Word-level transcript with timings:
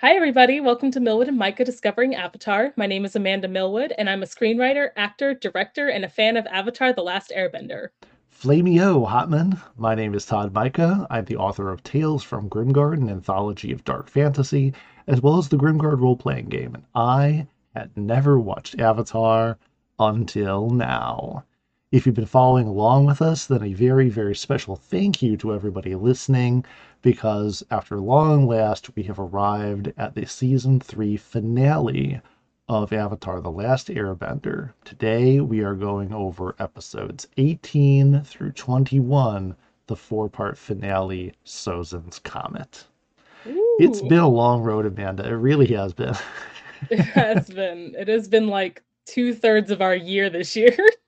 Hi, 0.00 0.14
everybody. 0.14 0.60
Welcome 0.60 0.90
to 0.90 1.00
Milwood 1.00 1.28
and 1.28 1.38
Mika 1.38 1.64
Discovering 1.64 2.14
Avatar. 2.14 2.74
My 2.76 2.86
name 2.86 3.06
is 3.06 3.16
Amanda 3.16 3.48
Milwood, 3.48 3.94
and 3.96 4.10
I'm 4.10 4.22
a 4.22 4.26
screenwriter, 4.26 4.90
actor, 4.94 5.32
director, 5.32 5.88
and 5.88 6.04
a 6.04 6.08
fan 6.10 6.36
of 6.36 6.46
Avatar 6.48 6.92
The 6.92 7.00
Last 7.02 7.32
Airbender. 7.34 7.88
Flameo 8.30 9.08
Hotman. 9.08 9.58
My 9.78 9.94
name 9.94 10.14
is 10.14 10.26
Todd 10.26 10.52
Mika. 10.52 11.06
I'm 11.08 11.24
the 11.24 11.38
author 11.38 11.70
of 11.70 11.82
Tales 11.82 12.22
from 12.22 12.50
Grimgard, 12.50 12.98
an 12.98 13.08
anthology 13.08 13.72
of 13.72 13.84
dark 13.84 14.10
fantasy, 14.10 14.74
as 15.06 15.22
well 15.22 15.38
as 15.38 15.48
the 15.48 15.56
Grimgard 15.56 15.98
role 15.98 16.14
playing 16.14 16.50
game. 16.50 16.74
And 16.74 16.84
I 16.94 17.46
had 17.74 17.96
never 17.96 18.38
watched 18.38 18.78
Avatar 18.78 19.56
until 19.98 20.68
now. 20.68 21.46
If 21.92 22.04
you've 22.04 22.16
been 22.16 22.26
following 22.26 22.66
along 22.66 23.06
with 23.06 23.22
us, 23.22 23.46
then 23.46 23.62
a 23.62 23.72
very, 23.72 24.08
very 24.08 24.34
special 24.34 24.74
thank 24.74 25.22
you 25.22 25.36
to 25.36 25.54
everybody 25.54 25.94
listening 25.94 26.64
because 27.00 27.62
after 27.70 28.00
long 28.00 28.48
last, 28.48 28.96
we 28.96 29.04
have 29.04 29.20
arrived 29.20 29.92
at 29.96 30.16
the 30.16 30.26
season 30.26 30.80
three 30.80 31.16
finale 31.16 32.20
of 32.68 32.92
Avatar 32.92 33.40
The 33.40 33.52
Last 33.52 33.86
Airbender. 33.86 34.72
Today, 34.84 35.38
we 35.40 35.60
are 35.60 35.76
going 35.76 36.12
over 36.12 36.56
episodes 36.58 37.28
18 37.36 38.22
through 38.22 38.50
21, 38.50 39.54
the 39.86 39.94
four 39.96 40.28
part 40.28 40.58
finale, 40.58 41.34
Sozin's 41.44 42.18
Comet. 42.18 42.84
Ooh. 43.46 43.76
It's 43.78 44.02
been 44.02 44.18
a 44.18 44.28
long 44.28 44.62
road, 44.62 44.86
Amanda. 44.86 45.24
It 45.24 45.34
really 45.34 45.66
has 45.68 45.92
been. 45.92 46.16
it 46.90 46.98
has 46.98 47.48
been. 47.48 47.94
It 47.96 48.08
has 48.08 48.26
been 48.26 48.48
like 48.48 48.82
two 49.06 49.32
thirds 49.32 49.70
of 49.70 49.80
our 49.80 49.94
year 49.94 50.28
this 50.28 50.56
year. 50.56 50.76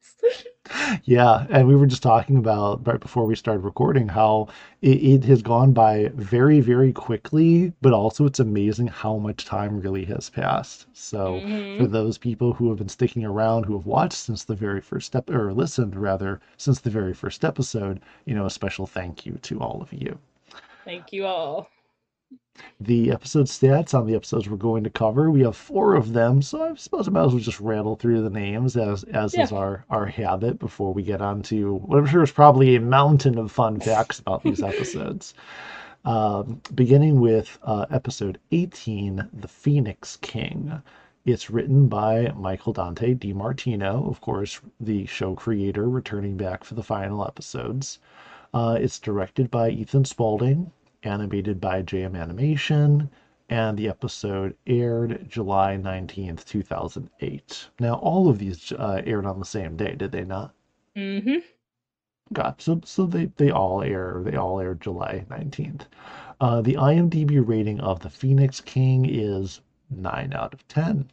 yeah, 1.05 1.47
and 1.51 1.67
we 1.67 1.75
were 1.77 1.87
just 1.87 2.03
talking 2.03 2.37
about 2.37 2.87
right 2.87 3.01
before 3.01 3.25
we 3.25 3.35
started 3.35 3.61
recording 3.61 4.09
how 4.09 4.49
it, 4.83 5.03
it, 5.03 5.25
has 5.25 5.43
gone 5.43 5.73
by 5.73 6.11
very, 6.15 6.61
very 6.61 6.93
quickly, 6.93 7.73
but 7.81 7.93
also 7.93 8.27
it's 8.27 8.39
amazing 8.41 8.87
how 8.89 9.17
much 9.17 9.45
time 9.45 9.81
really 9.81 10.05
has 10.07 10.29
passed. 10.31 10.87
So 10.93 11.45
Mhm. 11.45 11.77
for 11.77 11.87
those 11.87 12.19
people 12.19 12.53
who 12.53 12.69
have 12.69 12.79
been 12.79 12.89
sticking 12.89 13.25
around, 13.25 13.65
who 13.65 13.77
have 13.77 13.87
watched 13.87 14.15
since 14.19 14.45
the 14.45 14.55
very 14.55 14.81
first 14.81 15.07
step, 15.07 15.31
or 15.31 15.53
listened 15.55 15.97
rather, 15.97 16.41
since 16.57 16.81
the 16.81 16.91
very 16.91 17.15
first 17.15 17.45
episode, 17.45 18.01
you 18.27 18.35
know, 18.35 18.47
a 18.47 18.51
special 18.51 18.87
thank 18.87 19.25
you 19.25 19.39
to 19.43 19.59
all 19.61 19.81
of 19.83 19.93
you. 19.93 20.19
Thank 20.85 21.13
you 21.13 21.27
all. 21.27 21.71
The 22.81 23.11
episode 23.11 23.47
stats 23.47 23.95
on 23.95 24.07
the 24.07 24.15
episodes 24.15 24.49
we're 24.49 24.57
going 24.57 24.85
to 24.85 24.91
cover. 24.91 25.31
We 25.31 25.43
have 25.43 25.57
four 25.57 25.95
of 25.95 26.13
them, 26.13 26.43
so 26.43 26.63
I 26.63 26.75
suppose 26.75 27.09
I 27.09 27.11
might 27.11 27.27
as 27.27 27.33
well 27.33 27.43
just 27.43 27.61
rattle 27.61 27.97
through 27.97 28.23
the 28.23 28.31
names 28.31 28.77
as 28.77 29.05
as 29.05 29.35
is 29.35 29.53
our 29.53 29.85
our 29.91 30.07
habit 30.07 30.59
before 30.59 30.93
we 30.93 31.03
get 31.03 31.21
on 31.21 31.43
to 31.43 31.75
what 31.75 31.99
I'm 31.99 32.07
sure 32.07 32.23
is 32.23 32.31
probably 32.31 32.77
a 32.77 32.81
mountain 32.81 33.39
of 33.39 33.51
fun 33.51 33.81
facts 33.81 34.19
about 34.19 34.43
these 34.43 34.63
episodes. 34.73 35.35
Um, 36.05 36.63
beginning 36.75 37.21
with 37.21 37.59
uh, 37.63 37.87
episode 37.91 38.39
18, 38.53 39.29
The 39.33 39.49
Phoenix 39.49 40.17
King. 40.17 40.81
It's 41.27 41.51
written 41.51 41.89
by 41.89 42.33
Michael 42.37 42.73
Dante 42.73 43.15
DiMartino, 43.15 44.09
of 44.09 44.21
course, 44.21 44.61
the 44.81 45.05
show 45.05 45.35
creator, 45.35 45.89
returning 45.89 46.37
back 46.37 46.65
for 46.65 46.75
the 46.75 46.83
final 46.83 47.27
episodes. 47.27 47.99
Uh, 48.55 48.79
it's 48.81 48.99
directed 48.99 49.51
by 49.51 49.69
Ethan 49.69 50.07
Spalding, 50.07 50.73
animated 51.03 51.61
by 51.61 51.83
JM 51.83 52.21
Animation, 52.21 53.11
and 53.49 53.79
the 53.79 53.89
episode 53.89 54.57
aired 54.67 55.27
July 55.29 55.79
19th, 55.81 56.45
2008. 56.45 57.69
Now, 57.81 57.95
all 57.95 58.29
of 58.29 58.39
these 58.39 58.73
uh, 58.73 59.03
aired 59.07 59.27
on 59.27 59.39
the 59.39 59.45
same 59.45 59.77
day, 59.77 59.95
did 59.95 60.13
they 60.13 60.25
not? 60.25 60.55
Mm-hmm. 60.97 61.39
God, 62.33 62.61
so 62.61 62.81
so 62.85 63.07
they 63.07 63.27
they 63.37 63.51
all 63.51 63.83
air 63.83 64.21
they 64.25 64.37
all 64.37 64.61
air 64.61 64.75
July 64.75 65.25
19th. 65.31 65.83
Uh, 66.41 66.61
the 66.61 66.75
IMDb 66.75 67.43
rating 67.47 67.81
of 67.81 68.01
The 68.01 68.11
Phoenix 68.11 68.61
King 68.61 69.07
is 69.09 69.61
nine 69.91 70.33
out 70.35 70.53
of 70.53 70.67
ten. 70.69 71.11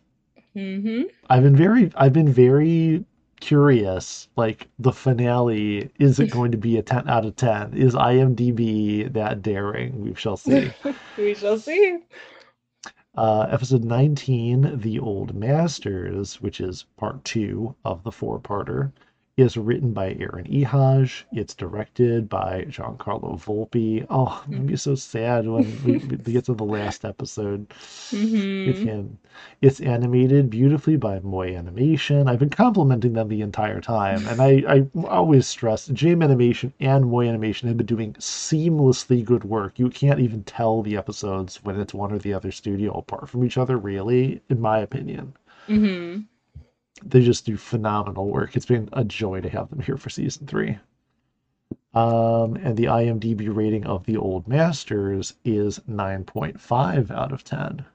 Mm. 0.56 0.82
Hmm. 0.82 1.04
I've 1.30 1.44
been 1.44 1.56
very 1.56 1.92
I've 1.96 2.14
been 2.14 2.32
very 2.32 3.06
curious. 3.40 4.28
Like 4.36 4.68
the 4.80 4.92
finale, 4.92 5.92
is 6.00 6.20
it 6.20 6.32
going 6.32 6.52
to 6.52 6.58
be 6.58 6.78
a 6.78 6.82
ten 6.82 7.08
out 7.10 7.26
of 7.26 7.36
ten? 7.36 7.74
Is 7.74 7.96
IMDb 7.96 9.12
that 9.14 9.42
daring? 9.42 10.02
We 10.02 10.16
shall 10.16 10.38
see. 10.38 10.72
we 11.18 11.36
shall 11.36 11.58
see. 11.58 12.00
Uh, 13.18 13.48
episode 13.50 13.86
19, 13.86 14.80
The 14.80 15.00
Old 15.00 15.34
Masters, 15.34 16.42
which 16.42 16.60
is 16.60 16.86
part 16.98 17.24
two 17.24 17.74
of 17.86 18.04
the 18.04 18.12
four 18.12 18.40
parter, 18.42 18.92
is 19.38 19.58
written 19.58 19.94
by 19.94 20.14
Aaron 20.20 20.46
Ehasz. 20.46 21.24
It's 21.34 21.56
directed 21.56 22.30
by 22.30 22.66
Giancarlo 22.70 23.38
Volpe. 23.44 24.06
Oh, 24.10 24.44
it 24.46 24.52
made 24.52 24.66
me 24.68 24.76
so 24.76 24.96
sad 24.96 25.48
when 25.48 25.82
we, 25.82 25.98
we 26.00 26.18
get 26.34 26.46
to 26.46 26.54
the 26.54 26.66
last 26.66 27.06
episode 27.06 27.68
with 28.66 28.80
hmm 28.80 28.84
him. 28.84 29.18
It's 29.62 29.80
animated 29.80 30.50
beautifully 30.50 30.98
by 30.98 31.20
MOI 31.20 31.56
Animation. 31.56 32.28
I've 32.28 32.40
been 32.40 32.50
complimenting 32.50 33.14
them 33.14 33.30
the 33.30 33.42
entire 33.42 33.80
time, 33.80 34.28
and 34.28 34.42
I, 34.42 34.64
I 34.68 34.88
always 35.08 35.48
stress 35.48 35.88
JM 35.88 36.22
Animation 36.22 36.74
and 36.80 37.06
MOI 37.06 37.28
Animation 37.30 37.68
have 37.70 37.78
been 37.78 37.86
doing 37.86 38.14
seamlessly 38.16 39.24
good 39.24 39.46
work. 39.46 39.80
You 39.80 39.90
can't 39.90 40.20
even 40.20 40.44
tell 40.44 40.82
the 40.82 40.98
episodes 40.98 41.64
when 41.64 41.80
it's 41.80 41.94
one 41.94 42.12
or 42.12 42.20
the 42.20 42.34
other 42.34 42.52
studio 42.52 42.92
apart 42.98 43.30
from 43.30 43.44
each 43.46 43.58
other, 43.58 43.78
really, 43.78 44.42
in 44.50 44.60
my 44.60 44.80
opinion. 44.80 45.34
hmm 45.68 46.28
They 47.04 47.22
just 47.22 47.46
do 47.46 47.58
phenomenal 47.58 48.30
work. 48.30 48.56
It's 48.56 48.66
been 48.66 48.90
a 48.94 49.04
joy 49.04 49.42
to 49.42 49.50
have 49.50 49.70
them 49.70 49.82
here 49.82 49.98
for 49.98 50.10
season 50.10 50.48
three. 50.48 50.78
Um, 51.94 52.56
and 52.58 52.76
the 52.78 52.86
IMDb 52.86 53.54
rating 53.54 53.86
of 53.86 54.06
The 54.06 54.18
Old 54.18 54.48
Masters 54.48 55.34
is 55.44 55.80
9.5 55.90 57.12
out 57.12 57.32
of 57.32 57.44
10. 57.44 57.86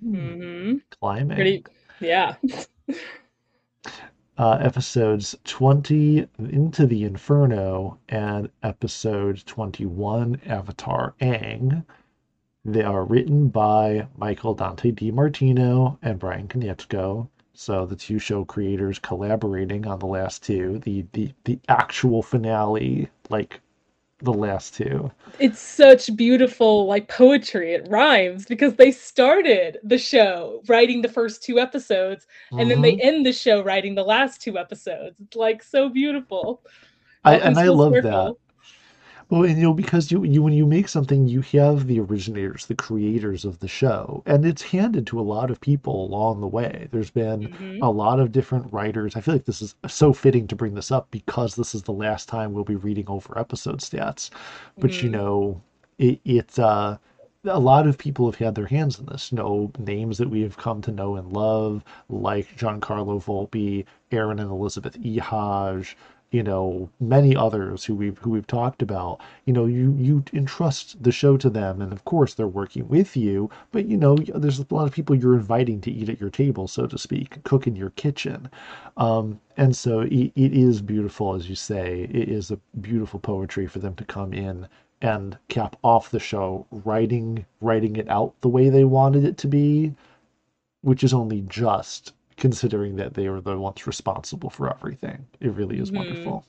hmm 0.00 0.76
Climbing. 1.00 1.36
Pretty. 1.36 1.64
Yeah. 2.00 2.36
uh, 4.38 4.58
episodes 4.60 5.36
20 5.44 6.28
Into 6.38 6.86
the 6.86 7.04
Inferno 7.04 7.98
and 8.08 8.48
episode 8.62 9.44
21 9.46 10.40
Avatar 10.46 11.14
Aang. 11.20 11.84
They 12.64 12.82
are 12.82 13.04
written 13.04 13.48
by 13.48 14.06
Michael 14.16 14.54
Dante 14.54 14.92
DiMartino 14.92 15.98
and 16.02 16.18
Bryan 16.18 16.48
Konietzko. 16.48 17.28
So 17.60 17.86
the 17.86 17.96
two 17.96 18.20
show 18.20 18.44
creators 18.44 19.00
collaborating 19.00 19.84
on 19.88 19.98
the 19.98 20.06
last 20.06 20.44
two, 20.44 20.78
the 20.78 21.04
the, 21.12 21.32
the 21.42 21.58
actual 21.68 22.22
finale, 22.22 23.08
like 23.30 23.60
the 24.20 24.32
last 24.32 24.74
two. 24.74 25.10
it's 25.40 25.58
such 25.58 26.14
beautiful 26.14 26.86
like 26.86 27.08
poetry 27.08 27.74
it 27.74 27.84
rhymes 27.88 28.44
because 28.46 28.74
they 28.74 28.92
started 28.92 29.78
the 29.82 29.98
show 29.98 30.62
writing 30.68 31.02
the 31.02 31.08
first 31.08 31.42
two 31.42 31.58
episodes 31.58 32.28
and 32.52 32.70
then 32.70 32.80
they 32.80 32.92
Mhm. 32.92 33.00
end 33.02 33.26
the 33.26 33.32
show 33.32 33.60
writing 33.60 33.96
the 33.96 34.04
last 34.04 34.40
two 34.40 34.56
episodes 34.56 35.16
it's 35.20 35.36
like 35.36 35.60
so 35.62 35.88
beautiful 35.88 36.62
I, 37.24 37.38
and 37.38 37.58
I 37.58 37.66
love 37.68 37.92
that. 37.92 38.36
Well, 39.30 39.44
and 39.44 39.56
you 39.58 39.64
know, 39.64 39.74
because 39.74 40.10
you 40.10 40.24
you 40.24 40.42
when 40.42 40.54
you 40.54 40.64
make 40.66 40.88
something, 40.88 41.28
you 41.28 41.42
have 41.42 41.86
the 41.86 42.00
originators, 42.00 42.66
the 42.66 42.74
creators 42.74 43.44
of 43.44 43.58
the 43.58 43.68
show, 43.68 44.22
and 44.26 44.44
it's 44.46 44.62
handed 44.62 45.06
to 45.08 45.20
a 45.20 45.22
lot 45.22 45.50
of 45.50 45.60
people 45.60 46.04
along 46.06 46.40
the 46.40 46.46
way. 46.46 46.88
There's 46.92 47.10
been 47.10 47.48
Mhm. 47.48 47.78
a 47.82 47.90
lot 47.90 48.20
of 48.20 48.32
different 48.32 48.72
writers. 48.72 49.16
I 49.16 49.20
feel 49.20 49.34
like 49.34 49.44
this 49.44 49.60
is 49.62 49.74
so 49.86 50.12
fitting 50.14 50.46
to 50.48 50.56
bring 50.56 50.74
this 50.74 50.90
up 50.90 51.10
because 51.10 51.56
this 51.56 51.74
is 51.74 51.82
the 51.82 51.92
last 51.92 52.28
time 52.28 52.52
we'll 52.54 52.64
be 52.64 52.76
reading 52.76 53.04
over 53.08 53.38
episode 53.38 53.80
stats. 53.80 54.30
But 54.80 55.02
you 55.02 55.08
Mhm. 55.08 55.12
know, 55.12 55.62
it 55.98 56.20
it's 56.24 56.58
uh 56.58 56.96
a 57.44 57.58
lot 57.60 57.86
of 57.86 57.98
people 57.98 58.26
have 58.26 58.36
had 58.40 58.54
their 58.54 58.66
hands 58.66 58.98
in 58.98 59.06
this. 59.06 59.30
You 59.32 59.36
know, 59.38 59.70
names 59.78 60.18
that 60.18 60.30
we 60.30 60.40
have 60.42 60.56
come 60.56 60.80
to 60.82 60.90
know 60.92 61.16
and 61.16 61.32
love, 61.32 61.84
like 62.08 62.56
Giancarlo 62.56 63.22
Volpe, 63.22 63.84
Aaron 64.10 64.38
and 64.40 64.50
Elizabeth 64.50 64.98
Ehasz, 65.00 65.94
you 66.30 66.42
know, 66.42 66.90
many 67.00 67.34
others 67.34 67.84
who 67.84 67.94
we've 67.94 68.18
who 68.18 68.30
we've 68.30 68.46
talked 68.46 68.82
about. 68.82 69.20
You 69.46 69.52
know, 69.54 69.64
you 69.66 69.94
you 69.98 70.24
entrust 70.34 71.02
the 71.02 71.12
show 71.12 71.36
to 71.38 71.48
them, 71.48 71.80
and 71.80 71.92
of 71.92 72.04
course 72.04 72.34
they're 72.34 72.46
working 72.46 72.86
with 72.88 73.16
you. 73.16 73.50
But 73.72 73.86
you 73.86 73.96
know, 73.96 74.16
there's 74.16 74.58
a 74.58 74.66
lot 74.70 74.86
of 74.86 74.92
people 74.92 75.16
you're 75.16 75.34
inviting 75.34 75.80
to 75.82 75.90
eat 75.90 76.08
at 76.10 76.20
your 76.20 76.30
table, 76.30 76.68
so 76.68 76.86
to 76.86 76.98
speak, 76.98 77.42
cook 77.44 77.66
in 77.66 77.76
your 77.76 77.90
kitchen. 77.90 78.50
Um, 78.98 79.40
and 79.56 79.74
so 79.74 80.00
it, 80.00 80.32
it 80.36 80.52
is 80.52 80.82
beautiful, 80.82 81.34
as 81.34 81.48
you 81.48 81.54
say. 81.54 82.02
It 82.10 82.28
is 82.28 82.50
a 82.50 82.60
beautiful 82.80 83.20
poetry 83.20 83.66
for 83.66 83.78
them 83.78 83.94
to 83.96 84.04
come 84.04 84.34
in 84.34 84.68
and 85.00 85.38
cap 85.48 85.76
off 85.82 86.10
the 86.10 86.20
show, 86.20 86.66
writing 86.70 87.46
writing 87.60 87.96
it 87.96 88.08
out 88.08 88.34
the 88.42 88.48
way 88.48 88.68
they 88.68 88.84
wanted 88.84 89.24
it 89.24 89.38
to 89.38 89.48
be, 89.48 89.94
which 90.82 91.02
is 91.02 91.14
only 91.14 91.40
just 91.42 92.12
considering 92.38 92.96
that 92.96 93.14
they 93.14 93.28
were 93.28 93.40
the 93.42 93.58
ones 93.58 93.86
responsible 93.86 94.48
for 94.50 94.70
everything. 94.70 95.26
It 95.40 95.52
really 95.52 95.78
is 95.78 95.90
Mhm. 95.90 95.96
wonderful. 95.96 96.44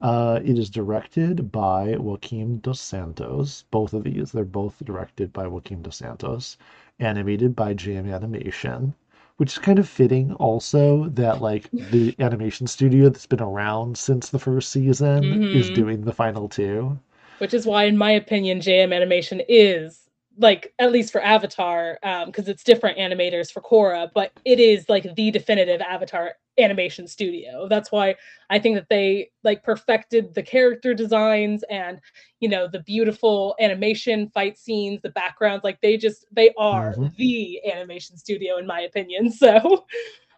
Uh, 0.00 0.40
it 0.44 0.58
is 0.58 0.68
directed 0.68 1.50
by 1.50 1.96
Joaquim 1.96 2.58
dos 2.58 2.80
Santos. 2.80 3.64
Both 3.70 3.94
of 3.94 4.04
these, 4.04 4.32
they're 4.32 4.44
both 4.44 4.84
directed 4.84 5.32
by 5.32 5.46
Joaquim 5.46 5.82
dos 5.82 5.96
Santos. 5.96 6.58
Animated 7.00 7.56
by 7.56 7.74
JM 7.74 8.06
Animation, 8.12 8.94
which 9.38 9.52
is 9.52 9.58
kind 9.58 9.78
of 9.78 9.88
fitting 9.88 10.32
also 10.34 11.08
that 11.08 11.40
like 11.40 11.70
the 11.72 12.14
animation 12.18 12.66
studio 12.66 13.08
that's 13.08 13.26
been 13.26 13.40
around 13.40 13.96
since 13.96 14.28
the 14.30 14.38
first 14.38 14.70
season 14.70 15.32
is 15.52 15.70
Mhm. 15.70 15.74
doing 15.74 16.00
the 16.02 16.12
final 16.12 16.48
two. 16.48 16.98
which 17.38 17.52
is 17.54 17.66
why 17.66 17.84
in 17.84 17.96
my 17.98 18.12
opinion 18.12 18.60
jm 18.60 18.94
animation 18.94 19.40
is 19.48 20.03
like 20.38 20.72
at 20.78 20.92
least 20.92 21.12
for 21.12 21.22
Avatar, 21.22 21.98
because 22.26 22.46
um, 22.46 22.50
it's 22.50 22.64
different 22.64 22.98
animators 22.98 23.52
for 23.52 23.60
Korra, 23.60 24.10
but 24.14 24.32
it 24.44 24.58
is 24.58 24.88
like 24.88 25.14
the 25.14 25.30
definitive 25.30 25.80
Avatar 25.80 26.34
animation 26.58 27.06
studio. 27.06 27.68
That's 27.68 27.90
why 27.90 28.16
I 28.50 28.58
think 28.58 28.76
that 28.76 28.88
they 28.88 29.30
like 29.42 29.62
perfected 29.62 30.34
the 30.34 30.42
character 30.42 30.94
designs 30.94 31.64
and 31.70 32.00
you 32.40 32.48
know 32.48 32.68
the 32.68 32.80
beautiful 32.80 33.56
animation 33.60 34.28
fight 34.30 34.58
scenes, 34.58 35.00
the 35.02 35.10
backgrounds. 35.10 35.64
Like 35.64 35.80
they 35.80 35.96
just 35.96 36.26
they 36.32 36.52
are 36.58 36.92
mm-hmm. 36.92 37.08
the 37.16 37.60
animation 37.72 38.16
studio 38.16 38.58
in 38.58 38.66
my 38.66 38.80
opinion. 38.80 39.32
So 39.44 39.84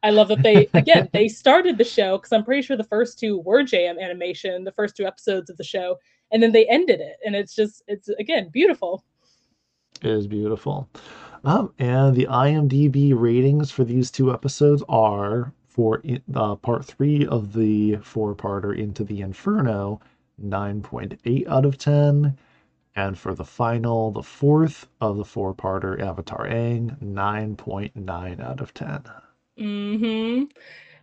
I 0.03 0.11
love 0.11 0.29
that 0.29 0.43
they 0.43 0.69
again 0.75 1.09
they 1.13 1.29
started 1.29 1.79
the 1.79 1.85
show 1.85 2.19
because 2.19 2.33
I'm 2.33 2.45
pretty 2.45 2.63
sure 2.63 2.77
the 2.77 2.85
first 2.85 3.19
two 3.19 3.39
were 3.39 3.63
JM 3.63 4.01
animation, 4.01 4.65
the 4.65 4.73
first 4.73 4.97
two 4.97 5.07
episodes 5.07 5.49
of 5.49 5.57
the 5.57 5.65
show, 5.65 5.97
and 6.33 6.43
then 6.43 6.53
they 6.53 6.67
ended 6.67 7.01
it, 7.01 7.17
and 7.25 7.37
it's 7.37 7.55
just 7.55 7.83
it's 7.87 8.09
again 8.09 8.49
beautiful. 8.53 9.05
Is 10.03 10.27
beautiful. 10.27 10.89
Um, 11.45 11.73
and 11.79 12.15
the 12.15 12.27
IMDb 12.27 13.13
ratings 13.15 13.71
for 13.71 13.85
these 13.85 14.11
two 14.11 14.33
episodes 14.33 14.83
are 14.89 15.53
for 15.69 16.03
uh, 16.35 16.57
part 16.57 16.85
three 16.85 17.27
of 17.27 17.53
the 17.53 17.97
four-parter 17.97 18.77
Into 18.77 19.05
the 19.05 19.21
Inferno, 19.21 20.01
9.8 20.43 21.47
out 21.47 21.65
of 21.65 21.79
10. 21.79 22.37
And 22.97 23.19
for 23.19 23.35
the 23.35 23.45
final, 23.45 24.11
the 24.11 24.23
fourth 24.23 24.89
of 25.01 25.19
the 25.19 25.25
four-parter 25.25 26.01
Avatar 26.01 26.49
Aang, 26.49 26.99
9.9 27.03 28.41
out 28.41 28.61
of 28.61 28.73
10. 28.73 29.05
Mm-hmm. 29.59 30.45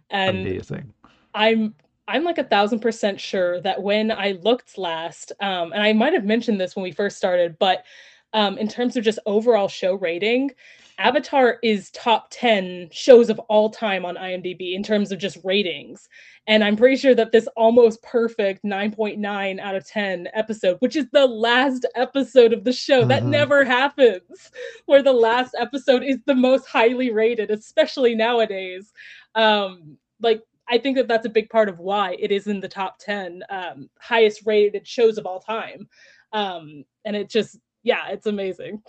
And 0.09 0.37
Amazing. 0.39 0.93
I'm 1.33 1.73
I'm 2.07 2.23
like 2.23 2.37
a 2.37 2.43
thousand 2.43 2.79
percent 2.79 3.19
sure 3.19 3.61
that 3.61 3.81
when 3.81 4.11
I 4.11 4.33
looked 4.43 4.77
last, 4.77 5.31
um, 5.39 5.71
and 5.71 5.81
I 5.81 5.93
might 5.93 6.13
have 6.13 6.25
mentioned 6.25 6.59
this 6.59 6.75
when 6.75 6.83
we 6.83 6.91
first 6.91 7.17
started, 7.17 7.57
but 7.57 7.85
um, 8.33 8.57
in 8.57 8.67
terms 8.67 8.97
of 8.97 9.03
just 9.03 9.19
overall 9.25 9.67
show 9.67 9.95
rating, 9.95 10.51
Avatar 10.99 11.57
is 11.63 11.89
top 11.91 12.27
10 12.31 12.89
shows 12.91 13.29
of 13.29 13.39
all 13.49 13.69
time 13.69 14.05
on 14.05 14.15
IMDb 14.15 14.75
in 14.75 14.83
terms 14.83 15.11
of 15.11 15.19
just 15.19 15.37
ratings. 15.43 16.07
And 16.45 16.63
I'm 16.63 16.75
pretty 16.75 16.97
sure 16.97 17.15
that 17.15 17.31
this 17.31 17.47
almost 17.55 18.01
perfect 18.03 18.63
9.9 18.63 19.59
out 19.59 19.75
of 19.75 19.87
10 19.87 20.27
episode, 20.33 20.77
which 20.79 20.95
is 20.95 21.05
the 21.11 21.25
last 21.25 21.85
episode 21.95 22.53
of 22.53 22.63
the 22.63 22.73
show, 22.73 22.99
mm-hmm. 22.99 23.09
that 23.09 23.25
never 23.25 23.63
happens, 23.63 24.51
where 24.85 25.01
the 25.01 25.13
last 25.13 25.55
episode 25.57 26.03
is 26.03 26.17
the 26.25 26.35
most 26.35 26.67
highly 26.67 27.11
rated, 27.11 27.49
especially 27.49 28.13
nowadays. 28.13 28.91
Um, 29.35 29.97
like, 30.21 30.43
I 30.69 30.77
think 30.77 30.97
that 30.97 31.07
that's 31.07 31.25
a 31.25 31.29
big 31.29 31.49
part 31.49 31.69
of 31.69 31.79
why 31.79 32.15
it 32.19 32.31
is 32.31 32.47
in 32.47 32.59
the 32.59 32.69
top 32.69 32.97
10 32.99 33.43
um, 33.49 33.89
highest 33.99 34.45
rated 34.45 34.87
shows 34.87 35.17
of 35.17 35.25
all 35.25 35.39
time. 35.39 35.87
Um, 36.33 36.83
and 37.05 37.15
it 37.15 37.29
just 37.29 37.57
yeah, 37.83 38.07
it's 38.09 38.25
amazing. 38.25 38.81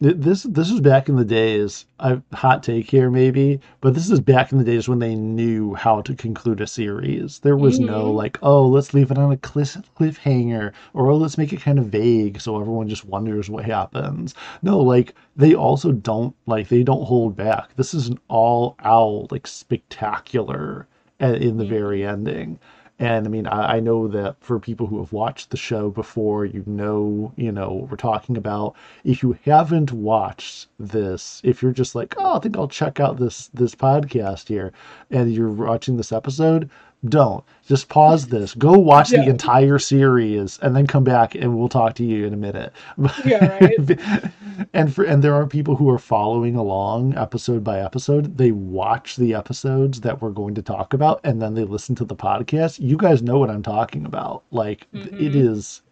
This 0.00 0.42
this 0.42 0.70
is 0.70 0.80
back 0.80 1.08
in 1.08 1.16
the 1.16 1.24
days. 1.24 1.86
I 2.00 2.20
hot 2.32 2.62
take 2.62 2.90
here 2.90 3.10
maybe, 3.10 3.60
but 3.80 3.94
this 3.94 4.10
is 4.10 4.20
back 4.20 4.50
in 4.50 4.58
the 4.58 4.64
days 4.64 4.88
when 4.88 4.98
they 4.98 5.14
knew 5.14 5.74
how 5.74 6.02
to 6.02 6.14
conclude 6.14 6.60
a 6.60 6.66
series. 6.66 7.38
There 7.38 7.56
was 7.56 7.78
mm-hmm. 7.78 7.92
no 7.92 8.10
like, 8.10 8.38
oh, 8.42 8.66
let's 8.66 8.92
leave 8.92 9.10
it 9.12 9.18
on 9.18 9.32
a 9.32 9.36
cliff 9.36 9.76
cliffhanger, 9.96 10.72
or 10.94 11.10
oh, 11.10 11.16
let's 11.16 11.38
make 11.38 11.52
it 11.52 11.60
kind 11.60 11.78
of 11.78 11.86
vague 11.86 12.40
so 12.40 12.60
everyone 12.60 12.88
just 12.88 13.04
wonders 13.04 13.48
what 13.48 13.64
happens. 13.64 14.34
No, 14.62 14.78
like 14.78 15.14
they 15.36 15.54
also 15.54 15.92
don't 15.92 16.34
like 16.46 16.68
they 16.68 16.82
don't 16.82 17.04
hold 17.04 17.36
back. 17.36 17.74
This 17.76 17.94
is 17.94 18.08
an 18.08 18.18
all 18.28 18.74
out 18.80 19.30
like 19.30 19.46
spectacular 19.46 20.86
in 21.20 21.56
the 21.56 21.64
very 21.64 22.04
ending. 22.04 22.58
And 22.98 23.26
I 23.26 23.28
mean, 23.30 23.48
I, 23.48 23.76
I, 23.76 23.80
know 23.80 24.06
that 24.06 24.36
for 24.38 24.60
people 24.60 24.86
who 24.86 24.98
have 25.00 25.12
watched 25.12 25.50
the 25.50 25.56
show 25.56 25.90
before, 25.90 26.44
you 26.44 26.62
know, 26.64 27.32
you 27.34 27.50
know 27.50 27.72
what 27.72 27.90
we're 27.90 27.96
talking 27.96 28.36
about. 28.36 28.76
If 29.02 29.20
you 29.20 29.36
haven't 29.44 29.90
watched 29.90 30.68
this, 30.78 31.40
if 31.42 31.60
you're 31.60 31.72
just 31.72 31.96
like, 31.96 32.14
oh, 32.18 32.36
I 32.36 32.38
think 32.38 32.56
I'll 32.56 32.68
check 32.68 33.00
out 33.00 33.18
this 33.18 33.48
this 33.52 33.74
podcast 33.74 34.46
here, 34.46 34.72
and 35.10 35.32
you're 35.32 35.50
watching 35.50 35.96
this 35.96 36.12
episode, 36.12 36.70
don't. 37.08 37.44
Just 37.66 37.88
pause 37.88 38.26
this. 38.26 38.54
Go 38.54 38.72
watch 38.72 39.12
yeah. 39.12 39.22
the 39.22 39.30
entire 39.30 39.78
series 39.78 40.58
and 40.60 40.76
then 40.76 40.86
come 40.86 41.04
back 41.04 41.34
and 41.34 41.56
we'll 41.56 41.68
talk 41.68 41.94
to 41.94 42.04
you 42.04 42.26
in 42.26 42.34
a 42.34 42.36
minute. 42.36 42.72
Yeah, 43.24 43.58
right. 43.58 44.00
and 44.74 44.94
for 44.94 45.04
and 45.04 45.22
there 45.22 45.34
are 45.34 45.46
people 45.46 45.76
who 45.76 45.88
are 45.90 45.98
following 45.98 46.56
along 46.56 47.16
episode 47.16 47.64
by 47.64 47.80
episode. 47.80 48.36
They 48.36 48.52
watch 48.52 49.16
the 49.16 49.34
episodes 49.34 50.00
that 50.02 50.20
we're 50.20 50.30
going 50.30 50.54
to 50.56 50.62
talk 50.62 50.92
about 50.92 51.20
and 51.24 51.40
then 51.40 51.54
they 51.54 51.64
listen 51.64 51.94
to 51.96 52.04
the 52.04 52.16
podcast. 52.16 52.80
You 52.80 52.96
guys 52.96 53.22
know 53.22 53.38
what 53.38 53.50
i'm 53.50 53.62
talking 53.62 54.04
about. 54.04 54.42
Like 54.50 54.86
mm-hmm. 54.92 55.16
it 55.16 55.34
is 55.34 55.82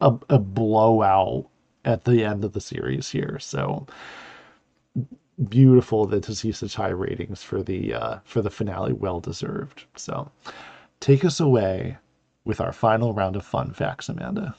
a, 0.00 0.14
a 0.28 0.38
blowout 0.38 1.46
at 1.84 2.04
the 2.04 2.24
end 2.24 2.44
of 2.44 2.52
the 2.52 2.60
series 2.60 3.08
here. 3.08 3.38
So 3.38 3.86
beautiful 5.48 6.06
that 6.06 6.22
to 6.24 6.34
see 6.34 6.52
such 6.52 6.74
high 6.74 6.88
ratings 6.88 7.42
for 7.42 7.62
the 7.62 7.94
uh, 7.94 8.18
for 8.24 8.42
the 8.42 8.50
finale. 8.50 8.92
Well 8.92 9.20
deserved. 9.20 9.84
So, 9.96 10.30
take 11.00 11.24
us 11.24 11.40
away 11.40 11.98
with 12.44 12.60
our 12.60 12.72
final 12.72 13.14
round 13.14 13.36
of 13.36 13.44
fun 13.44 13.72
facts, 13.72 14.08
Amanda. 14.08 14.54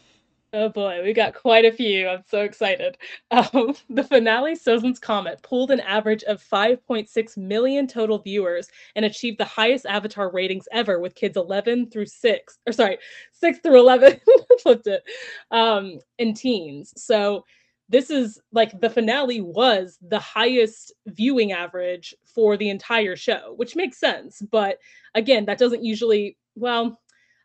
Oh 0.55 0.69
boy, 0.69 1.01
we 1.03 1.13
got 1.13 1.33
quite 1.33 1.65
a 1.65 1.71
few. 1.71 2.07
I'm 2.07 2.23
so 2.27 2.41
excited. 2.41 2.97
Um, 3.31 3.75
the 3.89 4.03
finale, 4.03 4.53
Sozin's 4.53 4.99
Comet, 4.99 5.41
pulled 5.41 5.71
an 5.71 5.79
average 5.79 6.23
of 6.25 6.43
5.6 6.43 7.35
million 7.35 7.87
total 7.87 8.19
viewers 8.19 8.67
and 8.95 9.05
achieved 9.05 9.39
the 9.39 9.45
highest 9.45 9.87
Avatar 9.87 10.31
ratings 10.31 10.67
ever 10.71 10.99
with 10.99 11.15
kids 11.15 11.35
11 11.35 11.89
through 11.89 12.05
6, 12.05 12.59
or 12.67 12.73
sorry, 12.73 12.99
6 13.31 13.57
through 13.59 13.79
11, 13.79 14.21
flipped 14.61 14.85
it, 14.85 15.01
um, 15.49 15.99
and 16.19 16.37
teens. 16.37 16.93
So 16.95 17.43
this 17.89 18.09
is 18.09 18.39
like 18.51 18.79
the 18.81 18.89
finale 18.89 19.41
was 19.41 19.97
the 20.01 20.19
highest 20.19 20.93
viewing 21.07 21.51
average 21.51 22.15
for 22.25 22.57
the 22.57 22.69
entire 22.69 23.15
show, 23.15 23.53
which 23.57 23.75
makes 23.75 23.99
sense. 23.99 24.41
But 24.51 24.79
again, 25.15 25.45
that 25.45 25.57
doesn't 25.57 25.83
usually, 25.83 26.37
well, 26.55 26.99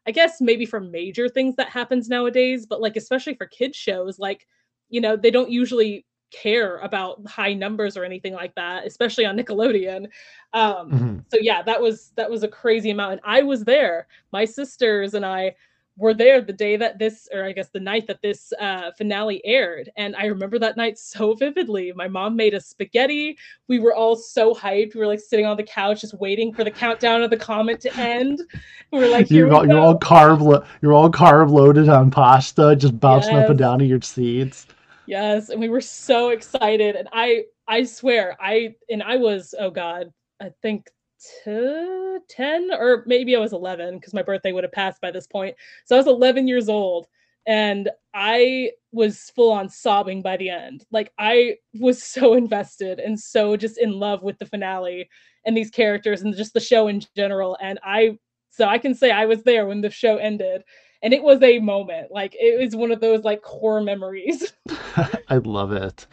I 0.07 0.11
guess 0.11 0.41
maybe 0.41 0.65
for 0.65 0.81
major 0.81 1.29
things 1.29 1.57
that 1.57 1.69
happens 1.69 2.09
nowadays, 2.09 2.67
but 2.67 2.81
like 2.81 2.97
especially 2.97 3.35
for 3.35 3.47
kids 3.47 3.77
shows, 3.77 4.19
like, 4.19 4.47
you 4.89 5.01
know, 5.01 5.17
they 5.17 5.31
don't 5.31 5.51
usually 5.51 6.07
care 6.31 6.79
about 6.79 7.27
high 7.27 7.55
numbers 7.55 7.97
or 7.97 8.05
anything 8.05 8.33
like 8.33 8.55
that, 8.55 8.87
especially 8.87 9.27
on 9.27 9.37
Nickelodeon. 9.37 10.09
Um, 10.53 10.91
mm-hmm. 10.91 11.19
so 11.31 11.39
yeah, 11.41 11.63
that 11.63 11.81
was 11.81 12.13
that 12.17 12.31
was 12.31 12.43
a 12.43 12.49
crazy 12.49 12.91
amount. 12.91 13.13
And 13.13 13.21
I 13.25 13.43
was 13.43 13.65
there. 13.65 14.07
My 14.33 14.45
sisters 14.45 15.15
and 15.15 15.27
I 15.27 15.55
were 15.99 16.15
there 16.15 16.41
the 16.41 16.53
day 16.53 16.77
that 16.77 16.99
this, 16.99 17.29
or 17.33 17.45
I 17.45 17.53
guess 17.53 17.69
the 17.71 17.81
night 17.81 18.07
that 18.07 18.23
this 18.23 18.53
uh, 18.61 18.93
finale 18.97 19.45
aired. 19.45 19.91
And 19.97 20.15
I 20.15 20.27
remember 20.27 20.59
that 20.61 20.77
night 20.77 20.97
so 20.97 21.35
vividly. 21.35 21.93
My 21.95 22.07
mom 22.07 22.37
made 22.37 22.55
us 22.55 22.67
spaghetti. 22.67 23.37
We 23.67 23.81
were 23.81 23.95
all 23.95 24.15
so 24.15 24.55
hyped. 24.55 24.95
We 24.95 25.01
were 25.01 25.09
like 25.09 25.21
sitting 25.21 25.45
on 25.45 25.57
the 25.57 25.65
couch 25.65 26.03
just 26.03 26.15
waiting 26.15 26.55
for 26.55 26.63
the 26.63 26.71
countdown 26.71 27.23
of 27.23 27.31
the 27.31 27.37
comet 27.37 27.81
to 27.81 27.95
end. 27.97 28.41
We 28.93 29.01
were 29.01 29.09
like, 29.09 29.29
you're, 29.31 29.53
all, 29.53 29.67
you're 29.67 29.81
all 29.81 29.99
carb, 29.99 30.41
lo- 30.41 30.65
you're 30.81 30.95
all 30.95 31.11
carb 31.11 31.51
loaded 31.51 31.89
on 31.89 32.11
pasta, 32.11 32.77
just 32.77 32.99
bouncing 33.01 33.35
yes. 33.35 33.45
up 33.45 33.51
and 33.51 33.59
down 33.59 33.81
to 33.81 33.85
your 33.85 34.01
seats. 34.01 34.67
Yes, 35.07 35.49
and 35.49 35.61
we 35.61 35.69
were 35.69 35.81
so 35.81 36.29
excited. 36.29 36.95
And 36.95 37.09
I, 37.13 37.45
I 37.67 37.85
swear, 37.85 38.37
I 38.41 38.77
and 38.89 39.03
I 39.03 39.17
was, 39.17 39.55
oh 39.59 39.71
God, 39.71 40.13
I 40.41 40.51
think 40.63 40.91
to 41.45 42.21
10 42.29 42.71
or 42.73 43.05
maybe 43.07 43.37
I 43.37 43.41
was 43.41 43.53
11 43.53 43.97
because 43.97 44.15
my 44.15 44.23
birthday 44.23 44.53
would 44.53 44.65
have 44.65 44.73
passed 44.73 45.01
by 45.01 45.11
this 45.11 45.27
point. 45.27 45.57
So 45.85 45.97
I 45.97 45.99
was 45.99 46.07
11 46.07 46.49
years 46.49 46.69
old 46.69 47.07
and 47.47 47.91
I 48.15 48.73
was 48.93 49.31
full 49.35 49.53
on 49.53 49.69
sobbing 49.69 50.23
by 50.23 50.37
the 50.37 50.51
end. 50.51 50.85
Like 50.91 51.13
I 51.19 51.57
was 51.75 52.03
so 52.03 52.35
invested 52.35 52.99
and 53.01 53.19
so 53.19 53.57
just 53.57 53.79
in 53.79 53.93
love 53.93 54.23
with 54.23 54.39
the 54.39 54.47
finale 54.47 55.09
and 55.45 55.57
these 55.57 55.71
characters 55.71 56.23
and 56.23 56.37
just 56.37 56.55
the 56.55 56.61
show 56.61 56.89
in 56.89 57.03
general 57.17 57.57
and 57.61 57.79
I 57.83 58.19
so 58.51 58.67
I 58.67 58.79
can 58.79 58.95
say 58.95 59.11
I 59.11 59.27
was 59.27 59.45
there 59.45 59.67
when 59.67 59.83
the 59.83 59.91
show 59.91 60.17
ended 60.17 60.65
and 61.03 61.13
it 61.15 61.23
was 61.23 61.43
a 61.43 61.59
moment. 61.59 62.11
Like 62.11 62.35
it 62.39 62.59
was 62.59 62.75
one 62.75 62.91
of 62.93 63.01
those 63.01 63.25
like 63.25 63.43
core 63.43 63.81
memories. 63.81 64.53
I 65.29 65.37
love 65.45 65.73
it. 65.73 66.07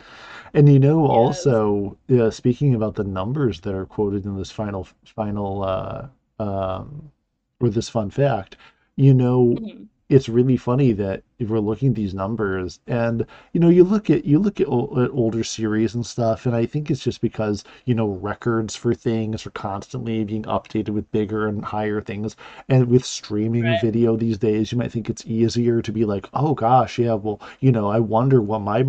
And 0.53 0.71
you 0.71 0.79
know, 0.79 1.01
yes. 1.01 1.45
also 1.45 1.97
uh, 2.17 2.31
speaking 2.31 2.75
about 2.75 2.95
the 2.95 3.03
numbers 3.03 3.59
that 3.61 3.73
are 3.73 3.85
quoted 3.85 4.25
in 4.25 4.37
this 4.37 4.51
final 4.51 4.87
final 5.03 5.63
uh, 5.63 6.07
um, 6.39 7.11
or 7.59 7.69
this 7.69 7.89
fun 7.89 8.09
fact, 8.09 8.57
you 8.95 9.13
know, 9.13 9.55
mm-hmm. 9.59 9.83
It's 10.07 10.29
really 10.29 10.57
funny 10.57 10.91
that 10.93 11.24
we're 11.39 11.59
looking 11.59 11.89
at 11.89 11.95
these 11.95 12.13
numbers, 12.13 12.79
and 12.85 13.25
you 13.53 13.59
know, 13.59 13.69
you 13.69 13.83
look 13.83 14.09
at 14.09 14.24
you 14.25 14.38
look 14.38 14.59
at, 14.59 14.67
at 14.67 15.12
older 15.12 15.43
series 15.43 15.95
and 15.95 16.05
stuff, 16.05 16.45
and 16.45 16.55
I 16.55 16.67
think 16.67 16.91
it's 16.91 17.03
just 17.03 17.21
because 17.21 17.63
you 17.85 17.95
know 17.95 18.09
records 18.09 18.75
for 18.75 18.93
things 18.93 19.47
are 19.47 19.51
constantly 19.51 20.24
being 20.24 20.43
updated 20.43 20.89
with 20.89 21.12
bigger 21.12 21.47
and 21.47 21.65
higher 21.65 22.01
things, 22.01 22.35
and 22.69 22.88
with 22.88 23.03
streaming 23.03 23.63
right. 23.63 23.81
video 23.81 24.15
these 24.15 24.38
days, 24.38 24.71
you 24.71 24.77
might 24.77 24.91
think 24.91 25.09
it's 25.09 25.25
easier 25.25 25.81
to 25.81 25.91
be 25.91 26.05
like, 26.05 26.27
oh 26.33 26.53
gosh, 26.53 27.00
yeah, 27.00 27.15
well, 27.15 27.41
you 27.59 27.71
know, 27.71 27.89
I 27.89 28.00
wonder 28.00 28.41
what 28.41 28.62
my 28.62 28.85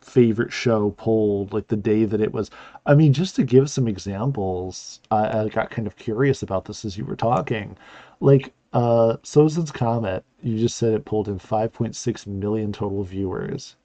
favorite 0.00 0.52
show 0.52 0.90
pulled 0.92 1.52
like 1.52 1.68
the 1.68 1.76
day 1.76 2.04
that 2.04 2.20
it 2.20 2.32
was. 2.32 2.50
I 2.86 2.94
mean 2.94 3.12
just 3.12 3.34
to 3.36 3.44
give 3.44 3.68
some 3.68 3.88
examples 3.88 5.00
I, 5.10 5.40
I 5.40 5.48
got 5.48 5.70
kind 5.70 5.86
of 5.86 5.96
curious 5.96 6.42
about 6.42 6.64
this 6.64 6.84
as 6.84 6.96
you 6.96 7.04
were 7.04 7.16
talking. 7.16 7.76
Like 8.20 8.52
uh 8.76 9.16
sozin's 9.24 9.72
comet 9.72 10.24
you 10.42 10.56
just 10.58 10.76
said 10.76 10.92
it 10.94 11.04
pulled 11.04 11.28
in 11.28 11.38
5.6 11.38 12.26
million 12.28 12.72
total 12.72 13.02
viewers 13.02 13.76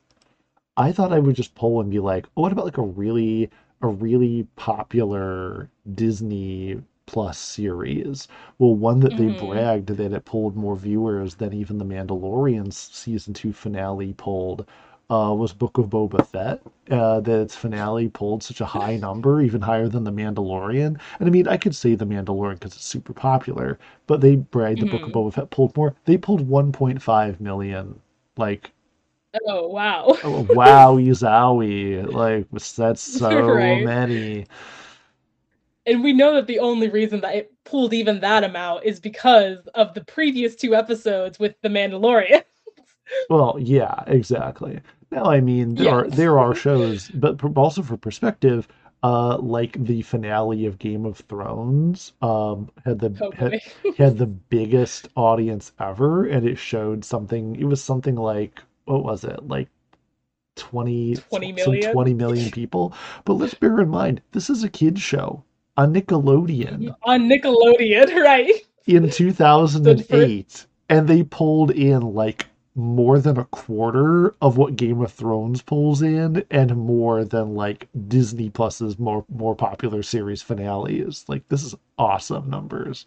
I 0.77 0.91
thought 0.91 1.13
I 1.13 1.19
would 1.19 1.36
just 1.38 1.55
pull 1.55 1.79
and 1.79 1.89
be 1.89 2.00
like, 2.00 2.27
oh, 2.36 2.41
what 2.41 2.51
about 2.51 2.65
like 2.65 2.77
a 2.77 2.81
really 2.83 3.50
a 3.81 3.88
really 3.88 4.48
popular 4.57 5.69
Disney 5.95 6.81
Plus 7.05 7.38
series? 7.38 8.27
Well, 8.60 8.75
one 8.75 9.00
that 9.00 9.15
they 9.15 9.29
hmm 9.29 9.29
bragged 9.29 9.88
that 9.88 10.13
it 10.13 10.25
pulled 10.25 10.57
more 10.57 10.75
viewers 10.75 11.36
than 11.36 11.53
even 11.53 11.77
the 11.77 11.86
Mandalorian 11.86 12.74
season 12.74 13.33
two 13.33 13.53
finale 13.53 14.13
pulled. 14.13 14.65
Uh, 15.11 15.33
was 15.33 15.53
Book 15.53 15.77
of 15.77 15.87
Boba 15.89 16.25
Fett. 16.25 16.61
Uh, 16.89 17.19
that 17.19 17.41
its 17.41 17.55
finale 17.55 18.09
pulled 18.09 18.41
such 18.41 18.61
a 18.61 18.65
high 18.65 18.95
number, 18.97 19.41
even 19.41 19.61
higher 19.61 19.87
than 19.87 20.03
The 20.05 20.11
Mandalorian. 20.11 20.99
And 21.19 21.27
I 21.27 21.29
mean, 21.29 21.47
I 21.47 21.57
could 21.57 21.75
say 21.75 21.93
The 21.95 22.05
Mandalorian 22.05 22.55
because 22.55 22.75
it's 22.75 22.85
super 22.85 23.13
popular, 23.13 23.77
but 24.07 24.21
they 24.21 24.37
bragged 24.37 24.79
the 24.79 24.87
Book 24.87 25.05
of 25.07 25.11
hmm 25.11 25.13
Boba 25.13 25.33
Fett 25.33 25.51
pulled 25.51 25.75
more. 25.77 25.95
They 26.05 26.17
pulled 26.17 26.47
1.5 26.47 27.39
million 27.41 27.99
like 28.37 28.71
Oh 29.47 29.67
wow. 29.67 30.17
Oh, 30.23 30.43
wowie 30.45 31.09
zowie. 31.11 32.05
Like, 32.11 32.47
that's 32.75 33.01
so 33.01 33.77
right. 33.79 33.79
many. 33.79 34.45
And 35.85 36.03
we 36.03 36.13
know 36.13 36.33
that 36.35 36.47
the 36.47 36.59
only 36.59 36.89
reason 36.89 37.21
that 37.21 37.35
it 37.35 37.51
pulled 37.65 37.93
even 37.93 38.19
that 38.21 38.43
amount 38.43 38.83
is 38.85 38.99
because 38.99 39.67
of 39.75 39.93
the 39.93 40.03
previous 40.03 40.55
two 40.55 40.75
episodes 40.75 41.39
with 41.39 41.55
the 41.61 41.69
Mandalorian. 41.69 42.43
Well, 43.29 43.57
yeah, 43.59 44.03
exactly. 44.07 44.81
Now, 45.11 45.25
I 45.25 45.41
mean, 45.41 45.75
there 45.75 45.89
are 45.89 46.07
there 46.07 46.39
are 46.39 46.55
shows, 46.55 47.09
but 47.09 47.43
also 47.57 47.81
for 47.83 47.97
perspective, 47.97 48.67
uh, 49.03 49.37
like 49.37 49.83
the 49.83 50.01
finale 50.03 50.65
of 50.65 50.79
Game 50.79 51.05
of 51.05 51.17
Thrones, 51.17 52.13
um, 52.21 52.69
had 52.85 52.99
the 52.99 53.17
Oh 53.21 53.31
had, 53.31 53.61
had 53.97 54.17
the 54.17 54.27
biggest 54.27 55.09
audience 55.15 55.73
ever, 55.79 56.25
and 56.25 56.47
it 56.47 56.57
showed 56.57 57.03
something. 57.03 57.55
It 57.57 57.65
was 57.65 57.83
something 57.83 58.15
like 58.15 58.61
what 58.85 59.03
was 59.03 59.23
it? 59.23 59.47
Like 59.47 59.67
20 60.55 61.15
20 61.15 61.57
some 61.57 61.73
million 61.73 61.93
20 61.93 62.13
million 62.13 62.51
people. 62.59 62.93
But 63.25 63.33
let's 63.33 63.53
bear 63.53 63.81
in 63.81 63.89
mind, 63.89 64.21
this 64.31 64.49
is 64.49 64.63
a 64.63 64.69
kids 64.69 65.01
show 65.01 65.43
on 65.77 65.93
Nickelodeon. 65.93 66.95
on 67.03 67.27
Nickelodeon, 67.27 68.15
right? 68.15 68.53
in 68.87 69.03
So 69.03 69.09
for 69.09 69.17
2008 69.17 70.65
and 70.89 71.07
they 71.07 71.23
pulled 71.23 71.71
in 71.71 72.01
like 72.01 72.47
more 72.75 73.19
than 73.19 73.37
a 73.37 73.45
quarter 73.45 74.35
of 74.41 74.57
what 74.57 74.75
Game 74.77 75.01
of 75.01 75.11
Thrones 75.11 75.61
pulls 75.61 76.01
in 76.01 76.45
and 76.51 76.75
more 76.77 77.25
than 77.25 77.55
like 77.55 77.87
Disney 78.07 78.49
Plus's 78.49 78.97
more 78.99 79.25
more 79.29 79.55
popular 79.55 80.03
series 80.03 80.41
finale 80.41 80.99
is. 80.99 81.25
Like 81.27 81.47
this 81.49 81.63
is 81.63 81.75
awesome 81.97 82.49
numbers. 82.49 83.05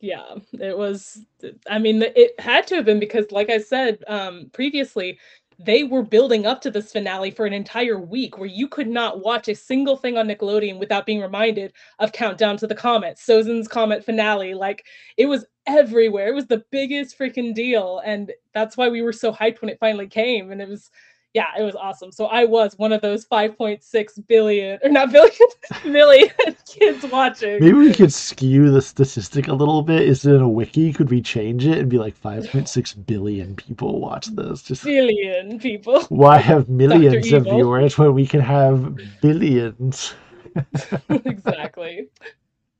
yeah, 0.00 0.34
it 0.52 0.76
was 0.76 1.24
I 1.68 1.78
mean 1.78 2.02
it 2.02 2.38
had 2.38 2.66
to 2.68 2.76
have 2.76 2.84
been 2.84 3.00
because 3.00 3.30
like 3.32 3.48
I 3.50 3.58
said 3.58 4.02
um 4.06 4.50
previously 4.52 5.18
they 5.58 5.84
were 5.84 6.02
building 6.02 6.46
up 6.46 6.60
to 6.62 6.70
this 6.70 6.92
finale 6.92 7.30
for 7.30 7.46
an 7.46 7.52
entire 7.52 7.98
week 7.98 8.38
where 8.38 8.48
you 8.48 8.68
could 8.68 8.88
not 8.88 9.22
watch 9.22 9.48
a 9.48 9.54
single 9.54 9.96
thing 9.96 10.16
on 10.16 10.28
Nickelodeon 10.28 10.78
without 10.78 11.06
being 11.06 11.20
reminded 11.20 11.72
of 11.98 12.12
Countdown 12.12 12.56
to 12.58 12.66
the 12.66 12.74
Comet, 12.74 13.16
Sozin's 13.16 13.68
Comet 13.68 14.04
finale. 14.04 14.54
Like 14.54 14.86
it 15.16 15.26
was 15.26 15.46
everywhere. 15.66 16.28
It 16.28 16.34
was 16.34 16.46
the 16.46 16.64
biggest 16.70 17.18
freaking 17.18 17.54
deal. 17.54 18.00
And 18.04 18.32
that's 18.52 18.76
why 18.76 18.88
we 18.88 19.02
were 19.02 19.12
so 19.12 19.32
hyped 19.32 19.60
when 19.60 19.70
it 19.70 19.80
finally 19.80 20.08
came. 20.08 20.50
And 20.52 20.60
it 20.60 20.68
was, 20.68 20.90
yeah, 21.34 21.48
it 21.58 21.64
was 21.64 21.74
awesome. 21.74 22.12
So 22.12 22.26
I 22.26 22.44
was 22.44 22.78
one 22.78 22.92
of 22.92 23.02
those 23.02 23.26
5.6 23.26 24.26
billion, 24.28 24.78
or 24.84 24.88
not 24.88 25.10
billion, 25.10 25.32
million 25.84 26.30
kids 26.64 27.04
watching. 27.06 27.58
Maybe 27.60 27.72
we 27.72 27.92
could 27.92 28.12
skew 28.12 28.70
the 28.70 28.80
statistic 28.80 29.48
a 29.48 29.52
little 29.52 29.82
bit. 29.82 30.02
Is 30.02 30.24
it 30.24 30.32
in 30.32 30.40
a 30.40 30.48
wiki? 30.48 30.92
Could 30.92 31.10
we 31.10 31.20
change 31.20 31.66
it 31.66 31.78
and 31.78 31.90
be 31.90 31.98
like 31.98 32.18
5.6 32.20 33.06
billion 33.06 33.56
people 33.56 34.00
watch 34.00 34.26
this? 34.28 34.62
Just 34.62 34.84
Billion 34.84 35.58
people. 35.58 36.02
why 36.04 36.38
have 36.38 36.68
millions 36.68 37.32
of 37.32 37.44
viewers 37.44 37.98
when 37.98 38.14
we 38.14 38.28
can 38.28 38.40
have 38.40 38.96
billions? 39.20 40.14
exactly. 41.08 42.10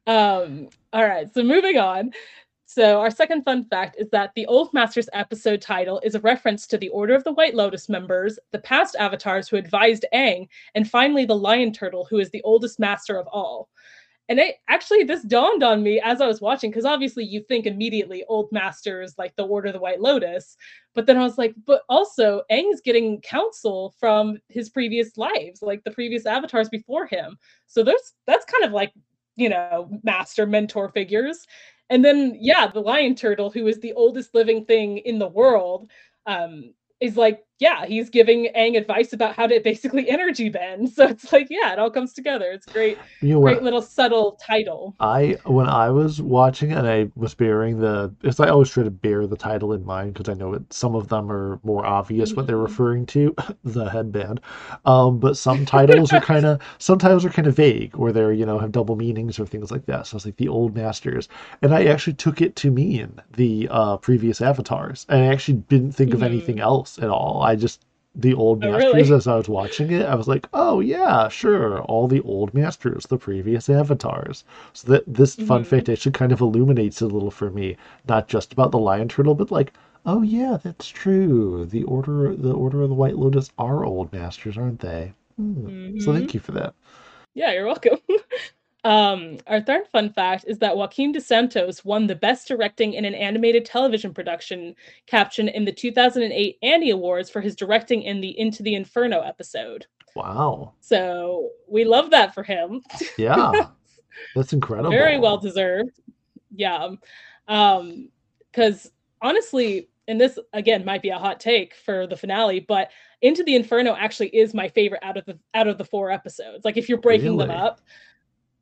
Um, 0.06 0.68
all 0.92 1.04
right, 1.04 1.32
so 1.34 1.42
moving 1.42 1.78
on. 1.78 2.12
So, 2.74 3.00
our 3.00 3.10
second 3.12 3.44
fun 3.44 3.66
fact 3.66 3.94
is 4.00 4.08
that 4.10 4.32
the 4.34 4.46
Old 4.46 4.74
Masters 4.74 5.08
episode 5.12 5.60
title 5.60 6.00
is 6.02 6.16
a 6.16 6.20
reference 6.20 6.66
to 6.66 6.76
the 6.76 6.88
Order 6.88 7.14
of 7.14 7.22
the 7.22 7.32
White 7.32 7.54
Lotus 7.54 7.88
members, 7.88 8.36
the 8.50 8.58
past 8.58 8.96
avatars 8.98 9.48
who 9.48 9.56
advised 9.56 10.04
Aang, 10.12 10.48
and 10.74 10.90
finally 10.90 11.24
the 11.24 11.36
Lion 11.36 11.72
Turtle, 11.72 12.04
who 12.10 12.18
is 12.18 12.30
the 12.30 12.42
oldest 12.42 12.80
master 12.80 13.16
of 13.16 13.28
all. 13.28 13.68
And 14.28 14.40
it 14.40 14.56
actually 14.68 15.04
this 15.04 15.22
dawned 15.22 15.62
on 15.62 15.84
me 15.84 16.00
as 16.00 16.20
I 16.20 16.26
was 16.26 16.40
watching, 16.40 16.72
because 16.72 16.84
obviously 16.84 17.22
you 17.22 17.44
think 17.44 17.66
immediately 17.66 18.24
old 18.28 18.50
masters 18.50 19.14
like 19.18 19.36
the 19.36 19.46
Order 19.46 19.68
of 19.68 19.74
the 19.74 19.80
White 19.80 20.00
Lotus, 20.00 20.56
but 20.96 21.06
then 21.06 21.16
I 21.16 21.22
was 21.22 21.38
like, 21.38 21.54
but 21.68 21.82
also 21.88 22.42
Aang's 22.50 22.80
getting 22.80 23.20
counsel 23.20 23.94
from 24.00 24.38
his 24.48 24.68
previous 24.68 25.16
lives, 25.16 25.62
like 25.62 25.84
the 25.84 25.92
previous 25.92 26.26
avatars 26.26 26.68
before 26.68 27.06
him. 27.06 27.38
So 27.68 27.84
there's 27.84 28.14
that's 28.26 28.46
kind 28.46 28.64
of 28.64 28.72
like 28.72 28.92
you 29.36 29.48
know 29.48 29.88
master 30.02 30.44
mentor 30.44 30.88
figures 30.88 31.46
and 31.90 32.04
then 32.04 32.36
yeah 32.40 32.66
the 32.66 32.80
lion 32.80 33.14
turtle 33.14 33.50
who 33.50 33.66
is 33.66 33.80
the 33.80 33.92
oldest 33.94 34.34
living 34.34 34.64
thing 34.64 34.98
in 34.98 35.18
the 35.18 35.28
world 35.28 35.88
um 36.26 36.72
is 37.00 37.16
like 37.16 37.44
yeah 37.64 37.86
he's 37.86 38.10
giving 38.10 38.40
Aang 38.56 38.76
advice 38.76 39.12
about 39.12 39.34
how 39.34 39.46
to 39.46 39.60
basically 39.60 40.08
energy 40.16 40.48
bend 40.48 40.90
so 40.90 41.06
it's 41.06 41.32
like 41.32 41.48
yeah 41.50 41.72
it 41.72 41.78
all 41.78 41.90
comes 41.90 42.12
together 42.12 42.48
it's 42.56 42.66
great 42.66 42.98
You 43.20 43.34
know 43.34 43.40
great 43.40 43.56
what? 43.56 43.64
little 43.68 43.82
subtle 43.82 44.38
title 44.50 44.94
I 45.00 45.36
when 45.44 45.68
I 45.68 45.90
was 45.90 46.20
watching 46.20 46.72
and 46.72 46.86
I 46.86 47.10
was 47.14 47.34
bearing 47.34 47.80
the, 47.80 48.14
it's 48.22 48.38
I 48.40 48.48
always 48.48 48.70
try 48.70 48.84
to 48.84 48.90
bear 48.90 49.26
the 49.26 49.36
title 49.36 49.72
in 49.72 49.84
mind 49.84 50.14
because 50.14 50.28
I 50.28 50.34
know 50.34 50.54
it, 50.54 50.72
some 50.72 50.94
of 50.94 51.08
them 51.08 51.30
are 51.30 51.58
more 51.62 51.84
obvious 51.84 52.34
what 52.34 52.46
they're 52.46 52.56
referring 52.56 53.06
to, 53.06 53.34
the 53.64 53.90
headband. 53.90 54.40
Um, 54.84 55.18
but 55.18 55.36
some 55.36 55.64
titles 55.64 56.12
are 56.12 56.20
kind 56.20 56.44
of 56.44 56.60
some 56.78 56.98
titles 56.98 57.24
are 57.24 57.30
kind 57.30 57.46
of 57.48 57.56
vague, 57.56 57.96
or 57.98 58.12
they're 58.12 58.32
you 58.32 58.46
know 58.46 58.58
have 58.58 58.72
double 58.72 58.96
meanings 58.96 59.38
or 59.38 59.46
things 59.46 59.70
like 59.70 59.86
that. 59.86 60.06
So 60.06 60.16
it's 60.16 60.26
like 60.26 60.36
the 60.36 60.48
old 60.48 60.74
masters, 60.74 61.28
and 61.62 61.74
I 61.74 61.84
actually 61.86 62.14
took 62.14 62.40
it 62.40 62.56
to 62.56 62.70
mean 62.70 63.20
the 63.36 63.68
uh, 63.70 63.96
previous 63.98 64.40
avatars, 64.40 65.06
and 65.08 65.22
I 65.22 65.26
actually 65.26 65.58
didn't 65.68 65.92
think 65.92 66.14
of 66.14 66.22
anything 66.22 66.60
else 66.60 66.98
at 66.98 67.08
all. 67.10 67.42
I 67.42 67.53
just 67.56 67.84
the 68.14 68.34
old 68.34 68.62
oh 68.62 68.68
masters 68.70 69.10
really 69.10 69.10
as 69.10 69.26
I 69.26 69.36
was 69.36 69.48
watching 69.48 69.90
it, 69.90 70.06
I 70.06 70.14
was 70.14 70.28
like, 70.28 70.48
oh 70.52 70.80
yeah, 70.80 71.28
sure, 71.28 71.80
all 71.82 72.06
the 72.08 72.20
old 72.22 72.54
masters, 72.54 73.06
the 73.06 73.18
previous 73.18 73.68
avatars. 73.68 74.44
So 74.72 74.88
that 74.92 75.04
this 75.06 75.34
fun 75.36 75.64
hmm 75.64 75.64
fact 75.64 75.88
actually 75.88 76.12
kind 76.12 76.32
of 76.32 76.40
illuminates 76.40 77.00
a 77.00 77.06
little 77.06 77.30
for 77.30 77.50
me, 77.50 77.76
not 78.08 78.28
just 78.28 78.52
about 78.52 78.70
the 78.70 78.78
lion 78.78 79.08
turtle, 79.08 79.34
but 79.34 79.50
like, 79.50 79.72
oh 80.06 80.22
yeah, 80.22 80.58
that's 80.62 80.88
true. 80.88 81.66
The 81.66 81.82
order, 81.84 82.34
the 82.36 82.52
Order 82.52 82.82
of 82.82 82.88
the 82.90 82.94
White 82.94 83.16
Lotus 83.18 83.50
are 83.58 83.84
old 83.84 84.12
masters, 84.12 84.56
aren't 84.58 84.80
they? 84.80 85.12
Hmm. 85.36 85.68
So 85.98 86.12
thank 86.12 86.34
you 86.34 86.40
for 86.40 86.52
that. 86.52 86.74
yeah 87.34 87.52
you're 87.52 87.66
welcome 87.66 87.98
Um, 88.84 89.38
our 89.46 89.62
third 89.62 89.88
fun 89.88 90.10
fact 90.10 90.44
is 90.46 90.58
that 90.58 90.76
Joaquin 90.76 91.12
de 91.12 91.20
Santos 91.20 91.84
won 91.84 92.06
the 92.06 92.14
Best 92.14 92.46
Directing 92.46 92.92
in 92.92 93.06
an 93.06 93.14
Animated 93.14 93.64
Television 93.64 94.12
Production 94.12 94.74
caption 95.06 95.48
in 95.48 95.64
the 95.64 95.72
2008 95.72 96.58
Annie 96.62 96.90
Awards 96.90 97.30
for 97.30 97.40
his 97.40 97.56
directing 97.56 98.02
in 98.02 98.20
the 98.20 98.38
Into 98.38 98.62
the 98.62 98.74
Inferno 98.74 99.20
episode. 99.20 99.86
Wow. 100.14 100.74
So 100.80 101.50
we 101.66 101.84
love 101.84 102.10
that 102.10 102.34
for 102.34 102.42
him. 102.42 102.82
Yeah, 103.16 103.52
that's 104.34 104.52
incredible. 104.52 104.90
Very 104.90 105.18
well 105.18 105.38
deserved. 105.38 105.98
Yeah. 106.54 106.90
Um, 107.48 108.10
because 108.52 108.92
honestly, 109.20 109.88
and 110.06 110.20
this 110.20 110.38
again 110.52 110.84
might 110.84 111.02
be 111.02 111.08
a 111.08 111.18
hot 111.18 111.40
take 111.40 111.74
for 111.74 112.06
the 112.06 112.16
finale, 112.16 112.60
but 112.60 112.90
Into 113.22 113.42
the 113.42 113.56
Inferno 113.56 113.96
actually 113.96 114.28
is 114.28 114.54
my 114.54 114.68
favorite 114.68 115.02
out 115.02 115.16
of 115.16 115.24
the 115.24 115.38
out 115.54 115.66
of 115.66 115.78
the 115.78 115.84
four 115.84 116.10
episodes. 116.10 116.64
Like 116.64 116.76
if 116.76 116.88
you're 116.88 116.98
breaking 116.98 117.36
them 117.36 117.50
up, 117.50 117.80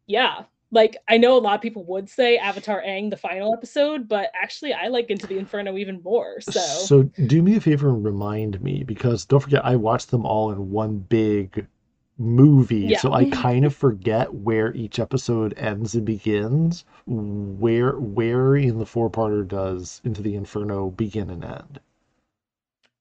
Yeah. 0.07 0.45
Like, 0.71 0.97
I 1.07 1.19
know 1.19 1.37
a 1.37 1.39
lot 1.39 1.55
of 1.55 1.61
people 1.61 1.85
would 1.85 2.09
say 2.09 2.39
Avatar 2.39 2.83
Aang, 2.83 3.11
the 3.11 3.17
final 3.17 3.53
episode, 3.53 4.09
but 4.09 4.31
actually 4.35 4.73
I 4.73 4.89
like 4.89 5.11
Into 5.11 5.27
the 5.27 5.39
Inferno 5.39 5.77
even 5.77 6.01
more. 6.03 6.41
So, 6.41 6.61
So 6.61 7.03
do 7.03 7.43
me 7.43 7.57
a 7.57 7.61
favor 7.61 7.91
and 7.91 8.03
remind 8.03 8.61
me 8.63 8.83
because 8.83 9.27
don't 9.27 9.41
forget 9.41 9.65
I 9.65 9.77
watched 9.77 10.11
them 10.11 10.25
all 10.25 10.51
in 10.51 10.71
one 10.71 10.99
big 10.99 11.67
movie, 12.19 12.81
yeah. 12.81 12.99
so 12.99 13.13
I 13.13 13.29
kind 13.31 13.65
of 13.65 13.75
forget 13.75 14.33
where 14.33 14.75
each 14.75 14.99
episode 14.99 15.55
ends 15.57 15.95
and 15.95 16.05
begins. 16.05 16.85
Where 17.07 17.99
where 17.99 18.57
in 18.57 18.79
the 18.79 18.87
four-parter 18.87 19.47
does 19.47 20.01
Into 20.05 20.23
the 20.23 20.35
Inferno 20.35 20.91
begin 20.91 21.31
and 21.31 21.45
end? 21.45 21.81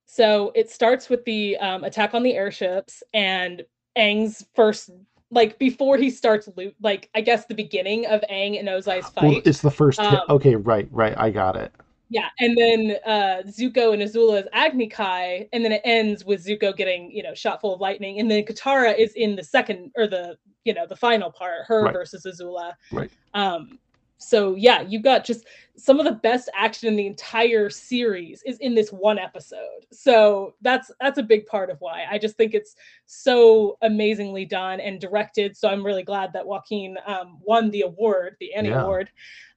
So 0.05 0.51
it 0.55 0.70
starts 0.70 1.10
with 1.10 1.24
the 1.24 1.58
um, 1.58 1.84
attack 1.84 2.13
on 2.13 2.24
the 2.24 2.34
airships 2.34 3.01
and 3.13 3.63
Aang's 3.98 4.46
first, 4.55 4.89
like, 5.31 5.57
before 5.57 5.97
he 5.97 6.09
starts 6.09 6.47
loot, 6.55 6.75
like, 6.81 7.09
I 7.15 7.21
guess 7.21 7.45
the 7.45 7.55
beginning 7.55 8.05
of 8.05 8.21
Aang 8.29 8.59
and 8.59 8.67
Ozai's 8.67 9.05
Well, 9.21 9.33
fight. 9.33 9.43
it's 9.45 9.61
the 9.61 9.71
first. 9.71 10.00
Um, 10.00 10.19
Okay, 10.29 10.55
right, 10.55 10.88
right. 10.91 11.13
I 11.17 11.29
got 11.29 11.55
it. 11.55 11.71
yeah. 12.09 12.27
And 12.39 12.57
then 12.57 12.97
uh, 13.05 13.41
Zuko 13.47 13.93
and 13.93 14.01
Azula's 14.01 14.47
Agni 14.53 14.88
Kai. 14.88 15.47
And 15.53 15.63
then 15.63 15.71
it 15.71 15.81
ends 15.85 16.25
with 16.25 16.45
Zuko 16.45 16.75
getting, 16.75 17.09
you 17.11 17.23
know, 17.23 17.33
shot 17.33 17.61
full 17.61 17.73
of 17.73 17.79
lightning. 17.79 18.19
And 18.19 18.29
then 18.29 18.43
Katara 18.43 18.97
is 18.97 19.13
in 19.13 19.35
the 19.38 19.43
second, 19.43 19.91
or 19.95 20.07
the, 20.07 20.38
you 20.65 20.73
know, 20.73 20.85
the 20.85 20.95
final 20.95 21.31
part, 21.31 21.63
her 21.67 21.83
Right, 21.83 21.93
versus 21.93 22.25
Azula. 22.25 22.73
right. 22.91 23.09
Um, 23.33 23.79
so 24.21 24.55
yeah, 24.55 24.81
you've 24.81 25.03
got 25.03 25.25
just 25.25 25.45
some 25.75 25.99
of 25.99 26.05
the 26.05 26.11
best 26.11 26.49
action 26.55 26.87
in 26.87 26.95
the 26.95 27.07
entire 27.07 27.69
series 27.69 28.43
is 28.45 28.59
in 28.59 28.75
this 28.75 28.91
one 28.91 29.17
episode. 29.17 29.85
So 29.91 30.53
that's 30.61 30.91
that's 30.99 31.17
a 31.17 31.23
big 31.23 31.47
part 31.47 31.69
of 31.69 31.81
why. 31.81 32.05
I 32.09 32.17
just 32.17 32.37
think 32.37 32.53
it's 32.53 32.75
so 33.07 33.77
amazingly 33.81 34.45
done 34.45 34.79
and 34.79 35.01
directed. 35.01 35.57
So 35.57 35.69
I'm 35.69 35.85
really 35.85 36.03
glad 36.03 36.33
that 36.33 36.45
Joaquin 36.45 36.97
um, 37.07 37.39
won 37.41 37.71
the 37.71 37.81
award, 37.81 38.35
the 38.39 38.53
Annie 38.53 38.69
yeah. 38.69 38.83
Award. 38.83 39.09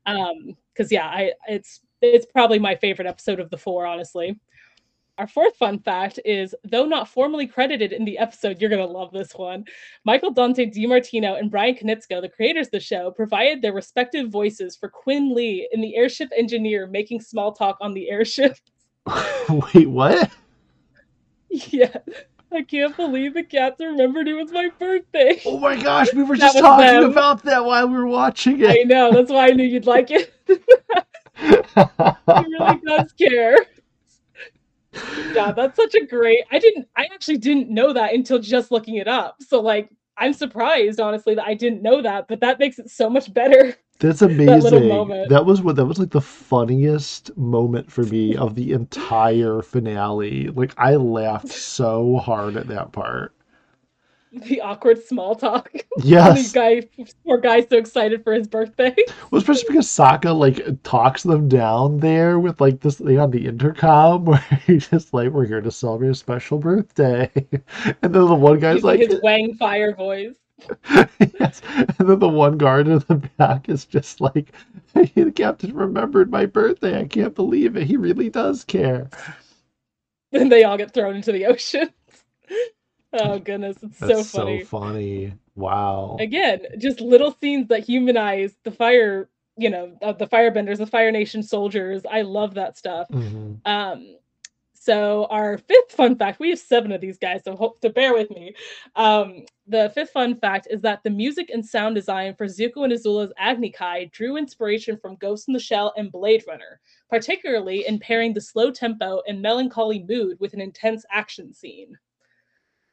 Um, 0.07 0.57
because 0.73 0.91
yeah, 0.91 1.07
I 1.07 1.33
it's 1.47 1.81
it's 2.01 2.27
probably 2.27 2.59
my 2.59 2.75
favorite 2.75 3.07
episode 3.07 3.41
of 3.41 3.51
the 3.51 3.59
four, 3.59 3.87
honestly. 3.87 4.39
Our 5.17 5.29
fourth 5.29 5.55
fun 5.57 5.79
fact 5.79 6.19
is 6.25 6.57
though 6.65 6.87
not 6.87 7.09
formally 7.09 7.47
credited 7.47 7.93
in 7.93 8.05
the 8.05 8.19
episode, 8.19 8.61
you're 8.61 8.71
going 8.71 8.85
to 8.85 8.93
love 8.93 9.13
this 9.13 9.33
one. 9.33 9.65
Michael 10.05 10.33
Dante 10.33 10.67
DiMartino 10.67 11.39
and 11.39 11.53
Bryan 11.53 11.77
Konietzko, 11.77 12.21
the 12.21 12.29
creators 12.29 12.67
of 12.67 12.73
the 12.73 12.81
show, 12.81 13.13
provided 13.13 13.63
their 13.63 13.73
respective 13.73 14.29
voices 14.29 14.75
for 14.75 14.89
Quinn 14.89 15.33
Lee 15.33 15.69
in 15.71 15.81
the 15.81 15.95
airship 15.95 16.31
engineer 16.37 16.89
making 16.89 17.21
small 17.21 17.53
talk 17.53 17.77
on 17.81 17.95
the 17.95 18.11
airship. 18.11 18.57
Wait, 19.49 19.89
what? 19.89 20.31
Yeah. 21.49 21.97
I 22.53 22.63
can't 22.63 22.97
believe 22.97 23.35
the 23.35 23.45
captain 23.45 23.89
remembered 23.89 24.27
it 24.27 24.35
was 24.35 24.51
my 24.51 24.71
birthday. 24.79 25.41
Oh 25.45 25.59
my 25.59 25.81
gosh, 25.81 26.13
we 26.13 26.25
were 26.25 26.37
just 26.37 26.59
talking 26.59 26.87
them. 26.87 27.11
about 27.11 27.43
that 27.45 27.65
while 27.65 27.87
we 27.89 27.95
were 27.95 28.07
watching 28.07 28.61
it. 28.61 28.71
I 28.71 28.83
know, 28.83 29.13
that's 29.13 29.31
why 29.31 29.47
I 29.47 29.51
knew 29.51 29.65
you'd 29.65 29.87
like 29.87 30.11
it. 30.11 30.33
he 31.37 32.55
really 32.59 32.81
does 32.85 33.13
care 33.13 33.57
yeah, 35.35 35.53
that's 35.53 35.77
such 35.77 35.95
a 35.95 36.07
great. 36.07 36.45
I 36.51 36.59
didn't. 36.59 36.89
I 36.97 37.05
actually 37.13 37.39
didn't 37.39 37.71
know 37.71 37.93
that 37.93 38.15
until 38.15 38.39
just 38.39 38.71
looking 38.71 38.97
it 38.97 39.09
up. 39.09 39.37
So 39.41 39.61
like, 39.61 39.91
I'm 40.17 40.33
surprised 40.33 41.01
honestly 41.01 41.35
that 41.35 41.47
I 41.47 41.55
didn't 41.55 41.83
know 41.83 42.03
that, 42.03 42.29
but 42.29 42.41
that 42.41 42.59
makes 42.59 42.79
it 42.79 42.91
so 42.91 43.11
much 43.11 43.33
better. 43.33 43.77
That's 43.99 44.23
amazing. 44.23 44.71
that, 44.71 45.27
that 45.29 45.47
was 45.47 45.63
what 45.63 45.77
that 45.77 45.87
was 45.87 45.99
like 45.99 46.11
the 46.11 46.21
funniest 46.21 47.37
moment 47.37 47.91
for 47.91 48.03
me 48.05 48.37
of 48.37 48.55
the 48.55 48.73
entire 48.73 49.63
finale. 49.63 50.49
Like 50.49 50.75
I 50.79 50.95
laughed 50.95 51.49
so 51.49 52.19
hard 52.19 52.57
at 52.57 52.69
that 52.69 52.93
part 52.93 53.34
the 54.47 54.61
awkward 54.61 55.03
small 55.03 55.35
talk. 55.35 55.71
Yes. 55.99 56.53
guy, 56.53 56.83
poor 57.25 57.39
guy, 57.39 57.61
so 57.61 57.77
excited 57.77 58.25
for 58.25 58.33
his 58.33 58.49
birthday. 58.49 58.95
Well, 59.31 59.41
especially 59.41 59.69
because 59.69 59.87
Sokka 59.87 60.37
like 60.37 60.83
talks 60.83 61.23
them 61.23 61.49
down 61.49 61.99
there 61.99 62.39
with 62.39 62.61
like 62.61 62.81
this 62.81 62.99
thing 62.99 63.19
on 63.19 63.31
the 63.31 63.47
intercom 63.47 64.25
where 64.27 64.39
he's 64.67 64.89
just 64.89 65.13
like, 65.15 65.31
"We're 65.31 65.47
here 65.47 65.61
to 65.61 65.71
celebrate 65.71 66.11
a 66.11 66.15
special 66.15 66.59
birthday," 66.59 67.31
and 67.35 68.15
then 68.15 68.27
the 68.27 68.35
one 68.35 68.61
guy's 68.61 68.77
he's 68.77 68.85
like, 68.85 69.01
his 69.01 69.21
Wang 69.23 69.55
Fire 69.55 69.95
voice. 69.95 70.37
yes. 71.41 71.63
And 71.99 72.09
then 72.09 72.19
the 72.19 72.29
one 72.29 72.59
guard 72.59 72.87
in 72.87 72.99
the 73.01 73.17
back 73.39 73.69
is 73.69 73.85
just 73.85 74.21
like, 74.21 74.53
hey, 74.95 75.11
the 75.17 75.33
captain 75.33 75.75
remembered 75.75 76.31
my 76.31 76.47
birthday. 76.47 77.01
I 77.01 77.07
can't 77.07 77.35
believe 77.35 77.77
it. 77.77 77.87
He 77.87 77.97
really 77.97 78.31
does 78.31 78.65
care. 78.65 79.11
Then 80.33 80.49
they 80.49 80.65
all 80.65 80.77
get 80.77 80.93
thrown 80.93 81.17
into 81.17 81.33
the 81.33 81.47
ocean. 81.47 81.91
Oh 83.15 83.39
goodness, 83.39 83.77
it's 83.83 83.99
That's 83.99 84.29
so 84.29 84.39
funny. 84.41 84.61
So 84.61 84.67
funny. 84.67 85.35
Wow. 85.55 86.17
Again, 86.19 86.63
just 86.79 87.01
little 87.01 87.37
scenes 87.41 87.69
that 87.69 87.85
humanize 87.85 88.57
the 88.65 88.73
fire, 88.73 89.29
you 89.57 89.71
know, 89.71 89.97
uh, 90.03 90.13
the 90.13 90.27
firebenders, 90.27 90.79
the 90.79 90.87
Fire 90.87 91.13
Nation 91.13 91.43
soldiers. 91.43 92.03
I 92.11 92.23
love 92.23 92.55
that 92.55 92.77
stuff. 92.77 93.07
Mm-hmm. 93.09 93.55
Um, 93.65 94.17
so 94.73 95.27
our 95.31 95.57
fifth 95.57 95.93
fun 95.93 96.17
fact, 96.17 96.41
we 96.41 96.51
have 96.51 96.59
seven 96.59 96.93
of 96.93 97.01
these 97.01 97.17
guys, 97.17 97.43
so 97.45 97.57
hope 97.57 97.81
to 97.81 97.89
bear 97.89 98.13
with 98.13 98.31
me. 98.31 98.55
Um, 98.97 99.47
the 99.67 99.91
fifth 99.95 100.11
fun 100.11 100.39
fact 100.39 100.67
is 100.71 100.83
that 100.83 101.03
the 101.05 101.11
music 101.11 101.49
and 101.51 101.65
sound 101.65 101.95
design 101.95 102.35
for 102.35 102.47
Zuko 102.47 102.85
and 102.85 102.93
Azula's 102.93 103.33
Agni 103.39 103.71
Kai 103.71 104.11
drew 104.13 104.37
inspiration 104.37 104.99
from 104.99 105.17
Ghost 105.17 105.49
in 105.49 105.55
the 105.55 105.61
Shell 105.61 105.95
and 105.97 106.13
Blade 106.13 106.45
Runner, 106.47 106.81
particularly 107.09 107.87
in 107.87 107.99
pairing 107.99 108.35
the 108.35 108.43
slow 108.43 108.71
tempo 108.71 109.23
and 109.27 109.41
melancholy 109.41 110.05
mood 110.07 110.37
with 110.39 110.53
an 110.53 110.61
intense 110.61 111.07
action 111.11 111.55
scene. 111.55 111.97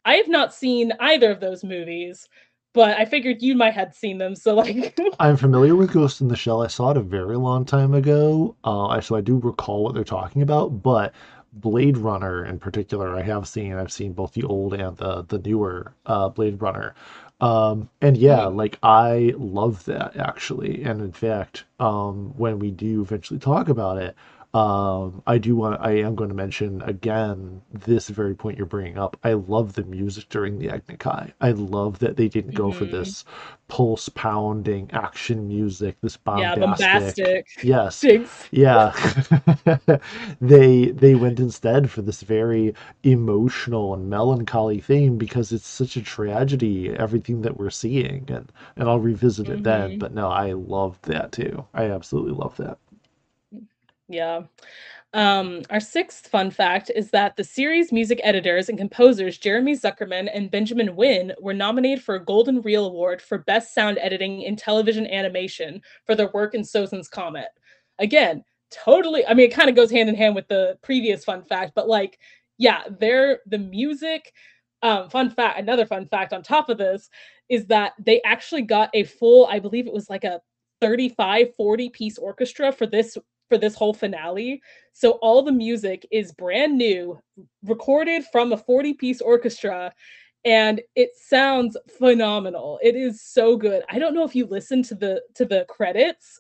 I 0.06 0.16
have 0.16 0.28
not 0.28 0.54
seen 0.54 0.94
either 1.00 1.32
of 1.32 1.40
those 1.40 1.64
movies, 1.64 2.28
but 2.74 2.98
I 2.98 3.06
figured 3.06 3.42
you 3.42 3.56
might 3.56 3.74
have 3.74 3.94
seen 3.94 4.18
them. 4.18 4.36
So 4.36 4.56
like, 4.56 5.00
I'm 5.20 5.38
familiar 5.38 5.76
with 5.76 5.94
Ghost 5.94 6.22
in 6.22 6.28
the 6.28 6.36
Shell. 6.36 6.64
I 6.64 6.68
saw 6.68 6.92
it 6.92 6.98
a 6.98 7.02
very 7.02 7.38
long 7.38 7.66
time 7.66 7.94
ago, 7.94 8.56
uh, 8.64 9.00
so 9.02 9.16
I 9.16 9.22
do 9.22 9.38
recall 9.38 9.84
what 9.84 9.94
they're 9.94 10.04
talking 10.04 10.42
about. 10.42 10.82
But 10.82 11.14
Blade 11.54 11.98
Runner 11.98 12.46
in 12.46 12.60
particular, 12.60 13.16
I 13.16 13.22
have 13.24 13.48
seen. 13.48 13.74
I've 13.74 13.92
seen 13.92 14.14
both 14.14 14.34
the 14.34 14.44
old 14.44 14.74
and 14.74 14.96
the 14.98 15.24
the 15.24 15.40
newer 15.40 15.94
uh, 16.06 16.30
Blade 16.30 16.62
Runner. 16.62 16.96
Um, 17.42 17.90
and 18.02 18.16
yeah, 18.16 18.42
mm-hmm. 18.42 18.58
like 18.58 18.78
I 18.84 19.34
love 19.38 19.84
that 19.86 20.16
actually. 20.16 20.84
And 20.84 21.02
in 21.02 21.12
fact, 21.12 21.66
um, 21.80 22.34
when 22.38 22.60
we 22.60 22.72
do 22.72 23.02
eventually 23.02 23.40
talk 23.40 23.68
about 23.68 23.98
it, 23.98 24.16
um, 24.54 25.24
I 25.26 25.38
do 25.38 25.56
want. 25.56 25.80
I 25.80 25.92
am 26.00 26.14
going 26.16 26.30
to 26.30 26.36
mention 26.36 26.82
again 26.82 27.62
this 27.72 28.10
very 28.10 28.36
point 28.36 28.58
you're 28.58 28.66
bringing 28.66 28.98
up. 28.98 29.16
I 29.24 29.34
love 29.34 29.74
the 29.74 29.84
music 29.86 30.28
during 30.28 30.60
the 30.60 30.70
Agni 30.70 30.98
Kai. 30.98 31.32
I 31.40 31.52
love 31.52 32.00
that 32.00 32.18
they 32.18 32.28
didn't 32.28 32.56
go 32.56 32.68
mm-hmm. 32.70 32.80
for 32.80 32.86
this 32.86 33.24
pulse 33.70 34.10
pounding 34.10 34.90
action 34.92 35.48
music. 35.48 35.96
This 36.02 36.18
bombastic. 36.18 36.60
Yeah, 36.60 36.66
bombastic. 36.66 37.64
Yes. 37.64 38.06
Yeah. 38.52 38.92
they 40.42 40.88
they 40.88 41.16
went 41.16 41.40
instead 41.40 41.90
for 41.90 42.02
this 42.02 42.22
very 42.22 42.74
emotional 43.04 43.94
and 43.94 44.10
melancholy 44.10 44.82
theme 44.82 45.18
because 45.18 45.54
it's 45.54 45.68
such 45.68 45.96
a 45.96 46.02
tragedy. 46.02 46.90
Everything 46.90 47.42
that 47.44 47.58
we're 47.58 47.70
seeing, 47.70 48.26
and 48.28 48.52
and 48.76 48.90
I'll 48.90 49.00
revisit 49.00 49.48
it 49.48 49.64
mm-hmm. 49.64 49.64
then. 49.64 50.00
But 50.00 50.14
no, 50.14 50.28
I 50.28 50.52
love 50.52 51.00
that 51.04 51.32
too. 51.32 51.66
I 51.74 51.86
absolutely 51.86 52.34
love 52.34 52.58
that. 52.58 52.78
Yeah. 54.12 54.44
Um, 55.14 55.64
our 55.70 55.82
sixth 55.82 56.28
fun 56.28 56.52
fact 56.52 56.90
is 56.96 57.12
that 57.12 57.36
the 57.36 57.44
series 57.44 57.92
music 57.92 58.22
editors 58.24 58.70
and 58.70 58.78
composers 58.78 59.38
Jeremy 59.38 59.76
Zuckerman 59.76 60.30
and 60.34 60.50
Benjamin 60.50 60.96
Wynn 60.96 61.34
were 61.42 61.54
nominated 61.54 62.02
for 62.02 62.16
a 62.16 62.24
Golden 62.24 62.62
Reel 62.62 62.86
Award 62.86 63.22
for 63.22 63.40
Best 63.40 63.74
Sound 63.74 63.98
Editing 64.00 64.42
in 64.44 64.56
Television 64.56 65.06
Animation 65.08 65.82
for 66.06 66.16
their 66.16 66.32
work 66.34 66.56
in 66.56 66.62
Sozin's 66.62 67.10
Comet. 67.10 67.50
Again, 68.00 68.44
totally, 68.72 69.26
I 69.26 69.34
mean, 69.34 69.48
it 69.48 69.54
kind 69.54 69.70
of 69.70 69.76
goes 69.76 69.92
hand 69.92 70.08
in 70.08 70.16
hand 70.16 70.34
with 70.34 70.48
the 70.48 70.78
previous 70.82 71.26
fun 71.26 71.44
fact, 71.44 71.74
but 71.76 71.90
like, 71.90 72.20
yeah, 72.58 72.84
they're 73.00 73.40
the 73.48 73.58
music. 73.58 74.32
Um, 74.82 75.10
fun 75.10 75.30
fact, 75.30 75.60
another 75.60 75.86
fun 75.86 76.08
fact 76.08 76.32
on 76.32 76.42
top 76.42 76.70
of 76.70 76.78
this 76.78 77.10
is 77.50 77.66
that 77.68 77.94
they 78.00 78.22
actually 78.24 78.62
got 78.62 78.90
a 78.94 79.04
full, 79.04 79.46
I 79.48 79.60
believe 79.60 79.88
it 79.88 79.94
was 79.94 80.10
like 80.10 80.24
a 80.24 80.42
35, 80.80 81.54
40 81.56 81.90
piece 81.90 82.18
orchestra 82.18 82.72
for 82.72 82.88
this 82.88 83.18
for 83.52 83.58
this 83.58 83.76
whole 83.76 83.94
finale. 83.94 84.62
So 84.94 85.12
all 85.22 85.44
the 85.44 85.52
music 85.52 86.08
is 86.10 86.32
brand 86.32 86.78
new, 86.78 87.20
recorded 87.66 88.24
from 88.32 88.54
a 88.54 88.58
40 88.58 88.94
piece 88.94 89.20
orchestra, 89.20 89.92
and 90.46 90.80
it 90.96 91.10
sounds 91.18 91.76
phenomenal. 92.00 92.80
It 92.82 92.96
is 92.96 93.22
so 93.22 93.58
good. 93.58 93.84
I 93.90 94.00
don't 94.00 94.14
know 94.14 94.24
if 94.24 94.38
you 94.38 94.46
listen 94.46 94.84
to 94.84 94.96
the 94.96 95.22
to 95.36 95.44
the 95.44 95.66
credits, 95.68 96.40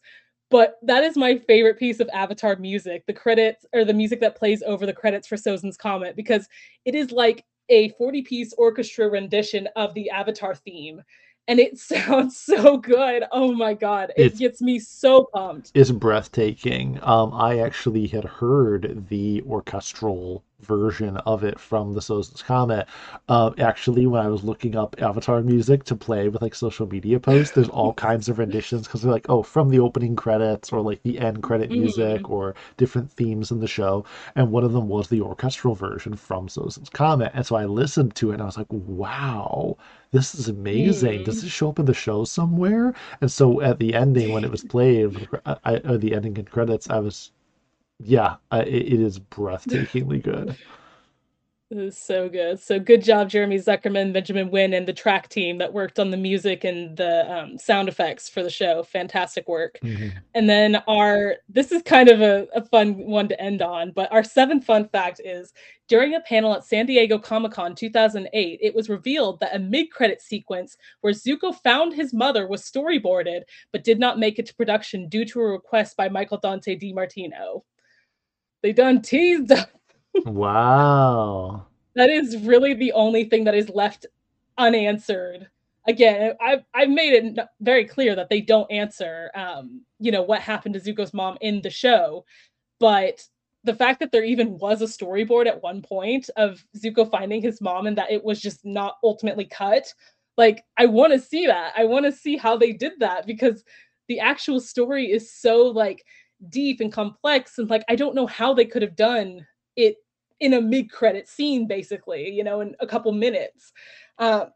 but 0.49 0.77
that 0.83 1.03
is 1.03 1.17
my 1.17 1.37
favorite 1.37 1.77
piece 1.77 1.99
of 1.99 2.09
Avatar 2.13 2.55
music. 2.55 3.03
The 3.07 3.13
credits 3.13 3.65
or 3.73 3.83
the 3.83 3.93
music 3.93 4.21
that 4.21 4.37
plays 4.37 4.63
over 4.63 4.85
the 4.85 4.93
credits 4.93 5.27
for 5.27 5.35
Sozin's 5.35 5.75
Comet 5.75 6.15
because 6.15 6.47
it 6.85 6.95
is 6.95 7.11
like 7.11 7.43
a 7.67 7.89
40 7.89 8.21
piece 8.21 8.53
orchestra 8.53 9.09
rendition 9.09 9.67
of 9.75 9.93
the 9.95 10.09
Avatar 10.11 10.55
theme 10.55 11.01
and 11.47 11.59
it 11.59 11.77
sounds 11.91 12.37
so 12.37 12.77
good. 12.77 13.23
Oh 13.31 13.53
my 13.53 13.73
god, 13.73 14.11
it 14.15 14.37
gets 14.37 14.61
me 14.61 14.79
so 14.79 15.29
pumped. 15.33 15.71
It's 15.73 15.91
breathtaking. 15.91 16.99
Um, 17.01 17.33
I 17.33 17.59
actually 17.59 18.07
had 18.07 18.23
heard 18.25 19.07
the 19.09 19.41
orchestral 19.43 20.43
version 20.61 21.17
of 21.17 21.43
it 21.43 21.59
from 21.59 21.93
the 21.93 21.99
Sozin's 21.99 22.41
Comet. 22.41 22.87
Uh, 23.27 23.51
actually, 23.57 24.07
when 24.07 24.21
I 24.21 24.29
was 24.29 24.43
looking 24.43 24.75
up 24.75 24.95
Avatar 25.01 25.41
music 25.41 25.83
to 25.85 25.95
play 25.95 26.29
with 26.29 26.41
like 26.41 26.55
social 26.55 26.87
media 26.87 27.19
posts, 27.19 27.55
there's 27.55 27.69
all 27.69 27.93
kinds 28.09 28.29
of 28.29 28.39
renditions 28.39 28.87
because 28.87 29.01
they're 29.01 29.11
like, 29.11 29.29
oh, 29.29 29.43
from 29.43 29.69
the 29.69 29.79
opening 29.79 30.15
credits 30.15 30.71
or 30.71 30.81
like 30.81 31.03
the 31.03 31.19
end 31.19 31.43
credit 31.43 31.69
mm-hmm. 31.69 31.81
music 31.81 32.21
mm-hmm. 32.23 32.33
or 32.33 32.55
different 32.77 33.11
themes 33.11 33.51
in 33.51 33.59
the 33.59 33.67
show. 33.67 34.05
And 34.35 34.51
one 34.51 34.63
of 34.63 34.73
them 34.73 34.87
was 34.87 35.09
the 35.09 35.21
orchestral 35.21 35.75
version 35.75 36.15
from 36.15 36.47
Sozin's 36.47 36.89
Comet. 36.89 37.31
And 37.33 37.45
so 37.45 37.55
I 37.55 37.65
listened 37.65 38.15
to 38.15 38.31
it 38.31 38.35
and 38.35 38.41
I 38.41 38.45
was 38.45 38.57
like, 38.57 38.71
wow, 38.71 39.77
this 40.11 40.35
is 40.35 40.49
amazing. 40.49 41.21
Mm. 41.21 41.25
Does 41.25 41.41
this 41.41 41.51
show 41.51 41.69
up 41.69 41.79
in 41.79 41.85
the 41.85 41.93
show 41.93 42.23
somewhere? 42.25 42.93
And 43.21 43.31
so 43.31 43.61
at 43.61 43.79
the 43.79 43.93
ending, 43.93 44.33
when 44.33 44.43
it 44.43 44.51
was 44.51 44.63
played, 44.63 45.27
I, 45.45 45.81
I, 45.85 45.97
the 45.97 46.13
ending 46.13 46.37
and 46.37 46.49
credits, 46.49 46.89
I 46.89 46.99
was 46.99 47.31
yeah, 48.03 48.35
uh, 48.51 48.63
it, 48.65 48.93
it 48.93 48.99
is 48.99 49.19
breathtakingly 49.19 50.21
good. 50.23 50.55
It 51.71 51.77
was 51.77 51.97
so 51.97 52.27
good. 52.27 52.59
So 52.59 52.81
good 52.81 53.01
job, 53.01 53.29
Jeremy 53.29 53.55
Zuckerman, 53.55 54.11
Benjamin 54.11 54.51
Wynn, 54.51 54.73
and 54.73 54.85
the 54.85 54.91
track 54.91 55.29
team 55.29 55.57
that 55.59 55.71
worked 55.71 55.99
on 55.99 56.11
the 56.11 56.17
music 56.17 56.65
and 56.65 56.97
the 56.97 57.31
um, 57.31 57.57
sound 57.57 57.87
effects 57.87 58.27
for 58.27 58.43
the 58.43 58.49
show. 58.49 58.83
Fantastic 58.83 59.47
work. 59.47 59.79
Mhm. 59.81 60.11
And 60.35 60.49
then 60.49 60.83
our 60.89 61.37
this 61.47 61.71
is 61.71 61.81
kind 61.83 62.09
of 62.09 62.19
a, 62.19 62.45
a 62.53 62.65
fun 62.65 62.97
one 62.97 63.29
to 63.29 63.39
end 63.41 63.61
on, 63.61 63.91
but 63.91 64.11
our 64.11 64.21
seventh 64.21 64.65
fun 64.65 64.89
fact 64.89 65.21
is 65.23 65.53
during 65.87 66.13
a 66.13 66.19
panel 66.19 66.53
at 66.53 66.65
San 66.65 66.87
Diego 66.87 67.17
Comic 67.17 67.53
Con 67.53 67.73
2008, 67.73 68.59
it 68.61 68.75
was 68.75 68.89
revealed 68.89 69.39
that 69.39 69.55
a 69.55 69.59
mid 69.59 69.91
credit 69.91 70.21
sequence 70.21 70.75
where 70.99 71.13
Zuko 71.13 71.55
found 71.55 71.93
his 71.93 72.13
mother 72.13 72.47
was 72.47 72.69
storyboarded 72.69 73.43
but 73.71 73.85
did 73.85 73.97
not 73.97 74.19
make 74.19 74.39
it 74.39 74.45
to 74.47 74.55
production 74.55 75.07
due 75.07 75.23
to 75.23 75.39
a 75.39 75.51
request 75.51 75.95
by 75.95 76.09
Michael 76.09 76.37
Dante 76.37 76.77
DiMartino. 76.77 77.61
They 78.61 78.73
done 78.73 79.01
teased 79.01 79.51
us. 79.51 79.65
Wow. 80.25 81.67
That 81.93 82.09
is 82.09 82.37
really 82.37 82.73
the 82.73 82.93
only 82.93 83.25
thing 83.25 83.43
that 83.43 83.53
is 83.53 83.67
left 83.67 84.05
unanswered. 84.57 85.49
Again, 85.89 86.33
I've 86.39 86.63
I've 86.73 86.89
made 86.89 87.11
it 87.11 87.37
very 87.59 87.83
clear 87.83 88.15
that 88.15 88.29
they 88.29 88.39
don't 88.39 88.71
answer, 88.71 89.29
um, 89.35 89.81
you 89.99 90.09
know, 90.09 90.21
what 90.21 90.39
happened 90.39 90.75
to 90.75 90.79
Zuko's 90.79 91.13
mom 91.13 91.37
in 91.41 91.61
the 91.61 91.69
show, 91.69 92.23
but 92.79 93.27
the 93.63 93.75
fact 93.75 93.99
that 93.99 94.13
there 94.13 94.23
even 94.23 94.57
was 94.57 94.81
a 94.81 94.85
storyboard 94.85 95.47
at 95.47 95.61
one 95.61 95.81
point 95.81 96.29
of 96.37 96.65
Zuko 96.77 97.09
finding 97.09 97.41
his 97.41 97.59
mom 97.59 97.87
and 97.87 97.97
that 97.97 98.09
it 98.09 98.23
was 98.23 98.41
just 98.41 98.63
not 98.63 98.97
ultimately 99.03 99.45
cut, 99.45 99.93
like 100.37 100.63
I 100.77 100.85
want 100.85 101.13
to 101.13 101.19
see 101.19 101.45
that. 101.47 101.73
I 101.75 101.83
want 101.83 102.05
to 102.05 102.11
see 102.11 102.37
how 102.37 102.57
they 102.57 102.71
did 102.71 102.93
that 102.99 103.27
because 103.27 103.63
the 104.07 104.19
actual 104.19 104.59
story 104.59 105.11
is 105.11 105.31
so 105.31 105.63
like 105.63 106.05
deep 106.49 106.81
and 106.81 106.91
complex 106.91 107.57
and 107.57 107.69
like 107.69 107.83
I 107.89 107.95
don't 107.95 108.15
know 108.15 108.27
how 108.27 108.53
they 108.53 108.65
could 108.65 108.81
have 108.81 108.95
done 108.95 109.45
it 109.75 109.97
in 110.39 110.53
a 110.55 110.61
mid-credit 110.61 111.27
scene 111.27 111.67
basically 111.67 112.29
you 112.29 112.43
know 112.43 112.61
in 112.61 112.75
a 112.79 112.87
couple 112.87 113.11
minutes 113.11 113.71
um, 114.17 114.47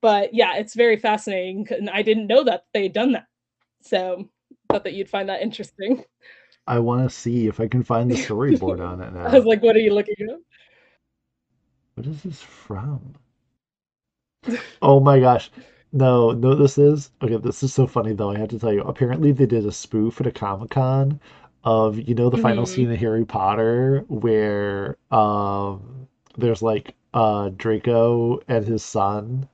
but 0.00 0.32
yeah 0.32 0.56
it's 0.56 0.74
very 0.74 0.96
fascinating 0.96 1.66
and 1.70 1.90
i 1.90 2.00
didn't 2.00 2.28
know 2.28 2.44
that 2.44 2.62
they 2.72 2.84
had 2.84 2.92
done 2.92 3.12
that 3.12 3.26
so 3.82 4.28
thought 4.70 4.84
that 4.84 4.94
you'd 4.94 5.10
find 5.10 5.28
that 5.28 5.42
interesting 5.42 6.04
I 6.68 6.80
want 6.80 7.08
to 7.08 7.14
see 7.14 7.46
if 7.46 7.60
I 7.60 7.68
can 7.68 7.84
find 7.84 8.10
the 8.10 8.16
storyboard 8.16 8.84
on 8.84 9.00
it 9.00 9.12
now. 9.14 9.26
i 9.26 9.34
was 9.34 9.44
like 9.44 9.62
what 9.62 9.76
are 9.76 9.80
you 9.80 9.94
looking 9.94 10.16
at 10.20 10.36
What 11.94 12.06
is 12.06 12.22
this 12.22 12.40
from? 12.40 13.14
Oh 14.82 15.00
my 15.00 15.18
gosh. 15.18 15.50
No, 15.96 16.30
no, 16.32 16.54
this 16.54 16.78
is 16.78 17.10
okay. 17.22 17.36
This 17.38 17.62
is 17.64 17.72
so 17.74 17.86
funny 17.88 18.12
though. 18.12 18.30
I 18.30 18.38
have 18.38 18.48
to 18.50 18.58
tell 18.58 18.72
you. 18.72 18.82
Apparently, 18.82 19.32
they 19.32 19.46
did 19.46 19.66
a 19.66 19.72
spoof 19.72 20.20
at 20.20 20.26
a 20.26 20.30
Comic 20.32 20.70
Con 20.70 21.18
of 21.64 21.98
you 21.98 22.14
know 22.14 22.30
the 22.30 22.38
final 22.38 22.66
hmm 22.66 22.66
scene 22.66 22.90
of 22.92 22.98
Harry 22.98 23.24
Potter 23.24 24.04
where 24.08 24.96
um 25.10 26.06
there's 26.38 26.62
like 26.62 26.94
uh 27.14 27.48
Draco 27.56 28.40
and 28.48 28.64
his 28.64 28.84
son 28.84 29.48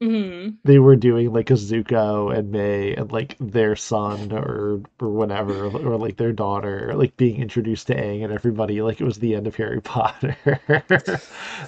hmm 0.00 0.58
they 0.64 0.78
were 0.78 0.96
doing 0.96 1.32
like 1.32 1.50
a 1.50 1.54
Zuko 1.54 2.36
and 2.36 2.50
Mai 2.52 2.94
and 2.96 3.10
like 3.10 3.36
their 3.40 3.74
son 3.76 4.32
or 4.32 4.82
or 5.00 5.08
whatever 5.10 5.66
or 5.68 5.96
like 5.96 6.16
their 6.16 6.32
daughter 6.32 6.92
like 6.94 7.16
being 7.16 7.40
introduced 7.40 7.86
to 7.88 7.94
Aang 7.94 8.22
and 8.24 8.32
everybody 8.32 8.82
like 8.82 9.00
it 9.00 9.04
was 9.04 9.18
the 9.18 9.34
end 9.34 9.46
of 9.46 9.56
Harry 9.56 9.80
Potter. 9.82 10.36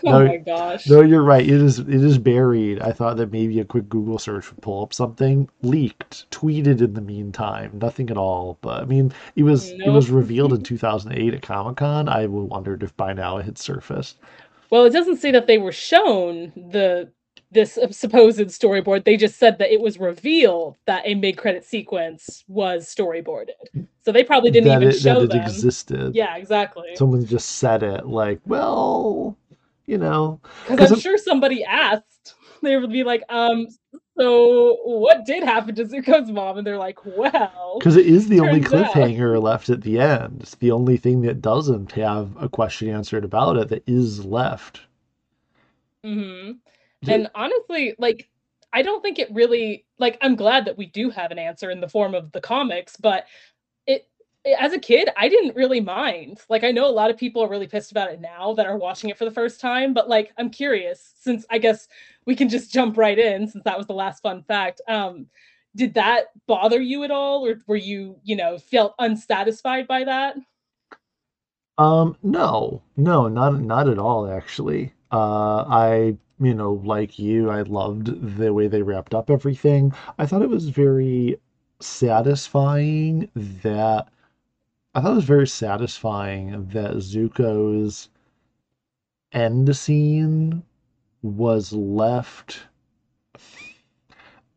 oh 0.07 0.21
No, 0.21 0.21
my 0.21 0.37
gosh 0.37 0.85
no, 0.87 1.03
you're 1.03 1.23
right. 1.23 1.45
It 1.45 1.63
is 1.63 1.79
it 1.81 1.89
is 1.89 2.19
buried. 2.19 2.81
I 2.81 2.93
thought 2.93 3.17
that 3.19 3.33
maybe 3.33 3.61
a 3.61 3.65
quick 3.65 3.89
Google 3.89 4.19
search 4.19 4.51
would 4.51 4.63
pull 4.63 4.83
up 4.83 4.95
something 4.95 5.49
leaked, 5.63 6.31
tweeted 6.31 6.81
in 6.83 6.95
the 6.95 7.01
meantime. 7.03 7.73
Nothing 7.81 8.11
at 8.11 8.17
all. 8.19 8.59
But 8.63 8.83
I 8.83 8.87
mean, 8.87 9.13
it 9.37 9.45
was 9.45 9.75
it 9.85 9.91
was 9.91 10.11
revealed 10.11 10.53
in 10.55 10.63
2008 10.63 11.35
at 11.35 11.43
Comic-Con. 11.43 12.09
I 12.09 12.27
wondered 12.27 12.83
if 12.83 12.97
by 12.97 13.13
now 13.15 13.39
it 13.39 13.45
had 13.47 13.59
surfaced. 13.59 14.19
well 14.71 14.85
it 14.85 14.91
doesn't 14.93 15.17
say 15.19 15.31
that 15.31 15.47
they 15.47 15.59
were 15.59 15.73
shown 15.73 16.53
the 16.57 17.13
this 17.53 17.79
uh, 17.79 17.91
supposed 17.93 18.41
storyboard 18.41 19.05
they 19.05 19.17
just 19.17 19.39
said 19.39 19.59
that 19.59 19.73
it 19.73 19.81
was 19.81 19.99
revealed 19.99 20.77
that 20.87 21.03
a 21.07 21.15
mid-credit 21.15 21.65
sequence 21.65 22.45
was 22.49 22.87
storyboarded 22.95 23.51
so 24.05 24.13
they 24.13 24.25
probably 24.25 24.51
didn't 24.51 24.69
That 24.69 24.73
even 24.73 24.91
it 24.91 25.03
that 25.05 25.19
it 25.23 25.31
them 25.31 25.35
existed. 25.35 26.13
yeah 26.13 26.37
exactly 26.37 26.91
Someone 26.95 27.27
just 27.27 27.51
said 27.59 27.83
it 27.83 28.07
like, 28.07 28.41
well, 28.47 29.37
you 29.87 29.99
know, 29.99 30.41
Because 30.65 30.81
because 30.81 30.93
I'm 30.93 30.97
sure 30.97 31.19
somebody 31.19 31.65
asked. 31.65 32.05
They 32.63 32.77
would 32.77 32.93
be 32.93 33.05
like, 33.05 33.23
um, 33.29 33.67
so 34.19 34.79
what 34.85 35.27
did 35.27 35.45
happen 35.45 35.75
to 35.77 35.85
Zuko's 35.85 36.31
mom? 36.33 36.59
And 36.59 36.67
they're 36.67 36.79
like, 36.79 37.01
well, 37.05 37.79
because 37.79 37.97
it 37.97 38.07
is 38.07 38.29
the 38.29 38.41
only 38.41 38.61
turns 38.61 38.73
out. 38.73 39.13
cliffhanger 39.13 39.43
left 39.43 39.71
at 39.71 39.83
the 39.83 39.99
end. 40.01 40.39
It's 40.43 40.57
the 40.57 40.73
only 40.73 40.97
thing 40.97 41.23
that 41.23 41.43
doesn't 41.43 41.93
have 41.93 42.37
a 42.41 42.49
question 42.49 42.89
answered 42.89 43.25
about 43.25 43.57
it 43.59 43.69
that 43.71 43.85
is 43.87 44.25
left. 44.25 44.83
hmm 46.05 46.53
And 47.07 47.31
honestly, 47.35 47.95
like, 47.99 48.29
I 48.73 48.83
don't 48.83 49.03
think 49.03 49.19
it 49.19 49.33
really, 49.33 49.87
like, 49.99 50.19
I'm 50.21 50.37
glad 50.37 50.65
that 50.67 50.79
we 50.79 50.87
do 50.87 51.11
have 51.11 51.31
an 51.31 51.39
answer 51.39 51.71
in 51.71 51.81
the 51.81 51.89
form 51.89 52.15
of 52.15 52.31
the 52.33 52.41
comics, 52.41 52.97
but 52.97 53.27
it, 53.87 54.09
as 54.59 54.73
a 54.73 54.79
kid, 54.79 55.09
I 55.17 55.29
didn't 55.29 55.57
really 55.57 55.81
mind. 55.81 56.41
Like, 56.49 56.63
I 56.63 56.71
know 56.71 56.87
a 56.87 56.91
lot 56.91 57.11
of 57.11 57.17
people 57.17 57.43
are 57.43 57.49
really 57.49 57.67
pissed 57.67 57.91
about 57.91 58.13
it 58.13 58.21
now 58.21 58.55
that 58.55 58.67
are 58.67 58.77
watching 58.77 59.11
it 59.11 59.19
for 59.19 59.25
the 59.25 59.31
first 59.31 59.61
time, 59.61 59.93
but 59.93 60.09
like, 60.09 60.33
I'm 60.39 60.51
curious 60.51 61.15
since 61.19 61.45
I 61.51 61.59
guess 61.59 61.89
we 62.27 62.37
can 62.37 62.49
just 62.49 62.73
jump 62.73 62.97
right 62.97 63.19
in 63.19 63.49
since 63.49 63.65
that 63.65 63.79
was 63.79 63.87
the 63.87 63.95
last 63.95 64.23
fun 64.23 64.43
fact. 64.43 64.81
Um, 64.87 65.27
did 65.77 65.95
that 65.95 66.27
bother 66.47 66.81
you 66.81 67.05
at 67.05 67.11
all, 67.11 67.47
or 67.47 67.61
were 67.67 67.77
you, 67.77 68.19
you 68.25 68.37
know, 68.37 68.59
felt 68.59 68.95
unsatisfied 68.99 69.87
by 69.87 70.05
that? 70.05 70.37
Um, 71.79 72.17
no, 72.23 72.83
no, 72.97 73.29
not 73.29 73.61
not 73.61 73.89
at 73.89 73.99
all, 73.99 74.31
actually. 74.31 74.93
Uh, 75.13 75.65
I, 75.69 76.17
you 76.41 76.55
know, 76.55 76.73
like 76.85 77.19
you, 77.19 77.51
I 77.51 77.63
loved 77.63 78.37
the 78.39 78.53
way 78.53 78.67
they 78.67 78.83
wrapped 78.83 79.15
up 79.15 79.31
everything. 79.31 79.93
I 80.19 80.27
thought 80.27 80.43
it 80.43 80.49
was 80.49 80.71
very 80.71 81.39
satisfying 81.81 83.31
that 83.35 84.09
I 84.95 85.01
thought 85.01 85.13
it 85.13 85.17
was 85.17 85.25
very 85.25 85.47
satisfying 85.47 86.67
that 86.73 86.95
Zuko's 86.97 88.09
end 89.33 89.77
scene 89.77 90.63
was 91.23 91.73
left. 91.73 92.63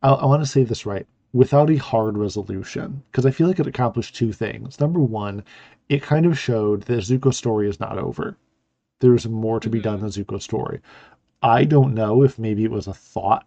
I, 0.02 0.10
I 0.10 0.26
want 0.26 0.42
to 0.42 0.50
say 0.50 0.64
this 0.64 0.86
right. 0.86 1.06
Without 1.34 1.70
a 1.70 1.78
hard 1.78 2.18
resolution, 2.18 3.04
because 3.12 3.26
I 3.26 3.32
feel 3.32 3.48
like 3.48 3.60
it 3.60 3.68
accomplished 3.68 4.16
two 4.16 4.32
things. 4.32 4.80
Number 4.80 5.00
one, 5.00 5.44
it 5.90 6.02
kind 6.04 6.26
of 6.26 6.40
showed 6.40 6.84
that 6.84 7.00
Zuko's 7.04 7.38
story 7.38 7.68
is 7.68 7.80
not 7.80 7.98
over 7.98 8.38
there's 9.04 9.28
more 9.28 9.60
to 9.60 9.70
be 9.70 9.82
done 9.82 10.00
hmm 10.00 10.06
in 10.06 10.12
Zuko's 10.12 10.46
story. 10.46 10.80
I 11.44 11.66
don't 11.66 11.94
know 11.94 12.24
if 12.24 12.40
maybe 12.40 12.64
it 12.64 12.72
was 12.72 12.88
a 12.88 12.94
thought 12.96 13.46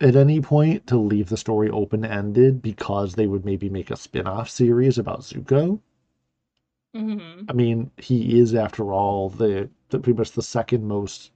at 0.00 0.16
any 0.16 0.40
point 0.40 0.86
to 0.88 0.96
leave 0.98 1.28
the 1.28 1.36
story 1.36 1.70
open 1.70 2.04
ended 2.04 2.62
because 2.62 3.14
they 3.16 3.26
would 3.26 3.44
maybe 3.44 3.68
make 3.68 3.90
a 3.90 3.96
spin 3.96 4.28
off 4.28 4.50
series 4.50 4.98
about 4.98 5.22
Zuko. 5.22 5.80
hmm 6.94 7.50
I 7.50 7.52
mean, 7.52 7.90
he 7.98 8.38
is, 8.38 8.54
after 8.54 8.94
all, 8.94 9.28
the, 9.28 9.68
the 9.90 9.98
pretty 9.98 10.16
much 10.16 10.30
the 10.32 10.40
second 10.42 10.86
most 10.88 11.32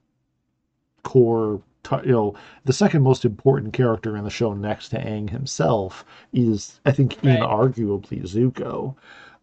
core, 1.03 1.61
you 2.05 2.13
know, 2.13 2.35
the 2.65 2.73
second 2.73 3.03
most 3.03 3.25
important 3.25 3.73
character 3.73 4.17
in 4.17 4.25
the 4.25 4.31
show 4.31 4.55
next 4.55 4.89
to 4.91 4.99
Aang 4.99 5.29
himself 5.31 6.05
is, 6.33 6.81
I 6.87 6.93
think, 6.93 7.21
Right. 7.23 7.41
inarguably 7.41 8.23
Zuko, 8.23 8.95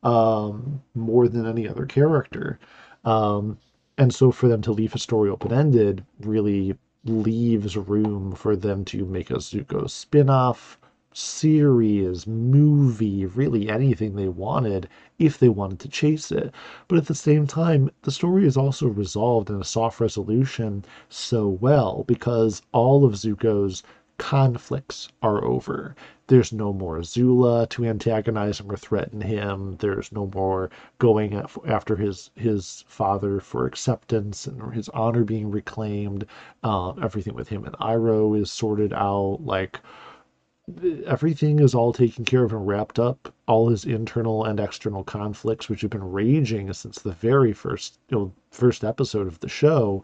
um, 0.04 0.82
more 0.95 1.28
than 1.28 1.45
any 1.45 1.67
other 1.67 1.86
character. 1.86 2.60
Um, 3.06 3.58
and 4.02 4.16
so 4.16 4.32
for 4.32 4.48
them 4.48 4.64
to 4.64 4.72
leave 4.72 4.96
a 4.96 4.98
story 4.98 5.30
open 5.30 5.54
ended 5.54 6.04
really 6.22 6.76
leaves 7.06 7.78
room 7.78 8.34
for 8.34 8.56
them 8.56 8.84
to 8.84 9.06
make 9.06 9.30
a 9.30 9.36
Zuko 9.36 9.88
spin 9.88 10.28
off 10.28 10.80
series, 11.14 12.26
movie, 12.26 13.28
really 13.28 13.70
anything 13.70 14.16
they 14.16 14.28
wanted 14.28 14.90
if 15.20 15.38
they 15.38 15.50
wanted 15.50 15.80
to 15.82 15.88
chase 15.88 16.32
it. 16.32 16.52
But 16.88 16.98
at 16.98 17.06
the 17.06 17.14
same 17.14 17.46
time, 17.46 17.92
the 18.02 18.12
story 18.12 18.48
is 18.48 18.58
also 18.58 18.88
resolved 18.88 19.52
in 19.52 19.62
a 19.62 19.64
soft 19.64 20.00
resolution 20.00 20.84
so 21.08 21.48
well 21.48 22.04
because 22.08 22.64
all 22.72 23.06
of 23.06 23.14
Zuko's 23.14 23.84
conflicts 24.18 25.10
are 25.22 25.46
over. 25.46 25.96
There's 26.32 26.54
no 26.54 26.72
more 26.72 26.98
Azula 26.98 27.67
to 27.72 27.84
antagonize 27.84 28.62
him 28.62 28.72
or 28.72 28.78
threaten 28.78 29.20
him. 29.20 29.76
There's 29.80 30.13
no 30.13 30.32
more 30.34 30.70
going 30.98 31.34
after 31.65 31.98
his 31.98 32.30
his 32.36 32.86
father 32.88 33.41
for 33.41 33.65
acceptance 33.65 34.48
and 34.48 34.74
his 34.74 34.88
honor 34.94 35.26
being 35.26 35.52
reclaimed. 35.52 36.26
Uh, 36.63 36.91
everything 36.91 37.34
with 37.34 37.50
him 37.50 37.65
and 37.65 37.76
Iroh 37.82 38.39
is 38.39 38.50
sorted 38.50 38.94
out. 38.94 39.39
Like 39.41 39.82
everything 41.06 41.60
is 41.60 41.76
all 41.76 41.91
taken 41.91 42.24
care 42.24 42.46
of 42.46 42.54
and 42.54 42.65
wrapped 42.65 42.98
up. 42.98 43.34
All 43.46 43.67
his 43.67 43.84
internal 43.84 44.46
and 44.46 44.58
external 44.58 45.04
conflicts, 45.04 45.67
which 45.67 45.82
have 45.82 45.91
been 45.91 46.13
raging 46.13 46.72
since 46.72 47.00
the 47.00 47.12
very 47.12 47.52
first, 47.52 48.00
you 48.08 48.17
know, 48.17 48.32
first 48.52 48.86
episode 48.86 49.28
of 49.28 49.41
the 49.41 49.50
show, 49.50 50.02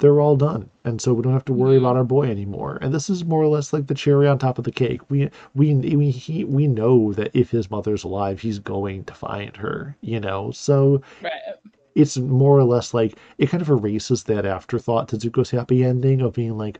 they're 0.00 0.20
all 0.20 0.36
done, 0.36 0.70
and 0.84 1.00
so 1.00 1.14
we 1.14 1.22
don't 1.22 1.32
have 1.34 1.44
to 1.46 1.52
worry 1.52 1.76
about 1.76 1.96
our 1.96 2.04
boy 2.04 2.28
anymore. 2.30 2.78
And 2.82 2.92
this 2.94 3.10
is 3.10 3.24
more 3.24 3.42
or 3.42 3.48
less 3.48 3.72
like 3.72 3.86
the 3.86 3.94
cherry 3.94 4.26
on 4.28 4.38
top 4.38 4.58
of 4.58 4.64
the 4.64 4.72
cake. 4.72 5.00
We 5.10 5.30
we 5.54 5.74
we 5.74 6.10
he, 6.10 6.44
we 6.44 6.66
know 6.68 7.12
that 7.14 7.30
if 7.34 7.50
his 7.52 7.70
mother's 7.70 8.04
alive, 8.04 8.40
he's 8.40 8.58
going 8.58 9.04
to 9.04 9.14
find 9.14 9.56
her. 9.58 9.96
You 10.02 10.20
know, 10.20 10.50
so 10.52 11.02
Right. 11.20 11.60
it's 11.94 12.16
more 12.16 12.58
or 12.58 12.64
less 12.64 12.94
like 12.94 13.16
it 13.38 13.48
kind 13.48 13.62
of 13.62 13.68
erases 13.70 14.24
that 14.24 14.44
afterthought 14.46 15.08
to 15.08 15.16
Zuko's 15.16 15.50
happy 15.50 15.84
ending 15.84 16.20
of 16.20 16.32
being 16.34 16.56
like, 16.58 16.78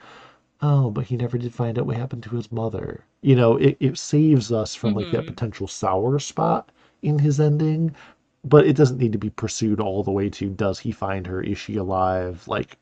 oh, 0.63 0.91
but 0.91 1.07
he 1.07 1.17
never 1.17 1.39
did 1.39 1.55
find 1.55 1.79
out 1.79 1.87
what 1.87 1.97
happened 1.97 2.23
to 2.25 2.37
his 2.37 2.53
mother. 2.53 3.05
You 3.23 3.37
know, 3.37 3.57
it, 3.59 3.77
it 3.81 3.99
saves 3.99 4.53
us 4.53 4.75
from 4.75 4.95
like 4.95 5.11
that 5.11 5.27
hmm 5.27 5.29
potential 5.29 5.69
sour 5.69 6.19
spot 6.19 6.73
in 7.03 7.19
his 7.21 7.41
ending, 7.41 7.95
but 8.45 8.67
it 8.67 8.77
doesn't 8.77 8.99
need 8.99 9.13
to 9.13 9.19
be 9.19 9.31
pursued 9.31 9.81
all 9.81 10.03
the 10.03 10.11
way 10.13 10.31
to 10.31 10.51
does 10.51 10.81
he 10.81 10.93
find 10.93 11.27
her? 11.27 11.43
Is 11.43 11.59
she 11.59 11.77
alive? 11.77 12.47
Like, 12.49 12.79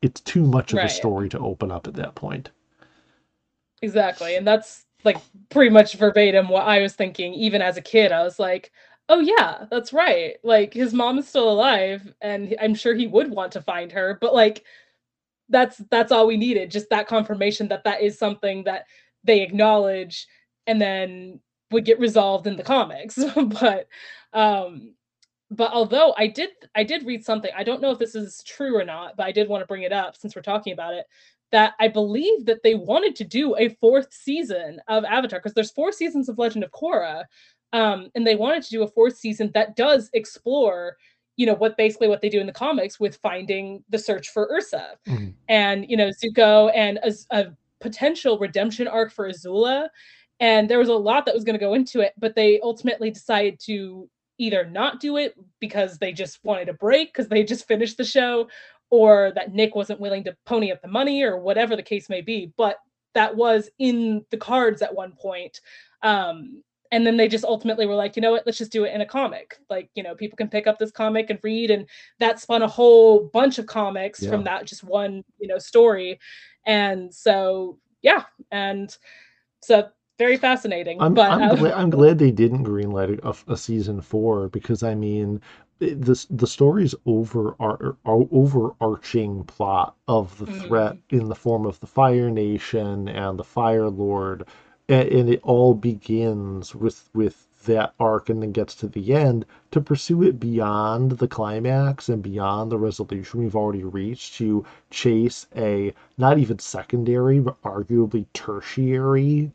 it's 0.00 0.20
too 0.20 0.44
much 0.44 0.72
of 0.72 0.78
a 0.78 0.88
story 0.88 1.28
to 1.30 1.38
open 1.38 1.70
up 1.70 1.86
at 1.86 1.94
that 1.94 2.14
point. 2.14 2.50
Exactly. 3.82 4.36
And 4.36 4.46
that's 4.46 4.86
like 5.04 5.18
pretty 5.50 5.70
much 5.70 5.94
verbatim 5.94 6.48
what 6.48 6.66
I 6.66 6.80
was 6.80 6.94
thinking 6.94 7.34
even 7.34 7.60
as 7.62 7.76
a 7.76 7.82
kid. 7.82 8.12
I 8.12 8.22
was 8.22 8.38
like, 8.38 8.70
"Oh 9.08 9.20
yeah, 9.20 9.66
that's 9.70 9.92
right. 9.92 10.36
Like 10.44 10.72
his 10.72 10.94
mom 10.94 11.18
is 11.18 11.28
still 11.28 11.50
alive 11.50 12.12
and 12.20 12.54
I'm 12.60 12.74
sure 12.74 12.94
he 12.94 13.06
would 13.08 13.30
want 13.30 13.52
to 13.52 13.62
find 13.62 13.90
her." 13.92 14.18
But 14.20 14.34
like 14.34 14.64
that's 15.48 15.78
that's 15.90 16.12
all 16.12 16.26
we 16.26 16.36
needed, 16.36 16.70
just 16.70 16.88
that 16.90 17.08
confirmation 17.08 17.68
that 17.68 17.84
that 17.84 18.00
is 18.02 18.18
something 18.18 18.64
that 18.64 18.86
they 19.24 19.42
acknowledge 19.42 20.26
and 20.66 20.80
then 20.80 21.40
would 21.70 21.84
get 21.84 21.98
resolved 22.00 22.46
in 22.46 22.56
the 22.56 22.62
comics. 22.62 23.18
But 23.36 23.88
um 24.32 24.94
but 25.56 25.72
although 25.72 26.14
I 26.18 26.26
did 26.28 26.50
I 26.74 26.84
did 26.84 27.06
read 27.06 27.24
something, 27.24 27.50
I 27.56 27.64
don't 27.64 27.80
know 27.82 27.90
if 27.92 27.98
this 27.98 28.14
is 28.14 28.42
true 28.44 28.76
or 28.76 28.84
not, 28.84 29.16
but 29.16 29.26
I 29.26 29.32
did 29.32 29.48
want 29.48 29.62
to 29.62 29.66
bring 29.66 29.82
it 29.82 29.92
up 29.92 30.16
since 30.16 30.34
we're 30.36 30.42
talking 30.42 30.72
about 30.72 30.94
it, 30.94 31.06
that 31.52 31.74
I 31.80 31.88
believe 31.88 32.46
that 32.46 32.62
they 32.62 32.74
wanted 32.74 33.16
to 33.16 33.24
do 33.24 33.56
a 33.56 33.68
4th 33.82 34.12
season 34.12 34.80
of 34.88 35.04
Avatar 35.04 35.38
because 35.40 35.54
there's 35.54 35.70
4 35.72 35.92
seasons 35.92 36.28
of 36.28 36.38
Legend 36.38 36.64
of 36.64 36.72
Korra, 36.72 37.24
um, 37.72 38.10
and 38.14 38.26
they 38.26 38.36
wanted 38.36 38.62
to 38.64 38.70
do 38.70 38.82
a 38.82 38.88
4th 38.90 39.16
season 39.16 39.50
that 39.54 39.76
does 39.76 40.10
explore, 40.14 40.96
you 41.36 41.46
know, 41.46 41.54
what 41.54 41.76
basically 41.76 42.08
what 42.08 42.20
they 42.22 42.28
do 42.30 42.40
in 42.40 42.46
the 42.46 42.52
comics 42.52 43.00
with 43.00 43.16
finding 43.18 43.84
the 43.90 43.98
search 43.98 44.30
for 44.30 44.48
Ursa. 44.52 44.96
Mhm. 45.08 45.34
And, 45.48 45.88
you 45.90 45.96
know, 45.96 46.10
Zuko 46.10 46.70
and 46.74 46.98
Az 47.04 47.26
a 47.30 47.46
potential 47.80 48.38
redemption 48.38 48.86
arc 48.88 49.12
for 49.12 49.28
Azula, 49.28 49.88
and 50.40 50.68
there 50.70 50.78
was 50.78 50.88
a 50.88 50.94
lot 50.94 51.26
that 51.26 51.34
was 51.34 51.44
gonna 51.44 51.58
go 51.58 51.74
into 51.74 52.00
it, 52.00 52.12
but 52.18 52.34
they 52.36 52.60
ultimately 52.60 53.10
decided 53.10 53.58
to 53.66 54.08
either 54.42 54.64
not 54.64 55.00
do 55.00 55.16
it 55.16 55.34
because 55.60 55.98
they 55.98 56.12
just 56.12 56.40
wanted 56.44 56.68
a 56.68 56.74
break 56.74 57.12
because 57.12 57.28
they 57.28 57.44
just 57.44 57.68
finished 57.68 57.96
the 57.96 58.04
show, 58.04 58.48
or 58.90 59.32
that 59.34 59.54
Nick 59.54 59.74
wasn't 59.74 60.00
willing 60.00 60.24
to 60.24 60.36
pony 60.44 60.72
up 60.72 60.82
the 60.82 60.88
money 60.88 61.22
or 61.22 61.38
whatever 61.38 61.76
the 61.76 61.82
case 61.82 62.08
may 62.08 62.20
be, 62.20 62.52
but 62.56 62.76
that 63.14 63.34
was 63.36 63.70
in 63.78 64.24
the 64.30 64.36
cards 64.36 64.82
at 64.82 64.94
one 64.94 65.12
point. 65.12 65.60
Um, 66.02 66.62
and 66.90 67.06
then 67.06 67.16
they 67.16 67.28
just 67.28 67.44
ultimately 67.44 67.86
were 67.86 67.94
like, 67.94 68.16
"You 68.16 68.22
know 68.22 68.32
what? 68.32 68.44
Let's 68.44 68.58
just 68.58 68.72
do 68.72 68.84
it 68.84 68.94
in 68.94 69.00
a 69.00 69.06
comic." 69.06 69.58
Like, 69.70 69.88
you 69.94 70.02
know, 70.02 70.14
people 70.14 70.36
can 70.36 70.48
pick 70.48 70.66
up 70.66 70.78
this 70.78 70.90
comic 70.90 71.30
and 71.30 71.38
read, 71.42 71.70
and 71.70 71.86
that 72.18 72.40
spun 72.40 72.62
a 72.62 72.68
whole 72.68 73.30
bunch 73.32 73.58
of 73.58 73.66
comics 73.66 74.26
from 74.26 74.44
that 74.44 74.66
just 74.66 74.84
one, 74.84 75.24
you 75.38 75.48
know, 75.48 75.58
story. 75.58 76.18
And 76.66 77.14
so, 77.14 77.78
yeah, 78.02 78.24
and 78.50 78.94
so 79.62 79.88
very 80.22 80.36
fascinating, 80.38 80.98
I'm 80.98 81.14
but, 81.14 81.30
I'm 81.30 81.48
um 81.50 81.58
glad 81.58 81.72
I'm 81.72 81.90
glad 81.90 82.18
they 82.18 82.30
didn't 82.30 82.64
greenlight 82.64 83.20
a, 83.24 83.52
a 83.52 83.56
season 83.58 84.00
four 84.00 84.48
because 84.48 84.82
I 84.82 84.94
mean 84.94 85.40
this 85.80 86.26
the 86.30 86.46
story's 86.46 86.94
over 87.06 87.56
our, 87.60 87.96
ar- 88.06 88.28
overarching 88.30 89.44
plot 89.44 89.96
of 90.08 90.38
the 90.38 90.46
threat 90.46 90.96
Mhm, 90.96 91.02
in 91.10 91.28
the 91.28 91.34
form 91.34 91.66
of 91.66 91.80
the 91.80 91.86
Fire 91.86 92.30
Nation 92.30 93.08
and 93.08 93.38
the 93.38 93.44
Fire 93.44 93.90
Lord, 93.90 94.46
and, 94.88 95.08
and 95.08 95.28
it 95.28 95.40
all 95.42 95.74
begins 95.74 96.74
with 96.74 97.10
with 97.12 97.48
that 97.64 97.92
arc 98.00 98.28
and 98.30 98.42
then 98.42 98.52
gets 98.52 98.74
to 98.76 98.88
the 98.88 99.12
end 99.14 99.44
to 99.72 99.80
pursue 99.80 100.22
it 100.22 100.38
beyond 100.40 101.12
the 101.18 101.28
climax 101.28 102.08
and 102.08 102.22
beyond 102.22 102.70
the 102.72 102.78
resolution 102.78 103.40
we've 103.40 103.56
already 103.56 103.84
reached 103.84 104.34
to 104.36 104.64
chase 104.90 105.46
a 105.56 105.92
not 106.16 106.38
even 106.38 106.58
secondary 106.58 107.40
but 107.40 107.60
arguably 107.62 108.24
tertiary 108.32 109.50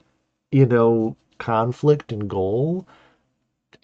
you 0.51 0.65
know, 0.65 1.15
conflict 1.39 2.11
and 2.11 2.29
goal, 2.29 2.87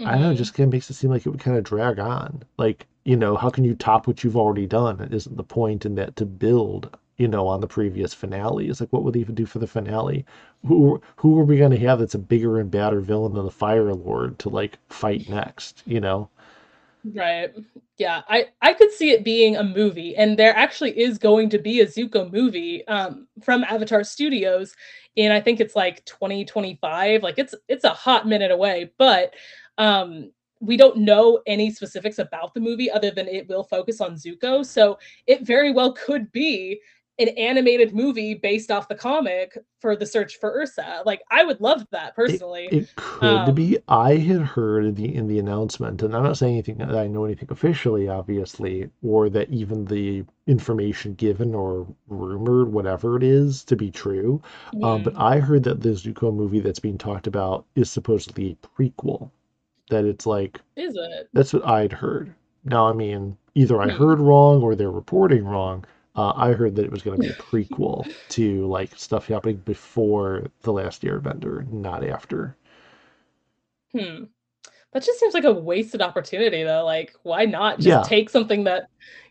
I 0.06 0.12
don't 0.13 0.21
know, 0.21 0.32
it 0.32 0.36
mhm. 0.36 0.38
just 0.38 0.54
kind 0.54 0.67
of 0.67 0.73
makes 0.73 0.89
it 0.89 0.93
seem 0.95 1.10
like 1.10 1.26
it 1.26 1.30
would 1.30 1.39
kind 1.39 1.58
of 1.58 1.63
drag 1.63 1.99
on. 1.99 2.43
Like, 2.58 2.88
you 3.06 3.15
know, 3.17 3.36
how 3.36 3.49
can 3.49 3.63
you 3.63 3.76
top 3.76 4.08
what 4.08 4.23
you've 4.23 4.38
already 4.38 4.65
done? 4.67 5.02
Isn't 5.12 5.36
the 5.38 5.43
point 5.43 5.86
in 5.86 5.95
that 5.95 6.15
to 6.17 6.26
build, 6.26 6.95
you 7.17 7.28
know, 7.28 7.47
on 7.47 7.60
the 7.62 7.67
previous 7.67 8.13
finale? 8.13 8.67
It's 8.69 8.80
like, 8.82 8.93
what 8.93 9.04
would 9.04 9.13
they 9.15 9.19
even 9.21 9.36
do 9.36 9.45
for 9.45 9.60
the 9.60 9.67
finale? 9.67 10.26
Who 10.65 11.02
who 11.17 11.39
are 11.39 11.43
we 11.43 11.58
going 11.58 11.71
to 11.71 11.80
have 11.80 11.99
that's 11.99 12.15
a 12.15 12.19
bigger 12.19 12.60
and 12.60 12.69
badder 12.71 13.02
villain 13.02 13.34
than 13.34 13.45
the 13.45 13.52
Fire 13.52 13.93
Lord 13.93 14.39
to 14.39 14.49
like 14.49 14.78
fight 14.89 15.28
next? 15.30 15.84
You 15.86 15.99
know? 16.02 16.30
Right. 17.04 17.52
Yeah, 17.98 18.22
I 18.30 18.46
I 18.62 18.74
could 18.74 18.92
see 18.92 19.12
it 19.12 19.24
being 19.26 19.56
a 19.58 19.63
movie, 19.63 20.16
and 20.16 20.38
there 20.39 20.56
actually 20.56 20.98
is 20.98 21.18
going 21.18 21.50
to 21.50 21.60
be 21.60 21.82
a 21.82 21.86
Zuko 21.86 22.32
movie, 22.32 22.88
um, 22.88 23.28
from 23.44 23.63
Avatar 23.66 24.04
Studios, 24.06 24.74
and 25.18 25.34
I 25.34 25.39
think 25.42 25.60
it's, 25.60 25.76
like, 25.76 26.04
2025, 26.06 27.22
like, 27.22 27.38
it's 27.38 27.54
it's 27.68 27.84
a 27.84 27.89
hot 27.89 28.26
minute 28.28 28.52
away, 28.52 28.92
but, 28.98 29.34
um, 29.78 30.32
we 30.62 30.78
don't 30.78 30.98
know 30.98 31.42
any 31.46 31.70
specifics 31.72 32.20
about 32.20 32.54
the 32.54 32.62
movie 32.62 32.89
other 32.89 33.12
than 33.12 33.28
it 33.28 33.48
will 33.50 33.63
focus 33.66 34.00
on 34.00 34.16
Zuko, 34.16 34.66
so 34.66 34.98
it 35.28 35.42
very 35.46 35.72
well 35.72 35.92
could 35.94 36.32
be 36.32 36.80
an 37.19 37.30
animated 37.30 37.93
movie 37.93 38.34
based 38.36 38.71
off 38.71 38.88
the 38.88 38.95
comic 38.95 39.58
for 39.80 39.95
The 39.95 40.06
Search 40.06 40.38
for 40.39 40.49
Ursa, 40.52 41.04
like, 41.06 41.21
I 41.32 41.43
would 41.43 41.62
love 41.62 41.86
that 41.91 42.15
personally. 42.15 42.67
it 42.69 42.95
could 42.95 43.45
Um 43.45 43.56
be. 43.56 43.78
I 43.88 44.15
had 44.17 44.41
heard 44.41 44.86
in 44.86 44.95
the 44.95 45.13
in 45.15 45.28
the 45.28 45.38
announcement, 45.39 46.02
and 46.02 46.15
I'm 46.15 46.23
not 46.23 46.38
saying 46.38 46.54
anything 46.56 46.78
that 46.78 46.95
I 46.95 47.08
know 47.08 47.26
anything 47.26 47.49
officially, 47.52 48.08
obviously, 48.08 48.89
or 49.04 49.30
that 49.30 49.49
even 49.49 49.86
the 49.86 50.23
information 50.47 51.13
given 51.15 51.54
or 51.56 51.86
rumored, 52.08 52.71
whatever 52.71 53.15
it 53.17 53.23
is, 53.23 53.63
to 53.65 53.76
be 53.76 53.91
true. 53.91 54.41
Um, 54.82 55.04
but. 55.04 55.13
I 55.17 55.39
heard 55.39 55.63
that 55.63 55.82
the 55.82 55.89
Zuko 55.89 56.34
movie 56.34 56.60
that's 56.62 56.80
being 56.80 56.97
talked 56.97 57.28
about 57.28 57.65
is 57.76 57.91
supposedly 57.91 58.52
a 58.63 58.67
prequel. 58.82 59.30
That 59.89 60.06
it's 60.06 60.26
like 60.26 60.62
Is 60.76 60.95
it? 60.95 61.30
that's 61.34 61.54
what 61.54 61.65
I'd 61.67 61.93
heard. 61.93 62.34
Now, 62.65 62.88
I 62.89 62.93
mean, 62.93 63.38
either 63.56 63.82
I 63.82 63.89
Hmm. 63.89 63.89
heard 63.89 64.19
wrong 64.19 64.62
or 64.63 64.76
they're 64.76 64.91
reporting 64.91 65.45
wrong. 65.45 65.86
Uh, 66.15 66.34
I 66.36 66.54
heard 66.54 66.76
that 66.76 66.86
it 66.86 66.91
was 66.91 67.02
going 67.04 67.15
to 67.15 67.19
be 67.19 67.30
a 67.30 67.34
prequel 67.34 68.08
to 68.30 68.65
like 68.67 68.97
stuff 68.97 69.28
happening 69.28 69.58
before 69.58 70.47
The 70.62 70.73
Last 70.73 71.04
Airbender, 71.04 71.67
not 71.71 72.04
after. 72.04 72.56
Hmm. 73.93 74.26
That 74.93 75.04
just 75.04 75.19
seems 75.19 75.34
like 75.36 75.45
a 75.45 75.54
wasted 75.54 76.02
opportunity 76.02 76.63
though, 76.63 76.86
like, 76.86 77.13
why 77.23 77.45
not 77.45 77.80
just 77.82 78.04
Yeah, 78.04 78.06
take 78.06 78.30
something 78.30 78.65
that, 78.65 78.86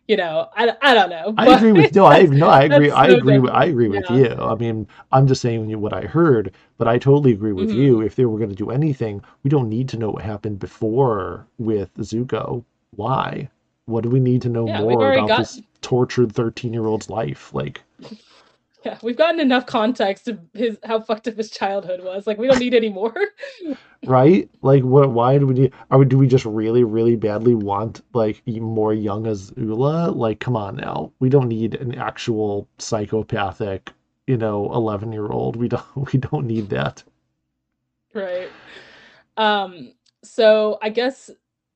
you 0.08 0.16
know, 0.16 0.48
I 0.56 0.76
I 0.82 0.94
don't 0.94 1.10
know, 1.10 1.36
I 1.36 1.48
agree 1.48 1.72
with 1.74 1.94
no, 1.94 2.06
I 2.06 2.22
no, 2.24 2.48
I 2.48 2.62
agree. 2.64 2.90
I 2.90 3.08
agree 3.08 3.38
with 3.38 3.52
I 3.52 3.66
agree 3.66 3.88
with 3.88 4.08
Yeah. 4.08 4.10
you. 4.10 4.30
I 4.30 4.54
mean, 4.54 4.86
I'm 5.12 5.26
just 5.26 5.42
saying 5.42 5.78
what 5.78 5.92
I 5.92 6.06
heard, 6.06 6.52
but 6.78 6.88
I 6.88 6.96
totally 6.98 7.32
agree 7.32 7.52
with 7.52 7.74
you. 7.74 8.00
Mhm. 8.00 8.02
If 8.02 8.16
they 8.16 8.24
were 8.24 8.38
going 8.38 8.48
to 8.48 8.56
do 8.56 8.70
anything, 8.70 9.22
we 9.42 9.50
don't 9.50 9.68
need 9.68 9.90
to 9.90 9.98
know 9.98 10.10
what 10.10 10.22
happened 10.22 10.58
before 10.58 11.46
with 11.58 11.92
Zuko. 11.98 12.64
Why? 12.96 13.50
What 13.86 14.02
do 14.02 14.10
we 14.10 14.20
need 14.20 14.42
to 14.42 14.48
know 14.48 14.66
Yeah, 14.66 14.80
more 14.80 15.12
about 15.12 15.28
got 15.28 15.38
this 15.38 15.60
tortured 15.80 16.32
13-year-old's 16.32 17.10
life? 17.10 17.52
Like, 17.52 17.82
yeah, 18.84 18.98
we've 19.02 19.16
gotten 19.16 19.40
enough 19.40 19.66
context 19.66 20.28
of 20.28 20.38
his 20.54 20.78
how 20.84 21.00
fucked 21.00 21.28
up 21.28 21.36
his 21.36 21.50
childhood 21.50 22.02
was, 22.02 22.26
like, 22.26 22.38
we 22.38 22.46
don't 22.46 22.58
need 22.58 22.74
any 22.74 22.88
more. 22.88 23.14
right? 24.06 24.48
Like, 24.62 24.82
what? 24.82 25.10
Why 25.10 25.38
do 25.38 25.46
we 25.46 25.54
need? 25.54 25.72
Are 25.90 25.98
we, 25.98 26.04
do 26.04 26.18
we 26.18 26.26
just 26.26 26.44
really, 26.44 26.84
really 26.84 27.16
badly 27.16 27.54
want 27.54 28.02
like 28.14 28.42
more 28.46 28.94
young 28.94 29.24
Azula? 29.24 30.14
Like, 30.14 30.40
come 30.40 30.56
on 30.56 30.76
now. 30.76 31.12
We 31.18 31.28
don't 31.28 31.48
need 31.48 31.74
an 31.76 31.96
actual 31.96 32.68
psychopathic, 32.78 33.92
you 34.26 34.36
know, 34.36 34.68
11-year-old. 34.68 35.56
We 35.56 35.68
don't. 35.68 35.82
We 36.12 36.18
don't 36.18 36.46
need 36.46 36.70
that. 36.70 37.02
Right. 38.14 38.50
Um, 39.36 39.92
so 40.22 40.78
I 40.82 40.90
guess 40.90 41.30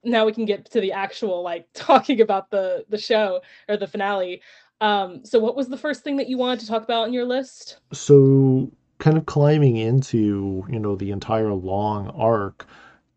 now 0.06 0.24
we 0.24 0.32
can 0.32 0.44
get 0.44 0.70
to 0.70 0.80
the 0.80 0.92
actual, 0.92 1.42
like, 1.42 1.68
talking 1.74 2.20
about 2.20 2.50
the 2.50 2.84
the 2.88 2.98
show 2.98 3.40
or 3.68 3.76
the 3.76 3.86
finale. 3.86 4.42
Um, 4.80 5.24
so 5.24 5.38
what 5.38 5.56
was 5.56 5.68
the 5.68 5.78
first 5.78 6.04
thing 6.04 6.16
that 6.16 6.28
you 6.28 6.36
wanted 6.38 6.60
to 6.60 6.66
talk 6.66 6.84
about 6.84 7.04
on 7.04 7.12
your 7.12 7.24
list? 7.24 7.78
So, 7.92 8.70
kind 8.98 9.16
of 9.16 9.26
climbing 9.26 9.76
into, 9.76 10.64
you 10.68 10.78
know, 10.78 10.96
the 10.96 11.10
entire 11.10 11.52
long 11.52 12.08
arc 12.10 12.66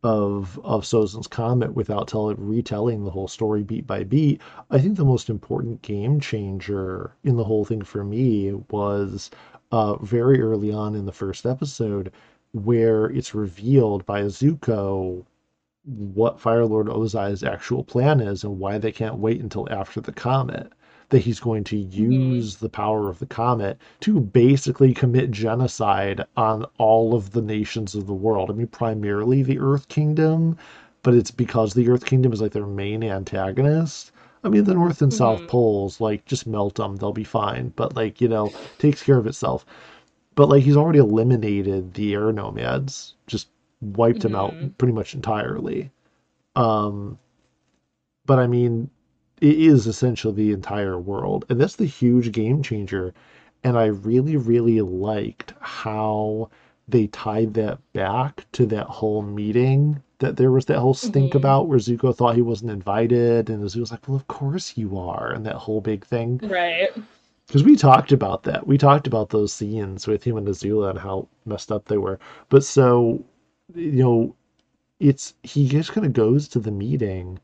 of 0.03 0.59
of 0.63 0.83
Sozin's 0.85 1.27
Comet 1.27 1.73
without 1.73 2.07
telling 2.07 2.37
retelling 2.39 3.03
the 3.03 3.11
whole 3.11 3.27
story 3.27 3.63
beat 3.63 3.85
by 3.85 4.03
beat, 4.03 4.41
I 4.71 4.79
think 4.79 4.95
the 4.95 5.05
most 5.05 5.29
important 5.29 5.81
game 5.81 6.19
changer 6.19 7.11
in 7.23 7.35
the 7.35 7.43
whole 7.43 7.65
thing 7.65 7.81
for 7.81 8.03
me 8.03 8.53
was 8.71 9.29
uh, 9.71 9.97
very 9.97 10.41
early 10.41 10.71
on 10.71 10.95
in 10.95 11.05
the 11.05 11.11
first 11.11 11.45
episode, 11.45 12.11
where 12.53 13.07
it's 13.07 13.35
revealed 13.35 14.05
by 14.05 14.23
Zuko 14.23 15.25
what 15.89 16.39
Fire 16.39 16.65
Lord 16.65 16.87
Ozai's 16.87 17.43
actual 17.43 17.83
plan 17.83 18.19
is 18.19 18.43
and 18.43 18.59
why 18.59 18.77
they 18.77 18.91
can't 18.91 19.17
wait 19.17 19.41
until 19.41 19.67
after 19.71 19.99
the 20.01 20.11
comet. 20.11 20.71
That 21.09 21.19
he's 21.19 21.39
going 21.39 21.63
to 21.65 21.75
Mhm. 21.75 21.91
use 21.91 22.57
the 22.57 22.69
power 22.69 23.09
of 23.09 23.17
the 23.19 23.25
comet 23.25 23.79
to 24.01 24.19
basically 24.19 24.93
commit 24.93 25.31
genocide 25.31 26.23
on 26.37 26.65
all 26.77 27.15
of 27.15 27.31
the 27.31 27.41
nations 27.41 27.95
of 27.95 28.05
the 28.05 28.13
world. 28.13 28.51
I 28.51 28.53
mean, 28.53 28.67
primarily 28.67 29.41
the 29.41 29.57
Earth 29.59 29.87
Kingdom, 29.87 30.55
but 31.01 31.15
it's 31.15 31.31
because 31.31 31.73
the 31.73 31.89
Earth 31.89 32.05
Kingdom 32.05 32.31
is 32.31 32.41
like 32.41 32.51
their 32.51 32.67
main 32.67 33.03
antagonist. 33.03 34.11
I 34.43 34.49
mean, 34.49 34.65
the 34.65 34.73
North 34.75 35.01
and 35.01 35.13
South 35.13 35.41
Mhm. 35.43 35.47
poles, 35.47 35.99
like, 35.99 36.25
just 36.25 36.45
melt 36.47 36.75
them, 36.75 36.97
they'll 36.97 37.11
be 37.11 37.23
fine. 37.23 37.73
But, 37.75 37.95
like, 37.95 38.21
you 38.21 38.27
know, 38.27 38.53
takes 38.77 39.03
care 39.03 39.17
of 39.17 39.27
itself. 39.27 39.65
But, 40.35 40.49
like, 40.49 40.63
he's 40.63 40.77
already 40.77 40.99
eliminated 40.99 41.95
the 41.95 42.13
air 42.13 42.31
nomads, 42.31 43.15
just 43.27 43.47
wiped 43.81 44.23
him 44.25 44.35
out 44.35 44.53
pretty 44.77 44.93
much 44.93 45.13
entirely. 45.15 45.91
Um, 46.55 47.17
but 48.25 48.39
I 48.39 48.47
mean, 48.47 48.89
it 49.41 49.57
is 49.57 49.87
essentially 49.87 50.33
the 50.33 50.51
entire 50.51 50.99
world. 50.99 51.45
And 51.49 51.59
that's 51.59 51.77
the 51.77 51.85
huge 51.85 52.31
game 52.31 52.61
changer. 52.61 53.13
And 53.63 53.77
I 53.77 53.85
really, 53.85 54.37
really 54.37 54.81
liked 54.81 55.53
how 55.59 56.49
they 56.87 57.07
tied 57.07 57.53
that 57.53 57.79
back 57.93 58.45
to 58.53 58.65
that 58.67 58.87
whole 58.87 59.21
meeting 59.21 60.01
that 60.19 60.35
there 60.35 60.51
was 60.51 60.65
that 60.65 60.79
whole 60.79 60.93
stink 60.93 61.31
Mhm. 61.33 61.35
about 61.35 61.67
where 61.67 61.77
Zuko 61.79 62.13
thought 62.13 62.35
he 62.35 62.41
wasn't 62.41 62.71
invited. 62.71 63.49
And 63.49 63.63
Zuko 63.63 63.79
was 63.79 63.91
like, 63.91 64.07
well, 64.07 64.17
of 64.17 64.27
course 64.27 64.75
you 64.77 64.97
are. 64.97 65.31
And 65.31 65.45
that 65.45 65.55
whole 65.55 65.79
big 65.81 66.03
thing. 66.05 66.41
Right. 66.43 66.89
Because 67.47 67.63
we 67.63 67.75
talked 67.77 68.11
about 68.11 68.43
that. 68.43 68.67
We 68.67 68.77
talked 68.77 69.07
about 69.07 69.29
those 69.29 69.53
scenes 69.53 70.07
with 70.07 70.23
him 70.23 70.35
and 70.37 70.47
Azula 70.47 70.89
and 70.89 70.99
how 70.99 71.27
messed 71.45 71.71
up 71.71 71.85
they 71.85 71.97
were. 71.97 72.19
But 72.49 72.63
so, 72.63 73.23
you 73.75 74.03
know, 74.03 74.35
it's 74.99 75.33
he 75.43 75.67
just 75.67 75.91
kind 75.93 76.05
of 76.05 76.13
goes 76.13 76.47
to 76.49 76.59
the 76.59 76.71
meeting 76.71 77.39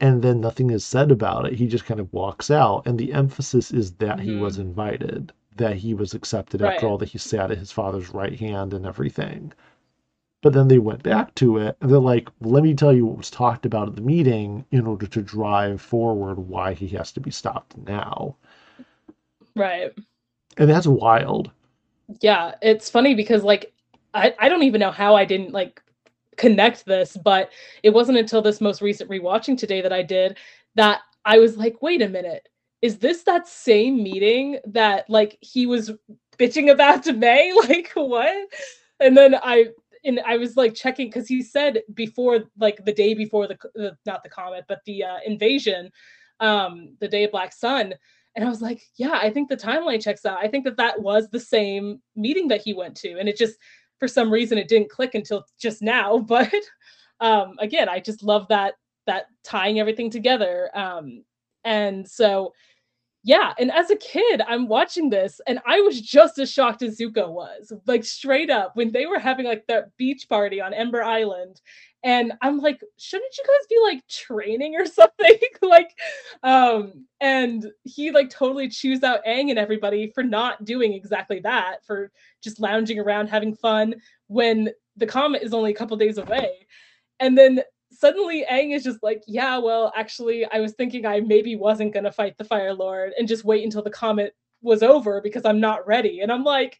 and 0.00 0.22
then 0.22 0.40
nothing 0.40 0.70
is 0.70 0.84
said 0.84 1.10
about 1.10 1.46
it. 1.46 1.54
He 1.54 1.66
just 1.66 1.86
kind 1.86 2.00
of 2.00 2.12
walks 2.12 2.50
out. 2.50 2.86
And 2.86 2.98
the 2.98 3.12
emphasis 3.12 3.70
is 3.70 3.92
that 3.94 4.20
he 4.20 4.36
was 4.36 4.54
mm-hmm. 4.54 4.68
invited, 4.68 5.32
that 5.56 5.76
he 5.76 5.94
was 5.94 6.12
accepted 6.12 6.60
Right. 6.60 6.74
after 6.74 6.86
all, 6.86 6.98
that 6.98 7.08
he 7.08 7.18
sat 7.18 7.50
at 7.50 7.58
his 7.58 7.72
father's 7.72 8.12
right 8.12 8.38
hand 8.38 8.74
and 8.74 8.84
everything. 8.84 9.52
But 10.42 10.52
then 10.52 10.68
they 10.68 10.78
went 10.78 11.02
back 11.02 11.34
to 11.36 11.56
it 11.56 11.76
and 11.80 11.90
they're 11.90 11.98
like, 11.98 12.28
let 12.40 12.62
me 12.62 12.74
tell 12.74 12.92
you 12.92 13.06
what 13.06 13.16
was 13.16 13.30
talked 13.30 13.64
about 13.64 13.88
at 13.88 13.96
the 13.96 14.02
meeting 14.02 14.66
in 14.70 14.86
order 14.86 15.06
to 15.06 15.22
drive 15.22 15.80
forward 15.80 16.38
why 16.38 16.74
he 16.74 16.88
has 16.88 17.10
to 17.12 17.20
be 17.20 17.30
stopped 17.30 17.76
now. 17.78 18.36
Right. 19.54 19.92
And 20.58 20.68
that's 20.68 20.86
wild. 20.86 21.50
Yeah, 22.20 22.54
it's 22.60 22.90
funny 22.90 23.14
because 23.14 23.42
like 23.42 23.72
I 24.14 24.34
I 24.38 24.48
don't 24.48 24.62
even 24.62 24.80
know 24.80 24.90
how 24.90 25.14
I 25.16 25.24
didn't 25.24 25.52
like 25.52 25.80
connect 26.36 26.84
this, 26.84 27.16
but 27.16 27.50
it 27.82 27.90
wasn't 27.90 28.18
until 28.18 28.42
this 28.42 28.60
most 28.60 28.82
recent 28.82 29.10
rewatching 29.10 29.56
today 29.58 29.80
that 29.80 29.92
I 29.92 30.02
did 30.02 30.36
that 30.74 31.00
I 31.24 31.38
was 31.38 31.56
like, 31.56 31.82
wait 31.82 32.02
a 32.02 32.08
minute, 32.08 32.48
is 32.82 32.98
this 32.98 33.22
that 33.24 33.48
same 33.48 34.02
meeting 34.02 34.58
that 34.66 35.08
like 35.08 35.38
he 35.40 35.66
was 35.66 35.92
bitching 36.38 36.70
about 36.70 37.02
to 37.04 37.12
Mai? 37.12 37.52
Like 37.68 37.90
what? 37.94 38.48
And 39.00 39.16
then 39.16 39.34
I 39.34 39.66
and 40.04 40.20
I 40.24 40.36
was 40.36 40.56
like 40.56 40.74
checking 40.74 41.08
because 41.08 41.26
he 41.26 41.42
said 41.42 41.82
before 41.94 42.44
like 42.58 42.84
the 42.84 42.92
day 42.92 43.14
before 43.14 43.48
the, 43.48 43.58
the 43.74 43.96
not 44.06 44.22
the 44.22 44.28
comet 44.28 44.64
but 44.68 44.80
the 44.86 45.02
uh, 45.04 45.16
invasion, 45.26 45.90
um, 46.40 46.96
the 47.00 47.08
day 47.08 47.24
of 47.24 47.32
Black 47.32 47.52
Sun. 47.52 47.94
And 48.36 48.44
I 48.44 48.48
was 48.48 48.60
like, 48.60 48.82
yeah, 48.96 49.18
I 49.20 49.30
think 49.30 49.48
the 49.48 49.56
timeline 49.56 50.02
checks 50.02 50.26
out. 50.26 50.38
I 50.38 50.46
think 50.46 50.64
that 50.64 50.76
that 50.76 51.00
was 51.00 51.28
the 51.30 51.40
same 51.40 52.02
meeting 52.14 52.48
that 52.48 52.60
he 52.60 52.74
went 52.74 52.94
to. 52.98 53.18
And 53.18 53.30
it 53.30 53.38
just, 53.38 53.56
for 53.98 54.08
some 54.08 54.30
reason, 54.30 54.58
it 54.58 54.68
didn't 54.68 54.90
click 54.90 55.14
until 55.14 55.44
just 55.58 55.82
now. 55.82 56.18
But 56.28 56.52
um, 57.20 57.56
again, 57.58 57.88
I 57.88 58.00
just 58.00 58.22
love 58.22 58.46
that, 58.48 58.74
that 59.06 59.26
tying 59.42 59.80
everything 59.80 60.10
together. 60.10 60.70
Um, 60.74 61.24
and 61.64 62.06
so, 62.06 62.52
yeah. 63.24 63.54
And 63.58 63.72
as 63.72 63.90
a 63.90 63.96
kid, 63.96 64.42
I'm 64.46 64.68
watching 64.68 65.10
this 65.10 65.40
and 65.48 65.58
I 65.66 65.80
was 65.80 66.00
just 66.00 66.38
as 66.38 66.50
shocked 66.50 66.82
as 66.82 66.98
Zuko 66.98 67.28
was, 67.28 67.72
like 67.86 68.04
straight 68.04 68.50
up 68.50 68.76
when 68.76 68.92
they 68.92 69.06
were 69.06 69.18
having 69.18 69.46
like 69.46 69.66
that 69.66 69.96
beach 69.96 70.28
party 70.28 70.60
on 70.60 70.74
Ember 70.74 71.02
Island. 71.02 71.60
And 72.06 72.34
I'm 72.40 72.60
like, 72.60 72.80
shouldn't 72.98 73.36
you 73.36 73.42
guys 73.44 73.66
be 73.68 73.80
like 73.82 74.06
training 74.06 74.76
or 74.76 74.86
something? 74.86 75.38
like, 75.62 75.90
um, 76.44 77.04
and 77.20 77.66
he 77.82 78.12
like 78.12 78.30
totally 78.30 78.68
chews 78.68 79.02
out 79.02 79.24
Aang 79.26 79.50
and 79.50 79.58
everybody 79.58 80.12
for 80.14 80.22
not 80.22 80.64
doing 80.64 80.92
exactly 80.92 81.40
that, 81.40 81.84
for 81.84 82.12
just 82.40 82.60
lounging 82.60 83.00
around 83.00 83.26
having 83.26 83.56
fun 83.56 83.96
when 84.28 84.70
the 84.96 85.06
comet 85.06 85.42
is 85.42 85.52
only 85.52 85.72
a 85.72 85.74
couple 85.74 85.96
days 85.96 86.16
away. 86.16 86.68
And 87.18 87.36
then 87.36 87.62
suddenly 87.90 88.46
Aang 88.48 88.72
is 88.72 88.84
just 88.84 89.02
like, 89.02 89.24
yeah, 89.26 89.58
well, 89.58 89.92
actually, 89.96 90.44
I 90.46 90.60
was 90.60 90.74
thinking 90.74 91.06
I 91.06 91.18
maybe 91.18 91.56
wasn't 91.56 91.92
gonna 91.92 92.12
fight 92.12 92.38
the 92.38 92.44
Fire 92.44 92.72
Lord 92.72 93.14
and 93.18 93.26
just 93.26 93.44
wait 93.44 93.64
until 93.64 93.82
the 93.82 93.90
comet 93.90 94.36
was 94.62 94.84
over 94.84 95.20
because 95.20 95.44
I'm 95.44 95.58
not 95.58 95.84
ready. 95.88 96.20
And 96.20 96.30
I'm 96.30 96.44
like, 96.44 96.78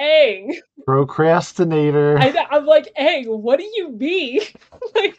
Aang, 0.00 0.54
Procrastinator. 0.86 2.18
I, 2.18 2.46
I'm 2.50 2.66
like, 2.66 2.92
Aang, 2.98 3.26
what 3.28 3.58
do 3.58 3.64
you 3.64 3.90
mean? 3.90 4.40
like, 4.94 5.18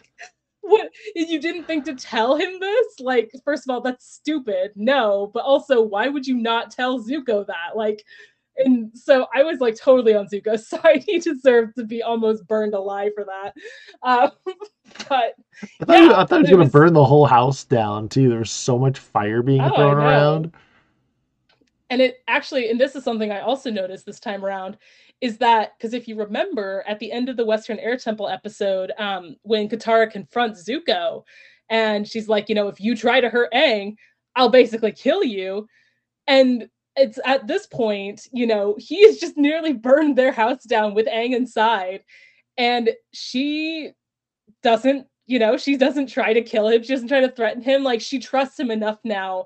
what? 0.62 0.90
You 1.16 1.40
didn't 1.40 1.66
think 1.66 1.86
to 1.86 1.96
tell 1.96 2.36
him 2.36 2.60
this? 2.60 3.00
Like, 3.00 3.32
first 3.46 3.68
of 3.68 3.74
all, 3.74 3.82
that's 3.82 4.06
stupid. 4.06 4.72
No, 4.76 5.32
but 5.34 5.44
also, 5.44 5.82
why 5.82 6.08
would 6.08 6.26
you 6.26 6.36
not 6.36 6.72
tell 6.72 7.00
Zuko 7.00 7.46
that? 7.48 7.76
Like, 7.76 8.04
and 8.58 8.92
so 8.94 9.28
I 9.34 9.44
was 9.44 9.60
like 9.60 9.76
totally 9.76 10.16
on 10.16 10.28
Zuko's 10.28 10.68
side. 10.70 11.04
He 11.06 11.20
deserved 11.20 11.76
to 11.78 11.86
be 11.86 12.04
almost 12.04 12.48
burned 12.48 12.74
alive 12.74 13.12
for 13.16 13.26
that. 13.26 13.54
Um, 14.04 14.32
but 15.10 15.36
I 15.82 15.86
thought, 15.86 15.98
he, 15.98 16.06
yeah, 16.06 16.20
I 16.20 16.26
thought 16.26 16.30
he 16.30 16.42
was 16.42 16.50
it 16.50 16.56
going 16.56 16.68
to 16.68 16.72
burn 16.72 16.94
the 16.94 17.06
whole 17.06 17.26
house 17.26 17.64
down, 17.64 18.10
too. 18.10 18.30
There 18.30 18.40
was 18.40 18.52
so 18.52 18.78
much 18.78 19.00
fire 19.00 19.42
being 19.42 19.62
Oh, 19.62 19.76
thrown 19.76 19.98
around. 19.98 20.54
And 21.94 22.02
it 22.02 22.24
actually 22.28 22.72
and 22.72 22.80
this 22.80 22.96
is 22.96 23.04
something 23.04 23.32
i 23.32 23.40
also 23.40 23.70
noticed 23.70 24.04
this 24.04 24.20
time 24.20 24.44
around 24.44 24.78
is 25.22 25.38
that 25.38 25.74
because 25.78 25.94
if 25.94 26.08
you 26.08 26.16
remember 26.16 26.84
at 26.88 26.98
the 26.98 27.12
end 27.12 27.30
of 27.30 27.38
the 27.38 27.46
western 27.46 27.78
air 27.78 27.96
temple 27.96 28.28
episode 28.28 28.92
um 28.98 29.36
when 29.44 29.70
katara 29.70 30.10
confronts 30.10 30.68
zuko 30.68 31.24
and 31.70 32.08
she's 32.08 32.28
like 32.28 32.50
you 32.50 32.56
know 32.56 32.68
if 32.68 32.80
you 32.80 32.96
try 32.96 33.22
to 33.22 33.30
hurt 33.30 33.54
Aang, 33.54 33.96
i'll 34.36 34.50
basically 34.50 34.92
kill 34.92 35.24
you. 35.24 35.68
And 36.26 36.68
it's 36.96 37.20
at 37.26 37.46
this 37.46 37.68
point 37.68 38.28
you 38.32 38.48
know 38.48 38.76
he 38.80 39.06
has 39.06 39.18
just 39.18 39.38
nearly 39.38 39.74
burned 39.74 40.16
their 40.16 40.32
house 40.32 40.64
down 40.64 40.96
with 40.96 41.06
Aang 41.08 41.36
inside 41.36 42.04
and 42.58 42.90
she 43.12 43.92
doesn't 44.64 45.06
you 45.28 45.38
know 45.38 45.58
she 45.58 45.78
doesn't 45.78 46.08
try 46.08 46.34
to 46.34 46.42
kill 46.42 46.68
him 46.68 46.82
she 46.82 46.94
doesn't 46.94 47.08
try 47.08 47.20
to 47.20 47.32
threaten 47.32 47.62
him 47.62 47.84
like 47.84 48.02
she 48.02 48.20
trusts 48.20 48.60
him 48.60 48.72
enough 48.72 49.00
now 49.04 49.46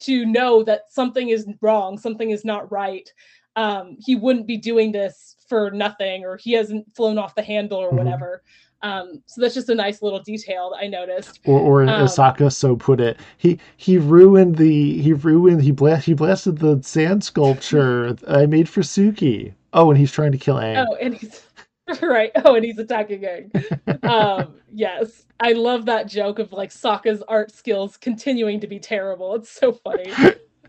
to 0.00 0.26
know 0.26 0.62
that 0.64 0.82
something 0.90 1.28
is 1.30 1.46
wrong, 1.60 1.98
something 1.98 2.30
is 2.30 2.44
not 2.44 2.70
right. 2.70 3.10
Um, 3.56 3.96
he 3.98 4.14
wouldn't 4.16 4.46
be 4.46 4.58
doing 4.58 4.92
this 4.92 5.36
for 5.48 5.70
nothing, 5.70 6.24
or 6.24 6.36
he 6.36 6.52
hasn't 6.52 6.94
flown 6.94 7.16
off 7.18 7.34
the 7.34 7.42
handle 7.42 7.78
or 7.78 7.92
Mhm. 7.92 7.98
whatever. 7.98 8.42
Um, 8.82 9.22
so 9.24 9.40
that's 9.40 9.54
just 9.54 9.70
a 9.70 9.74
nice 9.74 10.02
little 10.02 10.20
detail 10.20 10.70
that 10.70 10.84
I 10.84 10.86
noticed. 10.86 11.40
Or, 11.46 11.58
or 11.58 11.82
Um, 11.82 11.88
as 11.88 12.14
Sokka 12.16 12.52
so 12.52 12.76
put 12.76 13.00
it, 13.00 13.18
he 13.38 13.58
he 13.78 13.96
ruined 13.96 14.56
the 14.56 15.00
he 15.00 15.14
ruined 15.14 15.62
he 15.62 15.70
blast 15.70 16.04
he 16.04 16.12
blasted 16.12 16.58
the 16.58 16.80
sand 16.82 17.24
sculpture 17.24 18.14
I 18.28 18.44
made 18.44 18.68
for 18.68 18.82
Suki. 18.82 19.54
Oh, 19.72 19.88
and 19.90 19.98
he's 19.98 20.12
trying 20.12 20.32
to 20.32 20.38
kill 20.38 20.56
Aang. 20.56 20.86
Oh, 20.88 20.94
and 20.96 21.14
he's 21.14 21.40
right. 22.02 22.32
Oh, 22.44 22.54
and 22.54 22.64
he's 22.64 22.78
attacking 22.78 23.22
Aang. 23.22 24.04
um, 24.08 24.54
yes, 24.72 25.24
I 25.40 25.52
love 25.52 25.86
that 25.86 26.08
joke 26.08 26.38
of 26.38 26.52
like 26.52 26.70
Sokka's 26.70 27.22
art 27.28 27.52
skills 27.52 27.96
continuing 27.96 28.60
to 28.60 28.66
be 28.66 28.78
terrible. 28.78 29.34
It's 29.36 29.50
so 29.50 29.72
funny. 29.72 30.12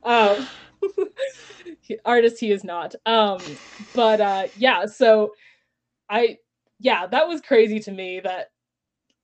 um, 0.04 0.48
artist 2.06 2.40
he 2.40 2.52
is 2.52 2.64
not. 2.64 2.96
Um, 3.06 3.40
but 3.96 4.22
uh, 4.22 4.48
yeah, 4.58 4.86
so 4.86 5.34
I 6.10 6.38
yeah, 6.80 7.08
that 7.08 7.28
was 7.28 7.42
crazy 7.42 7.80
to 7.82 7.92
me 7.92 8.20
that 8.20 8.52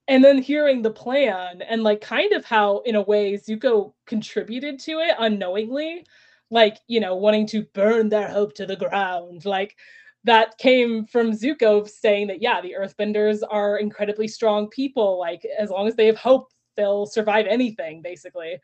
and 0.08 0.22
then 0.22 0.38
hearing 0.38 0.82
the 0.82 0.90
plan 0.90 1.62
and 1.62 1.82
like 1.82 2.00
kind 2.00 2.32
of 2.32 2.44
how 2.44 2.80
in 2.80 2.94
a 2.94 3.02
way 3.02 3.34
Zuko 3.34 3.94
contributed 4.06 4.78
to 4.80 4.98
it 4.98 5.14
unknowingly, 5.18 6.04
like, 6.50 6.78
you 6.88 7.00
know, 7.00 7.16
wanting 7.16 7.46
to 7.48 7.64
burn 7.72 8.08
their 8.10 8.28
hope 8.28 8.54
to 8.54 8.66
the 8.66 8.76
ground. 8.76 9.46
Like 9.46 9.76
that 10.24 10.56
came 10.58 11.06
from 11.06 11.32
Zuko 11.32 11.88
saying 11.88 12.28
that 12.28 12.42
yeah, 12.42 12.60
the 12.60 12.74
earthbenders 12.78 13.40
are 13.48 13.78
incredibly 13.78 14.26
strong 14.26 14.68
people. 14.68 15.18
Like 15.18 15.46
as 15.58 15.70
long 15.70 15.86
as 15.86 15.96
they 15.96 16.06
have 16.06 16.16
hope, 16.16 16.48
they'll 16.76 17.06
survive 17.06 17.46
anything, 17.46 18.02
basically. 18.02 18.58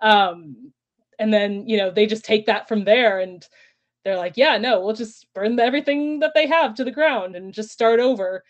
Um, 0.00 0.72
and 1.18 1.32
then, 1.32 1.66
you 1.66 1.78
know, 1.78 1.90
they 1.90 2.06
just 2.06 2.24
take 2.24 2.46
that 2.46 2.68
from 2.68 2.84
there 2.84 3.20
and 3.20 3.46
they're 4.04 4.16
like, 4.16 4.36
yeah, 4.36 4.58
no, 4.58 4.80
we'll 4.80 4.94
just 4.94 5.26
burn 5.34 5.58
everything 5.58 6.20
that 6.20 6.32
they 6.34 6.46
have 6.46 6.74
to 6.74 6.84
the 6.84 6.90
ground 6.90 7.34
and 7.34 7.52
just 7.52 7.70
start 7.70 7.98
over. 7.98 8.44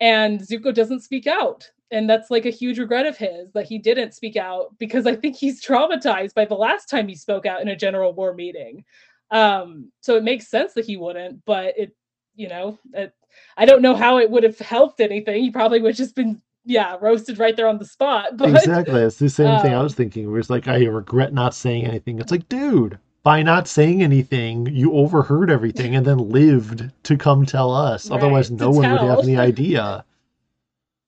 And 0.00 0.40
Zuko 0.40 0.74
doesn't 0.74 1.02
speak 1.02 1.26
out. 1.26 1.70
And 1.92 2.10
that's 2.10 2.30
like 2.30 2.46
a 2.46 2.50
huge 2.50 2.80
regret 2.80 3.06
of 3.06 3.16
his 3.16 3.52
that 3.52 3.66
he 3.66 3.78
didn't 3.78 4.14
speak 4.14 4.36
out 4.36 4.76
because 4.78 5.06
I 5.06 5.14
think 5.14 5.36
he's 5.36 5.64
traumatized 5.64 6.34
by 6.34 6.44
the 6.44 6.56
last 6.56 6.86
time 6.86 7.06
he 7.06 7.14
spoke 7.14 7.46
out 7.46 7.62
in 7.62 7.68
a 7.68 7.76
general 7.76 8.12
war 8.12 8.34
meeting. 8.34 8.84
Um, 9.30 9.92
so 10.00 10.16
it 10.16 10.24
makes 10.24 10.48
sense 10.48 10.72
that 10.74 10.86
he 10.86 10.96
wouldn't, 10.96 11.44
but 11.44 11.78
it, 11.78 11.94
you 12.36 12.48
know, 12.48 12.78
it, 12.92 13.14
I 13.56 13.64
don't 13.64 13.82
know 13.82 13.94
how 13.94 14.18
it 14.18 14.30
would 14.30 14.44
have 14.44 14.58
helped 14.58 15.00
anything. 15.00 15.42
He 15.42 15.50
probably 15.50 15.80
would 15.80 15.90
have 15.90 15.96
just 15.96 16.14
been, 16.14 16.40
yeah, 16.64 16.96
roasted 17.00 17.38
right 17.38 17.56
there 17.56 17.68
on 17.68 17.78
the 17.78 17.84
spot. 17.84 18.28
But 18.36 18.50
Exactly. 18.50 19.00
It's 19.00 19.16
the 19.16 19.28
same 19.28 19.60
thing 19.60 19.72
I 19.72 19.78
um, 19.78 19.84
was 19.84 19.94
thinking. 19.94 20.30
Where 20.30 20.38
it's 20.38 20.50
like 20.50 20.68
I 20.68 20.84
regret 20.84 21.32
not 21.32 21.54
saying 21.54 21.86
anything. 21.86 22.18
It's 22.18 22.30
like, 22.30 22.48
dude, 22.48 22.98
by 23.22 23.42
not 23.42 23.66
saying 23.66 24.02
anything, 24.02 24.66
you 24.66 24.92
overheard 24.92 25.50
everything 25.50 25.96
and 25.96 26.06
then 26.06 26.18
lived 26.18 26.90
to 27.04 27.16
come 27.16 27.44
tell 27.44 27.74
us. 27.74 28.10
Otherwise, 28.10 28.50
no 28.50 28.70
one 28.70 28.90
would 28.90 29.00
have 29.00 29.20
any 29.20 29.36
idea. 29.38 30.04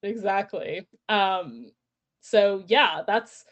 exactly. 0.03 0.87
Um, 1.09 1.71
so 2.21 2.65
yeah, 2.67 3.03
that's 3.07 3.45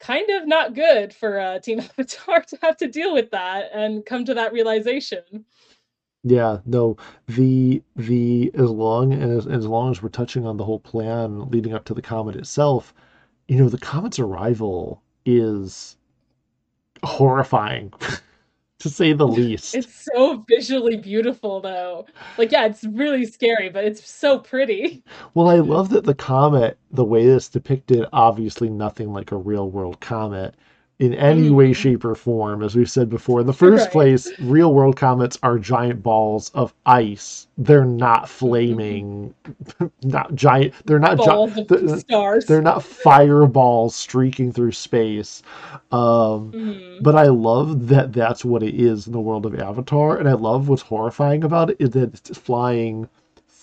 kind 0.00 0.30
of 0.30 0.46
not 0.46 0.74
good 0.74 1.12
for 1.12 1.40
uh, 1.40 1.58
Team 1.58 1.80
Avatar 1.98 2.42
to 2.42 2.58
have 2.62 2.76
to 2.78 2.88
deal 2.88 3.12
with 3.12 3.30
that 3.30 3.70
and 3.72 4.04
come 4.06 4.24
to 4.24 4.34
that 4.34 4.52
realization. 4.52 5.44
Yeah, 6.24 6.58
no, 6.66 6.96
the 7.26 7.82
the 7.96 8.50
as 8.54 8.70
long 8.70 9.12
as 9.12 9.46
as 9.46 9.66
long 9.66 9.90
as 9.92 10.02
we're 10.02 10.08
touching 10.08 10.46
on 10.46 10.56
the 10.56 10.64
whole 10.64 10.80
plan 10.80 11.48
leading 11.50 11.74
up 11.74 11.84
to 11.86 11.94
the 11.94 12.02
comet 12.02 12.36
itself, 12.36 12.92
you 13.46 13.56
know, 13.56 13.68
the 13.68 13.78
comet's 13.78 14.18
arrival 14.18 15.02
is 15.24 15.96
horrifying, 17.04 17.92
to 18.80 18.90
say 18.90 19.12
the 19.12 19.26
least. 19.28 19.74
It's 19.74 20.08
so 20.12 20.44
visually 20.48 20.96
beautiful, 20.96 21.60
though. 21.60 22.06
Like, 22.36 22.52
yeah, 22.52 22.66
it's 22.66 22.84
really 22.84 23.26
scary, 23.26 23.68
but 23.70 23.84
it's 23.84 24.08
so 24.08 24.38
pretty. 24.38 25.02
Well, 25.34 25.48
I 25.48 25.56
love 25.56 25.90
that 25.90 26.04
the 26.04 26.14
comet, 26.14 26.78
the 26.90 27.04
way 27.04 27.24
it's 27.26 27.48
depicted, 27.48 28.06
obviously 28.12 28.68
nothing 28.68 29.12
like 29.12 29.32
a 29.32 29.36
real 29.36 29.70
world 29.70 30.00
comet 30.00 30.54
in 30.98 31.14
any 31.14 31.48
way, 31.48 31.72
shape, 31.72 32.04
or 32.04 32.14
form. 32.14 32.62
As 32.62 32.74
we've 32.74 32.90
said 32.90 33.08
before, 33.08 33.40
in 33.40 33.46
the 33.46 33.52
first 33.52 33.84
Right. 33.86 33.92
place, 33.92 34.32
real 34.40 34.74
world 34.74 34.96
comets 34.96 35.38
are 35.42 35.58
giant 35.58 36.02
balls 36.02 36.50
of 36.54 36.74
ice. 36.86 37.46
They're 37.56 37.84
not 37.84 38.24
Mhm. 38.24 38.28
flaming, 38.28 39.34
not 40.02 40.34
giant. 40.34 40.74
They're 40.86 40.98
not 40.98 41.18
gi- 41.18 41.64
they're, 41.68 41.98
stars. 41.98 42.46
they're 42.46 42.62
not 42.62 42.82
fireballs 42.82 43.94
streaking 43.94 44.52
through 44.52 44.72
space. 44.72 45.42
Um, 45.92 46.52
Mhm. 46.52 47.02
but 47.02 47.14
I 47.14 47.26
love 47.28 47.88
that 47.88 48.12
that's 48.12 48.44
what 48.44 48.62
it 48.62 48.74
is 48.74 49.06
in 49.06 49.12
the 49.12 49.20
world 49.20 49.46
of 49.46 49.54
Avatar, 49.58 50.16
and 50.16 50.28
I 50.28 50.32
love 50.34 50.68
what's 50.68 50.82
horrifying 50.82 51.44
about 51.44 51.70
it 51.70 51.76
is 51.78 51.90
that 51.90 52.14
it's 52.14 52.36
flying 52.38 53.08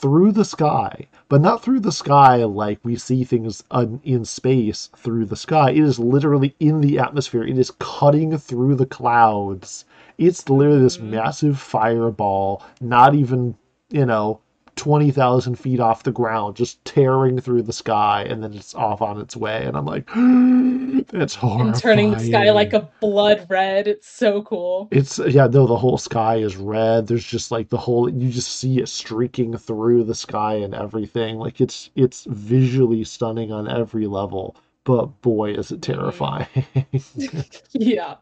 through 0.06 0.32
the 0.32 0.45
sky, 0.45 1.08
but 1.30 1.41
not 1.41 1.64
through 1.64 1.80
the 1.80 1.91
sky 1.91 2.43
like 2.43 2.78
we 2.84 2.95
see 2.95 3.24
things 3.24 3.64
in 4.03 4.24
space 4.24 4.91
through 4.95 5.26
the 5.26 5.36
sky. 5.36 5.72
It 5.72 5.80
is 5.80 5.97
literally 5.97 6.53
in 6.60 6.80
the 6.82 6.99
atmosphere. 6.99 7.41
It 7.41 7.58
is 7.58 7.72
cutting 7.80 8.38
through 8.38 8.76
the 8.76 8.86
clouds. 8.86 9.84
It's 10.20 10.47
literally 10.47 10.82
this 10.82 10.97
Mhm. 10.97 11.10
massive 11.10 11.58
fireball, 11.60 12.62
not 12.80 13.16
even, 13.16 13.56
you 13.89 14.06
know, 14.06 14.41
20,000 14.76 15.56
feet 15.56 15.80
off 15.80 16.04
the 16.04 16.12
ground, 16.12 16.56
just 16.56 16.84
tearing 16.86 17.40
through 17.40 17.64
the 17.64 17.74
sky, 17.74 18.24
and 18.24 18.44
then 18.44 18.54
it's 18.54 18.76
off 18.76 19.02
on 19.02 19.20
its 19.20 19.36
way. 19.36 19.66
And 19.66 19.78
I'm 19.78 19.86
like, 19.86 20.06
that's 21.12 21.36
horrifying. 21.36 21.70
and 21.70 21.80
turning 21.80 22.12
the 22.12 22.20
sky 22.20 22.52
like 22.52 22.74
a 22.74 22.90
blood 23.00 23.46
red. 23.50 23.88
It's 23.88 24.10
so 24.10 24.42
cool. 24.44 24.88
It's 24.92 25.20
yeah, 25.20 25.48
no, 25.48 25.66
the 25.68 25.78
whole 25.78 25.98
sky 25.98 26.38
is 26.38 26.56
red. 26.58 27.08
There's 27.08 27.26
just 27.26 27.52
like 27.52 27.70
the 27.70 27.78
whole 27.78 28.10
you 28.10 28.30
just 28.30 28.58
see 28.58 28.80
it 28.80 28.90
streaking 28.90 29.58
through 29.58 30.04
the 30.04 30.16
sky 30.16 30.56
and 30.56 30.74
everything. 30.76 31.38
Like 31.38 31.62
it's 31.62 31.90
it's 31.96 32.26
visually 32.30 33.04
stunning 33.04 33.52
on 33.52 33.70
every 33.70 34.08
level. 34.08 34.56
But 34.86 35.22
boy, 35.22 35.52
is 35.56 35.72
it 35.72 35.82
terrifying. 35.82 36.48
yeah. 37.74 38.16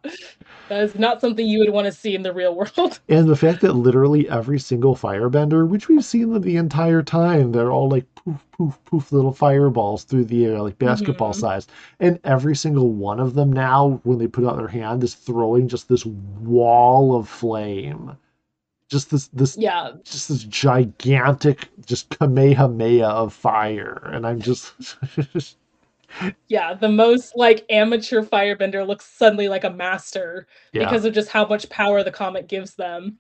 That 0.70 0.82
is 0.82 0.96
not 0.96 1.20
something 1.20 1.46
you 1.46 1.60
would 1.60 1.72
want 1.72 1.86
to 1.88 1.92
see 1.92 2.16
in 2.16 2.24
the 2.24 2.32
real 2.34 2.56
world. 2.56 3.02
and 3.10 3.28
the 3.28 3.36
fact 3.36 3.60
that 3.62 3.74
literally 3.74 4.30
every 4.30 4.60
single 4.60 4.96
firebender, 4.96 5.68
which 5.68 5.90
we've 5.90 6.06
seen 6.06 6.32
them 6.32 6.42
the 6.42 6.56
entire 6.56 7.04
time, 7.04 7.52
they're 7.52 7.70
all 7.72 7.90
like 7.90 8.06
poof, 8.16 8.48
poof, 8.54 8.80
poof 8.86 9.12
little 9.12 9.34
fireballs 9.34 10.06
through 10.06 10.24
the 10.24 10.46
air, 10.46 10.62
like 10.62 10.80
basketball 10.80 11.34
Mhm. 11.34 11.40
sized. 11.42 11.72
And 12.00 12.18
every 12.24 12.56
single 12.56 12.90
one 12.92 13.20
of 13.20 13.34
them 13.36 13.52
now, 13.52 14.00
when 14.04 14.18
they 14.20 14.28
put 14.28 14.46
out 14.46 14.56
their 14.58 14.70
hand, 14.70 15.04
is 15.04 15.16
throwing 15.16 15.68
just 15.68 15.90
this 15.90 16.06
wall 16.06 17.14
of 17.14 17.28
flame. 17.28 18.14
Just 18.88 19.12
this 19.12 19.28
this 19.30 19.58
Yeah. 19.58 19.92
just 20.06 20.30
this 20.30 20.44
gigantic 20.46 21.68
just 21.86 22.10
kamehameha 22.18 23.06
of 23.06 23.34
fire 23.34 24.10
and 24.14 24.26
i'm 24.28 24.40
just 24.40 24.74
Yeah. 26.48 26.74
The 26.74 26.90
most 26.90 27.36
like 27.36 27.66
amateur 27.70 28.22
firebender 28.22 28.86
looks 28.88 29.06
suddenly 29.06 29.48
like 29.50 29.64
a 29.64 29.70
master 29.70 30.48
yeah 30.72 30.86
because 30.86 31.06
of 31.06 31.14
just 31.14 31.30
how 31.30 31.46
much 31.48 31.70
power 31.70 32.04
the 32.04 32.12
comet 32.12 32.48
gives 32.48 32.76
them, 32.76 33.18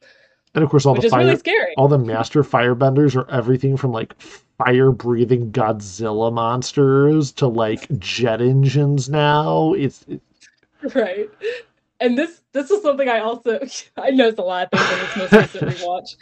and 0.56 0.64
of 0.64 0.70
course 0.70 0.86
all 0.86 0.94
which 0.94 1.04
the 1.04 1.10
fire 1.10 1.26
really 1.26 1.74
all 1.78 1.88
the 1.88 1.98
master 1.98 2.44
firebenders 2.44 3.16
are 3.16 3.30
everything 3.32 3.76
from 3.78 3.91
like 3.91 4.20
fire 4.58 4.91
breathing 4.91 5.52
godzilla 5.52 6.32
monsters 6.32 7.32
to 7.32 7.48
like 7.48 7.88
jet 8.00 8.41
engines 8.41 9.10
now 9.10 9.74
it's 9.74 10.06
it- 10.08 10.22
Right. 10.96 11.30
And 12.00 12.18
this 12.18 12.41
this 12.52 12.70
is 12.70 12.82
something 12.82 13.08
I 13.08 13.20
also 13.20 13.60
I 13.98 14.10
noticed 14.12 14.39
a 14.39 14.44
lot 14.44 14.70
of 14.72 14.80
things 14.80 14.91
in 14.91 15.00
this 15.00 15.32
most 15.32 15.54
recent 15.54 15.72
rewatch. 15.80 16.16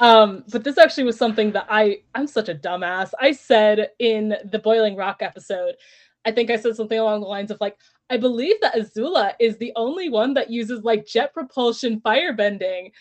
Um, 0.00 0.44
but 0.50 0.64
this 0.64 0.76
actually 0.78 1.04
was 1.04 1.16
something 1.16 1.52
that 1.52 1.66
I 1.68 1.98
I'm 2.14 2.26
such 2.26 2.48
a 2.48 2.54
dumbass. 2.54 3.10
I 3.20 3.32
said 3.32 3.90
in 3.98 4.36
the 4.44 4.58
Boiling 4.58 4.96
Rock 4.96 5.18
episode, 5.20 5.74
I 6.24 6.32
think 6.32 6.50
I 6.50 6.56
said 6.56 6.76
something 6.76 6.98
along 6.98 7.20
the 7.20 7.26
lines 7.26 7.50
of 7.50 7.58
like, 7.60 7.76
I 8.10 8.16
believe 8.16 8.56
that 8.60 8.74
Azula 8.74 9.32
is 9.40 9.56
the 9.58 9.72
only 9.76 10.08
one 10.08 10.34
that 10.34 10.50
uses 10.50 10.82
like 10.82 11.06
jet 11.06 11.32
propulsion 11.32 12.00
firebending. 12.00 12.92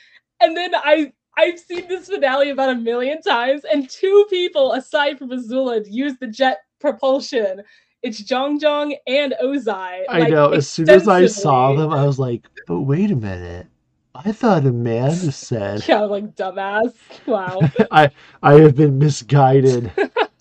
And 0.41 0.55
then 0.55 0.73
I 0.75 1.13
I've 1.37 1.59
seen 1.59 1.87
this 1.87 2.07
finale 2.07 2.51
about 2.51 2.69
a 2.69 2.75
million 2.75 3.21
times, 3.21 3.63
and 3.71 3.89
two 3.89 4.25
people 4.29 4.73
aside 4.73 5.17
from 5.17 5.29
Azula 5.29 5.83
use 5.89 6.13
the 6.19 6.27
jet 6.27 6.59
propulsion. 6.79 7.63
It's 8.03 8.21
Jeong 8.21 8.59
Jeong 8.59 8.95
and 9.07 9.33
Ozai. 9.41 10.03
i 10.09 10.19
like, 10.19 10.29
know 10.29 10.49
as 10.49 10.67
soon 10.67 10.89
as 10.89 11.07
i 11.07 11.25
saw 11.25 11.73
them 11.73 11.91
i 11.91 12.05
was 12.05 12.19
like 12.19 12.43
but 12.67 12.81
wait 12.81 13.09
a 13.11 13.15
minute 13.15 13.65
i 14.13 14.31
thought 14.31 14.65
amanda 14.65 15.31
said 15.31 15.81
Yeah, 15.87 16.01
like 16.01 16.35
dumbass. 16.35 16.93
Wow, 17.25 17.59
i 17.91 18.11
i 18.43 18.53
have 18.55 18.75
been 18.75 18.99
misguided 18.99 19.91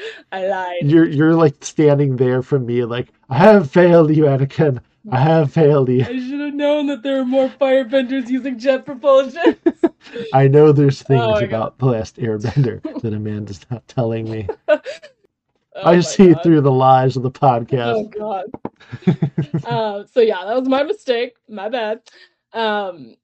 I 0.32 0.46
lied. 0.46 0.76
you're 0.82 1.06
you're 1.06 1.34
like 1.34 1.64
standing 1.64 2.16
there 2.16 2.42
for 2.42 2.58
me 2.58 2.84
like 2.84 3.08
i 3.28 3.38
have 3.38 3.70
failed 3.70 4.14
you 4.14 4.24
anakin 4.24 4.80
i 5.10 5.18
have 5.18 5.52
failed 5.52 5.88
you 5.88 6.02
I 6.02 6.06
should 6.06 6.40
have 6.40 6.54
known 6.54 6.86
that 6.88 7.02
there 7.02 7.18
were 7.18 7.24
more 7.24 7.48
firebenders 7.48 8.28
using 8.28 8.58
jet 8.58 8.84
propulsion. 8.84 9.56
I 10.34 10.48
know 10.48 10.72
there's 10.72 11.02
things 11.02 11.22
Oh 11.22 11.44
about 11.44 11.78
the 11.78 11.86
last 11.86 12.16
Airbender 12.16 12.82
that 13.02 13.12
Amanda's 13.14 13.64
not 13.70 13.86
telling 13.88 14.30
me. 14.30 14.48
Oh 15.80 15.90
I 15.90 16.00
see 16.00 16.32
God. 16.32 16.42
through 16.42 16.60
the 16.62 16.72
lies 16.72 17.16
of 17.16 17.22
the 17.22 17.30
podcast. 17.30 17.94
Oh 17.94 18.08
god. 18.08 19.64
uh, 19.64 20.04
so 20.12 20.20
yeah, 20.20 20.44
that 20.44 20.58
was 20.58 20.68
my 20.68 20.82
mistake. 20.82 21.36
My 21.48 21.68
bad. 21.68 22.00
Um, 22.52 23.14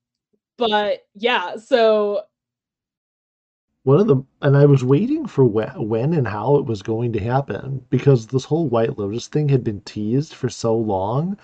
but 0.57 1.05
yeah, 1.15 1.57
so 1.57 2.21
One 3.85 4.01
of 4.01 4.07
the 4.07 4.23
and 4.41 4.57
I 4.57 4.65
was 4.65 4.83
waiting 4.83 5.27
for 5.27 5.45
when, 5.45 6.15
and 6.15 6.27
how 6.27 6.57
it 6.57 6.65
was 6.65 6.81
going 6.81 7.13
to 7.13 7.21
happen 7.21 7.85
because 7.91 8.27
this 8.27 8.47
whole 8.47 8.67
White 8.67 8.99
Lotus 8.99 9.29
thing 9.29 9.51
had 9.51 9.63
been 9.63 9.83
teased 9.83 10.33
for 10.33 10.49
so 10.49 10.75
long. 10.75 11.37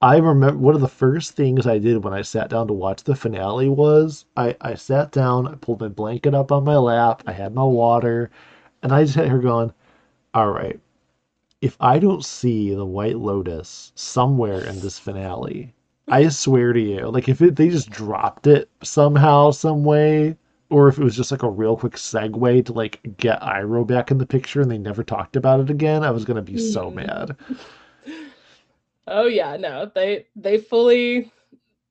I 0.00 0.18
remember 0.18 0.56
one 0.58 0.76
of 0.76 0.80
the 0.80 0.86
first 0.88 1.32
things 1.32 1.66
I 1.66 1.78
did 1.78 2.04
when 2.04 2.12
I 2.14 2.22
sat 2.22 2.48
down 2.50 2.68
to 2.68 2.72
watch 2.72 3.02
the 3.02 3.16
finale 3.16 3.68
was 3.68 4.24
I, 4.36 4.54
I 4.60 4.74
sat 4.76 5.10
down, 5.10 5.48
I 5.48 5.56
pulled 5.56 5.80
my 5.80 5.88
blanket 5.88 6.32
up 6.32 6.52
on 6.52 6.62
my 6.62 6.76
lap, 6.76 7.24
I 7.26 7.32
had 7.32 7.54
my 7.56 7.64
water, 7.64 8.30
and 8.84 8.92
I 8.92 9.02
just 9.02 9.16
had 9.16 9.26
her 9.26 9.40
going, 9.40 9.72
All 10.32 10.52
right, 10.52 10.78
if 11.60 11.76
I 11.80 11.98
don't 11.98 12.24
see 12.24 12.72
the 12.72 12.86
White 12.86 13.18
Lotus 13.18 13.90
somewhere 13.96 14.64
in 14.64 14.78
this 14.78 15.00
finale, 15.00 15.74
I 16.06 16.28
swear 16.28 16.72
to 16.72 16.80
you, 16.80 17.08
like 17.08 17.28
if 17.28 17.42
it, 17.42 17.56
they 17.56 17.68
just 17.68 17.90
dropped 17.90 18.46
it 18.46 18.68
somehow, 18.84 19.50
some 19.50 19.82
way, 19.82 20.36
or 20.70 20.88
if 20.88 20.98
it 20.98 21.04
was 21.04 21.16
just 21.16 21.30
like 21.30 21.42
a 21.42 21.50
real 21.50 21.76
quick 21.76 21.94
segue 21.94 22.64
to 22.66 22.72
like 22.72 23.00
get 23.16 23.40
Iroh 23.42 23.86
back 23.86 24.10
in 24.10 24.18
the 24.18 24.26
picture 24.26 24.60
and 24.60 24.70
they 24.70 24.78
never 24.78 25.02
talked 25.04 25.36
about 25.36 25.60
it 25.60 25.70
again, 25.70 26.02
I 26.02 26.10
was 26.10 26.24
gonna 26.24 26.42
be 26.42 26.58
so 26.58 26.90
Mhm. 26.90 26.94
mad. 26.94 27.36
oh 29.06 29.26
yeah, 29.26 29.56
no, 29.56 29.90
they 29.94 30.26
they 30.36 30.58
fully 30.58 31.30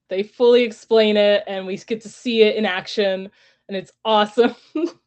they 0.10 0.24
fully 0.24 0.64
explain 0.64 1.18
it 1.18 1.44
and 1.48 1.66
we 1.66 1.78
get 1.78 2.02
to 2.02 2.10
see 2.10 2.42
it 2.44 2.56
in 2.56 2.66
action 2.66 3.32
and 3.68 3.78
it's 3.78 3.92
awesome. 4.06 4.56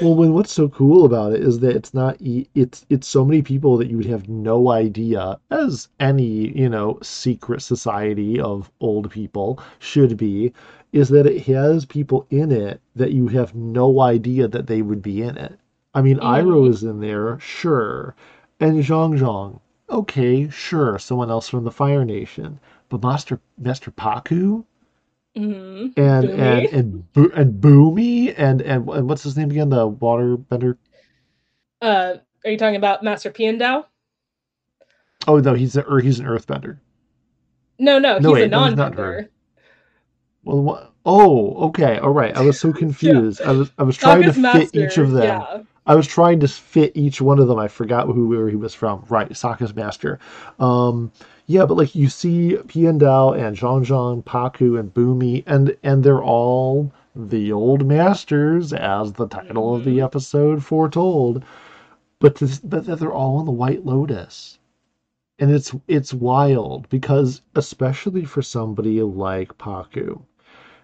Well, 0.00 0.14
when 0.16 0.32
what's 0.32 0.52
so 0.52 0.68
cool 0.68 1.04
about 1.04 1.32
it 1.34 1.40
is 1.40 1.60
that 1.60 1.76
it's 1.76 1.94
not 1.94 2.16
it's 2.20 2.84
it's 2.88 3.06
so 3.06 3.24
many 3.24 3.42
people 3.42 3.76
that 3.76 3.88
you 3.88 3.96
would 3.96 4.06
have 4.06 4.28
no 4.28 4.70
idea, 4.70 5.38
as 5.50 5.88
any 6.00 6.56
you 6.58 6.68
know 6.68 6.98
secret 7.00 7.62
society 7.62 8.40
of 8.40 8.70
old 8.80 9.08
people 9.10 9.60
should 9.78 10.16
be, 10.16 10.52
is 10.92 11.10
that 11.10 11.26
it 11.26 11.42
has 11.46 11.84
people 11.84 12.26
in 12.30 12.50
it 12.50 12.80
that 12.96 13.12
you 13.12 13.28
have 13.28 13.54
no 13.54 14.00
idea 14.00 14.48
that 14.48 14.66
they 14.66 14.82
would 14.82 15.00
be 15.00 15.22
in 15.22 15.36
it. 15.36 15.58
I 15.94 16.02
mean, 16.02 16.18
Iroh 16.18 16.66
Mhm. 16.66 16.70
is 16.70 16.82
in 16.82 16.98
there, 17.00 17.38
sure, 17.38 18.16
and 18.58 18.82
Jeong 18.82 19.16
Jeong, 19.16 19.60
okay, 19.88 20.48
sure, 20.48 20.98
someone 20.98 21.30
else 21.30 21.48
from 21.48 21.62
the 21.64 21.70
Fire 21.70 22.04
Nation, 22.04 22.58
but 22.88 23.02
Master 23.02 23.38
Master 23.58 23.90
Pakku 23.92 24.64
Mhm. 25.38 25.92
and 25.96 26.28
Bumi? 26.28 26.38
and 26.38 26.66
and 26.66 27.12
Bo- 27.12 27.30
and 27.34 27.62
Bumi 27.62 28.34
and, 28.36 28.60
and 28.62 28.88
and 28.88 29.08
what's 29.08 29.22
his 29.22 29.36
name 29.36 29.50
again? 29.50 29.68
The 29.70 29.88
waterbender. 29.90 30.76
Uh, 31.80 32.14
are 32.44 32.50
you 32.50 32.58
talking 32.58 32.76
about 32.76 33.02
Master 33.02 33.30
Piandao? 33.30 33.84
Oh 35.26 35.38
no, 35.38 35.54
he's 35.54 35.76
a, 35.76 35.82
or 35.82 36.00
he's 36.00 36.18
an 36.20 36.26
earthbender. 36.26 36.78
No, 37.78 37.98
no, 37.98 38.18
No, 38.18 38.30
he's 38.30 38.34
wait, 38.34 38.44
a 38.44 38.48
no, 38.48 38.60
non-bender. 38.68 39.28
Well, 40.44 40.62
what? 40.62 40.92
Oh, 41.06 41.68
okay, 41.68 41.98
all 41.98 42.10
right. 42.10 42.36
I 42.36 42.42
was 42.42 42.58
so 42.58 42.72
confused. 42.84 43.40
I 43.42 43.52
was 43.52 43.70
I 43.78 43.82
was 43.84 43.96
trying 43.96 44.22
to 44.22 44.30
Sokka's 44.30 44.70
fit 44.70 44.74
each 44.74 44.98
of 44.98 45.12
them. 45.12 45.22
Yeah. 45.22 45.62
I 45.86 45.94
was 45.94 46.06
trying 46.06 46.40
to 46.40 46.48
fit 46.48 46.92
each 46.96 47.20
one 47.20 47.38
of 47.38 47.48
them. 47.48 47.58
I 47.58 47.68
forgot 47.68 48.06
who 48.06 48.28
where 48.28 48.48
he 48.48 48.56
was 48.56 48.74
from. 48.74 49.04
Right, 49.08 49.28
Sokka's 49.30 49.74
master. 49.74 50.18
Um, 50.58 51.12
yeah, 51.48 51.66
but 51.66 51.76
like 51.78 51.96
you 51.96 52.08
see 52.08 52.56
Piandao 52.68 53.36
and 53.36 53.56
Jeong 53.56 53.84
Jeong, 53.84 54.22
Paku 54.24 54.78
and 54.78 54.94
Bumi, 54.94 55.42
and 55.46 55.76
and 55.82 56.04
they're 56.04 56.22
all 56.22 56.92
the 57.16 57.50
old 57.52 57.84
masters, 57.86 58.72
as 58.72 59.14
the 59.14 59.26
title 59.26 59.74
of 59.74 59.84
the 59.84 59.98
Mhm. 59.98 60.04
episode 60.04 60.62
foretold. 60.64 61.42
But 62.20 62.36
this, 62.36 62.60
but 62.60 62.86
that 62.86 63.00
they're 63.00 63.12
all 63.12 63.40
in 63.40 63.46
the 63.46 63.52
White 63.52 63.86
Lotus, 63.86 64.60
and 65.38 65.50
it's 65.50 65.74
it's 65.88 66.14
wild 66.14 66.88
because 66.90 67.42
especially 67.56 68.24
for 68.24 68.42
somebody 68.42 69.02
like 69.02 69.58
Pakku, 69.58 70.22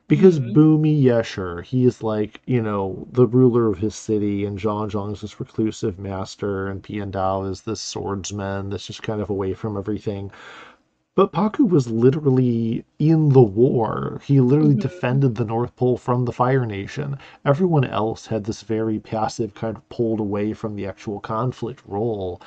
because 0.08 0.38
Mhm. 0.38 0.52
Bumi, 0.54 1.00
yeah, 1.02 1.22
sure, 1.22 1.62
he 1.62 1.84
is 1.84 2.02
like, 2.02 2.40
you 2.46 2.62
know, 2.62 3.06
the 3.12 3.26
ruler 3.26 3.66
of 3.68 3.78
his 3.78 3.94
city, 3.94 4.44
and 4.44 4.58
Jeong 4.58 4.90
Jeong 4.90 5.12
is 5.12 5.20
this 5.22 5.40
reclusive 5.40 5.98
master, 5.98 6.68
and 6.68 6.82
Piandao 6.82 7.48
is 7.50 7.62
this 7.62 7.80
swordsman 7.80 8.70
that's 8.70 8.86
just 8.86 9.02
kind 9.02 9.20
of 9.20 9.30
away 9.30 9.54
from 9.54 9.76
everything. 9.76 10.30
But 11.16 11.32
Pakku 11.32 11.68
was 11.68 11.90
literally 11.90 12.84
in 13.00 13.30
the 13.30 13.42
war. 13.42 14.20
He 14.24 14.40
literally 14.40 14.76
Mhm. 14.76 14.78
defended 14.78 15.34
the 15.36 15.44
North 15.44 15.74
Pole 15.76 15.96
from 15.96 16.24
the 16.24 16.32
Fire 16.32 16.66
Nation. 16.66 17.18
Everyone 17.44 17.84
else 17.84 18.26
had 18.26 18.44
this 18.44 18.62
very 18.62 19.00
passive, 19.00 19.54
kind 19.54 19.76
of 19.76 19.88
pulled 19.88 20.20
away 20.20 20.52
from 20.52 20.76
the 20.76 20.86
actual 20.86 21.20
conflict 21.20 21.82
role, 21.86 22.40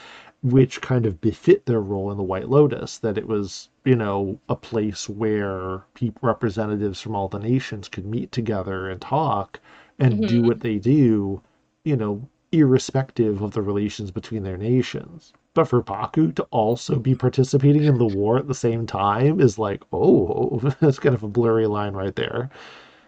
which 0.44 0.82
kind 0.82 1.06
of 1.06 1.20
befit 1.20 1.66
their 1.66 1.82
role 1.82 2.12
in 2.12 2.18
the 2.18 2.24
White 2.24 2.50
Lotus, 2.50 3.00
that 3.00 3.18
it 3.18 3.28
was, 3.28 3.70
you 3.86 3.96
know, 3.96 4.40
a 4.50 4.56
place 4.56 5.10
where 5.10 5.84
representatives 6.22 7.02
from 7.02 7.16
all 7.16 7.28
the 7.28 7.40
nations 7.40 7.90
could 7.90 8.06
meet 8.06 8.32
together 8.32 8.90
and 8.90 9.02
talk 9.02 9.60
and 10.00 10.28
do 10.28 10.40
mm-hmm. 10.40 10.48
what 10.48 10.60
they 10.60 10.78
do, 10.78 11.42
you 11.84 11.96
know, 11.96 12.28
irrespective 12.52 13.42
of 13.42 13.52
the 13.52 13.62
relations 13.62 14.12
between 14.12 14.44
their 14.44 14.58
nations. 14.58 15.34
But 15.54 15.68
for 15.68 15.82
Pakku 15.82 16.36
to 16.36 16.44
also 16.52 16.98
be 16.98 17.16
participating 17.16 17.84
in 17.84 17.98
the 17.98 18.06
war 18.06 18.38
at 18.38 18.48
the 18.48 18.54
same 18.54 18.86
time 18.86 19.42
is 19.42 19.58
like, 19.58 19.84
oh, 19.92 20.60
that's 20.80 21.00
kind 21.00 21.16
of 21.16 21.24
a 21.24 21.28
blurry 21.28 21.68
line 21.68 21.94
right 21.94 22.16
there. 22.16 22.50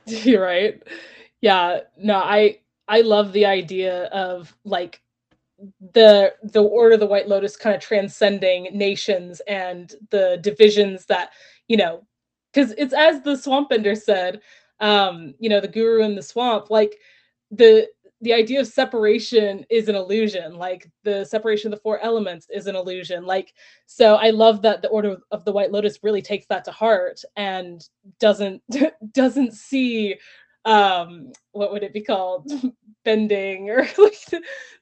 You're 0.07 0.43
right. 0.45 0.82
Yeah, 1.41 1.82
no, 1.97 2.15
I 2.15 2.59
I 2.88 3.01
love 3.01 3.34
the 3.34 3.45
idea 3.45 4.05
of 4.05 4.55
like 4.65 5.01
the 5.93 6.34
the 6.43 6.64
Order 6.64 6.95
of 6.95 6.99
the 6.99 7.05
White 7.05 7.28
Lotus 7.28 7.55
kind 7.55 7.76
of 7.76 7.82
transcending 7.82 8.70
nations 8.78 9.41
and 9.47 9.93
the 10.12 10.39
divisions 10.41 11.05
that, 11.07 11.32
you 11.68 11.78
know, 11.78 12.05
because 12.53 12.74
it's 12.78 12.93
as 12.93 13.22
the 13.22 13.32
Swampbender 13.32 13.97
said, 13.97 14.41
um, 14.80 15.34
you 15.39 15.49
know, 15.49 15.60
the 15.60 15.68
guru 15.68 16.03
in 16.03 16.16
the 16.16 16.24
swamp, 16.24 16.70
like 16.70 16.97
the 17.51 17.88
the 18.22 18.34
idea 18.34 18.60
of 18.60 18.68
separation 18.68 19.66
is 19.70 19.88
an 19.88 19.95
illusion. 19.95 20.55
Like 20.55 20.89
the 21.03 21.24
separation 21.26 21.72
of 21.72 21.78
the 21.78 21.82
four 21.82 21.99
elements 21.99 22.47
is 22.53 22.68
an 22.68 22.76
illusion. 22.76 23.26
Like 23.26 23.53
so 23.86 24.16
I 24.16 24.30
love 24.32 24.62
that 24.64 24.82
the 24.82 24.89
Order 24.89 25.18
of 25.32 25.45
the 25.45 25.51
White 25.53 25.72
Lotus 25.72 25.99
really 26.03 26.22
takes 26.22 26.45
that 26.47 26.66
to 26.66 26.72
heart 26.72 27.22
and 27.36 27.88
doesn't 28.20 28.62
doesn't 29.14 29.53
see 29.53 30.16
um 30.66 31.32
what 31.51 31.72
would 31.72 31.84
it 31.84 31.93
be 31.93 32.01
called 32.01 32.49
bending 33.05 33.70
or 33.70 33.78
like 33.97 34.16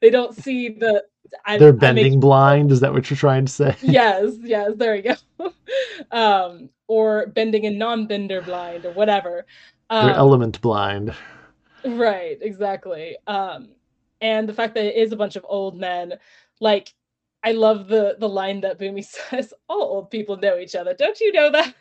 they 0.02 0.10
don't 0.10 0.36
see 0.36 0.70
the 0.70 1.04
I, 1.46 1.58
They're 1.58 1.74
I 1.82 1.92
make 1.92 2.14
bending 2.14 2.20
blind. 2.20 2.72
Is 2.72 2.80
that 2.82 2.94
what 2.94 3.10
you're 3.10 3.18
trying 3.18 3.46
to 3.46 3.52
say? 3.52 3.76
yes 3.82 4.36
yes 4.42 4.72
there 4.78 4.96
you 4.96 5.16
go 5.40 5.52
um 6.12 6.70
or 6.88 7.28
bending 7.28 7.66
and 7.66 7.78
non-bender 7.78 8.42
blind 8.42 8.86
or 8.86 8.92
whatever 8.92 9.46
They're 10.00 10.12
um 10.12 10.18
element 10.18 10.62
blind. 10.62 11.14
right 11.86 12.38
exactly 12.42 13.18
um 13.28 13.70
and 14.22 14.50
the 14.50 14.54
fact 14.54 14.74
that 14.76 14.86
it 14.86 14.96
is 14.96 15.12
a 15.12 15.16
bunch 15.18 15.36
of 15.36 15.46
old 15.48 15.78
men 15.78 16.14
like 16.60 16.94
I 17.44 17.52
love 17.52 17.88
the 17.88 18.16
the 18.20 18.28
line 18.30 18.62
that 18.62 18.80
Bumi 18.80 19.04
says 19.06 19.54
all 19.70 19.82
old 19.82 20.12
people 20.12 20.38
know 20.38 20.58
each 20.58 20.76
other 20.76 20.94
don't 20.94 21.20
you 21.20 21.32
know 21.32 21.52
that 21.52 21.74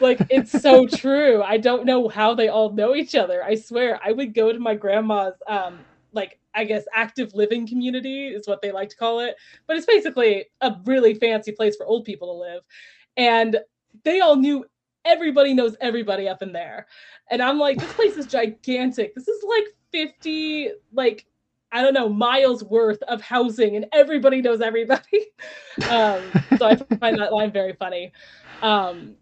like 0.00 0.20
it's 0.30 0.52
so 0.52 0.86
true. 0.86 1.42
I 1.42 1.56
don't 1.58 1.84
know 1.84 2.08
how 2.08 2.34
they 2.34 2.48
all 2.48 2.72
know 2.72 2.94
each 2.94 3.14
other. 3.14 3.42
I 3.42 3.54
swear 3.54 4.00
I 4.04 4.12
would 4.12 4.34
go 4.34 4.52
to 4.52 4.58
my 4.58 4.74
grandma's 4.74 5.34
um 5.46 5.78
like 6.12 6.38
I 6.54 6.64
guess 6.64 6.84
active 6.94 7.34
living 7.34 7.68
community 7.68 8.28
is 8.28 8.46
what 8.48 8.62
they 8.62 8.72
like 8.72 8.88
to 8.90 8.96
call 8.96 9.20
it. 9.20 9.36
But 9.66 9.76
it's 9.76 9.86
basically 9.86 10.46
a 10.60 10.74
really 10.84 11.14
fancy 11.14 11.52
place 11.52 11.76
for 11.76 11.86
old 11.86 12.04
people 12.04 12.28
to 12.28 12.40
live. 12.40 12.62
And 13.16 13.58
they 14.04 14.20
all 14.20 14.36
knew 14.36 14.64
everybody 15.04 15.54
knows 15.54 15.76
everybody 15.80 16.28
up 16.28 16.42
in 16.42 16.52
there. 16.52 16.86
And 17.30 17.42
i'm 17.42 17.58
like 17.58 17.78
this 17.78 17.92
place 17.92 18.16
is 18.16 18.26
gigantic. 18.26 19.14
This 19.14 19.28
is 19.28 19.44
like 19.48 19.66
50 19.92 20.70
like 20.92 21.26
i 21.72 21.82
don't 21.82 21.94
know 21.94 22.08
miles 22.08 22.62
worth 22.64 23.02
of 23.04 23.20
housing 23.20 23.76
and 23.76 23.86
everybody 23.92 24.42
knows 24.42 24.60
everybody. 24.60 25.26
Um 25.90 26.22
so 26.58 26.66
i 26.66 26.74
find 26.74 27.18
that 27.18 27.32
line 27.32 27.52
very 27.52 27.74
funny. 27.74 28.10
Um 28.62 29.16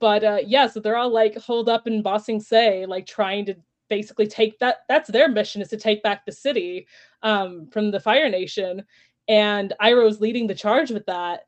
but 0.00 0.24
uh 0.24 0.38
yeah 0.44 0.66
so 0.66 0.80
they're 0.80 0.96
all 0.96 1.12
like 1.12 1.36
holed 1.36 1.68
up 1.68 1.86
in 1.86 2.02
Ba 2.02 2.18
Sing 2.18 2.40
Se 2.40 2.86
like 2.86 3.06
trying 3.06 3.44
to 3.46 3.54
basically 3.88 4.26
take 4.26 4.58
that 4.58 4.78
that's 4.88 5.10
their 5.10 5.28
mission 5.28 5.62
is 5.62 5.68
to 5.68 5.76
take 5.76 6.02
back 6.02 6.26
the 6.26 6.32
city 6.32 6.86
um 7.22 7.68
from 7.70 7.90
the 7.90 8.00
fire 8.00 8.28
nation 8.28 8.84
and 9.28 9.72
Iroh's 9.80 10.20
leading 10.20 10.46
the 10.46 10.54
charge 10.54 10.90
with 10.90 11.06
that. 11.06 11.42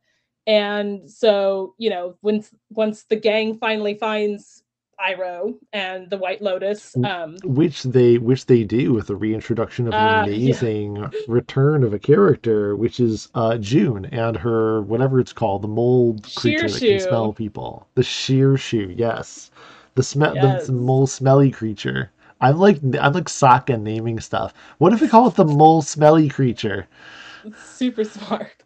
And 0.46 1.08
so, 1.10 1.74
you 1.78 1.90
know, 1.90 2.16
once 2.22 2.54
once 2.70 3.04
the 3.04 3.16
gang 3.16 3.58
finally 3.58 3.94
finds 3.94 4.62
Iroh 5.00 5.54
and 5.72 6.10
the 6.10 6.16
White 6.16 6.42
Lotus, 6.42 6.96
um, 7.04 7.36
which 7.44 7.82
they 7.84 8.18
which 8.18 8.46
they 8.46 8.64
do 8.64 8.92
with 8.92 9.06
the 9.06 9.16
reintroduction 9.16 9.86
of 9.86 9.94
an 9.94 10.00
uh, 10.00 10.04
yeah, 10.04 10.22
amazing 10.24 11.10
return 11.28 11.84
of 11.84 11.94
a 11.94 11.98
character, 11.98 12.74
which 12.74 12.98
is 12.98 13.28
uh, 13.34 13.56
June 13.58 14.06
and 14.06 14.36
her 14.36 14.82
whatever 14.82 15.20
it's 15.20 15.32
called, 15.32 15.62
the 15.62 15.68
mold 15.68 16.26
creature 16.34 16.68
that 16.68 16.80
can 16.80 17.00
smell 17.00 17.32
people, 17.32 17.86
the 17.94 18.02
shirshu, 18.02 18.92
yes, 18.96 19.50
the 19.94 20.02
smell, 20.02 20.34
yes, 20.34 20.66
the 20.66 20.72
mole 20.72 21.06
smelly 21.06 21.50
creature. 21.50 22.10
I'm 22.40 22.58
like 22.58 22.78
I'm 23.00 23.12
like 23.12 23.26
Sokka 23.26 23.80
naming 23.80 24.20
stuff. 24.20 24.52
What 24.78 24.92
if 24.92 25.00
we 25.00 25.08
call 25.08 25.28
it 25.28 25.34
the 25.34 25.44
mole 25.44 25.82
smelly 25.82 26.28
creature? 26.28 26.88
super 27.56 28.04
smart. 28.04 28.62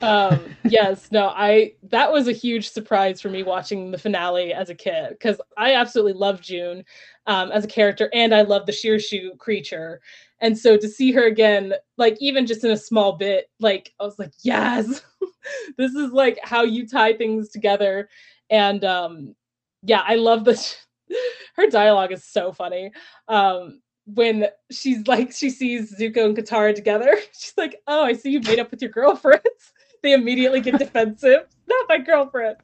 Um, 0.00 0.56
yes, 0.64 1.10
no, 1.12 1.28
I 1.28 1.72
that 1.84 2.12
was 2.12 2.28
a 2.28 2.32
huge 2.32 2.70
surprise 2.70 3.20
for 3.20 3.28
me 3.28 3.42
watching 3.42 3.90
the 3.90 3.98
finale 3.98 4.52
as 4.52 4.70
a 4.70 4.74
kid 4.74 5.10
because 5.10 5.40
I 5.56 5.74
absolutely 5.74 6.14
love 6.14 6.40
June 6.40 6.84
um, 7.26 7.52
as 7.52 7.64
a 7.64 7.68
character, 7.68 8.10
and 8.12 8.34
I 8.34 8.42
love 8.42 8.66
the 8.66 8.72
Shirshu 8.72 9.36
creature. 9.38 10.00
And 10.40 10.58
so 10.58 10.76
to 10.76 10.88
see 10.88 11.12
her 11.12 11.26
again, 11.26 11.74
like 11.98 12.16
even 12.20 12.46
just 12.46 12.64
in 12.64 12.70
a 12.70 12.76
small 12.76 13.12
bit, 13.16 13.50
like 13.60 13.92
I 14.00 14.04
was 14.04 14.18
like, 14.18 14.32
yes, 14.42 15.02
this 15.78 15.94
is 15.94 16.12
like 16.12 16.38
how 16.42 16.62
you 16.62 16.86
tie 16.86 17.14
things 17.14 17.48
together. 17.50 18.08
And 18.50 18.84
um, 18.84 19.34
yeah, 19.82 20.02
I 20.06 20.16
love 20.16 20.44
this. 20.44 20.76
Her 21.56 21.68
dialogue 21.68 22.12
is 22.12 22.24
so 22.24 22.52
funny. 22.52 22.92
Um, 23.28 23.80
when 24.06 24.46
she's 24.70 25.06
like 25.08 25.32
she 25.32 25.50
sees 25.50 25.94
Zuko 25.98 26.26
and 26.26 26.36
Katara 26.36 26.74
together, 26.74 27.16
she's 27.32 27.54
like, 27.56 27.80
"Oh, 27.86 28.04
I 28.04 28.12
see 28.12 28.30
you 28.30 28.40
made 28.40 28.58
up 28.58 28.70
with 28.70 28.82
your 28.82 28.90
girlfriends." 28.90 29.72
They 30.02 30.12
immediately 30.12 30.60
get 30.60 30.78
defensive. 30.78 31.46
Not 31.68 31.88
my 31.88 31.98
girlfriend. 31.98 32.56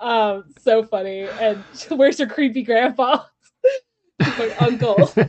Um, 0.00 0.44
so 0.60 0.82
funny. 0.82 1.22
And 1.40 1.62
where's 1.90 2.18
your 2.18 2.28
creepy 2.28 2.62
grandpa? 2.62 3.24
She's 4.22 4.38
like, 4.38 4.62
uncle. 4.62 5.12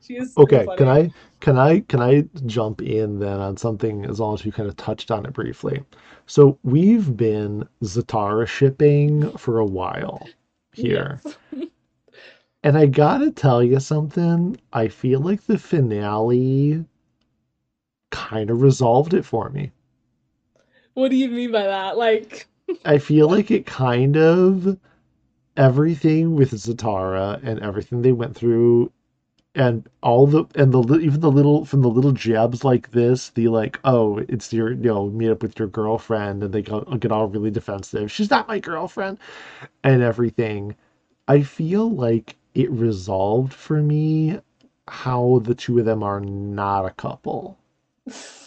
She 0.00 0.16
is 0.16 0.34
Okay, 0.36 0.66
can. 0.76 0.88
I 0.88 1.10
can 1.40 1.58
I 1.58 1.80
can 1.80 2.00
I 2.00 2.24
jump 2.44 2.82
in 2.82 3.18
then 3.18 3.40
on 3.40 3.56
something 3.56 4.04
as 4.04 4.20
long 4.20 4.34
as 4.34 4.44
we 4.44 4.50
kind 4.50 4.68
of 4.68 4.76
touched 4.76 5.10
on 5.10 5.24
it 5.24 5.32
briefly? 5.32 5.82
So 6.26 6.58
we've 6.62 7.16
been 7.16 7.66
Zutara 7.82 8.46
shipping 8.46 9.30
for 9.38 9.58
a 9.58 9.64
while 9.64 10.28
here. 10.72 11.20
Yes. 11.24 11.36
And 12.62 12.78
I 12.78 12.86
gotta 12.86 13.30
tell 13.30 13.62
you 13.62 13.80
something, 13.80 14.58
I 14.72 14.88
feel 14.88 15.20
like 15.20 15.42
the 15.44 15.58
finale 15.58 16.84
kind 18.10 18.50
of 18.50 18.62
resolved 18.62 19.14
it 19.14 19.24
for 19.24 19.50
me. 19.50 19.70
What 20.94 21.10
do 21.10 21.16
you 21.16 21.28
mean 21.28 21.52
by 21.52 21.64
that? 21.64 21.96
Like, 21.98 22.46
I 22.84 22.98
feel 22.98 23.28
like 23.28 23.50
it 23.50 23.66
kind 23.66 24.16
of 24.16 24.78
everything 25.56 26.34
with 26.34 26.52
Zutara 26.52 27.40
and 27.42 27.60
everything 27.60 28.02
they 28.02 28.12
went 28.12 28.34
through 28.34 28.90
and 29.54 29.88
all 30.02 30.26
the 30.26 30.44
and 30.56 30.72
the 30.72 30.98
even 30.98 31.20
the 31.20 31.30
little 31.30 31.64
from 31.64 31.82
the 31.82 31.88
little 31.88 32.12
jabs 32.12 32.64
like 32.64 32.90
this 32.90 33.30
the 33.30 33.46
like 33.48 33.78
oh 33.84 34.18
it's 34.28 34.52
your 34.52 34.72
you 34.72 34.82
know 34.82 35.08
meet 35.10 35.30
up 35.30 35.42
with 35.42 35.58
your 35.58 35.68
girlfriend 35.68 36.42
and 36.42 36.52
they 36.52 36.62
get 36.62 37.12
all 37.12 37.28
really 37.28 37.50
defensive. 37.50 38.10
She's 38.10 38.30
not 38.30 38.48
my 38.48 38.58
girlfriend 38.58 39.18
and 39.84 40.02
everything. 40.02 40.74
I 41.28 41.42
feel 41.42 41.90
like 41.90 42.36
it 42.54 42.70
resolved 42.70 43.52
for 43.52 43.80
me 43.80 44.38
how 44.88 45.40
the 45.44 45.54
two 45.54 45.78
of 45.78 45.84
them 45.84 46.02
are 46.02 46.20
not 46.20 46.84
a 46.84 46.90
couple 46.90 47.58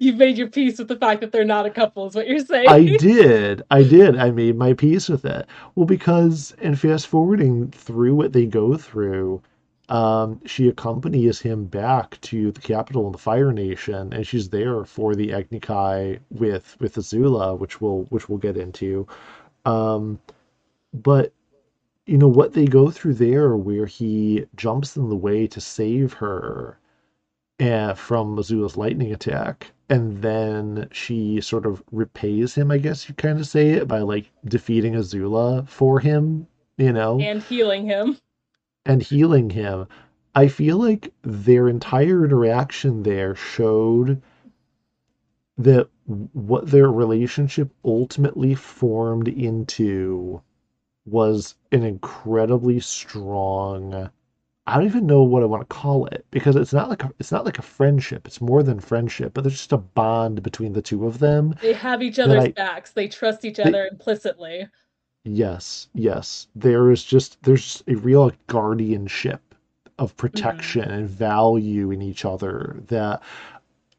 you've 0.00 0.16
made 0.16 0.38
your 0.38 0.48
peace 0.48 0.78
with 0.78 0.88
the 0.88 0.96
fact 0.96 1.20
that 1.20 1.32
they're 1.32 1.44
not 1.44 1.66
a 1.66 1.70
couple, 1.70 2.06
is 2.06 2.14
what 2.14 2.26
you're 2.26 2.44
saying. 2.44 2.68
I 2.68 2.96
did. 2.96 3.62
I 3.70 3.82
did. 3.82 4.16
I 4.16 4.30
made 4.30 4.56
my 4.56 4.72
peace 4.72 5.08
with 5.08 5.24
it. 5.24 5.46
Well, 5.74 5.86
because, 5.86 6.54
and 6.60 6.78
fast 6.78 7.06
forwarding 7.06 7.70
through 7.70 8.14
what 8.14 8.32
they 8.32 8.46
go 8.46 8.76
through, 8.76 9.42
um, 9.88 10.40
she 10.46 10.68
accompanies 10.68 11.40
him 11.40 11.66
back 11.66 12.20
to 12.22 12.50
the 12.52 12.60
capital 12.60 13.06
of 13.06 13.12
the 13.12 13.18
Fire 13.18 13.52
Nation, 13.52 14.12
and 14.12 14.26
she's 14.26 14.48
there 14.48 14.84
for 14.84 15.14
the 15.14 15.32
Agni 15.32 15.60
Kai 15.60 16.18
with 16.30 16.76
with 16.80 16.94
Azula, 16.96 17.58
which 17.58 17.80
we'll 17.80 18.04
which 18.08 18.28
we'll 18.28 18.38
get 18.38 18.56
into. 18.56 19.06
Um, 19.66 20.18
but 20.94 21.32
you 22.06 22.16
know 22.18 22.28
what 22.28 22.52
they 22.54 22.66
go 22.66 22.90
through 22.90 23.14
there, 23.14 23.56
where 23.56 23.86
he 23.86 24.46
jumps 24.56 24.96
in 24.96 25.08
the 25.10 25.16
way 25.16 25.46
to 25.46 25.60
save 25.60 26.14
her 26.14 26.78
uh, 27.70 27.94
from 27.94 28.36
Azula's 28.36 28.76
lightning 28.76 29.12
attack, 29.12 29.72
and 29.88 30.22
then 30.22 30.88
she 30.92 31.40
sort 31.40 31.66
of 31.66 31.82
repays 31.92 32.54
him, 32.54 32.70
I 32.70 32.78
guess 32.78 33.08
you 33.08 33.14
kind 33.14 33.38
of 33.38 33.46
say 33.46 33.70
it, 33.70 33.88
by 33.88 34.00
like 34.00 34.30
defeating 34.44 34.94
Azula 34.94 35.68
for 35.68 36.00
him, 36.00 36.46
you 36.76 36.92
know, 36.92 37.20
and 37.20 37.42
healing 37.42 37.86
him 37.86 38.18
and 38.86 39.02
healing 39.02 39.50
him. 39.50 39.86
I 40.34 40.48
feel 40.48 40.78
like 40.78 41.12
their 41.22 41.68
entire 41.68 42.24
interaction 42.24 43.02
there 43.04 43.34
showed 43.34 44.20
that 45.56 45.88
what 46.04 46.66
their 46.66 46.90
relationship 46.90 47.70
ultimately 47.84 48.54
formed 48.54 49.28
into 49.28 50.42
was 51.06 51.54
an 51.70 51.84
incredibly 51.84 52.80
strong 52.80 54.10
I 54.66 54.76
don't 54.76 54.86
even 54.86 55.06
know 55.06 55.22
what 55.22 55.42
I 55.42 55.46
want 55.46 55.60
to 55.62 55.74
call 55.74 56.06
it 56.06 56.24
because 56.30 56.56
it's 56.56 56.72
not 56.72 56.88
like 56.88 57.04
a, 57.04 57.12
it's 57.18 57.32
not 57.32 57.44
like 57.44 57.58
a 57.58 57.62
friendship. 57.62 58.26
It's 58.26 58.40
more 58.40 58.62
than 58.62 58.80
friendship, 58.80 59.34
but 59.34 59.44
there's 59.44 59.56
just 59.56 59.72
a 59.72 59.78
bond 59.78 60.42
between 60.42 60.72
the 60.72 60.80
two 60.80 61.06
of 61.06 61.18
them. 61.18 61.54
They 61.60 61.74
have 61.74 62.02
each 62.02 62.18
other's 62.18 62.44
I, 62.44 62.50
backs. 62.52 62.92
They 62.92 63.08
trust 63.08 63.44
each 63.44 63.60
other 63.60 63.86
implicitly. 63.90 64.66
Yes, 65.24 65.88
yes. 65.94 66.46
There 66.54 66.90
is 66.90 67.04
just 67.04 67.42
there's 67.42 67.82
a 67.88 67.94
real 67.96 68.32
guardianship 68.46 69.54
of 69.98 70.16
protection 70.16 70.82
mm-hmm. 70.82 70.92
and 70.92 71.08
value 71.08 71.90
in 71.90 72.02
each 72.02 72.24
other 72.24 72.76
that 72.88 73.22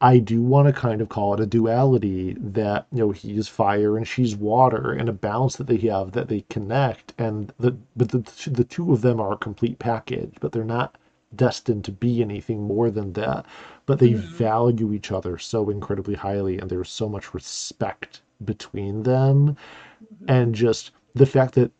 I 0.00 0.18
do 0.18 0.42
want 0.42 0.66
to 0.66 0.74
kind 0.74 1.00
of 1.00 1.08
call 1.08 1.32
it 1.32 1.40
a 1.40 1.46
duality 1.46 2.34
that 2.38 2.86
you 2.92 2.98
know 2.98 3.12
he's 3.12 3.48
fire 3.48 3.96
and 3.96 4.06
she's 4.06 4.36
water 4.36 4.92
and 4.92 5.08
a 5.08 5.12
balance 5.12 5.56
that 5.56 5.68
they 5.68 5.78
have 5.88 6.12
that 6.12 6.28
they 6.28 6.42
connect 6.50 7.14
and 7.16 7.50
the 7.58 7.74
but 7.96 8.10
the 8.10 8.18
the 8.50 8.64
two 8.64 8.92
of 8.92 9.00
them 9.00 9.20
are 9.20 9.32
a 9.32 9.38
complete 9.38 9.78
package 9.78 10.34
but 10.38 10.52
they're 10.52 10.64
not 10.64 10.98
destined 11.34 11.82
to 11.84 11.92
be 11.92 12.20
anything 12.20 12.62
more 12.62 12.90
than 12.90 13.14
that 13.14 13.46
but 13.86 13.98
they 13.98 14.10
mm-hmm. 14.10 14.34
value 14.34 14.92
each 14.92 15.12
other 15.12 15.38
so 15.38 15.70
incredibly 15.70 16.14
highly 16.14 16.58
and 16.58 16.68
there's 16.68 16.90
so 16.90 17.08
much 17.08 17.32
respect 17.32 18.20
between 18.44 19.02
them 19.02 19.56
mm-hmm. 19.56 20.24
and 20.30 20.54
just 20.54 20.90
the 21.14 21.26
fact 21.26 21.54
that 21.54 21.72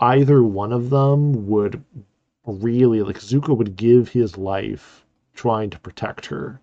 either 0.00 0.42
one 0.42 0.72
of 0.72 0.88
them 0.88 1.46
would 1.46 1.84
really 2.46 3.02
like 3.02 3.20
Zuko 3.20 3.54
would 3.54 3.76
give 3.76 4.08
his 4.08 4.38
life 4.38 5.04
trying 5.34 5.68
to 5.68 5.78
protect 5.78 6.24
her 6.24 6.60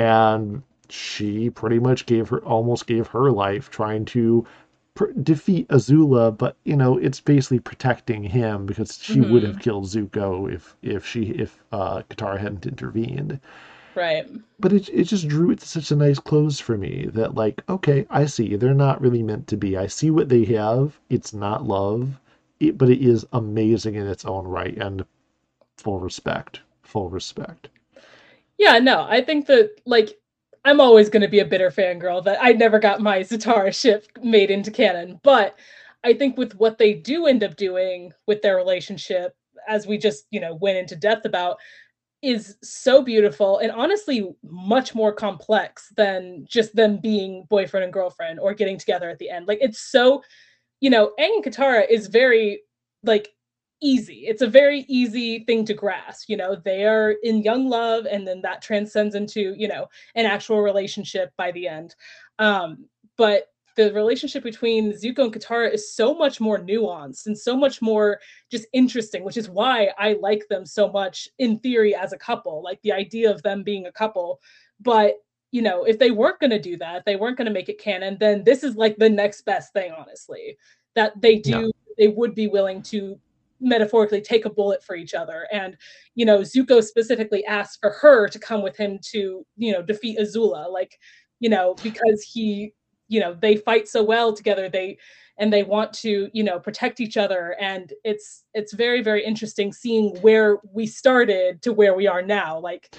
and 0.00 0.62
she 0.88 1.50
pretty 1.50 1.78
much 1.78 2.06
gave 2.06 2.28
her 2.28 2.38
almost 2.38 2.86
gave 2.86 3.06
her 3.08 3.30
life 3.30 3.70
trying 3.70 4.04
to 4.06 4.46
pr- 4.94 5.12
defeat 5.22 5.68
Azula, 5.68 6.36
but 6.36 6.56
you 6.64 6.76
know 6.76 6.96
it's 6.96 7.20
basically 7.20 7.58
protecting 7.58 8.22
him 8.22 8.66
because 8.66 8.98
she 9.00 9.16
mm-hmm. 9.16 9.30
would 9.30 9.42
have 9.42 9.60
killed 9.60 9.84
Zuko 9.84 10.52
if 10.52 10.76
if 10.82 11.06
she 11.06 11.24
if 11.24 11.62
uh, 11.72 12.02
Katara 12.08 12.38
hadn't 12.38 12.66
intervened. 12.66 13.40
Right. 13.94 14.26
But 14.58 14.72
it 14.72 14.88
it 14.88 15.04
just 15.04 15.28
drew 15.28 15.50
it 15.50 15.60
to 15.60 15.68
such 15.68 15.90
a 15.90 15.96
nice 15.96 16.18
close 16.18 16.58
for 16.60 16.78
me 16.78 17.08
that 17.12 17.34
like 17.34 17.62
okay 17.68 18.06
I 18.08 18.24
see 18.26 18.56
they're 18.56 18.74
not 18.74 19.00
really 19.00 19.22
meant 19.22 19.46
to 19.48 19.56
be. 19.56 19.76
I 19.76 19.86
see 19.86 20.10
what 20.10 20.28
they 20.30 20.44
have. 20.46 20.98
It's 21.10 21.34
not 21.34 21.66
love, 21.66 22.18
it, 22.58 22.78
but 22.78 22.88
it 22.88 23.02
is 23.02 23.26
amazing 23.32 23.96
in 23.96 24.06
its 24.06 24.24
own 24.24 24.46
right 24.46 24.76
and 24.78 25.04
full 25.76 26.00
respect. 26.00 26.60
Full 26.82 27.10
respect. 27.10 27.68
Yeah, 28.60 28.78
no, 28.78 29.06
I 29.08 29.22
think 29.22 29.46
that 29.46 29.70
like 29.86 30.18
I'm 30.66 30.80
always 30.82 31.08
going 31.08 31.22
to 31.22 31.28
be 31.28 31.38
a 31.38 31.46
bitter 31.46 31.70
fangirl 31.70 32.22
that 32.24 32.38
I 32.42 32.52
never 32.52 32.78
got 32.78 33.00
my 33.00 33.20
Zutara 33.20 33.74
ship 33.74 34.06
made 34.22 34.50
into 34.50 34.70
canon, 34.70 35.18
but 35.22 35.58
I 36.04 36.12
think 36.12 36.36
with 36.36 36.52
what 36.56 36.76
they 36.76 36.92
do 36.92 37.26
end 37.26 37.42
up 37.42 37.56
doing 37.56 38.12
with 38.26 38.42
their 38.42 38.56
relationship, 38.56 39.34
as 39.66 39.86
we 39.86 39.96
just 39.96 40.26
you 40.30 40.40
know 40.40 40.54
went 40.56 40.76
into 40.76 40.94
depth 40.94 41.24
about, 41.24 41.56
is 42.22 42.58
so 42.62 43.02
beautiful 43.02 43.58
and 43.60 43.72
honestly 43.72 44.30
much 44.44 44.94
more 44.94 45.14
complex 45.14 45.90
than 45.96 46.44
just 46.46 46.76
them 46.76 46.98
being 46.98 47.46
boyfriend 47.48 47.84
and 47.84 47.94
girlfriend 47.94 48.38
or 48.40 48.52
getting 48.52 48.76
together 48.76 49.08
at 49.08 49.18
the 49.18 49.30
end. 49.30 49.48
Like 49.48 49.60
it's 49.62 49.90
so, 49.90 50.22
you 50.80 50.90
know, 50.90 51.12
Aang 51.18 51.36
and 51.36 51.44
Katara 51.44 51.88
is 51.88 52.08
very 52.08 52.60
like 53.04 53.30
easy. 53.80 54.26
It's 54.26 54.42
a 54.42 54.46
very 54.46 54.84
easy 54.88 55.44
thing 55.44 55.64
to 55.66 55.74
grasp. 55.74 56.28
You 56.28 56.36
know, 56.36 56.56
they 56.56 56.84
are 56.84 57.14
in 57.22 57.42
young 57.42 57.68
love, 57.68 58.06
and 58.06 58.26
then 58.26 58.42
that 58.42 58.62
transcends 58.62 59.14
into, 59.14 59.54
you 59.56 59.68
know, 59.68 59.86
an 60.14 60.26
actual 60.26 60.60
relationship 60.60 61.32
by 61.36 61.52
the 61.52 61.68
end. 61.68 61.94
Um, 62.38 62.86
but 63.16 63.46
the 63.76 63.92
relationship 63.92 64.42
between 64.42 64.92
Zuko 64.92 65.24
and 65.24 65.32
Katara 65.32 65.72
is 65.72 65.94
so 65.94 66.14
much 66.14 66.40
more 66.40 66.58
nuanced 66.58 67.26
and 67.26 67.38
so 67.38 67.56
much 67.56 67.80
more 67.80 68.20
just 68.50 68.66
interesting, 68.72 69.24
which 69.24 69.36
is 69.36 69.48
why 69.48 69.90
I 69.98 70.14
like 70.20 70.46
them 70.48 70.66
so 70.66 70.90
much 70.90 71.28
in 71.38 71.58
theory 71.60 71.94
as 71.94 72.12
a 72.12 72.18
couple, 72.18 72.62
like 72.62 72.82
the 72.82 72.92
idea 72.92 73.30
of 73.30 73.42
them 73.42 73.62
being 73.62 73.86
a 73.86 73.92
couple. 73.92 74.40
But 74.80 75.14
you 75.52 75.62
know, 75.62 75.84
if 75.84 75.98
they 75.98 76.10
weren't 76.10 76.38
going 76.38 76.50
to 76.50 76.60
do 76.60 76.76
that, 76.76 76.98
if 76.98 77.04
they 77.04 77.16
weren't 77.16 77.36
going 77.36 77.46
to 77.46 77.52
make 77.52 77.68
it 77.68 77.80
canon, 77.80 78.16
then 78.20 78.44
this 78.44 78.62
is 78.62 78.76
like 78.76 78.96
the 78.98 79.08
next 79.08 79.42
best 79.42 79.72
thing, 79.72 79.92
honestly, 79.96 80.56
that 80.94 81.20
they 81.20 81.38
do, 81.38 81.50
yeah. 81.60 81.94
they 81.98 82.08
would 82.08 82.34
be 82.34 82.46
willing 82.46 82.82
to 82.82 83.18
metaphorically 83.60 84.20
take 84.20 84.44
a 84.44 84.50
bullet 84.50 84.82
for 84.82 84.96
each 84.96 85.14
other. 85.14 85.46
And 85.52 85.76
you 86.14 86.24
know 86.24 86.40
zuko 86.40 86.82
specifically 86.82 87.44
asked 87.44 87.78
for 87.80 87.90
her 88.00 88.28
to 88.28 88.38
come 88.38 88.62
with 88.62 88.76
him 88.76 88.98
to 89.10 89.46
you 89.56 89.72
know 89.72 89.82
defeat 89.82 90.18
azula 90.18 90.70
like 90.70 90.98
you 91.38 91.48
know 91.48 91.74
because 91.82 92.22
he 92.22 92.72
you 93.08 93.20
know 93.20 93.34
they 93.34 93.56
fight 93.56 93.88
so 93.88 94.02
well 94.02 94.32
together 94.32 94.68
they 94.68 94.96
and 95.40 95.52
they 95.52 95.62
want 95.62 95.92
to 95.94 96.28
you 96.32 96.44
know 96.44 96.60
protect 96.60 97.00
each 97.00 97.16
other. 97.16 97.56
And 97.60 97.92
it's 98.04 98.44
it's 98.54 98.72
very 98.72 99.02
very 99.02 99.24
interesting 99.24 99.72
seeing 99.72 100.14
where 100.20 100.58
we 100.72 100.86
started 100.86 101.62
to 101.62 101.72
where 101.72 101.94
we 101.94 102.06
are 102.06 102.22
now 102.22 102.60
like 102.60 102.94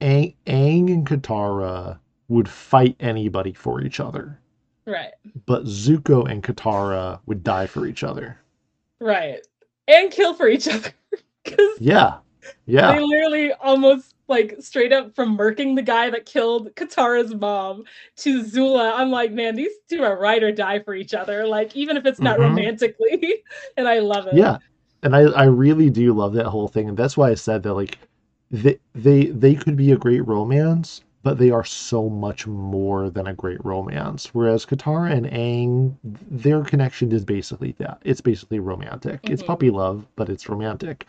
Aang, 0.00 0.34
Aang 0.46 0.92
and 0.92 1.06
Katara 1.06 1.98
would 2.28 2.48
fight 2.48 2.96
anybody 2.98 3.52
for 3.52 3.82
each 3.82 4.00
other. 4.00 4.38
Right. 4.86 5.12
But 5.46 5.64
Zuko 5.64 6.28
and 6.28 6.42
Katara 6.42 7.20
would 7.26 7.44
die 7.44 7.66
for 7.66 7.86
each 7.86 8.02
other. 8.02 8.38
Right 9.00 9.40
and 9.88 10.10
kill 10.10 10.34
for 10.34 10.48
each 10.48 10.68
other. 10.68 10.90
Cause 11.44 11.78
yeah, 11.78 12.18
yeah. 12.66 12.92
They 12.92 13.00
literally 13.00 13.52
almost 13.52 14.14
like 14.28 14.56
straight 14.60 14.92
up 14.92 15.14
from 15.14 15.36
murking 15.36 15.74
the 15.76 15.82
guy 15.82 16.08
that 16.10 16.24
killed 16.24 16.74
Katara's 16.74 17.34
mom 17.34 17.84
to 18.16 18.44
Zula. 18.44 18.94
I'm 18.94 19.10
like, 19.10 19.32
man, 19.32 19.56
these 19.56 19.72
two 19.88 20.02
are 20.02 20.18
ride 20.18 20.42
or 20.42 20.52
die 20.52 20.78
for 20.78 20.94
each 20.94 21.14
other. 21.14 21.46
Like, 21.46 21.76
even 21.76 21.96
if 21.96 22.06
it's 22.06 22.20
not 22.20 22.38
mm-hmm. 22.38 22.54
romantically, 22.54 23.42
and 23.76 23.88
I 23.88 23.98
love 23.98 24.26
it. 24.28 24.34
Yeah, 24.34 24.58
and 25.02 25.14
I 25.16 25.22
I 25.22 25.44
really 25.44 25.90
do 25.90 26.12
love 26.12 26.32
that 26.34 26.46
whole 26.46 26.68
thing, 26.68 26.88
and 26.88 26.96
that's 26.96 27.16
why 27.16 27.30
I 27.30 27.34
said 27.34 27.62
that 27.64 27.74
like 27.74 27.98
they 28.50 28.78
they 28.94 29.26
they 29.26 29.54
could 29.54 29.76
be 29.76 29.92
a 29.92 29.96
great 29.96 30.26
romance 30.26 31.02
but 31.22 31.38
they 31.38 31.50
are 31.50 31.64
so 31.64 32.08
much 32.08 32.46
more 32.46 33.08
than 33.10 33.26
a 33.26 33.34
great 33.34 33.64
romance. 33.64 34.34
Whereas 34.34 34.66
Katara 34.66 35.12
and 35.12 35.26
Aang, 35.26 35.94
their 36.02 36.62
connection 36.64 37.12
is 37.12 37.24
basically 37.24 37.74
that. 37.78 38.00
It's 38.04 38.20
basically 38.20 38.58
romantic. 38.58 39.22
Mm-hmm. 39.22 39.32
It's 39.32 39.42
puppy 39.42 39.70
love, 39.70 40.06
but 40.16 40.28
it's 40.28 40.48
romantic. 40.48 41.06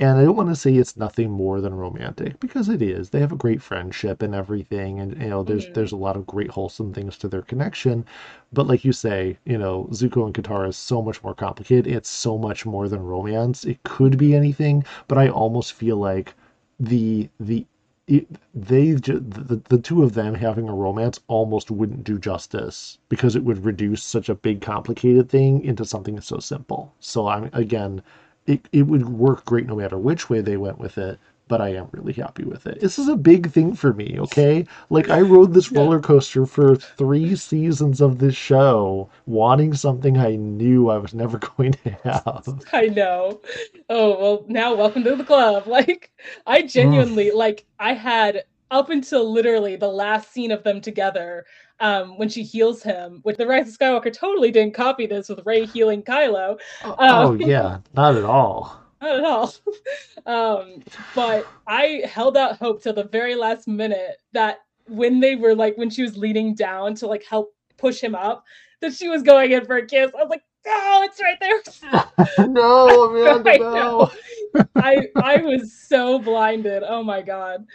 And 0.00 0.16
I 0.16 0.22
don't 0.22 0.36
want 0.36 0.48
to 0.48 0.54
say 0.54 0.74
it's 0.74 0.96
nothing 0.96 1.28
more 1.28 1.60
than 1.60 1.74
romantic 1.74 2.38
because 2.38 2.68
it 2.68 2.80
is. 2.80 3.10
They 3.10 3.18
have 3.18 3.32
a 3.32 3.36
great 3.36 3.60
friendship 3.60 4.22
and 4.22 4.32
everything, 4.32 5.00
and 5.00 5.20
you 5.20 5.28
know, 5.28 5.42
there's 5.42 5.64
mm-hmm. 5.64 5.72
there's 5.72 5.90
a 5.90 5.96
lot 5.96 6.14
of 6.14 6.24
great 6.24 6.50
wholesome 6.50 6.94
things 6.94 7.18
to 7.18 7.28
their 7.28 7.42
connection. 7.42 8.04
But 8.52 8.68
like 8.68 8.84
you 8.84 8.92
say, 8.92 9.38
you 9.44 9.58
know, 9.58 9.88
Zuko 9.90 10.24
and 10.24 10.32
Katara 10.32 10.68
is 10.68 10.76
so 10.76 11.02
much 11.02 11.24
more 11.24 11.34
complicated. 11.34 11.88
It's 11.88 12.08
so 12.08 12.38
much 12.38 12.64
more 12.64 12.88
than 12.88 13.02
romance. 13.02 13.64
It 13.64 13.82
could 13.82 14.16
be 14.18 14.36
anything, 14.36 14.84
but 15.08 15.18
I 15.18 15.30
almost 15.30 15.72
feel 15.72 15.96
like 15.96 16.34
the 16.78 17.28
the 17.40 17.66
it, 18.08 18.26
they 18.54 18.92
the, 18.92 19.60
the 19.68 19.78
two 19.78 20.02
of 20.02 20.14
them 20.14 20.34
having 20.34 20.68
a 20.68 20.74
romance 20.74 21.20
almost 21.28 21.70
wouldn't 21.70 22.04
do 22.04 22.18
justice 22.18 22.98
because 23.08 23.36
it 23.36 23.44
would 23.44 23.64
reduce 23.64 24.02
such 24.02 24.28
a 24.28 24.34
big 24.34 24.60
complicated 24.62 25.28
thing 25.28 25.62
into 25.62 25.84
something 25.84 26.20
so 26.20 26.38
simple. 26.38 26.92
So 27.00 27.28
i'm 27.28 27.50
again 27.52 28.02
it, 28.46 28.66
it 28.72 28.84
would 28.84 29.08
work 29.08 29.44
great 29.44 29.66
no 29.66 29.76
matter 29.76 29.98
which 29.98 30.30
way 30.30 30.40
they 30.40 30.56
went 30.56 30.78
with 30.78 30.98
it 30.98 31.18
but 31.48 31.60
I 31.60 31.70
am 31.70 31.88
really 31.92 32.12
happy 32.12 32.44
with 32.44 32.66
it. 32.66 32.80
This 32.80 32.98
is 32.98 33.08
a 33.08 33.16
big 33.16 33.50
thing 33.50 33.74
for 33.74 33.92
me, 33.92 34.16
okay? 34.20 34.66
Like 34.90 35.08
I 35.08 35.20
rode 35.22 35.54
this 35.54 35.72
roller 35.72 36.00
coaster 36.00 36.46
for 36.46 36.76
3 36.76 37.34
seasons 37.36 38.00
of 38.00 38.18
this 38.18 38.36
show, 38.36 39.08
wanting 39.26 39.74
something 39.74 40.18
I 40.18 40.36
knew 40.36 40.90
I 40.90 40.98
was 40.98 41.14
never 41.14 41.38
going 41.56 41.72
to 41.72 41.90
have. 42.04 42.64
I 42.72 42.86
know. 42.86 43.40
Oh, 43.88 44.18
well, 44.20 44.44
now 44.48 44.74
welcome 44.74 45.02
to 45.04 45.16
the 45.16 45.24
club. 45.24 45.66
Like 45.78 46.10
I 46.46 46.62
genuinely 46.62 47.30
like 47.30 47.64
I 47.78 47.92
had 47.92 48.42
up 48.70 48.90
until 48.90 49.30
literally 49.30 49.76
the 49.76 49.88
last 49.88 50.32
scene 50.32 50.50
of 50.50 50.64
them 50.64 50.80
together 50.80 51.46
um, 51.80 52.18
when 52.18 52.28
she 52.28 52.42
heals 52.42 52.82
him. 52.82 53.20
With 53.24 53.36
the 53.36 53.46
Rise 53.46 53.68
of 53.68 53.78
Skywalker, 53.78 54.12
totally 54.12 54.50
didn't 54.50 54.74
copy 54.74 55.06
this 55.06 55.28
with 55.28 55.46
Rey 55.46 55.66
healing 55.66 56.02
Kylo. 56.02 56.58
Um, 56.82 56.96
oh 56.98 57.32
yeah, 57.38 57.78
not 57.94 58.16
at 58.16 58.24
all 58.24 58.87
not 59.00 59.16
at 59.18 59.24
all. 59.24 59.54
um, 60.26 60.82
but 61.14 61.46
I 61.66 62.02
held 62.10 62.36
out 62.36 62.58
hope 62.58 62.82
till 62.82 62.94
the 62.94 63.04
very 63.04 63.34
last 63.34 63.68
minute 63.68 64.18
that 64.32 64.60
when 64.88 65.20
they 65.20 65.36
were 65.36 65.54
like 65.54 65.76
when 65.76 65.90
she 65.90 66.02
was 66.02 66.16
leaning 66.16 66.54
down 66.54 66.94
to 66.96 67.06
like 67.06 67.24
help 67.24 67.54
push 67.76 68.00
him 68.00 68.14
up, 68.14 68.44
that 68.80 68.94
she 68.94 69.08
was 69.08 69.22
going 69.22 69.52
in 69.52 69.64
for 69.64 69.76
a 69.76 69.86
kiss. 69.86 70.10
I 70.14 70.22
was 70.22 70.30
like, 70.30 70.42
oh, 70.66 71.02
it's 71.04 71.20
right 71.20 71.38
there. 71.40 72.46
no, 72.48 73.04
Amanda, 73.04 73.58
no. 73.58 74.10
I 74.76 75.08
I 75.16 75.36
was 75.38 75.72
so 75.72 76.18
blinded. 76.18 76.82
Oh 76.86 77.02
my 77.02 77.22
god. 77.22 77.66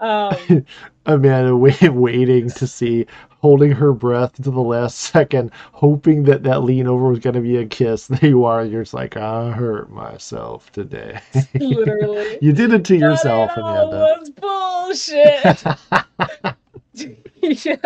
Um, 0.00 0.64
Amanda 1.06 1.56
wait, 1.56 1.80
waiting 1.92 2.48
to 2.50 2.66
see, 2.66 3.06
holding 3.40 3.72
her 3.72 3.92
breath 3.92 4.34
to 4.42 4.50
the 4.50 4.60
last 4.60 4.98
second, 4.98 5.50
hoping 5.72 6.24
that 6.24 6.42
that 6.44 6.62
lean 6.62 6.86
over 6.86 7.08
was 7.08 7.18
going 7.18 7.34
to 7.34 7.40
be 7.40 7.56
a 7.56 7.66
kiss. 7.66 8.06
There 8.20 8.28
you 8.30 8.44
are. 8.44 8.64
You're 8.64 8.82
just 8.82 8.94
like, 8.94 9.16
I 9.16 9.50
hurt 9.52 9.90
myself 9.90 10.70
today. 10.72 11.20
Literally. 11.54 12.38
you 12.40 12.52
did 12.52 12.72
it 12.72 12.84
to 12.86 12.96
yourself, 12.96 13.50
that 13.54 13.62
Amanda. 13.62 14.16
was 14.20 14.30
bullshit. 16.94 17.66
yeah. 17.66 17.76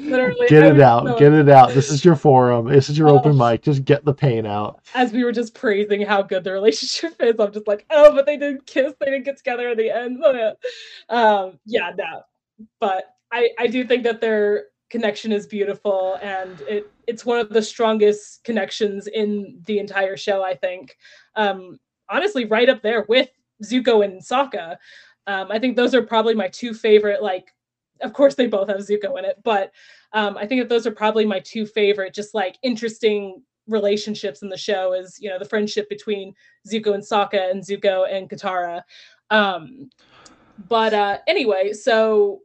Literally. 0.00 0.46
Get 0.48 0.64
it 0.64 0.80
out. 0.80 1.06
So 1.06 1.18
get 1.18 1.32
it 1.32 1.48
out. 1.48 1.70
This 1.70 1.90
is 1.90 2.04
your 2.04 2.16
forum. 2.16 2.66
This 2.66 2.88
is 2.88 2.98
your 2.98 3.08
oh. 3.08 3.18
open 3.18 3.36
mic. 3.36 3.62
Just 3.62 3.84
get 3.84 4.04
the 4.04 4.14
pain 4.14 4.46
out. 4.46 4.80
As 4.94 5.12
we 5.12 5.24
were 5.24 5.32
just 5.32 5.54
praising 5.54 6.02
how 6.02 6.22
good 6.22 6.44
the 6.44 6.52
relationship 6.52 7.20
is, 7.20 7.34
I'm 7.38 7.52
just 7.52 7.66
like, 7.66 7.86
oh, 7.90 8.14
but 8.14 8.26
they 8.26 8.36
didn't 8.36 8.66
kiss. 8.66 8.92
They 9.00 9.06
didn't 9.06 9.24
get 9.24 9.36
together 9.36 9.68
at 9.68 9.76
the 9.76 9.90
end. 9.90 10.22
um, 11.08 11.58
yeah, 11.66 11.92
no. 11.96 12.22
But 12.80 13.16
I, 13.32 13.50
I 13.58 13.66
do 13.66 13.84
think 13.84 14.04
that 14.04 14.20
their 14.20 14.66
connection 14.90 15.32
is 15.32 15.46
beautiful 15.46 16.18
and 16.22 16.60
it 16.68 16.90
it's 17.06 17.24
one 17.24 17.38
of 17.38 17.48
the 17.48 17.62
strongest 17.62 18.44
connections 18.44 19.06
in 19.06 19.60
the 19.66 19.78
entire 19.78 20.16
show, 20.16 20.42
I 20.42 20.54
think. 20.54 20.96
Um, 21.36 21.78
honestly, 22.08 22.44
right 22.44 22.68
up 22.68 22.82
there 22.82 23.04
with 23.08 23.28
Zuko 23.62 24.04
and 24.04 24.22
Sokka. 24.22 24.76
Um, 25.26 25.50
I 25.50 25.58
think 25.58 25.76
those 25.76 25.94
are 25.94 26.02
probably 26.02 26.34
my 26.34 26.48
two 26.48 26.74
favorite 26.74 27.22
like 27.22 27.53
of 28.00 28.12
course 28.12 28.34
they 28.34 28.46
both 28.46 28.68
have 28.68 28.78
Zuko 28.78 29.18
in 29.18 29.24
it, 29.24 29.38
but 29.42 29.72
um, 30.12 30.36
I 30.36 30.46
think 30.46 30.60
that 30.60 30.68
those 30.68 30.86
are 30.86 30.92
probably 30.92 31.24
my 31.24 31.40
two 31.40 31.66
favorite, 31.66 32.14
just 32.14 32.34
like 32.34 32.58
interesting 32.62 33.42
relationships 33.66 34.42
in 34.42 34.48
the 34.48 34.56
show 34.58 34.92
is 34.92 35.18
you 35.20 35.28
know 35.28 35.38
the 35.38 35.44
friendship 35.44 35.88
between 35.88 36.34
Zuko 36.68 36.94
and 36.94 37.02
Sokka 37.02 37.50
and 37.50 37.62
Zuko 37.62 38.06
and 38.10 38.28
Katara. 38.28 38.82
Um, 39.30 39.90
but 40.68 40.94
uh, 40.94 41.18
anyway, 41.26 41.72
so 41.72 42.40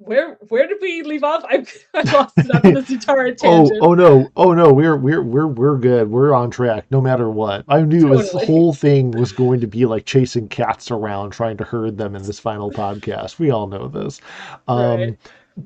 where 0.00 0.38
where 0.48 0.66
did 0.66 0.78
we 0.80 1.02
leave 1.02 1.22
off? 1.22 1.44
I, 1.48 1.64
I 1.94 2.02
lost 2.12 2.38
it 2.38 2.50
after 2.52 2.72
this 2.72 2.90
entire 2.90 3.26
oh, 3.28 3.34
tangent. 3.34 3.78
Oh, 3.82 3.90
oh 3.90 3.94
no, 3.94 4.30
oh 4.36 4.54
no, 4.54 4.72
we're 4.72 4.96
we're 4.96 5.22
we're 5.22 5.46
we're 5.46 5.78
good. 5.78 6.10
We're 6.10 6.34
on 6.34 6.50
track, 6.50 6.86
no 6.90 7.00
matter 7.00 7.30
what. 7.30 7.64
I 7.68 7.82
knew 7.82 8.02
totally. 8.02 8.22
this 8.22 8.32
whole 8.46 8.72
thing 8.72 9.12
was 9.12 9.32
going 9.32 9.60
to 9.60 9.66
be 9.66 9.86
like 9.86 10.06
chasing 10.06 10.48
cats 10.48 10.90
around, 10.90 11.30
trying 11.30 11.56
to 11.58 11.64
herd 11.64 11.98
them 11.98 12.16
in 12.16 12.22
this 12.22 12.38
final 12.38 12.70
podcast. 12.70 13.38
We 13.38 13.50
all 13.50 13.66
know 13.66 13.88
this, 13.88 14.20
um, 14.68 15.00
right. 15.00 15.18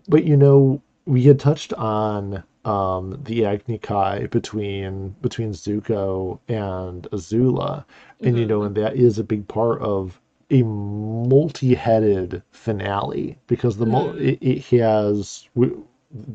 but 0.08 0.24
you 0.24 0.36
know, 0.36 0.82
we 1.06 1.22
had 1.22 1.38
touched 1.38 1.72
on 1.74 2.42
um, 2.64 3.20
the 3.24 3.44
Agni 3.44 3.78
Kai 3.78 4.26
between 4.26 5.10
between 5.22 5.52
Zuko 5.52 6.40
and 6.48 7.04
Azula, 7.12 7.84
and 8.20 8.30
mm-hmm. 8.30 8.38
you 8.38 8.46
know, 8.46 8.62
and 8.64 8.74
that 8.76 8.96
is 8.96 9.18
a 9.18 9.24
big 9.24 9.46
part 9.46 9.80
of 9.80 10.20
a 10.54 10.64
multi-headed 10.64 12.42
finale 12.50 13.36
because 13.46 13.76
the 13.76 13.86
mm. 13.86 14.20
it, 14.20 14.38
it, 14.40 14.80
has 14.80 15.48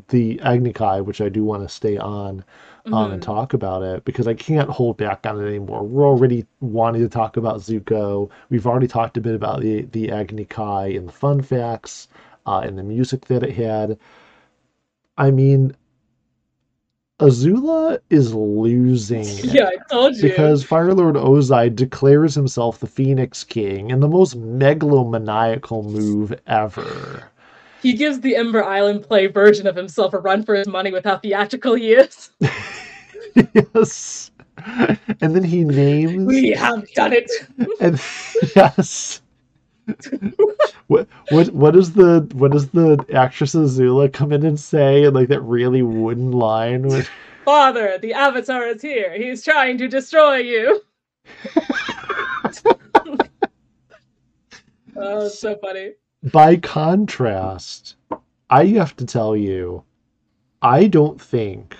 the 0.09 0.39
Agni 0.41 0.73
Kai, 0.73 1.01
which 1.01 1.21
I 1.21 1.29
do 1.29 1.43
want 1.43 1.63
to 1.63 1.69
stay 1.69 1.97
on 1.97 2.43
um, 2.85 2.93
mm-hmm. 2.93 3.13
and 3.13 3.23
talk 3.23 3.53
about 3.53 3.81
it 3.81 4.03
because 4.03 4.27
I 4.27 4.33
can't 4.33 4.69
hold 4.69 4.97
back 4.97 5.25
on 5.25 5.39
it 5.39 5.47
anymore. 5.47 5.83
We're 5.83 6.05
already 6.05 6.45
wanting 6.59 7.01
to 7.01 7.09
talk 7.09 7.37
about 7.37 7.61
Zuko. 7.61 8.29
We've 8.49 8.67
already 8.67 8.87
talked 8.87 9.17
a 9.17 9.21
bit 9.21 9.35
about 9.35 9.61
the 9.61 9.83
the 9.83 10.11
Agni 10.11 10.45
Kai 10.45 10.87
and 10.87 11.07
the 11.07 11.13
fun 11.13 11.41
facts 11.41 12.07
uh, 12.45 12.61
and 12.63 12.77
the 12.77 12.83
music 12.83 13.25
that 13.25 13.43
it 13.43 13.55
had. 13.55 13.97
I 15.17 15.31
mean, 15.31 15.75
Azula 17.19 17.99
is 18.09 18.33
losing. 18.33 19.27
Yeah, 19.49 19.69
I 19.69 19.77
told 19.89 20.15
you. 20.15 20.29
Because 20.29 20.63
Fire 20.63 20.93
Lord 20.93 21.15
Ozai 21.15 21.75
declares 21.75 22.35
himself 22.35 22.79
the 22.79 22.87
Phoenix 22.87 23.43
King 23.43 23.89
in 23.89 23.99
the 23.99 24.07
most 24.07 24.39
megalomaniacal 24.39 25.83
move 25.83 26.39
ever. 26.47 27.29
He 27.81 27.93
gives 27.93 28.19
the 28.21 28.35
Ember 28.35 28.63
Island 28.63 29.03
play 29.03 29.27
version 29.27 29.67
of 29.67 29.75
himself 29.75 30.13
a 30.13 30.19
run 30.19 30.43
for 30.43 30.55
his 30.55 30.67
money 30.67 30.91
with 30.91 31.03
how 31.05 31.17
theatrical 31.17 31.75
he 31.75 31.93
is. 31.93 32.29
yes. 33.53 34.31
And 35.21 35.35
then 35.35 35.43
he 35.43 35.63
names. 35.63 36.25
We 36.25 36.51
have 36.51 36.91
done 36.93 37.13
it. 37.13 37.31
and 37.79 37.99
yes 38.55 39.21
what 40.87 41.07
what 41.29 41.49
what 41.49 41.73
does 41.73 41.93
the 41.93 42.27
what 42.33 42.51
does 42.51 42.69
the 42.69 43.03
actress 43.13 43.55
Azula 43.55 44.11
come 44.11 44.31
in 44.31 44.45
and 44.45 44.59
say 44.59 45.07
like 45.09 45.27
that 45.29 45.41
really 45.41 45.81
wooden 45.81 46.31
line 46.31 46.83
with 46.83 47.09
Father, 47.45 47.97
the 47.97 48.13
Avatar 48.13 48.67
is 48.67 48.81
here. 48.81 49.17
He's 49.17 49.43
trying 49.43 49.79
to 49.79 49.87
destroy 49.87 50.35
you. 50.35 50.81
oh, 54.95 55.27
so 55.27 55.55
funny. 55.55 55.93
By 56.31 56.57
contrast, 56.57 57.95
I 58.51 58.65
have 58.67 58.95
to 58.97 59.05
tell 59.05 59.35
you, 59.35 59.83
I 60.61 60.85
don't 60.85 61.19
think 61.19 61.75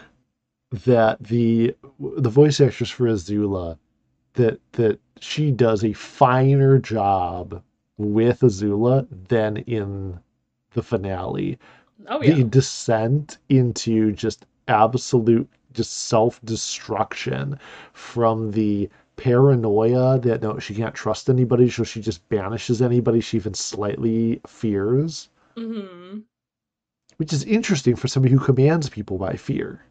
that 0.71 1.21
the 1.23 1.75
the 1.99 2.29
voice 2.29 2.59
actress 2.59 2.89
for 2.89 3.05
Azula 3.05 3.77
that 4.33 4.59
that 4.71 4.99
she 5.19 5.51
does 5.51 5.83
a 5.83 5.93
finer 5.93 6.79
job 6.79 7.61
with 7.99 8.39
Azula 8.39 9.05
than 9.27 9.57
in 9.57 10.17
the 10.71 10.81
finale. 10.81 11.59
Oh 12.07 12.23
yeah. 12.23 12.35
The 12.35 12.43
descent 12.45 13.37
into 13.49 14.11
just 14.13 14.45
absolute 14.67 15.49
just 15.73 16.07
self-destruction 16.07 17.59
from 17.93 18.51
the 18.51 18.89
paranoia 19.17 20.17
that 20.19 20.41
no 20.41 20.57
she 20.59 20.73
can't 20.73 20.95
trust 20.95 21.29
anybody 21.29 21.69
so 21.69 21.83
she 21.83 21.99
just 21.99 22.27
banishes 22.29 22.81
anybody 22.81 23.19
she 23.19 23.35
even 23.35 23.53
slightly 23.53 24.39
fears 24.47 25.27
mm-hmm. 25.57 26.19
which 27.17 27.33
is 27.33 27.43
interesting 27.43 27.97
for 27.97 28.07
somebody 28.07 28.33
who 28.33 28.39
commands 28.39 28.89
people 28.89 29.17
by 29.17 29.33
fear 29.33 29.83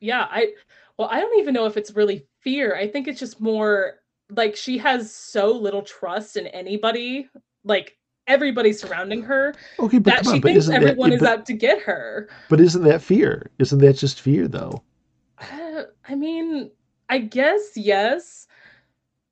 yeah 0.00 0.26
i 0.30 0.50
well 0.96 1.08
i 1.10 1.20
don't 1.20 1.38
even 1.38 1.52
know 1.52 1.66
if 1.66 1.76
it's 1.76 1.94
really 1.94 2.26
fear 2.40 2.74
i 2.74 2.88
think 2.88 3.06
it's 3.06 3.20
just 3.20 3.38
more 3.38 3.96
like 4.30 4.56
she 4.56 4.78
has 4.78 5.12
so 5.14 5.52
little 5.52 5.82
trust 5.82 6.36
in 6.36 6.46
anybody, 6.48 7.28
like 7.64 7.96
everybody 8.26 8.72
surrounding 8.72 9.22
her, 9.22 9.54
okay, 9.78 9.98
but 9.98 10.14
that 10.16 10.24
she 10.24 10.32
on, 10.32 10.40
thinks 10.42 10.68
everyone 10.68 11.10
that, 11.10 11.16
is 11.16 11.20
but, 11.20 11.28
out 11.30 11.46
to 11.46 11.52
get 11.52 11.80
her. 11.82 12.28
But 12.48 12.60
isn't 12.60 12.84
that 12.84 13.02
fear? 13.02 13.50
Isn't 13.58 13.78
that 13.80 13.94
just 13.94 14.20
fear, 14.20 14.48
though? 14.48 14.82
Uh, 15.38 15.82
I 16.08 16.14
mean, 16.14 16.70
I 17.08 17.18
guess 17.18 17.76
yes. 17.76 18.46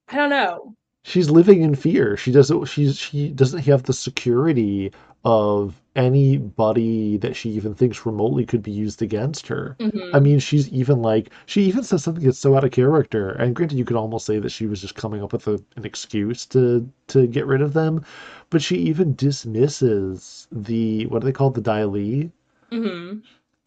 I 0.08 0.16
don't 0.16 0.30
know. 0.30 0.74
She's 1.02 1.30
living 1.30 1.62
in 1.62 1.74
fear. 1.74 2.16
She 2.16 2.32
doesn't. 2.32 2.64
She's 2.66 2.96
she 2.98 3.28
doesn't 3.28 3.60
have 3.60 3.82
the 3.82 3.92
security 3.92 4.92
of 5.24 5.80
anybody 5.96 7.16
that 7.18 7.36
she 7.36 7.50
even 7.50 7.74
thinks 7.74 8.04
remotely 8.04 8.44
could 8.44 8.62
be 8.62 8.70
used 8.70 9.00
against 9.00 9.46
her. 9.46 9.76
Mm-hmm. 9.78 10.14
I 10.14 10.20
mean, 10.20 10.38
she's 10.38 10.68
even 10.70 11.02
like 11.02 11.30
she 11.46 11.62
even 11.62 11.82
says 11.82 12.02
something 12.02 12.24
that's 12.24 12.38
so 12.38 12.56
out 12.56 12.64
of 12.64 12.72
character. 12.72 13.30
And 13.30 13.54
granted, 13.54 13.78
you 13.78 13.84
could 13.84 13.96
almost 13.96 14.26
say 14.26 14.38
that 14.38 14.50
she 14.50 14.66
was 14.66 14.80
just 14.80 14.96
coming 14.96 15.22
up 15.22 15.32
with 15.32 15.46
a, 15.46 15.62
an 15.76 15.84
excuse 15.84 16.46
to 16.46 16.88
to 17.08 17.26
get 17.26 17.46
rid 17.46 17.62
of 17.62 17.72
them, 17.72 18.04
but 18.50 18.62
she 18.62 18.76
even 18.76 19.14
dismisses 19.14 20.48
the 20.52 21.06
what 21.06 21.22
are 21.22 21.26
they 21.26 21.32
call 21.32 21.50
the 21.50 21.60
Dai. 21.60 21.84
Mm-hmm. 21.84 23.18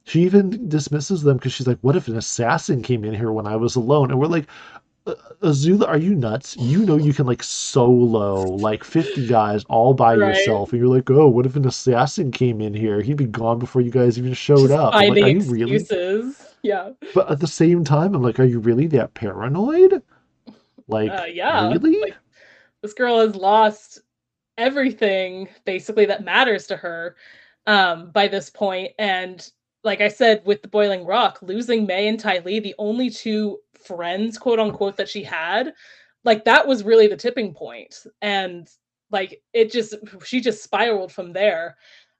She 0.04 0.22
even 0.22 0.70
dismisses 0.70 1.24
them 1.24 1.38
because 1.38 1.54
she's 1.54 1.68
like, 1.68 1.80
"What 1.82 1.96
if 1.96 2.08
an 2.08 2.18
assassin 2.18 2.82
came 2.82 3.04
in 3.04 3.14
here 3.14 3.32
when 3.32 3.48
I 3.48 3.56
was 3.56 3.76
alone?" 3.76 4.10
And 4.10 4.20
we're 4.20 4.28
like, 4.28 4.48
Azula, 5.42 5.88
are 5.88 5.98
you 5.98 6.16
nuts? 6.16 6.58
You 6.58 6.86
know 6.86 6.98
you 6.98 7.14
can 7.14 7.26
like 7.26 7.44
solo 7.44 8.44
like 8.44 8.84
50 8.84 9.28
guys 9.28 9.64
all 9.66 9.94
by 9.94 10.16
right. 10.16 10.36
yourself, 10.36 10.72
and 10.72 10.80
you're 10.82 10.94
like, 10.94 11.10
oh, 11.10 11.28
what 11.28 11.46
if 11.46 11.56
an 11.56 11.66
assassin 11.66 12.32
came 12.32 12.62
in 12.62 12.74
here? 12.74 13.02
He'd 13.02 13.18
be 13.18 13.26
gone 13.26 13.60
before 13.60 13.82
you 13.82 13.92
guys 13.92 14.18
even 14.18 14.34
showed 14.34 14.68
Just 14.68 14.74
up. 14.74 14.94
Finding 14.94 15.24
like, 15.24 15.24
are 15.24 15.30
you 15.30 15.76
excuses. 15.76 15.90
really? 15.92 16.34
Yeah. 16.64 16.92
But 17.14 17.32
at 17.32 17.40
the 17.40 17.48
same 17.48 17.84
time, 17.84 18.16
I'm 18.16 18.22
like, 18.22 18.40
are 18.40 18.46
you 18.46 18.60
really 18.60 18.88
that 18.88 19.14
paranoid? 19.14 20.02
Like, 20.88 21.12
uh, 21.12 21.26
yeah. 21.26 21.70
Really? 21.70 22.02
Like, 22.02 22.16
this 22.82 22.94
girl 22.94 23.20
has 23.20 23.36
lost 23.36 24.02
everything 24.58 25.48
basically 25.66 26.06
that 26.06 26.24
matters 26.24 26.68
to 26.68 26.78
her 26.78 27.16
um, 27.68 28.12
by 28.12 28.28
this 28.28 28.50
point, 28.50 28.92
and 28.98 29.50
like 29.84 30.02
I 30.02 30.10
said 30.10 30.42
with 30.46 30.62
the 30.62 30.68
Boiling 30.68 31.06
Rock, 31.06 31.40
losing 31.42 31.88
Mai 31.88 32.02
and 32.02 32.20
Ty 32.20 32.40
Lee, 32.40 32.60
the 32.60 32.76
only 32.78 33.10
two 33.10 33.60
friends, 33.82 34.38
quote 34.38 34.60
unquote, 34.60 34.98
that 34.98 35.10
she 35.10 35.24
had, 35.24 35.74
like 36.24 36.46
that 36.46 36.68
was 36.68 36.84
really 36.84 37.08
the 37.08 37.18
tipping. 37.18 37.56
And 38.22 38.68
like 39.12 39.42
it 39.54 39.72
just 39.72 39.96
she 40.26 40.42
just 40.42 40.64
spiraled 40.64 41.12
from 41.12 41.34
there. 41.34 41.78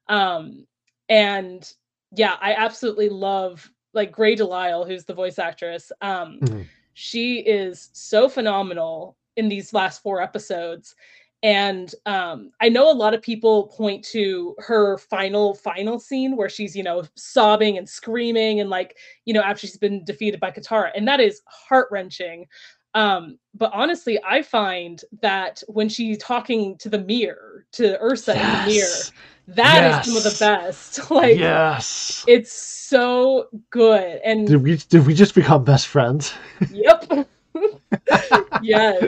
Um 0.08 0.66
and 1.08 1.70
yeah, 2.12 2.36
I 2.40 2.54
absolutely 2.54 3.08
love 3.08 3.70
like 3.94 4.12
Grey 4.12 4.34
DeLisle, 4.36 4.86
who's 4.86 5.04
the 5.04 5.14
voice 5.14 5.38
actress. 5.38 5.92
Um 6.00 6.38
mm-hmm. 6.40 6.62
she 6.94 7.40
is 7.40 7.90
so 7.92 8.28
phenomenal 8.28 9.16
in 9.36 9.48
these 9.48 9.72
last 9.72 10.02
four 10.02 10.20
episodes 10.20 10.94
and 11.42 11.94
um, 12.06 12.50
i 12.60 12.68
know 12.68 12.90
a 12.90 12.92
lot 12.92 13.14
of 13.14 13.22
people 13.22 13.68
point 13.68 14.04
to 14.04 14.54
her 14.58 14.98
final 14.98 15.54
final 15.54 15.98
scene 15.98 16.36
where 16.36 16.48
she's 16.48 16.74
you 16.74 16.82
know 16.82 17.04
sobbing 17.14 17.78
and 17.78 17.88
screaming 17.88 18.60
and 18.60 18.70
like 18.70 18.96
you 19.24 19.32
know 19.32 19.42
after 19.42 19.66
she's 19.66 19.78
been 19.78 20.04
defeated 20.04 20.40
by 20.40 20.50
katara 20.50 20.90
and 20.94 21.06
that 21.06 21.20
is 21.20 21.42
heart-wrenching. 21.46 22.46
Um, 22.94 23.38
but 23.54 23.70
honestly 23.72 24.18
i 24.26 24.42
find 24.42 25.02
that 25.20 25.62
when 25.68 25.88
she's 25.88 26.18
talking 26.18 26.76
to 26.78 26.88
the 26.88 26.98
mirror 26.98 27.66
to 27.72 28.02
ursa 28.02 28.34
yes. 28.34 28.42
in 28.42 28.64
the 28.64 28.74
mirror 28.74 29.24
that 29.48 29.80
yes. 29.82 30.06
is 30.06 30.12
some 30.12 30.16
of 30.16 30.22
the 30.24 30.44
best. 30.44 31.10
Like 31.10 31.38
yes. 31.38 32.24
it's 32.28 32.52
so 32.52 33.48
good 33.70 34.20
and 34.24 34.46
did 34.46 34.62
we 34.62 34.76
did 34.76 35.06
we 35.06 35.14
just 35.14 35.34
become 35.34 35.64
best 35.64 35.86
friends? 35.86 36.32
Yep 36.70 37.28
yes. 38.62 39.02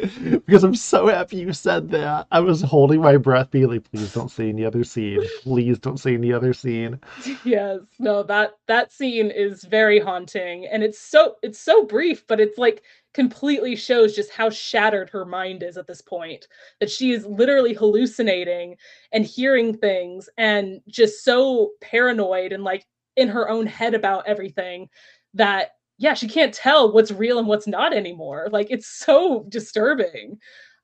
Because 0.46 0.64
I'm 0.64 0.74
so 0.74 1.06
happy 1.08 1.36
you 1.38 1.52
said 1.52 1.90
that. 1.90 2.26
I 2.30 2.40
was 2.40 2.62
holding 2.62 3.00
my 3.00 3.16
breath, 3.16 3.50
being 3.50 3.68
like, 3.68 3.90
please 3.90 4.12
don't 4.12 4.30
say 4.30 4.48
any 4.48 4.64
other 4.64 4.84
scene. 4.84 5.22
Please 5.42 5.78
don't 5.78 5.98
say 5.98 6.14
any 6.14 6.32
other 6.32 6.52
scene. 6.52 7.00
Yes. 7.44 7.80
No, 7.98 8.22
that 8.24 8.52
that 8.68 8.92
scene 8.92 9.30
is 9.30 9.64
very 9.64 9.98
haunting. 10.00 10.66
And 10.66 10.82
it's 10.82 11.00
so 11.00 11.36
it's 11.42 11.58
so 11.58 11.84
brief, 11.84 12.26
but 12.26 12.40
it's 12.40 12.58
like 12.58 12.82
completely 13.12 13.74
shows 13.76 14.14
just 14.14 14.30
how 14.30 14.50
shattered 14.50 15.10
her 15.10 15.24
mind 15.24 15.62
is 15.62 15.76
at 15.76 15.86
this 15.86 16.00
point. 16.02 16.46
That 16.80 16.90
she 16.90 17.12
is 17.12 17.26
literally 17.26 17.74
hallucinating 17.74 18.76
and 19.12 19.24
hearing 19.24 19.76
things 19.76 20.28
and 20.38 20.80
just 20.88 21.24
so 21.24 21.72
paranoid 21.80 22.52
and 22.52 22.64
like 22.64 22.86
in 23.16 23.28
her 23.28 23.48
own 23.48 23.66
head 23.66 23.94
about 23.94 24.26
everything 24.26 24.88
that 25.34 25.72
yeah, 26.00 26.14
she 26.14 26.26
can't 26.26 26.54
tell 26.54 26.90
what's 26.90 27.12
real 27.12 27.38
and 27.38 27.46
what's 27.46 27.66
not 27.66 27.92
anymore. 27.92 28.48
Like 28.50 28.68
it's 28.70 28.86
so 28.86 29.44
disturbing. 29.50 30.38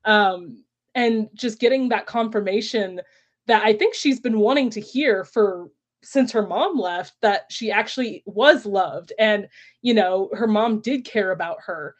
Um, 0.05 0.63
and 0.93 1.27
just 1.33 1.59
getting 1.59 1.89
that 1.89 2.05
confirmation 2.05 3.01
that 3.47 3.65
I 3.65 3.73
think 3.73 3.95
she's 3.95 4.19
been 4.19 4.39
wanting 4.39 4.69
to 4.69 4.79
hear 4.79 5.25
for 5.25 5.71
since 6.03 6.31
her 6.31 6.45
mom 6.45 6.77
left 6.77 7.15
that 7.21 7.47
she 7.49 7.71
actually 7.71 8.21
was 8.27 8.63
loved 8.67 9.11
and 9.17 9.47
you 9.81 9.95
know 9.95 10.29
her 10.33 10.47
mom 10.47 10.79
did 10.81 11.03
care 11.03 11.31
about 11.31 11.57
her 11.65 11.95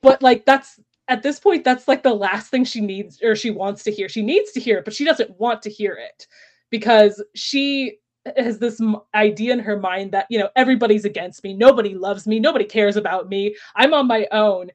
but 0.00 0.22
like 0.22 0.46
that's 0.46 0.78
at 1.08 1.24
this 1.24 1.40
point 1.40 1.64
that's 1.64 1.88
like 1.88 2.04
the 2.04 2.14
last 2.14 2.50
thing 2.50 2.64
she 2.64 2.80
needs 2.80 3.20
or 3.20 3.34
she 3.34 3.50
wants 3.50 3.82
to 3.82 3.90
hear 3.90 4.08
she 4.08 4.22
needs 4.22 4.52
to 4.52 4.60
hear 4.60 4.78
it 4.78 4.84
but 4.84 4.94
she 4.94 5.04
doesn't 5.04 5.38
want 5.40 5.60
to 5.60 5.68
hear 5.68 5.94
it 5.94 6.28
because 6.70 7.22
she 7.34 7.98
has 8.36 8.58
this 8.58 8.80
idea 9.14 9.52
in 9.52 9.58
her 9.58 9.78
mind 9.78 10.12
that 10.12 10.26
you 10.28 10.38
know 10.38 10.48
everybody's 10.56 11.04
against 11.04 11.42
me 11.42 11.54
nobody 11.54 11.94
loves 11.94 12.26
me 12.26 12.38
nobody 12.38 12.64
cares 12.64 12.96
about 12.96 13.28
me 13.28 13.54
i'm 13.76 13.94
on 13.94 14.06
my 14.06 14.26
own. 14.32 14.70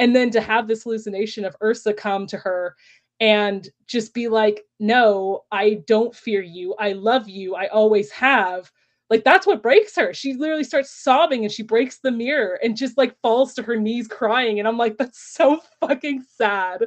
And 0.00 0.14
then 0.14 0.30
to 0.30 0.40
have 0.40 0.68
this 0.68 0.84
hallucination 0.84 1.44
of 1.44 1.56
ursa 1.62 1.92
come 1.92 2.26
to 2.28 2.36
her 2.38 2.76
and 3.20 3.68
just 3.86 4.14
be 4.14 4.28
like 4.28 4.64
no 4.80 5.44
i 5.52 5.82
don't 5.86 6.14
fear 6.14 6.42
you 6.42 6.74
i 6.78 6.92
love 6.92 7.28
you 7.28 7.54
i 7.54 7.66
always 7.68 8.10
have. 8.10 8.70
Like 9.10 9.24
that's 9.24 9.46
what 9.46 9.62
breaks 9.62 9.96
her. 9.96 10.12
She 10.12 10.34
literally 10.34 10.64
starts 10.64 10.90
sobbing 11.02 11.42
and 11.42 11.50
she 11.50 11.62
breaks 11.62 11.98
the 11.98 12.10
mirror 12.10 12.60
and 12.62 12.76
just 12.76 12.98
like 12.98 13.18
falls 13.22 13.54
to 13.54 13.62
her 13.62 13.76
knees 13.76 14.06
crying. 14.06 14.58
And 14.58 14.68
i'm 14.68 14.76
like 14.76 14.98
that's 14.98 15.32
so 15.34 15.60
fucking 15.80 16.24
sad. 16.36 16.84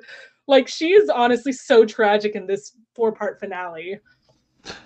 Like 0.48 0.68
she 0.68 0.92
is 0.92 1.10
honestly 1.10 1.54
so 1.54 1.86
tragic 1.86 2.36
in 2.36 2.46
this 2.46 2.74
four 2.94 3.12
part 3.12 3.40
finale 3.40 4.00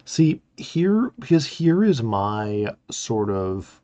See, 0.05 0.41
here, 0.57 1.11
because 1.19 1.45
here 1.45 1.83
is 1.83 2.01
my 2.01 2.67
sort 2.91 3.29
of 3.29 3.81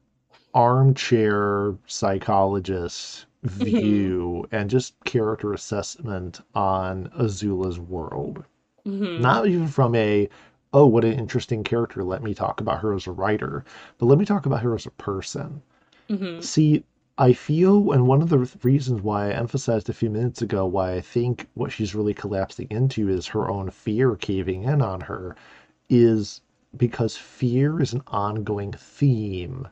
armchair 0.53 1.75
psychologist 1.87 3.25
mm-hmm. 3.45 3.63
view 3.63 4.47
and 4.51 4.69
just 4.69 4.95
character 5.05 5.53
assessment 5.53 6.41
on 6.55 7.09
Azula's 7.19 7.79
world. 7.79 8.43
Mm-hmm. 8.85 9.21
Not 9.21 9.47
even 9.47 9.67
from 9.67 9.95
a, 9.95 10.29
oh, 10.73 10.85
what 10.85 11.05
an 11.05 11.13
interesting 11.13 11.63
character. 11.63 12.03
Let 12.03 12.23
me 12.23 12.33
talk 12.33 12.61
about 12.61 12.79
her 12.79 12.93
as 12.93 13.07
a 13.07 13.11
writer, 13.11 13.63
but 13.97 14.07
let 14.07 14.17
me 14.17 14.25
talk 14.25 14.45
about 14.45 14.61
her 14.61 14.75
as 14.75 14.85
a 14.85 14.91
person. 14.91 15.61
Mm-hmm. 16.09 16.41
See, 16.41 16.83
I 17.17 17.33
feel, 17.33 17.91
and 17.91 18.07
one 18.07 18.21
of 18.21 18.29
the 18.29 18.49
reasons 18.63 19.01
why 19.01 19.27
I 19.27 19.33
emphasized 19.33 19.89
a 19.89 19.93
few 19.93 20.09
minutes 20.09 20.41
ago 20.41 20.65
why 20.65 20.93
I 20.93 21.01
think 21.01 21.47
what 21.53 21.71
she's 21.71 21.93
really 21.93 22.13
collapsing 22.13 22.67
into 22.71 23.09
is 23.09 23.27
her 23.27 23.49
own 23.49 23.69
fear 23.69 24.15
caving 24.15 24.63
in 24.63 24.81
on 24.81 25.01
her 25.01 25.35
is 25.91 26.41
because 26.77 27.17
fear 27.17 27.81
is 27.81 27.91
an 27.91 28.01
ongoing 28.07 28.71
theme 28.71 29.67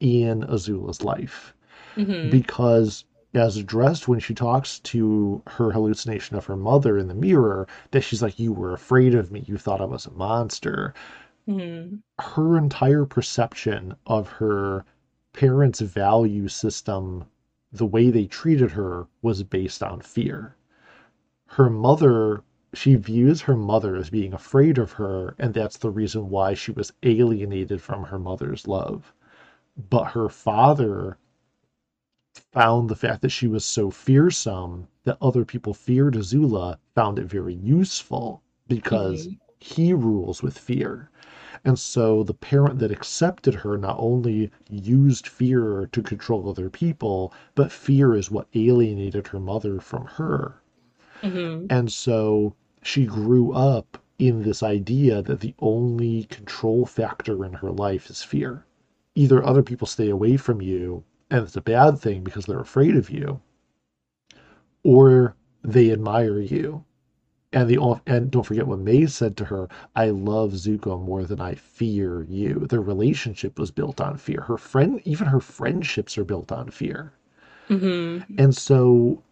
in 0.00 0.44
Azula's 0.44 1.02
life. 1.02 1.52
Mm-hmm. 1.96 2.30
Because 2.30 3.04
as 3.34 3.56
addressed 3.56 4.06
when 4.06 4.20
she 4.20 4.32
talks 4.32 4.78
to 4.80 5.42
her 5.46 5.72
hallucination 5.72 6.36
of 6.36 6.46
her 6.46 6.56
mother 6.56 6.96
in 6.98 7.08
the 7.08 7.14
mirror, 7.14 7.66
that 7.90 8.02
she's 8.02 8.22
like, 8.22 8.38
You 8.38 8.52
were 8.52 8.72
afraid 8.72 9.14
of 9.14 9.32
me. 9.32 9.44
You 9.46 9.58
thought 9.58 9.80
I 9.80 9.86
was 9.86 10.06
a 10.06 10.12
monster. 10.12 10.94
Mm-hmm. 11.48 11.96
Her 12.20 12.56
entire 12.56 13.04
perception 13.04 13.96
of 14.06 14.28
her 14.28 14.84
parents' 15.32 15.80
value 15.80 16.46
system, 16.46 17.24
the 17.72 17.86
way 17.86 18.10
they 18.10 18.26
treated 18.26 18.70
her, 18.70 19.08
was 19.20 19.42
based 19.42 19.82
on 19.82 20.00
fear. 20.00 20.54
Her 21.46 21.68
mother 21.68 22.44
she 22.74 22.94
views 22.94 23.42
her 23.42 23.56
mother 23.56 23.96
as 23.96 24.08
being 24.08 24.32
afraid 24.32 24.78
of 24.78 24.92
her, 24.92 25.34
and 25.38 25.52
that's 25.52 25.76
the 25.76 25.90
reason 25.90 26.30
why 26.30 26.54
she 26.54 26.72
was 26.72 26.92
alienated 27.02 27.82
from 27.82 28.04
her 28.04 28.18
mother's 28.18 28.66
love. 28.66 29.12
But 29.90 30.04
her 30.12 30.28
father 30.30 31.18
found 32.52 32.88
the 32.88 32.96
fact 32.96 33.20
that 33.22 33.28
she 33.28 33.46
was 33.46 33.64
so 33.64 33.90
fearsome 33.90 34.88
that 35.04 35.18
other 35.20 35.44
people 35.44 35.74
feared 35.74 36.14
Azula, 36.14 36.78
found 36.94 37.18
it 37.18 37.26
very 37.26 37.54
useful 37.54 38.42
because 38.68 39.26
mm-hmm. 39.26 39.36
he 39.58 39.92
rules 39.92 40.42
with 40.42 40.56
fear. 40.56 41.10
And 41.64 41.78
so 41.78 42.22
the 42.22 42.34
parent 42.34 42.78
that 42.78 42.90
accepted 42.90 43.54
her 43.54 43.76
not 43.76 43.96
only 43.98 44.50
used 44.70 45.28
fear 45.28 45.88
to 45.92 46.02
control 46.02 46.48
other 46.48 46.70
people, 46.70 47.34
but 47.54 47.70
fear 47.70 48.14
is 48.14 48.30
what 48.30 48.48
alienated 48.54 49.28
her 49.28 49.38
mother 49.38 49.78
from 49.78 50.06
her. 50.06 50.62
Mm-hmm. 51.22 51.66
And 51.70 51.92
so 51.92 52.54
she 52.82 53.06
grew 53.06 53.52
up 53.52 53.98
in 54.18 54.42
this 54.42 54.62
idea 54.62 55.22
that 55.22 55.40
the 55.40 55.54
only 55.60 56.24
control 56.24 56.84
factor 56.84 57.44
in 57.44 57.52
her 57.52 57.70
life 57.70 58.10
is 58.10 58.22
fear. 58.22 58.64
Either 59.14 59.44
other 59.44 59.62
people 59.62 59.86
stay 59.86 60.08
away 60.08 60.36
from 60.36 60.60
you, 60.60 61.04
and 61.30 61.44
it's 61.44 61.56
a 61.56 61.60
bad 61.60 61.98
thing 61.98 62.22
because 62.22 62.46
they're 62.46 62.60
afraid 62.60 62.96
of 62.96 63.10
you, 63.10 63.40
or 64.84 65.34
they 65.62 65.90
admire 65.90 66.40
you. 66.40 66.84
And 67.52 67.68
the 67.68 68.00
and 68.06 68.30
don't 68.30 68.44
forget 68.44 68.66
what 68.66 68.78
Mai 68.78 69.04
said 69.04 69.36
to 69.36 69.44
her, 69.44 69.68
I 69.94 70.08
love 70.10 70.52
Zuko 70.52 71.00
more 71.02 71.24
than 71.24 71.40
I 71.40 71.54
fear 71.54 72.22
you. 72.22 72.66
Their 72.66 72.80
relationship 72.80 73.58
was 73.58 73.70
built 73.70 74.00
on 74.00 74.16
fear. 74.16 74.40
Her 74.40 74.56
friend 74.56 75.00
even 75.04 75.26
her 75.26 75.40
friendships 75.40 76.16
are 76.16 76.24
built 76.24 76.50
on 76.50 76.70
fear. 76.70 77.12
Mm-hmm. 77.68 78.38
And 78.38 78.56
so 78.56 79.22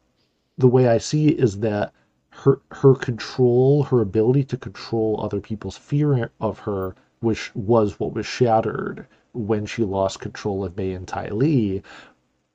the 0.58 0.68
way 0.68 0.88
I 0.88 0.98
see 0.98 1.28
it 1.28 1.40
is 1.40 1.60
that 1.60 1.94
her 2.30 2.60
her 2.70 2.94
control, 2.94 3.82
her 3.82 4.00
ability 4.00 4.44
to 4.44 4.56
control 4.56 5.20
other 5.20 5.40
people's 5.40 5.76
fear 5.76 6.30
of 6.40 6.60
her, 6.60 6.94
which 7.20 7.54
was 7.54 7.98
what 7.98 8.14
was 8.14 8.24
shattered 8.26 9.06
when 9.32 9.66
she 9.66 9.84
lost 9.84 10.20
control 10.20 10.64
of 10.64 10.76
Mai 10.76 10.84
and 10.84 11.06
Ty 11.06 11.28
Lee, 11.28 11.82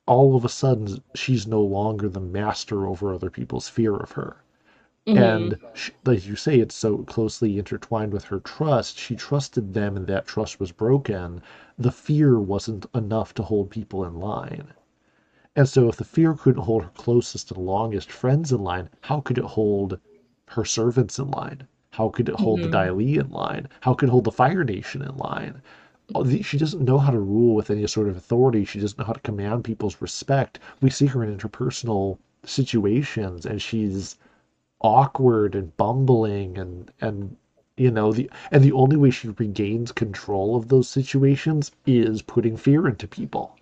all 0.06 0.36
of 0.36 0.44
a 0.44 0.48
sudden 0.48 1.02
she's 1.14 1.46
no 1.46 1.60
longer 1.60 2.08
the 2.08 2.20
master 2.20 2.86
over 2.86 3.12
other 3.12 3.30
people's 3.30 3.68
fear 3.68 3.96
of 3.96 4.12
her. 4.12 4.36
Mm-hmm. 5.06 5.18
And 5.18 5.58
she, 5.74 5.92
like 6.04 6.26
you 6.26 6.36
say, 6.36 6.58
it's 6.58 6.74
so 6.74 6.98
closely 6.98 7.58
intertwined 7.58 8.12
with 8.12 8.24
her 8.24 8.40
trust. 8.40 8.98
She 8.98 9.14
trusted 9.14 9.72
them, 9.72 9.96
and 9.96 10.06
that 10.08 10.26
trust 10.26 10.58
was 10.58 10.72
broken. 10.72 11.42
The 11.78 11.92
fear 11.92 12.40
wasn't 12.40 12.86
enough 12.94 13.32
to 13.34 13.42
hold 13.42 13.70
people 13.70 14.04
in 14.04 14.18
line. 14.18 14.72
And 15.58 15.66
so, 15.66 15.88
if 15.88 15.96
the 15.96 16.04
fear 16.04 16.34
couldn't 16.34 16.64
hold 16.64 16.82
her 16.82 16.90
closest 16.90 17.50
and 17.50 17.64
longest 17.64 18.12
friends 18.12 18.52
in 18.52 18.62
line, 18.62 18.90
how 19.00 19.22
could 19.22 19.38
it 19.38 19.44
hold 19.44 19.98
her 20.48 20.66
servants 20.66 21.18
in 21.18 21.30
line? 21.30 21.66
How 21.92 22.10
could 22.10 22.28
it 22.28 22.34
hold 22.34 22.60
mm-hmm. 22.60 22.70
the 22.70 22.76
Dai 22.76 22.90
Li 22.90 23.16
in 23.16 23.30
line? 23.30 23.66
How 23.80 23.94
could 23.94 24.10
it 24.10 24.12
hold 24.12 24.24
the 24.24 24.32
Fire 24.32 24.64
Nation 24.64 25.00
in 25.00 25.16
line? 25.16 25.62
She 26.42 26.58
doesn't 26.58 26.84
know 26.84 26.98
how 26.98 27.10
to 27.10 27.18
rule 27.18 27.54
with 27.54 27.70
any 27.70 27.86
sort 27.86 28.08
of 28.08 28.18
authority. 28.18 28.66
She 28.66 28.80
doesn't 28.80 28.98
know 28.98 29.06
how 29.06 29.14
to 29.14 29.20
command 29.20 29.64
people's 29.64 30.02
respect. 30.02 30.58
We 30.82 30.90
see 30.90 31.06
her 31.06 31.24
in 31.24 31.34
interpersonal 31.34 32.18
situations, 32.44 33.46
and 33.46 33.62
she's 33.62 34.16
awkward 34.82 35.54
and 35.54 35.74
bumbling, 35.78 36.58
and 36.58 36.90
and 37.00 37.34
you 37.78 37.90
know 37.90 38.12
the 38.12 38.30
and 38.50 38.62
the 38.62 38.72
only 38.72 38.96
way 38.96 39.08
she 39.08 39.28
regains 39.28 39.90
control 39.90 40.54
of 40.54 40.68
those 40.68 40.86
situations 40.86 41.72
is 41.86 42.20
putting 42.20 42.58
fear 42.58 42.86
into 42.86 43.08
people 43.08 43.56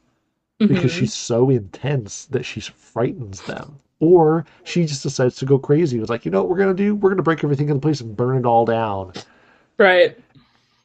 mm-hmm. 0.61 0.73
because 0.73 0.93
she's 0.93 1.15
so 1.15 1.51
intense 1.51 2.27
that 2.27 2.45
she 2.45 2.61
frightens 2.61 3.43
them. 3.43 3.79
Or 4.01 4.45
she 4.65 4.85
just 4.85 5.03
decides 5.03 5.37
to 5.37 5.47
go 5.47 5.59
crazy. 5.59 5.99
It's 5.99 6.11
like, 6.11 6.25
you 6.25 6.31
know 6.31 6.41
what 6.43 6.51
we're 6.51 6.59
gonna 6.59 6.75
do? 6.75 6.95
We're 6.95 7.11
gonna 7.11 7.23
break 7.23 7.43
everything 7.45 7.69
in 7.69 7.77
the 7.77 7.81
place 7.81 8.01
and 8.01 8.17
burn 8.17 8.39
it 8.39 8.47
all 8.47 8.65
down. 8.65 9.13
Right. 9.79 10.19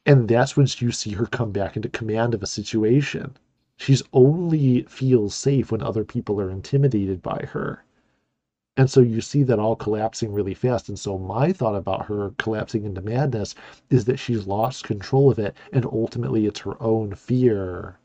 And 0.06 0.28
that's 0.28 0.56
when 0.56 0.66
you 0.78 0.90
see 0.90 1.12
her 1.12 1.26
come 1.26 1.52
back 1.52 1.76
into 1.76 1.88
command 1.88 2.34
of 2.34 2.42
a 2.42 2.46
situation. 2.46 3.36
She's 3.76 4.02
only 4.12 4.82
feels 4.82 5.34
safe 5.34 5.70
when 5.70 5.82
other 5.82 6.04
people 6.04 6.40
are 6.40 6.50
intimidated 6.50 7.22
by 7.22 7.46
her. 7.52 7.84
And 8.76 8.90
so 8.90 9.00
you 9.00 9.20
see 9.20 9.42
that 9.42 9.58
all 9.58 9.76
collapsing 9.76 10.32
really 10.32 10.54
fast. 10.54 10.88
And 10.88 10.98
so 10.98 11.18
my 11.18 11.52
thought 11.52 11.74
about 11.74 12.06
her 12.06 12.32
collapsing 12.38 12.84
into 12.84 13.02
madness 13.02 13.54
is 13.90 14.06
that 14.06 14.18
she's 14.18 14.46
lost 14.46 14.84
control 14.84 15.30
of 15.30 15.38
it. 15.38 15.54
And 15.72 15.84
ultimately, 15.84 16.46
it's 16.46 16.60
her 16.60 16.80
own 16.82 17.14
fear, 17.14 17.98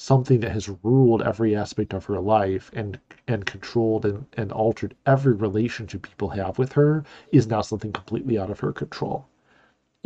something 0.00 0.40
that 0.40 0.52
has 0.52 0.70
ruled 0.82 1.20
every 1.20 1.54
aspect 1.54 1.92
of 1.92 2.06
her 2.06 2.18
life 2.18 2.70
and 2.72 2.98
and 3.28 3.44
controlled 3.44 4.06
and, 4.06 4.24
and 4.34 4.50
altered 4.50 4.94
every 5.04 5.34
relationship 5.34 6.02
people 6.02 6.30
have 6.30 6.58
with 6.58 6.72
her, 6.72 7.04
is 7.32 7.46
now 7.46 7.60
something 7.60 7.92
completely 7.92 8.38
out 8.38 8.48
of 8.48 8.58
her 8.58 8.72
control. 8.72 9.26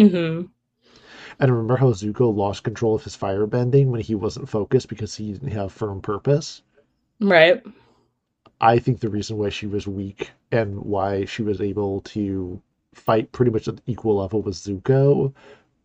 Mm-hmm. 0.00 0.46
And 1.38 1.50
remember 1.50 1.76
how 1.76 1.92
Zuko 1.92 2.34
lost 2.34 2.64
control 2.64 2.96
of 2.96 3.04
his 3.04 3.16
firebending 3.16 3.86
when 3.86 4.00
he 4.00 4.16
wasn't 4.16 4.48
focused 4.48 4.88
because 4.88 5.14
he 5.14 5.32
didn't 5.32 5.52
have 5.52 5.70
firm 5.70 6.00
purpose? 6.00 6.62
Right. 7.20 7.62
I 8.60 8.80
think 8.80 8.98
the 8.98 9.08
reason 9.08 9.36
why 9.36 9.50
she 9.50 9.66
was 9.68 9.86
weak 9.86 10.32
and 10.50 10.80
why 10.80 11.24
she 11.24 11.42
was 11.42 11.60
able 11.60 12.00
to 12.00 12.60
fight 12.94 13.30
pretty 13.30 13.52
much 13.52 13.68
at 13.68 13.80
equal 13.86 14.16
level 14.16 14.42
with 14.42 14.56
Zuko, 14.56 15.32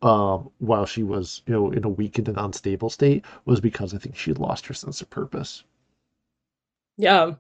um, 0.02 0.50
while 0.60 0.86
she 0.86 1.04
was, 1.04 1.41
you 1.45 1.54
know, 1.54 1.72
in 1.72 1.84
a 1.84 1.89
weakened 1.89 2.28
and 2.28 2.38
unstable 2.38 2.89
state, 2.89 3.26
was 3.45 3.60
because 3.60 3.93
I 3.93 3.97
think 3.97 4.16
she 4.16 4.34
lost 4.34 4.66
her 4.68 4.74
sense 4.74 5.02
of 5.02 5.10
purpose. 5.10 5.64
Yeah. 6.97 7.34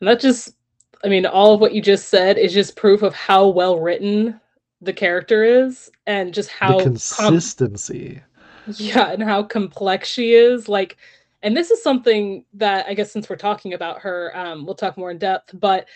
And 0.00 0.08
that 0.08 0.20
just, 0.20 0.54
I 1.04 1.08
mean, 1.08 1.26
all 1.26 1.54
of 1.54 1.60
what 1.60 1.74
you 1.74 1.82
just 1.82 2.08
said 2.08 2.38
is 2.38 2.52
just 2.52 2.76
proof 2.76 3.02
of 3.02 3.14
how 3.14 3.48
well 3.48 3.78
written 3.78 4.40
the 4.80 4.92
character 4.92 5.42
is 5.42 5.90
and 6.06 6.32
just 6.32 6.50
how 6.50 6.78
the 6.78 6.84
consistency. 6.84 8.22
Com- 8.64 8.74
yeah, 8.76 9.12
and 9.12 9.22
how 9.22 9.42
complex 9.42 10.08
she 10.08 10.34
is. 10.34 10.68
Like, 10.68 10.96
and 11.42 11.56
this 11.56 11.70
is 11.70 11.82
something 11.82 12.44
that 12.54 12.86
I 12.86 12.94
guess 12.94 13.10
since 13.10 13.28
we're 13.28 13.36
talking 13.36 13.74
about 13.74 14.00
her, 14.00 14.36
um, 14.36 14.66
we'll 14.66 14.74
talk 14.74 14.96
more 14.96 15.10
in 15.10 15.18
depth. 15.18 15.58
But 15.58 15.86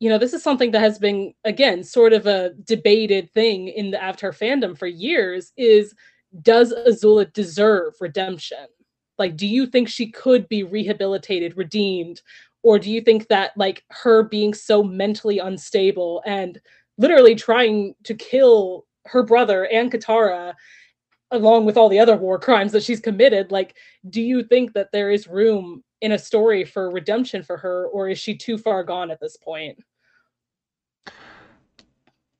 you 0.00 0.08
know, 0.08 0.18
this 0.18 0.32
is 0.32 0.42
something 0.42 0.70
that 0.72 0.80
has 0.80 0.98
been 0.98 1.34
again 1.44 1.82
sort 1.82 2.12
of 2.12 2.26
a 2.26 2.50
debated 2.64 3.32
thing 3.32 3.68
in 3.68 3.90
the 3.90 4.02
Avatar 4.02 4.32
fandom 4.32 4.78
for 4.78 4.86
years. 4.86 5.52
Is 5.56 5.94
does 6.42 6.72
Azula 6.72 7.32
deserve 7.32 7.94
redemption? 8.00 8.66
Like, 9.18 9.36
do 9.36 9.46
you 9.46 9.66
think 9.66 9.88
she 9.88 10.10
could 10.10 10.48
be 10.48 10.62
rehabilitated, 10.62 11.56
redeemed, 11.56 12.22
or 12.62 12.78
do 12.78 12.90
you 12.90 13.00
think 13.00 13.28
that 13.28 13.56
like 13.56 13.84
her 13.90 14.22
being 14.22 14.54
so 14.54 14.82
mentally 14.82 15.38
unstable 15.38 16.22
and 16.26 16.60
literally 16.98 17.34
trying 17.34 17.94
to 18.04 18.14
kill 18.14 18.86
her 19.06 19.22
brother 19.22 19.66
and 19.66 19.90
Katara 19.90 20.54
along 21.30 21.66
with 21.66 21.76
all 21.76 21.88
the 21.88 22.00
other 22.00 22.16
war 22.16 22.38
crimes 22.38 22.72
that 22.72 22.82
she's 22.82 23.00
committed 23.00 23.50
like 23.52 23.76
do 24.08 24.22
you 24.22 24.42
think 24.42 24.72
that 24.72 24.90
there 24.92 25.10
is 25.10 25.26
room 25.26 25.82
in 26.00 26.12
a 26.12 26.18
story 26.18 26.64
for 26.64 26.90
redemption 26.90 27.42
for 27.42 27.56
her 27.56 27.86
or 27.86 28.08
is 28.08 28.18
she 28.18 28.36
too 28.36 28.58
far 28.58 28.84
gone 28.84 29.10
at 29.10 29.20
this 29.20 29.36
point? 29.36 29.82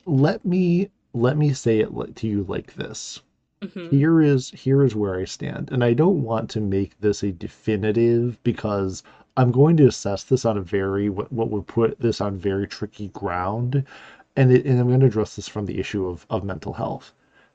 Let 0.07 0.45
me 0.45 0.91
let 1.15 1.37
me 1.37 1.53
say 1.53 1.81
it 1.81 2.17
to 2.17 2.27
you 2.27 2.45
like 2.49 2.75
this. 2.75 3.21
Mm-hmm. 3.61 3.89
here 3.89 4.23
is 4.23 4.51
here 4.51 4.85
is 4.85 4.95
where 4.95 5.19
i 5.19 5.25
stand 5.25 5.73
and 5.73 5.83
i 5.83 5.93
don't 5.93 6.23
want 6.23 6.49
to 6.51 6.61
make 6.61 6.97
this 7.01 7.25
a 7.25 7.33
definitive 7.33 8.39
because 8.45 9.03
i'm 9.37 9.51
going 9.51 9.77
to 9.79 9.89
assess 9.89 10.23
this 10.23 10.45
on 10.45 10.57
a 10.57 10.61
very 10.61 11.09
what, 11.09 11.33
what 11.33 11.51
would 11.51 11.67
put 11.67 11.99
this 11.99 12.21
on 12.21 12.39
very 12.39 12.69
tricky 12.69 13.09
ground 13.09 13.85
and, 14.37 14.53
it, 14.53 14.65
and 14.65 14.79
i'm 14.79 14.87
going 14.87 15.01
to 15.01 15.07
address 15.07 15.35
this 15.35 15.49
from 15.49 15.67
the 15.67 15.81
issue 15.81 16.07
of, 16.07 16.25
of 16.31 16.45
mental 16.45 16.73
health 16.73 17.13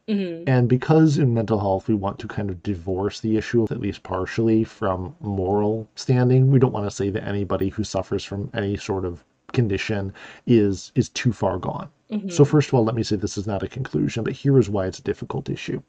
Mm-hmm. 0.10 0.44
And 0.48 0.68
because 0.68 1.18
in 1.18 1.34
mental 1.34 1.60
health 1.60 1.88
we 1.88 1.96
want 1.96 2.20
to 2.20 2.28
kind 2.28 2.50
of 2.50 2.62
divorce 2.62 3.22
the 3.22 3.38
issue, 3.38 3.64
at 3.72 3.80
least 3.80 4.04
partially, 4.04 4.64
from 4.64 5.16
moral 5.22 5.88
standing, 5.96 6.52
we 6.52 6.60
don't 6.60 6.74
want 6.74 6.90
to 6.90 6.96
say 6.96 7.10
that 7.10 7.26
anybody 7.26 7.70
who 7.70 7.84
suffers 7.84 8.24
from 8.24 8.50
any 8.54 8.76
sort 8.76 9.06
of 9.06 9.24
condition 9.54 10.12
is 10.46 10.92
is 10.96 11.10
too 11.10 11.32
far 11.32 11.58
gone. 11.58 11.90
Mm-hmm. 12.12 12.30
So 12.30 12.44
first 12.44 12.68
of 12.68 12.74
all, 12.74 12.84
let 12.84 12.96
me 12.96 13.04
say 13.04 13.16
this 13.16 13.38
is 13.38 13.48
not 13.48 13.64
a 13.64 13.68
conclusion, 13.68 14.24
but 14.24 14.34
here 14.34 14.60
is 14.60 14.70
why 14.70 14.88
it's 14.88 15.00
a 15.00 15.04
difficult 15.04 15.50
issue. 15.50 15.82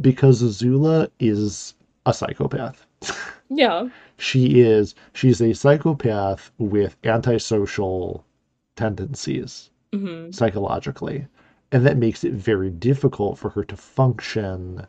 Because 0.00 0.42
Azula 0.42 1.10
is 1.18 1.74
a 2.06 2.12
psychopath. 2.12 2.86
Yeah. 3.54 3.88
she 4.16 4.62
is 4.62 4.94
she's 5.12 5.42
a 5.42 5.52
psychopath 5.52 6.50
with 6.56 6.96
antisocial 7.04 8.24
tendencies 8.76 9.68
mm-hmm. 9.92 10.30
psychologically 10.30 11.26
and 11.72 11.86
that 11.86 11.96
makes 11.96 12.22
it 12.22 12.34
very 12.34 12.70
difficult 12.70 13.38
for 13.38 13.48
her 13.50 13.64
to 13.64 13.76
function 13.76 14.86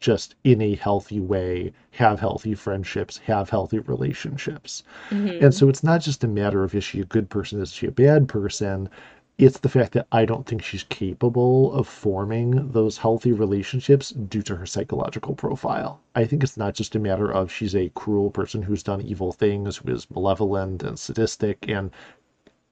just 0.00 0.34
in 0.44 0.60
a 0.60 0.74
healthy 0.74 1.18
way, 1.18 1.72
have 1.92 2.20
healthy 2.20 2.54
friendships, 2.54 3.16
have 3.16 3.48
healthy 3.48 3.78
relationships. 3.78 4.82
Mm-hmm. 5.08 5.42
And 5.42 5.54
so 5.54 5.70
it's 5.70 5.82
not 5.82 6.02
just 6.02 6.22
a 6.22 6.28
matter 6.28 6.62
of 6.62 6.74
is 6.74 6.84
she 6.84 7.00
a 7.00 7.06
good 7.06 7.30
person, 7.30 7.58
is 7.62 7.72
she 7.72 7.86
a 7.86 7.90
bad 7.90 8.28
person? 8.28 8.90
It's 9.38 9.58
the 9.58 9.68
fact 9.70 9.92
that 9.94 10.06
I 10.12 10.26
don't 10.26 10.46
think 10.46 10.62
she's 10.62 10.84
capable 10.84 11.72
of 11.72 11.88
forming 11.88 12.70
those 12.70 12.98
healthy 12.98 13.32
relationships 13.32 14.10
due 14.10 14.42
to 14.42 14.56
her 14.56 14.66
psychological 14.66 15.34
profile. 15.34 16.00
I 16.14 16.26
think 16.26 16.42
it's 16.42 16.58
not 16.58 16.74
just 16.74 16.94
a 16.94 17.00
matter 17.00 17.32
of 17.32 17.50
she's 17.50 17.74
a 17.74 17.88
cruel 17.94 18.30
person 18.30 18.60
who's 18.60 18.82
done 18.82 19.00
evil 19.00 19.32
things, 19.32 19.78
who 19.78 19.90
is 19.90 20.10
malevolent 20.10 20.82
and 20.82 20.98
sadistic, 20.98 21.66
and 21.66 21.90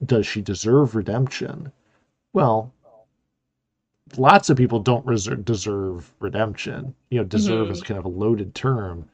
does 0.05 0.27
she 0.27 0.43
deserve 0.43 0.95
redemption? 0.95 1.73
Well, 2.35 2.73
lots 4.17 4.51
of 4.51 4.57
people 4.57 4.79
don't 4.79 5.05
reserve, 5.07 5.45
deserve 5.45 6.13
redemption. 6.21 6.95
You 7.11 7.19
know, 7.19 7.25
deserve 7.25 7.65
mm-hmm. 7.65 7.73
is 7.73 7.83
kind 7.83 7.99
of 7.99 8.05
a 8.05 8.09
loaded 8.09 8.55
term. 8.55 9.09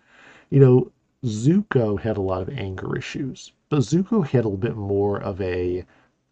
You 0.51 0.61
know, 0.61 0.93
Zuko 1.25 2.01
had 2.01 2.17
a 2.17 2.23
lot 2.23 2.43
of 2.43 2.49
anger 2.51 2.97
issues, 2.97 3.53
but 3.69 3.81
Zuko 3.81 4.27
had 4.27 4.45
a 4.45 4.49
little 4.49 4.57
bit 4.57 4.77
more 4.77 5.21
of 5.21 5.41
a 5.41 5.85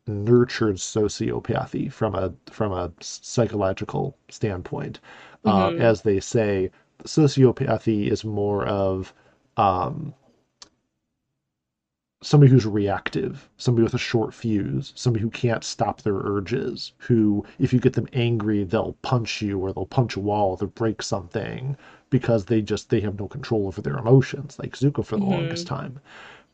nurtured 0.06 0.76
sociopathy 0.76 1.90
from 1.90 2.14
a 2.14 2.32
from 2.50 2.72
a 2.72 2.92
psychological 3.00 4.16
standpoint. 4.28 5.00
Uh, 5.44 5.68
mm-hmm. 5.68 5.80
Uh, 5.80 5.84
as 5.84 6.02
they 6.02 6.20
say, 6.20 6.70
sociopathy 7.04 8.10
is 8.10 8.24
more 8.24 8.64
of 8.66 9.12
um, 9.56 10.14
somebody 12.22 12.50
who's 12.50 12.64
reactive, 12.64 13.48
somebody 13.58 13.84
with 13.84 13.94
a 13.94 13.98
short 13.98 14.32
fuse, 14.32 14.92
somebody 14.96 15.22
who 15.22 15.30
can't 15.30 15.62
stop 15.62 16.00
their 16.00 16.16
urges, 16.16 16.92
who, 16.96 17.44
if 17.58 17.72
you 17.72 17.78
get 17.78 17.92
them 17.92 18.08
angry, 18.14 18.64
they'll 18.64 18.96
punch 19.02 19.42
you 19.42 19.58
or 19.58 19.72
they'll 19.72 19.86
punch 19.86 20.16
a 20.16 20.20
wall, 20.20 20.56
they'll 20.56 20.68
break 20.68 21.02
something 21.02 21.76
because 22.08 22.46
they 22.46 22.62
just 22.62 22.88
they 22.88 23.00
have 23.00 23.18
no 23.18 23.28
control 23.28 23.66
over 23.66 23.82
their 23.82 23.98
emotions, 23.98 24.58
like 24.58 24.72
Zuko 24.76 25.04
for 25.04 25.16
the 25.16 25.22
mm-hmm. 25.22 25.32
longest 25.32 25.66
time. 25.66 26.00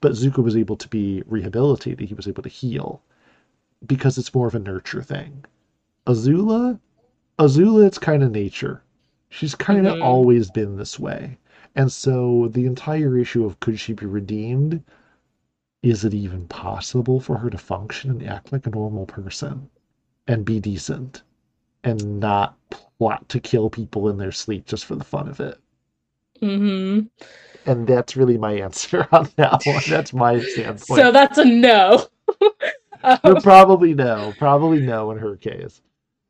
But 0.01 0.13
Zuko 0.13 0.43
was 0.43 0.57
able 0.57 0.77
to 0.77 0.89
be 0.89 1.23
rehabilitated, 1.27 2.09
he 2.09 2.15
was 2.15 2.27
able 2.27 2.43
to 2.43 2.49
heal 2.49 3.01
because 3.87 4.19
it's 4.19 4.35
more 4.35 4.49
of 4.49 4.55
a 4.55 4.59
nurture 4.59 5.03
thing. 5.03 5.45
Azula, 6.07 6.81
Azula, 7.39 7.87
it's 7.87 7.99
kind 7.99 8.23
of 8.23 8.33
nature. 8.33 8.83
She's 9.29 9.55
kind 9.55 9.87
of 9.87 9.95
mm-hmm. 9.95 10.03
always 10.03 10.51
been 10.51 10.77
this 10.77 10.99
way. 10.99 11.39
And 11.77 11.91
so 11.91 12.49
the 12.49 12.67
entire 12.67 13.17
issue 13.17 13.45
of 13.45 13.61
could 13.61 13.79
she 13.79 13.93
be 13.93 14.07
redeemed 14.07 14.83
is 15.83 16.05
it 16.05 16.15
even 16.15 16.47
possible 16.49 17.21
for 17.21 17.37
her 17.37 17.51
to 17.51 17.59
function 17.59 18.11
and 18.11 18.27
act 18.27 18.53
like 18.53 18.67
a 18.67 18.71
normal 18.71 19.07
person 19.07 19.69
and 20.29 20.45
be 20.45 20.61
decent 20.61 21.23
and 21.85 22.21
not 22.21 22.57
plot 22.99 23.29
to 23.29 23.41
kill 23.41 23.69
people 23.69 24.09
in 24.09 24.17
their 24.17 24.33
sleep 24.33 24.67
just 24.67 24.85
for 24.85 24.95
the 24.95 25.05
fun 25.05 25.29
of 25.29 25.41
it? 25.41 25.59
Mm-hmm. 26.41 27.07
And 27.71 27.87
that's 27.87 28.17
really 28.17 28.39
my 28.39 28.53
answer 28.53 29.07
on 29.13 29.29
that 29.37 29.63
one. 29.65 29.83
That's 29.89 30.13
my 30.13 30.41
standpoint. 30.41 31.01
So 31.01 31.13
that's 31.13 31.39
a 31.39 31.45
no. 31.45 32.07
um, 33.05 33.37
probably 33.43 33.95
no. 33.95 34.33
Probably 34.39 34.81
no 34.81 35.11
in 35.11 35.19
her 35.19 35.37
case. 35.37 35.81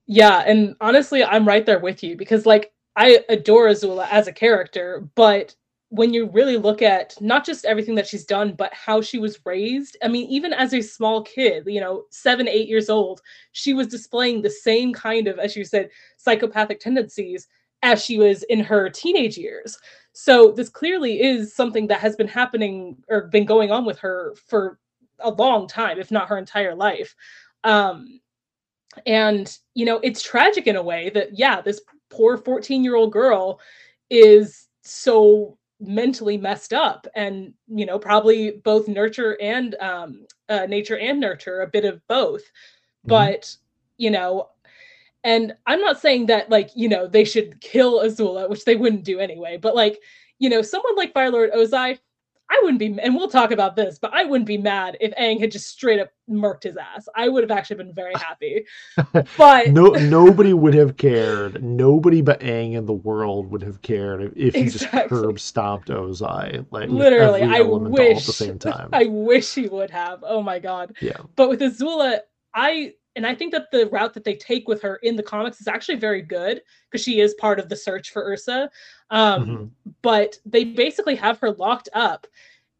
Yeah, 0.07 0.39
and 0.41 0.75
honestly, 0.81 1.23
I'm 1.23 1.47
right 1.47 1.65
there 1.65 1.79
with 1.79 2.03
you 2.03 2.17
because 2.17 2.47
like 2.47 2.73
I 2.97 3.25
adore 3.29 3.69
Azula 3.69 4.09
as 4.11 4.27
a 4.27 4.33
character, 4.33 5.09
but 5.15 5.55
when 5.93 6.15
you 6.15 6.31
really 6.31 6.57
look 6.57 6.81
at 6.81 7.15
not 7.21 7.45
just 7.45 7.67
everything 7.67 7.95
that 7.95 8.07
she's 8.07 8.25
done, 8.25 8.55
but 8.55 8.73
how 8.73 9.03
she 9.03 9.19
was 9.19 9.45
raised. 9.45 9.95
I 10.03 10.09
mean, 10.09 10.27
even 10.31 10.55
as 10.55 10.73
a 10.73 10.81
small 10.81 11.21
kid, 11.23 11.65
you 11.67 11.83
know, 11.83 12.05
seven, 12.09 12.49
eight 12.49 12.67
years 12.67 12.89
old, 12.89 13.21
she 13.53 13.75
was 13.75 13.89
displaying 13.89 14.41
the 14.41 14.49
same 14.49 14.95
kind 14.95 15.29
of, 15.29 15.39
as 15.39 15.55
you 15.55 15.67
said, 15.67 15.91
psychopathic 16.17 16.81
tendencies 16.81 17.47
as 17.83 18.03
she 18.03 18.17
was 18.17 18.43
in 18.45 18.61
her 18.61 18.89
teenage 18.89 19.37
years. 19.37 19.79
So 20.15 20.51
this 20.53 20.71
clearly 20.71 21.21
is 21.21 21.55
something 21.55 21.87
that 21.89 22.01
has 22.01 22.17
been 22.17 22.29
happening 22.29 22.97
or 23.11 23.27
been 23.27 23.45
going 23.45 23.71
on 23.71 23.85
with 23.85 23.99
her 23.99 24.35
for 24.47 24.79
a 25.19 25.31
long 25.31 25.69
time, 25.69 25.99
if 25.99 26.11
not 26.11 26.29
her 26.29 26.39
entire 26.39 26.75
life. 26.75 27.15
Um, 27.65 28.19
and, 29.05 29.55
you 29.75 29.85
know, 29.85 30.01
it's 30.03 30.23
tragic 30.23 30.67
in 30.67 30.77
a 30.77 30.83
way 30.83 31.11
that, 31.11 31.39
yeah, 31.39 31.61
this 31.61 31.83
poor 32.09 32.39
14 32.39 32.83
year 32.83 32.95
old 32.95 33.13
girl 33.13 33.61
is 34.09 34.69
so 34.81 35.59
mentally 35.83 36.37
messed 36.37 36.73
up 36.73 37.07
and 37.15 37.53
you 37.69 37.85
know 37.85 37.99
probably 37.99 38.53
both 38.65 38.89
nurture 38.89 39.37
and 39.41 39.75
um 39.77 40.27
uh, 40.49 40.67
nature 40.67 40.99
and 40.99 41.19
nurture 41.21 41.61
a 41.61 41.67
bit 41.67 41.85
of 41.85 42.07
both 42.09 42.43
mm-hmm. 42.43 43.09
but 43.09 43.55
you 43.99 44.11
know 44.11 44.49
and 45.25 45.55
i'm 45.67 45.81
not 45.81 46.01
saying 46.01 46.27
that 46.27 46.49
like 46.51 46.71
you 46.75 46.89
know 46.89 47.07
they 47.07 47.25
should 47.25 47.61
kill 47.61 48.01
azula 48.01 48.49
which 48.49 48.65
they 48.65 48.77
wouldn't 48.77 49.05
do 49.05 49.19
anyway 49.19 49.57
but 49.57 49.75
like 49.75 50.01
you 50.43 50.49
know, 50.49 50.61
someone 50.61 50.97
like 50.97 51.15
Fire 51.15 51.31
Lord 51.31 51.53
Ozai, 51.53 52.01
I 52.53 52.61
wouldn't 52.63 52.79
be, 52.79 52.99
and 53.03 53.15
we'll 53.15 53.31
talk 53.31 53.51
about 53.51 53.77
this, 53.77 53.99
but 53.99 54.13
I 54.13 54.25
wouldn't 54.25 54.47
be 54.47 54.59
mad 54.59 54.99
if 55.01 55.15
Aang 55.15 55.41
had 55.41 55.51
just 55.51 55.69
straight 55.69 55.99
up 55.99 56.11
murked 56.29 56.65
his 56.65 56.77
ass. 56.77 57.09
I 57.17 57.31
would 57.31 57.43
have 57.43 57.51
actually 57.51 57.77
been 57.77 57.95
very 57.95 58.13
happy. 58.15 58.67
But 59.39 59.71
no, 59.71 59.87
nobody 59.89 60.53
would 60.53 60.75
have 60.75 60.97
cared. 60.99 61.63
Nobody 61.63 62.21
but 62.21 62.41
Aang 62.41 62.75
in 62.75 62.85
the 62.85 62.93
world 62.93 63.51
would 63.51 63.63
have 63.63 63.81
cared 63.81 64.33
if 64.37 64.55
he 64.55 64.65
just 64.65 64.89
curb 64.91 65.41
stomped 65.41 65.89
Ozai, 65.89 66.67
like 66.71 66.91
literally, 66.91 67.43
I 67.43 67.61
all 67.61 67.85
at 67.87 67.91
wish 67.91 68.27
the 68.27 68.33
same 68.33 68.59
time. 68.59 68.91
I 68.93 69.07
wish 69.07 69.55
he 69.55 69.69
would 69.69 69.91
have. 69.91 70.23
Oh 70.23 70.43
my 70.43 70.59
god. 70.59 70.95
Yeah. 71.01 71.19
But 71.37 71.49
with 71.49 71.61
Azula, 71.61 72.21
I 72.55 72.93
and 73.17 73.27
I 73.27 73.35
think 73.35 73.53
that 73.53 73.71
the 73.71 73.87
route 73.89 74.15
that 74.15 74.25
they 74.25 74.35
take 74.35 74.69
with 74.69 74.81
her 74.83 74.97
in 74.97 75.17
the 75.17 75.23
comics 75.23 75.61
is 75.61 75.69
actually 75.69 75.97
very 75.97 76.23
good 76.23 76.63
because 76.91 77.05
she 77.05 77.21
is 77.21 77.35
part 77.35 77.59
of 77.59 77.69
the 77.69 77.77
search 77.77 78.11
for 78.11 78.25
Ursa. 78.25 78.71
Um, 79.13 79.47
Mhm. 79.47 79.71
But 80.03 80.39
they 80.45 80.65
basically 80.65 81.15
have 81.17 81.39
her 81.39 81.53
locked 81.53 81.89
up 81.93 82.27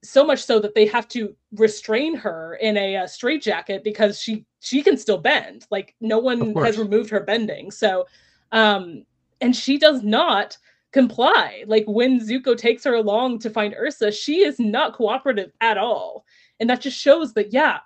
so 0.03 0.25
much 0.25 0.43
so 0.43 0.59
that 0.59 0.75
they 0.75 0.87
have 0.87 1.07
to 1.09 1.37
restrain 1.53 2.17
her 2.17 2.57
in 2.61 2.77
a, 2.77 2.97
uh 2.97 3.07
straitjacket 3.07 3.85
because 3.85 4.21
she 4.21 4.45
she 4.59 4.83
can 4.83 4.97
still 4.97 5.19
bend. 5.19 5.67
Like 5.71 5.95
no 6.01 6.19
one 6.19 6.55
has 6.57 6.79
removed 6.79 7.11
her 7.11 7.21
bending. 7.21 7.71
So, 7.71 8.07
um, 8.51 9.05
and 9.41 9.55
she 9.55 9.79
does 9.79 10.03
not 10.03 10.57
comply. 10.93 11.65
Like 11.67 11.85
when 11.87 12.19
Zuko 12.21 12.57
takes 12.57 12.83
her 12.85 12.95
along 12.95 13.39
to 13.41 13.51
find 13.51 13.75
Ursa, 13.75 14.11
she 14.11 14.45
is 14.45 14.59
not 14.59 14.95
cooperative 14.95 15.53
at 15.61 15.79
all. 15.79 16.25
And 16.61 16.69
that 16.71 16.81
just 16.81 16.99
shows 16.99 17.33
that, 17.35 17.53
yeah, 17.53 17.79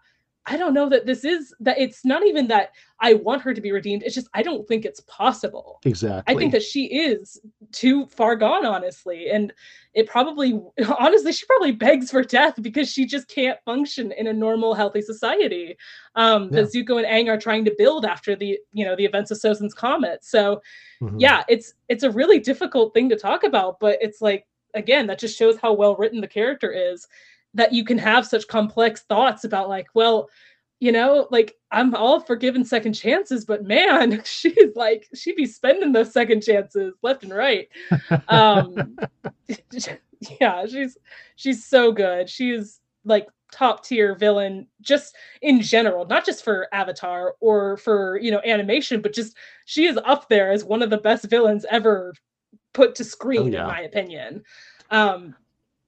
I 0.48 0.56
don't 0.56 0.74
know 0.74 0.88
that 0.88 1.06
this 1.06 1.24
is 1.24 1.52
that 1.60 1.78
it's 1.78 2.04
not 2.04 2.24
even 2.24 2.46
that 2.48 2.70
I 3.00 3.14
want 3.14 3.42
her 3.42 3.52
to 3.52 3.60
be 3.60 3.72
redeemed. 3.72 4.04
It's 4.04 4.14
just 4.14 4.28
I 4.32 4.42
don't 4.42 4.66
think 4.68 4.84
it's 4.84 5.00
possible. 5.00 5.80
Exactly. 5.84 6.34
I 6.34 6.38
think 6.38 6.52
that 6.52 6.62
she 6.62 6.84
is 6.84 7.40
too 7.72 8.06
far 8.06 8.36
gone, 8.36 8.64
honestly. 8.64 9.30
And 9.30 9.52
it 9.94 10.06
probably, 10.06 10.60
honestly, 10.98 11.32
she 11.32 11.46
probably 11.46 11.72
begs 11.72 12.10
for 12.10 12.22
death 12.22 12.54
because 12.62 12.90
she 12.90 13.06
just 13.06 13.28
can't 13.28 13.58
function 13.64 14.12
in 14.12 14.28
a 14.28 14.32
normal, 14.32 14.74
healthy 14.74 15.02
society 15.02 15.76
um, 16.14 16.50
that 16.50 16.66
Zuko 16.66 17.02
and 17.02 17.06
Aang 17.06 17.28
are 17.28 17.38
trying 17.38 17.64
to 17.64 17.74
build 17.76 18.04
after 18.04 18.36
the, 18.36 18.58
you 18.72 18.84
know, 18.84 18.94
the 18.94 19.04
events 19.04 19.30
of 19.32 19.38
Sozin's 19.38 19.74
Comet. 19.74 20.24
So, 20.24 20.62
Mhm. 21.02 21.20
yeah, 21.20 21.42
it's 21.48 21.74
it's 21.88 22.04
a 22.04 22.10
really 22.10 22.38
difficult 22.38 22.94
thing 22.94 23.08
to 23.08 23.16
talk 23.16 23.44
about, 23.44 23.80
but 23.80 23.98
it's 24.00 24.22
like 24.22 24.46
again, 24.74 25.06
that 25.06 25.18
just 25.18 25.36
shows 25.36 25.56
how 25.58 25.72
well 25.72 25.96
written 25.96 26.20
the 26.20 26.28
character 26.28 26.70
is 26.70 27.08
that 27.56 27.72
you 27.72 27.84
can 27.84 27.98
have 27.98 28.26
such 28.26 28.46
complex 28.48 29.02
thoughts 29.02 29.42
about 29.42 29.68
like, 29.68 29.88
well, 29.94 30.28
you 30.78 30.92
know, 30.92 31.26
like 31.30 31.56
I'm 31.72 31.94
all 31.94 32.20
for 32.20 32.36
giving 32.36 32.64
second 32.64 32.92
chances, 32.92 33.44
but 33.46 33.64
man, 33.64 34.22
she's 34.24 34.76
like 34.76 35.08
she'd 35.14 35.36
be 35.36 35.46
spending 35.46 35.92
those 35.92 36.12
second 36.12 36.42
chances 36.42 36.94
left 37.02 37.24
and 37.24 37.34
right. 37.34 37.68
Um 38.28 38.96
yeah, 40.40 40.66
she's 40.66 40.98
she's 41.36 41.64
so 41.64 41.92
good. 41.92 42.28
She's 42.28 42.80
like 43.04 43.26
top 43.52 43.84
tier 43.84 44.14
villain 44.14 44.66
just 44.82 45.16
in 45.40 45.62
general, 45.62 46.04
not 46.04 46.26
just 46.26 46.44
for 46.44 46.68
Avatar 46.72 47.36
or 47.40 47.78
for, 47.78 48.18
you 48.20 48.30
know, 48.30 48.42
animation, 48.44 49.00
but 49.00 49.14
just 49.14 49.34
she 49.64 49.86
is 49.86 49.98
up 50.04 50.28
there 50.28 50.52
as 50.52 50.62
one 50.62 50.82
of 50.82 50.90
the 50.90 50.98
best 50.98 51.30
villains 51.30 51.64
ever 51.70 52.12
put 52.74 52.94
to 52.96 53.04
screen 53.04 53.52
yeah. 53.52 53.62
in 53.62 53.66
my 53.66 53.80
opinion. 53.80 54.44
Um 54.90 55.34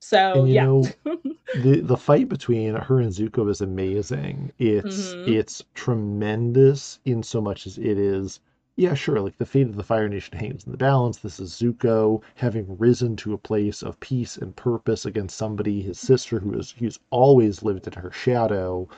so 0.01 0.45
yeah. 0.45 0.65
know 0.65 0.85
the 1.55 1.81
the 1.81 1.97
fight 1.97 2.29
between 2.29 2.75
her 2.75 3.01
and 3.01 3.13
Zuko 3.13 3.49
is 3.51 3.61
amazing. 3.61 4.53
It's 4.59 5.15
Mhm. 5.15 5.29
it's 5.29 5.63
tremendous 5.75 7.01
in 7.05 7.23
so 7.23 7.41
much 7.41 7.67
as 7.67 7.79
it 7.79 7.99
is 7.99 8.41
yeah, 8.77 8.95
sure, 8.95 9.21
like 9.21 9.37
the 9.39 9.45
fate 9.45 9.67
of 9.67 9.75
the 9.75 9.83
Fire 9.83 10.09
Nation 10.09 10.39
hangs 10.39 10.65
in 10.65 10.71
the 10.71 10.79
balance. 10.79 11.19
This 11.19 11.41
is 11.41 11.51
Zuko 11.53 12.23
having 12.37 12.79
risen 12.79 13.17
to 13.17 13.33
a 13.35 13.39
place 13.39 13.83
of 13.83 13.99
peace 13.99 14.37
and 14.37 14.55
purpose 14.55 15.05
against 15.05 15.37
somebody, 15.37 15.83
his 15.83 15.99
sister, 15.99 16.39
who 16.39 16.55
is 16.57 16.71
who's 16.79 17.01
always 17.11 17.65
lived 17.65 17.89
in 17.89 17.95
her 17.95 18.13
shadow, 18.13 18.89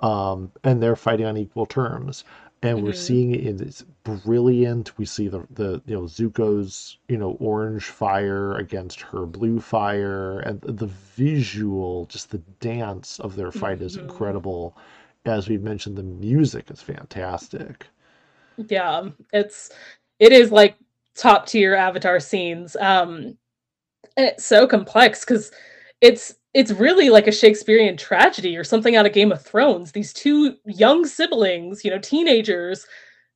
um, 0.00 0.50
and 0.64 0.82
they're 0.82 0.96
fighting 0.96 1.26
on 1.26 1.36
equal 1.36 1.66
terms. 1.66 2.24
And 2.62 2.82
we're 2.82 2.92
Mhm. 2.92 2.94
seeing 2.94 3.32
it 3.34 3.40
in 3.46 3.60
it's 3.60 3.82
brilliant. 4.04 4.96
We 4.98 5.06
see 5.06 5.28
the 5.28 5.46
the 5.50 5.82
you 5.86 5.94
know 5.96 6.02
Zuko's 6.04 6.98
you 7.08 7.16
know 7.18 7.32
orange 7.40 7.84
fire 7.86 8.54
against 8.56 9.00
her 9.00 9.26
blue 9.26 9.60
fire, 9.60 10.38
and 10.40 10.60
the 10.62 10.86
visual, 10.86 12.06
just 12.06 12.30
the 12.30 12.38
dance 12.60 13.18
of 13.20 13.36
their 13.36 13.50
fight 13.52 13.82
is 13.82 13.96
Mhm. 13.96 13.98
incredible. 13.98 14.76
As 15.24 15.48
we've 15.48 15.62
mentioned, 15.64 15.96
the 15.96 16.04
music 16.04 16.70
is 16.70 16.80
fantastic. 16.82 17.86
yeah 18.68 19.08
it's 19.32 19.70
it 20.18 20.32
is 20.32 20.50
like 20.50 20.76
top 21.14 21.46
tier 21.46 21.74
avatar 21.74 22.20
scenes 22.20 22.76
um 22.76 23.36
and 24.16 24.26
it's 24.28 24.44
so 24.44 24.66
complex 24.66 25.24
because 25.24 25.52
it's 26.00 26.36
it's 26.58 26.72
really 26.72 27.08
like 27.08 27.28
a 27.28 27.32
shakespearean 27.32 27.96
tragedy 27.96 28.56
or 28.56 28.64
something 28.64 28.96
out 28.96 29.06
of 29.06 29.12
game 29.12 29.30
of 29.30 29.40
thrones. 29.40 29.92
These 29.92 30.12
two 30.12 30.56
young 30.64 31.06
siblings 31.06 31.84
you 31.84 31.90
know 31.92 32.00
teenagers 32.00 32.84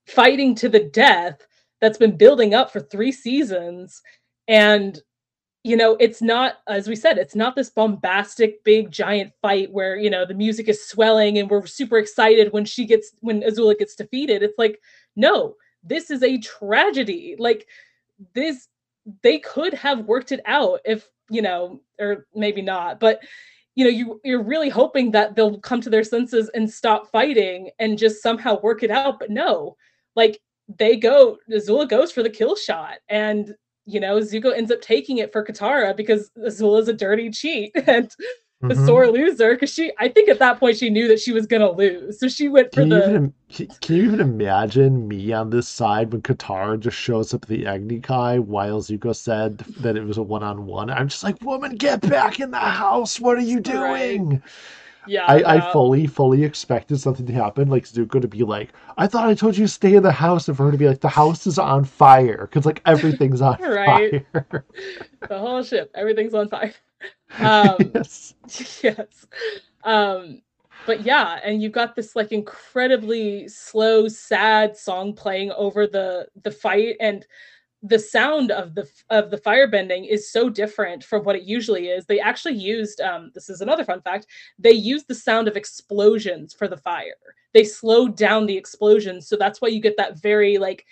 fighting 0.09 0.57
to 0.57 0.68
the 0.68 0.81
death 0.81 1.47
that's 1.81 1.99
been 1.99 2.16
building 2.16 2.53
up 2.53 2.73
for 2.73 2.81
three 2.81 3.12
seasons. 3.12 4.03
And 4.49 5.01
you 5.62 5.77
know 5.77 5.97
it's 6.01 6.20
not 6.20 6.55
as 6.66 6.89
we 6.89 6.97
said 6.97 7.16
it's 7.16 7.37
not 7.37 7.55
this 7.55 7.70
bombastic 7.70 8.64
big 8.64 8.91
giant 8.91 9.33
fight 9.41 9.70
where 9.70 9.97
you 9.97 10.11
know 10.11 10.27
the 10.27 10.35
music 10.35 10.68
is 10.68 10.85
swelling 10.85 11.39
and 11.39 11.49
we're 11.49 11.64
super 11.64 11.99
excited 11.99 12.53
when 12.53 12.64
she 12.64 12.85
gets 12.85 13.12
when 13.20 13.43
azula 13.43 13.79
gets 13.79 13.95
defeated. 13.95 14.43
It's 14.43 14.59
like 14.59 14.81
no 15.14 15.55
this 15.85 16.11
is 16.11 16.25
a 16.25 16.39
tragedy. 16.39 17.37
Like 17.39 17.68
this 18.35 18.66
they 19.23 19.39
could 19.39 19.75
have 19.75 20.07
worked 20.07 20.33
it 20.33 20.41
out 20.45 20.81
if 20.85 21.09
you 21.33 21.43
know 21.43 21.80
or 21.99 22.26
maybe 22.35 22.62
not 22.62 23.01
but 23.01 23.20
you 23.74 23.85
know 23.85 23.91
you 23.91 24.20
you're 24.22 24.43
really 24.43 24.68
hoping 24.68 25.11
that 25.11 25.35
they'll 25.35 25.59
come 25.59 25.80
to 25.80 25.91
their 25.91 26.05
senses 26.05 26.51
and 26.55 26.70
stop 26.70 27.11
fighting 27.11 27.70
and 27.78 27.99
just 27.99 28.22
somehow 28.22 28.61
work 28.61 28.83
it 28.83 28.91
out 28.91 29.18
but 29.18 29.30
no 29.30 29.76
like 30.14 30.41
they 30.78 30.97
go 30.97 31.39
azula 31.51 31.89
goes 31.89 32.12
for 32.12 32.22
the 32.22 32.30
kill 32.30 32.55
shot 32.55 32.99
and 33.09 33.55
you 33.87 33.99
know 33.99 34.18
zuko 34.18 34.57
ends 34.57 34.70
up 34.70 34.80
taking 34.80 35.18
it 35.18 35.33
for 35.33 35.45
katara 35.45 35.97
because 35.97 36.30
azula's 36.39 36.89
a 36.89 36.93
dirty 36.93 37.30
cheat 37.30 37.72
and 37.87 38.14
a 38.70 38.74
Mhm. 38.74 38.84
sore 38.84 39.08
loser 39.08 39.54
because 39.54 39.72
she 39.72 39.92
i 39.98 40.08
think 40.08 40.28
at 40.28 40.38
that 40.38 40.58
point 40.60 40.76
she 40.76 40.90
knew 40.90 41.08
that 41.08 41.20
she 41.20 41.32
was 41.32 41.46
gonna 41.46 41.70
lose 41.70 42.18
so 42.20 42.28
she 42.28 42.48
went 42.48 42.72
for 42.72 42.84
Can 42.84 42.88
the 42.88 43.22
even, 43.22 43.34
can, 43.50 43.66
can 43.82 43.96
you 43.96 44.02
even 44.04 44.20
imagine 44.20 45.06
me 45.06 45.30
on 45.32 45.50
this 45.50 45.68
side 45.68 46.10
when 46.10 46.22
Katara 46.22 46.80
just 46.80 46.96
shows 46.96 47.34
up 47.34 47.42
at 47.42 47.48
the 47.50 47.66
Agni 47.66 48.00
Kai 48.00 48.38
while 48.38 48.80
Zuko 48.80 49.14
said 49.14 49.58
that 49.76 49.94
it 49.96 50.04
was 50.04 50.16
a 50.16 50.22
one 50.22 50.42
on 50.42 50.64
one? 50.64 50.88
I'm 50.88 51.08
just 51.08 51.22
like, 51.22 51.40
woman, 51.42 51.76
get 51.76 52.00
back 52.08 52.40
in 52.40 52.50
the 52.50 52.58
house. 52.58 53.20
What 53.20 53.36
are 53.36 53.42
you 53.42 53.60
Right. 53.64 54.26
doing? 54.30 54.42
yeah 55.04 55.26
I, 55.26 55.42
I 55.56 55.60
fully, 55.60 56.06
fully 56.06 56.44
expected 56.44 56.98
something 57.00 57.26
to 57.26 57.32
happen, 57.32 57.68
like 57.68 57.84
Zuko 57.84 58.20
to 58.22 58.28
be 58.28 58.42
like, 58.44 58.72
I 58.96 59.06
thought 59.06 59.28
I 59.28 59.34
told 59.34 59.56
you 59.56 59.64
to 59.66 59.68
stay 59.72 59.94
in 59.94 60.02
the 60.02 60.12
house, 60.12 60.48
and 60.48 60.56
for 60.56 60.64
her 60.66 60.72
to 60.72 60.78
be 60.78 60.88
like, 60.88 61.00
the 61.00 61.08
house 61.08 61.46
is 61.46 61.58
on 61.58 61.84
fire. 61.84 62.48
Because, 62.50 62.66
like, 62.66 62.82
everything's 62.86 63.40
on 63.42 63.58
Right. 63.60 64.16
fire. 64.32 64.66
the 65.28 65.38
whole 65.38 65.62
ship 65.62 65.90
everything's 65.94 66.34
on 66.34 66.48
fire 66.48 66.74
um 67.41 67.76
yes. 67.95 68.35
yes. 68.83 69.26
Um 69.85 70.43
but 70.85 71.03
yeah 71.03 71.39
and 71.45 71.62
you've 71.62 71.72
got 71.72 71.95
this 71.95 72.16
like 72.16 72.33
incredibly 72.33 73.49
slow 73.49 74.09
sad 74.09 74.76
song 74.76 75.12
playing 75.14 75.53
over 75.53 75.87
the 75.87 76.26
the 76.43 76.51
fight 76.51 76.97
and 77.01 77.26
the 77.83 77.99
sound 77.99 78.53
of 78.53 78.74
the 78.74 78.89
of 79.11 79.30
the 79.30 79.39
firebending 79.39 80.09
is 80.09 80.30
so 80.30 80.49
different 80.49 81.03
from 81.03 81.24
what 81.24 81.35
it 81.35 81.43
usually 81.43 81.89
is. 81.89 82.07
They 82.07 82.20
actually 82.20 82.55
used 82.55 83.01
um 83.01 83.30
this 83.35 83.51
is 83.51 83.61
another 83.61 83.85
fun 83.85 84.01
fact 84.03 84.26
they 84.59 84.72
used 84.72 85.09
the 85.09 85.14
sound 85.14 85.49
of 85.49 85.57
explosions 85.57 86.55
for 86.55 86.68
the 86.68 86.76
fire. 86.76 87.16
They 87.55 87.65
slowed 87.65 88.16
down 88.16 88.47
the 88.47 88.56
explosions 88.56 89.27
so 89.28 89.36
that's 89.36 89.61
why 89.61 89.69
you 89.69 89.81
get 89.81 89.97
that 89.97 90.20
very 90.20 90.59
like 90.59 90.85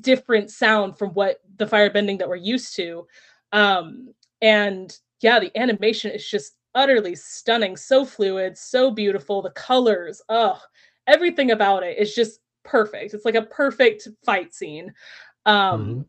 different 0.00 0.50
sound 0.50 0.98
from 0.98 1.10
what 1.10 1.40
the 1.56 1.66
firebending 1.66 2.18
that 2.18 2.28
we're 2.28 2.36
used 2.36 2.76
to. 2.76 3.06
Um 3.52 4.12
and 4.42 4.96
yeah 5.20 5.38
the 5.40 5.56
animation 5.58 6.10
is 6.10 6.28
just 6.28 6.54
utterly 6.74 7.14
stunning 7.14 7.76
so 7.76 8.04
fluid 8.04 8.56
so 8.56 8.90
beautiful 8.90 9.42
the 9.42 9.50
colors 9.50 10.20
oh 10.28 10.60
everything 11.06 11.50
about 11.52 11.82
it 11.82 11.96
is 11.98 12.14
just 12.14 12.40
perfect. 12.64 13.14
It's 13.14 13.24
like 13.24 13.34
a 13.34 13.42
perfect 13.42 14.06
fight 14.26 14.52
scene. 14.54 14.92
Um 15.46 15.86
Mhm. 15.86 16.04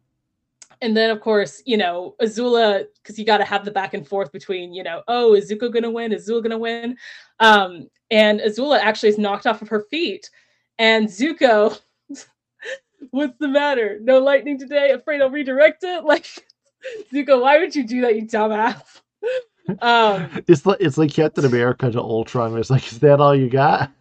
and 0.82 0.98
then 0.98 1.10
of 1.10 1.22
course 1.22 1.62
you 1.66 1.78
know 1.78 2.16
azula 2.22 2.86
because 3.02 3.18
you 3.18 3.26
got 3.26 3.38
to 3.40 3.46
have 3.46 3.64
the 3.66 3.72
back 3.72 3.94
and 3.94 4.08
forth 4.08 4.32
between 4.34 4.74
you 4.74 4.84
know 4.84 5.02
oh 5.08 5.34
is 5.36 5.50
zuko 5.50 5.72
gonna 5.74 5.90
win? 5.90 6.12
Is 6.12 6.30
azula 6.30 6.44
gonna 6.44 6.58
win? 6.58 6.98
Um 7.40 7.88
and 8.12 8.42
azula 8.42 8.80
actually 8.80 9.10
is 9.10 9.18
knocked 9.18 9.48
off 9.48 9.62
of 9.62 9.70
her 9.70 9.82
feet 9.90 10.30
and 10.80 11.08
zuko 11.08 11.80
what's 13.12 13.38
the 13.40 13.48
matter? 13.48 14.00
No 14.02 14.20
lightning 14.20 14.58
today? 14.60 14.92
Afraid 14.92 15.22
i'll 15.22 15.30
redirect 15.30 15.84
it? 15.84 16.04
Like 16.12 16.28
zuko 17.14 17.42
why 17.42 17.60
would 17.60 17.76
you 17.76 17.86
do 17.88 18.02
that 18.02 18.16
you 18.16 18.26
dumbass 18.26 19.02
um 19.82 20.30
It's 20.48 20.66
like 20.66 20.78
it's 20.80 20.98
like 20.98 21.12
Captain 21.14 21.46
America 21.46 21.92
to 21.92 22.00
Ultron. 22.00 22.58
It's 22.58 22.70
like, 22.70 22.88
is 22.92 23.00
that 23.00 23.20
all 23.20 23.36
you 23.36 23.50
got? 23.50 23.92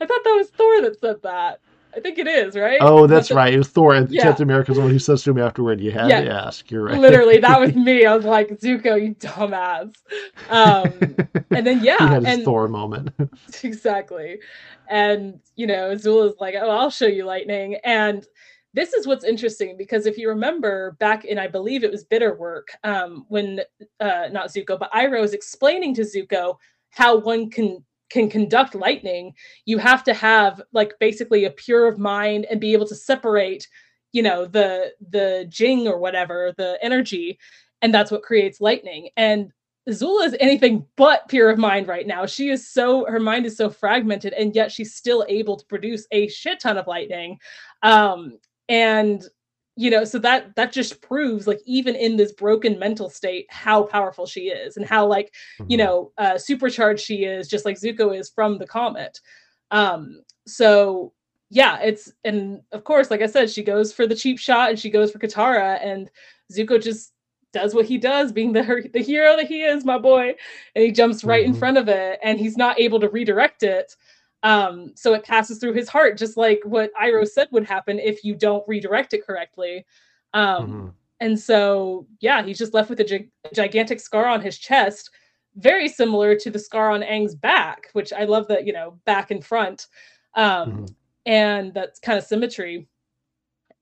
i 0.00 0.06
thought 0.06 0.24
that 0.24 0.34
was 0.36 0.50
thor 0.50 0.82
that 0.82 0.98
said 1.00 1.22
that 1.22 1.60
I 1.96 2.00
think 2.00 2.18
it 2.18 2.26
is, 2.28 2.54
right? 2.54 2.78
Oh, 2.82 3.06
that's 3.06 3.30
right. 3.30 3.52
It 3.52 3.56
was 3.58 3.70
Thor. 3.70 3.94
And 3.94 4.10
Yeah. 4.10 4.24
Captain 4.24 4.42
America's 4.44 4.76
the 4.76 4.82
one 4.82 4.90
who 4.90 4.98
says 4.98 5.22
to 5.24 5.30
him 5.30 5.38
afterward, 5.38 5.80
"You 5.80 5.90
had 5.90 6.08
Yeah. 6.10 6.20
to 6.20 6.30
ask." 6.30 6.70
You're 6.70 6.84
right. 6.84 6.98
Literally, 7.00 7.38
that 7.38 7.58
was 7.58 7.74
me. 7.88 8.04
I 8.04 8.14
was 8.14 8.26
like, 8.26 8.50
Zuko, 8.60 9.02
you 9.02 9.14
dumbass. 9.14 9.94
Um, 10.50 11.16
and 11.50 11.66
then 11.66 11.80
yeah, 11.82 11.96
he 11.98 12.04
had 12.04 12.24
his 12.24 12.34
and 12.36 12.44
Thor 12.44 12.68
moment. 12.68 13.10
exactly. 13.64 14.38
And 14.88 15.40
you 15.56 15.66
know, 15.66 15.90
Azula's 15.90 16.36
like, 16.40 16.54
"Oh, 16.60 16.68
I'll 16.70 16.90
show 16.90 17.06
you 17.06 17.24
lightning." 17.24 17.76
And 17.82 18.24
this 18.74 18.92
is 18.92 19.06
what's 19.06 19.24
interesting 19.24 19.76
because 19.76 20.06
if 20.06 20.18
you 20.18 20.28
remember 20.28 20.92
back 21.00 21.24
in, 21.24 21.38
I 21.38 21.48
believe 21.48 21.84
it 21.84 21.90
was 21.90 22.04
Bitterwork, 22.04 22.68
um, 22.84 23.24
when 23.28 23.60
uh, 24.00 24.28
not 24.30 24.48
Zuko, 24.48 24.78
but 24.78 24.92
Iroh 24.92 25.22
was 25.22 25.32
explaining 25.32 25.94
to 25.94 26.02
Zuko 26.02 26.56
how 26.90 27.18
one 27.18 27.50
can 27.50 27.84
can 28.10 28.28
conduct 28.28 28.74
lightning. 28.74 29.34
You 29.66 29.78
have 29.78 30.02
to 30.04 30.14
have 30.14 30.62
like 30.72 30.92
basically 30.98 31.44
a 31.44 31.50
pure 31.50 31.86
of 31.86 31.98
mind 31.98 32.46
and 32.50 32.60
be 32.60 32.72
able 32.72 32.86
to 32.86 32.94
separate, 32.94 33.66
you 34.12 34.22
know, 34.22 34.46
the 34.46 34.92
the 35.10 35.46
jing 35.48 35.88
or 35.88 35.98
whatever 35.98 36.52
the 36.56 36.78
energy, 36.82 37.38
and 37.82 37.92
that's 37.92 38.10
what 38.10 38.22
creates 38.22 38.60
lightning. 38.60 39.10
And 39.16 39.52
Azula 39.88 40.26
is 40.26 40.36
anything 40.38 40.84
but 40.96 41.26
pure 41.28 41.48
of 41.48 41.58
mind 41.58 41.88
right 41.88 42.06
now. 42.06 42.26
She 42.26 42.50
is 42.50 42.70
so 42.70 43.06
her 43.06 43.20
mind 43.20 43.46
is 43.46 43.56
so 43.56 43.70
fragmented, 43.70 44.34
and 44.34 44.54
yet 44.54 44.70
she's 44.70 44.94
still 44.94 45.24
able 45.28 45.56
to 45.56 45.64
produce 45.66 46.06
a 46.10 46.28
shit 46.28 46.60
ton 46.60 46.76
of 46.76 46.86
lightning. 46.86 47.38
Um, 47.82 48.38
and 48.68 49.22
you 49.76 49.90
know, 49.90 50.02
so 50.02 50.18
that 50.18 50.56
that 50.56 50.72
just 50.72 51.00
proves 51.02 51.46
like 51.46 51.60
even 51.64 51.94
in 51.94 52.16
this 52.16 52.32
broken 52.32 52.78
mental 52.80 53.08
state, 53.08 53.46
how 53.48 53.84
powerful 53.84 54.26
she 54.26 54.48
is, 54.48 54.76
and 54.76 54.84
how 54.84 55.06
like 55.06 55.32
you 55.68 55.76
Mhm. 55.78 55.80
know 55.84 56.12
uh, 56.18 56.36
supercharged 56.38 57.04
she 57.04 57.24
is, 57.24 57.46
just 57.48 57.64
like 57.64 57.78
Zuko 57.78 58.16
is 58.18 58.28
from 58.28 58.58
the 58.58 58.66
comet. 58.66 59.20
Um, 59.70 60.22
so 60.46 61.12
yeah, 61.50 61.78
it's 61.80 62.12
and 62.24 62.60
of 62.72 62.82
course, 62.84 63.10
like 63.10 63.22
I 63.22 63.26
said, 63.26 63.50
she 63.50 63.62
goes 63.62 63.92
for 63.92 64.06
the 64.06 64.16
cheap 64.16 64.38
shot 64.38 64.70
and 64.70 64.78
she 64.78 64.90
goes 64.90 65.12
for 65.12 65.18
Katara, 65.20 65.78
and 65.84 66.10
Zuko 66.52 66.82
just 66.82 67.12
does 67.52 67.72
what 67.74 67.86
he 67.86 67.98
does, 67.98 68.32
being 68.32 68.52
the 68.52 68.88
the 68.92 69.00
hero 69.00 69.36
that 69.36 69.46
he 69.46 69.62
is, 69.62 69.84
my 69.84 69.96
boy, 69.98 70.34
and 70.74 70.84
he 70.84 70.90
jumps 70.90 71.22
right 71.24 71.44
in 71.44 71.52
Mhm. 71.54 71.58
front 71.58 71.78
of 71.78 71.88
it, 71.88 72.18
and 72.22 72.40
he's 72.40 72.56
not 72.56 72.80
able 72.80 72.98
to 73.00 73.08
redirect 73.08 73.62
it. 73.62 73.94
Um, 74.42 74.92
so 74.94 75.14
it 75.14 75.24
passes 75.24 75.58
through 75.58 75.72
his 75.74 75.88
heart, 75.88 76.16
just 76.16 76.36
like 76.36 76.60
what 76.64 76.92
Iroh 76.94 77.28
said 77.28 77.48
would 77.50 77.66
happen 77.66 77.98
if 77.98 78.22
you 78.24 78.34
don't 78.34 78.66
redirect 78.68 79.12
it 79.14 79.26
correctly. 79.26 79.84
Um, 80.32 80.66
Mhm. 80.68 80.94
and 81.20 81.38
so, 81.40 82.06
yeah, 82.20 82.42
he's 82.42 82.58
just 82.58 82.74
left 82.74 82.90
with 82.90 83.00
a 83.00 83.04
gi- 83.04 83.30
gigantic 83.54 83.98
scar 84.00 84.26
on 84.26 84.40
his 84.40 84.56
chest, 84.58 85.10
very 85.56 85.88
similar 85.88 86.36
to 86.36 86.50
the 86.50 86.58
scar 86.58 86.90
on 86.90 87.02
Aang's 87.02 87.34
back, 87.34 87.88
which 87.94 88.12
I 88.12 88.24
love 88.24 88.46
that, 88.48 88.66
you 88.66 88.72
know, 88.72 89.00
back 89.04 89.30
and 89.32 89.44
front. 89.44 89.86
Um, 90.34 90.86
Mhm. 90.86 90.94
And 91.26 91.74
that's 91.74 91.98
kind 92.00 92.16
of 92.16 92.24
symmetry. 92.24 92.88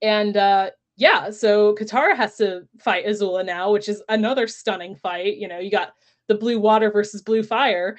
And 0.03 0.37
uh, 0.37 0.71
yeah, 0.97 1.31
so 1.31 1.75
Katara 1.75 2.17
has 2.17 2.37
to 2.39 2.67
fight 2.81 3.07
Azula 3.07 3.45
now, 3.45 3.71
which 3.73 3.89
is 3.89 4.03
another 4.09 4.47
stunning 4.49 4.97
fight. 4.97 5.37
You 5.37 5.47
know, 5.49 5.59
you 5.59 5.71
got 5.71 5.95
the 6.29 6.35
blue 6.35 6.59
water 6.59 6.91
versus 6.91 7.23
blue 7.23 7.43
fire. 7.43 7.99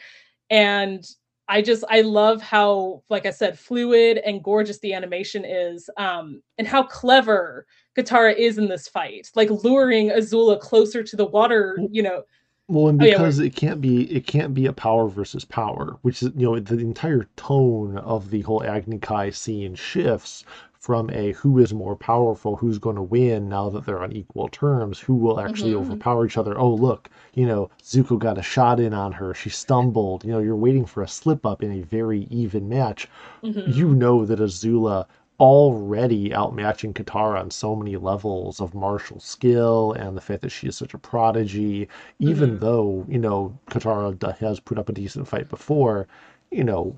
And 0.50 1.06
I 1.50 1.62
just 1.62 1.84
I 1.90 2.02
love 2.02 2.42
how, 2.42 3.04
like 3.10 3.26
I 3.26 3.32
said, 3.32 3.58
fluid 3.58 4.18
and 4.20 4.44
gorgeous 4.44 4.80
the 4.80 4.94
animation 4.94 5.46
is, 5.46 5.90
um, 5.98 6.42
and 6.58 6.68
how 6.68 6.84
clever 6.84 7.66
Katara 7.98 8.36
is 8.36 8.58
in 8.58 8.68
this 8.68 8.88
fight, 8.88 9.30
like 9.36 9.50
luring 9.50 10.10
Azula 10.10 10.60
closer 10.60 11.04
to 11.04 11.16
the 11.16 11.26
water. 11.26 11.78
You 11.92 12.04
know, 12.04 12.24
Well, 12.68 12.90
and 12.90 13.02
Oh, 13.02 13.06
yeah, 13.06 13.14
because 13.14 13.40
it 13.40 13.56
can't 13.56 13.80
be 13.80 14.12
it 14.12 14.28
can't 14.28 14.54
be 14.54 14.66
a 14.66 14.74
power 14.74 15.08
versus 15.08 15.46
power, 15.46 15.98
which 16.02 16.22
is 16.22 16.32
you 16.36 16.48
know 16.48 16.60
the 16.60 16.80
entire 16.80 17.28
tone 17.38 17.98
of 18.00 18.30
the 18.30 18.42
whole 18.42 18.64
Agni 18.64 19.00
Kai 19.00 19.30
scene 19.30 19.76
shifts 19.76 20.44
from 20.80 21.10
a 21.12 21.32
who 21.34 21.58
is 21.60 21.74
more 21.74 21.96
powerful, 21.96 22.56
who's 22.56 22.78
going 22.80 22.96
to 22.96 23.02
win 23.02 23.50
now 23.50 23.70
that 23.70 23.86
they're 23.86 24.04
on 24.04 24.12
equal 24.12 24.48
terms, 24.50 25.00
who 25.00 25.16
will 25.16 25.40
actually 25.40 25.72
Mhm. 25.74 25.80
overpower 25.82 26.26
each 26.26 26.38
other. 26.38 26.58
Oh, 26.58 26.74
look, 26.74 27.10
you 27.34 27.46
know, 27.46 27.70
Zuko 27.84 28.18
got 28.20 28.38
a 28.38 28.44
shot 28.44 28.80
in 28.80 28.94
on 28.94 29.12
her. 29.14 29.34
She 29.34 29.50
stumbled. 29.50 30.24
You 30.24 30.32
know, 30.32 30.40
you're 30.40 30.56
waiting 30.56 30.86
for 30.86 31.02
a 31.02 31.08
slip 31.08 31.46
up 31.46 31.64
in 31.64 31.72
a 31.72 31.82
very 31.82 32.28
even 32.30 32.70
match. 32.70 33.08
Mhm. 33.44 33.76
You 33.76 33.90
know 33.96 34.26
that 34.26 34.40
Azula 34.40 35.06
already 35.40 36.32
outmatching 36.32 36.94
Katara 36.94 37.40
on 37.40 37.52
so 37.52 37.76
many 37.76 37.96
levels 37.96 38.60
of 38.60 38.74
martial 38.74 39.20
skill 39.20 39.92
and 39.94 40.18
the 40.18 40.22
fact 40.22 40.42
that 40.42 40.50
she 40.50 40.68
is 40.68 40.76
such 40.76 40.96
a 40.96 40.98
prodigy, 40.98 41.88
even 42.18 42.58
Mhm. 42.58 42.60
though, 42.60 43.06
you 43.08 43.20
know, 43.20 43.54
Katara 43.70 44.36
has 44.40 44.60
put 44.60 44.80
up 44.80 44.90
a 44.90 44.94
decent 44.94 45.28
fight 45.28 45.48
before, 45.48 46.08
you 46.52 46.64
know, 46.64 46.96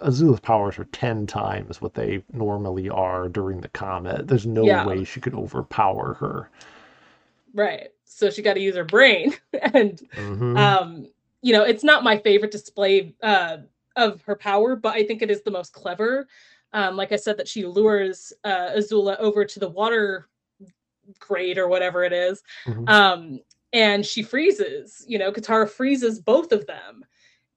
Azula's 0.00 0.40
powers 0.40 0.78
are 0.78 0.84
10 0.86 1.26
times 1.26 1.80
what 1.80 1.94
they 1.94 2.22
normally 2.32 2.88
are 2.88 3.28
during 3.28 3.60
the 3.60 3.68
comet. 3.68 4.28
There's 4.28 4.46
no 4.46 4.66
Yeah. 4.66 4.86
way 4.86 5.04
she 5.04 5.20
could 5.20 5.34
overpower 5.34 6.14
her. 6.14 6.50
right. 7.54 7.88
So 8.04 8.30
she 8.30 8.42
got 8.42 8.54
to 8.54 8.60
use 8.60 8.76
her 8.76 8.84
brain, 8.84 9.34
and 9.74 10.00
Mhm. 10.16 10.56
um 10.56 11.06
you 11.42 11.52
know 11.52 11.62
it's 11.62 11.84
not 11.84 12.02
my 12.02 12.18
favorite 12.18 12.50
display 12.50 13.14
uh 13.22 13.58
of 13.96 14.22
her 14.22 14.34
power 14.34 14.74
but 14.76 14.94
i 14.94 15.04
think 15.04 15.22
it 15.22 15.30
is 15.30 15.42
the 15.42 15.50
most 15.50 15.72
clever 15.72 16.26
um 16.72 16.96
like 16.96 17.12
i 17.12 17.16
said 17.16 17.36
that 17.36 17.46
she 17.48 17.64
lures 17.64 18.32
uh 18.44 18.70
azula 18.76 19.16
over 19.20 19.44
to 19.44 19.60
the 19.60 19.68
water 19.68 20.28
grate 21.20 21.58
or 21.58 21.68
whatever 21.68 22.02
it 22.04 22.12
is 22.12 22.42
Mhm. 22.66 22.88
um 22.88 23.40
and 23.72 24.04
she 24.04 24.22
freezes 24.22 25.04
you 25.06 25.18
know 25.18 25.30
katara 25.32 25.68
freezes 25.68 26.18
both 26.20 26.50
of 26.52 26.66
them 26.66 27.04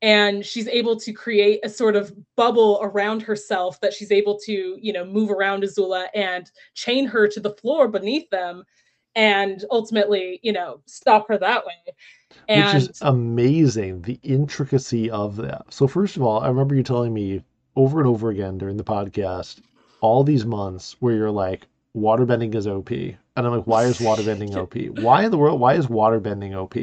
and 0.01 0.45
she's 0.45 0.67
able 0.67 0.99
to 0.99 1.13
create 1.13 1.59
a 1.63 1.69
sort 1.69 1.95
of 1.95 2.13
bubble 2.35 2.79
around 2.81 3.21
herself 3.21 3.79
that 3.81 3.93
she's 3.93 4.11
able 4.11 4.37
to 4.39 4.77
you 4.81 4.93
know 4.93 5.05
move 5.05 5.29
around 5.29 5.63
azula 5.63 6.07
and 6.13 6.51
chain 6.73 7.05
her 7.05 7.27
to 7.27 7.39
the 7.39 7.51
floor 7.51 7.87
beneath 7.87 8.29
them 8.29 8.63
and 9.15 9.65
ultimately 9.71 10.39
you 10.41 10.53
know 10.53 10.81
stop 10.85 11.27
her 11.27 11.37
that 11.37 11.65
way 11.65 11.93
and 12.47 12.73
Which 12.73 12.89
is 12.89 13.01
amazing, 13.01 14.01
the 14.01 14.19
intricacy 14.23 15.09
of 15.09 15.35
that. 15.37 15.65
So, 15.69 15.87
first 15.87 16.15
of 16.15 16.23
all, 16.23 16.41
I 16.41 16.47
remember 16.47 16.75
you 16.75 16.83
telling 16.83 17.13
me 17.13 17.43
over 17.75 17.99
and 17.99 18.07
over 18.07 18.29
again 18.29 18.57
during 18.57 18.77
the 18.77 18.83
podcast 18.83 19.61
all 20.01 20.23
these 20.23 20.45
months 20.45 20.95
where 20.99 21.15
you're 21.15 21.31
like, 21.31 21.67
waterbending 21.95 22.55
is 22.55 22.67
OP. 22.67 22.91
And 22.91 23.17
I'm 23.47 23.51
like, 23.55 23.67
why 23.67 23.85
is 23.85 23.97
waterbending 23.97 24.55
OP? 24.55 24.75
Why 24.99 25.23
in 25.25 25.31
the 25.31 25.37
world? 25.37 25.59
Why 25.59 25.73
is 25.75 25.87
waterbending 25.87 26.53
OP? 26.53 26.75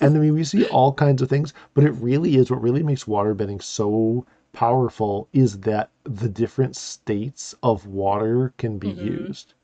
And 0.00 0.16
I 0.16 0.20
mean, 0.20 0.34
we 0.34 0.44
see 0.44 0.64
all 0.64 0.92
kinds 0.92 1.22
of 1.22 1.28
things, 1.28 1.54
but 1.74 1.84
it 1.84 1.92
really 1.92 2.36
is 2.36 2.50
what 2.50 2.62
really 2.62 2.82
makes 2.82 3.04
waterbending 3.04 3.62
so 3.62 4.26
powerful 4.52 5.28
is 5.32 5.60
that 5.60 5.90
the 6.04 6.28
different 6.28 6.76
states 6.76 7.54
of 7.62 7.86
water 7.86 8.52
can 8.58 8.78
be 8.78 8.92
Mhm. 8.92 9.02
used. 9.28 9.54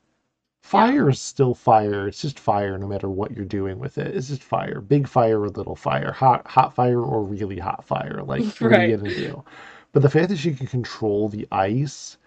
Fire 0.61 1.09
is 1.09 1.19
still 1.21 1.53
fire. 1.53 2.07
It's 2.07 2.21
just 2.21 2.39
fire 2.39 2.77
no 2.77 2.87
matter 2.87 3.09
what 3.09 3.31
you're 3.31 3.45
doing 3.45 3.77
with 3.77 3.97
it. 3.97 4.15
It's 4.15 4.29
just 4.29 4.43
fire. 4.43 4.81
Big 4.81 5.07
fire 5.07 5.41
or 5.41 5.49
little 5.49 5.75
fire. 5.75 6.11
Hot 6.11 6.45
hot 6.47 6.73
fire 6.73 7.01
or 7.01 7.23
really 7.23 7.59
hot 7.59 7.83
fire. 7.85 8.21
Like 8.25 8.43
what 8.59 8.73
are 8.73 8.87
you 8.87 8.97
gonna 8.97 9.13
do? 9.13 9.43
But 9.91 10.01
the 10.01 10.09
fact 10.09 10.29
that 10.29 10.37
she 10.37 10.53
can 10.53 10.65
control 10.67 11.29
the 11.29 11.47
ice 11.51 12.17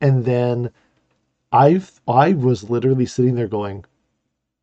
and 0.00 0.24
then 0.24 0.70
I've 1.54 2.00
I 2.08 2.32
was 2.34 2.68
literally 2.68 3.06
sitting 3.06 3.34
there 3.36 3.48
going, 3.48 3.84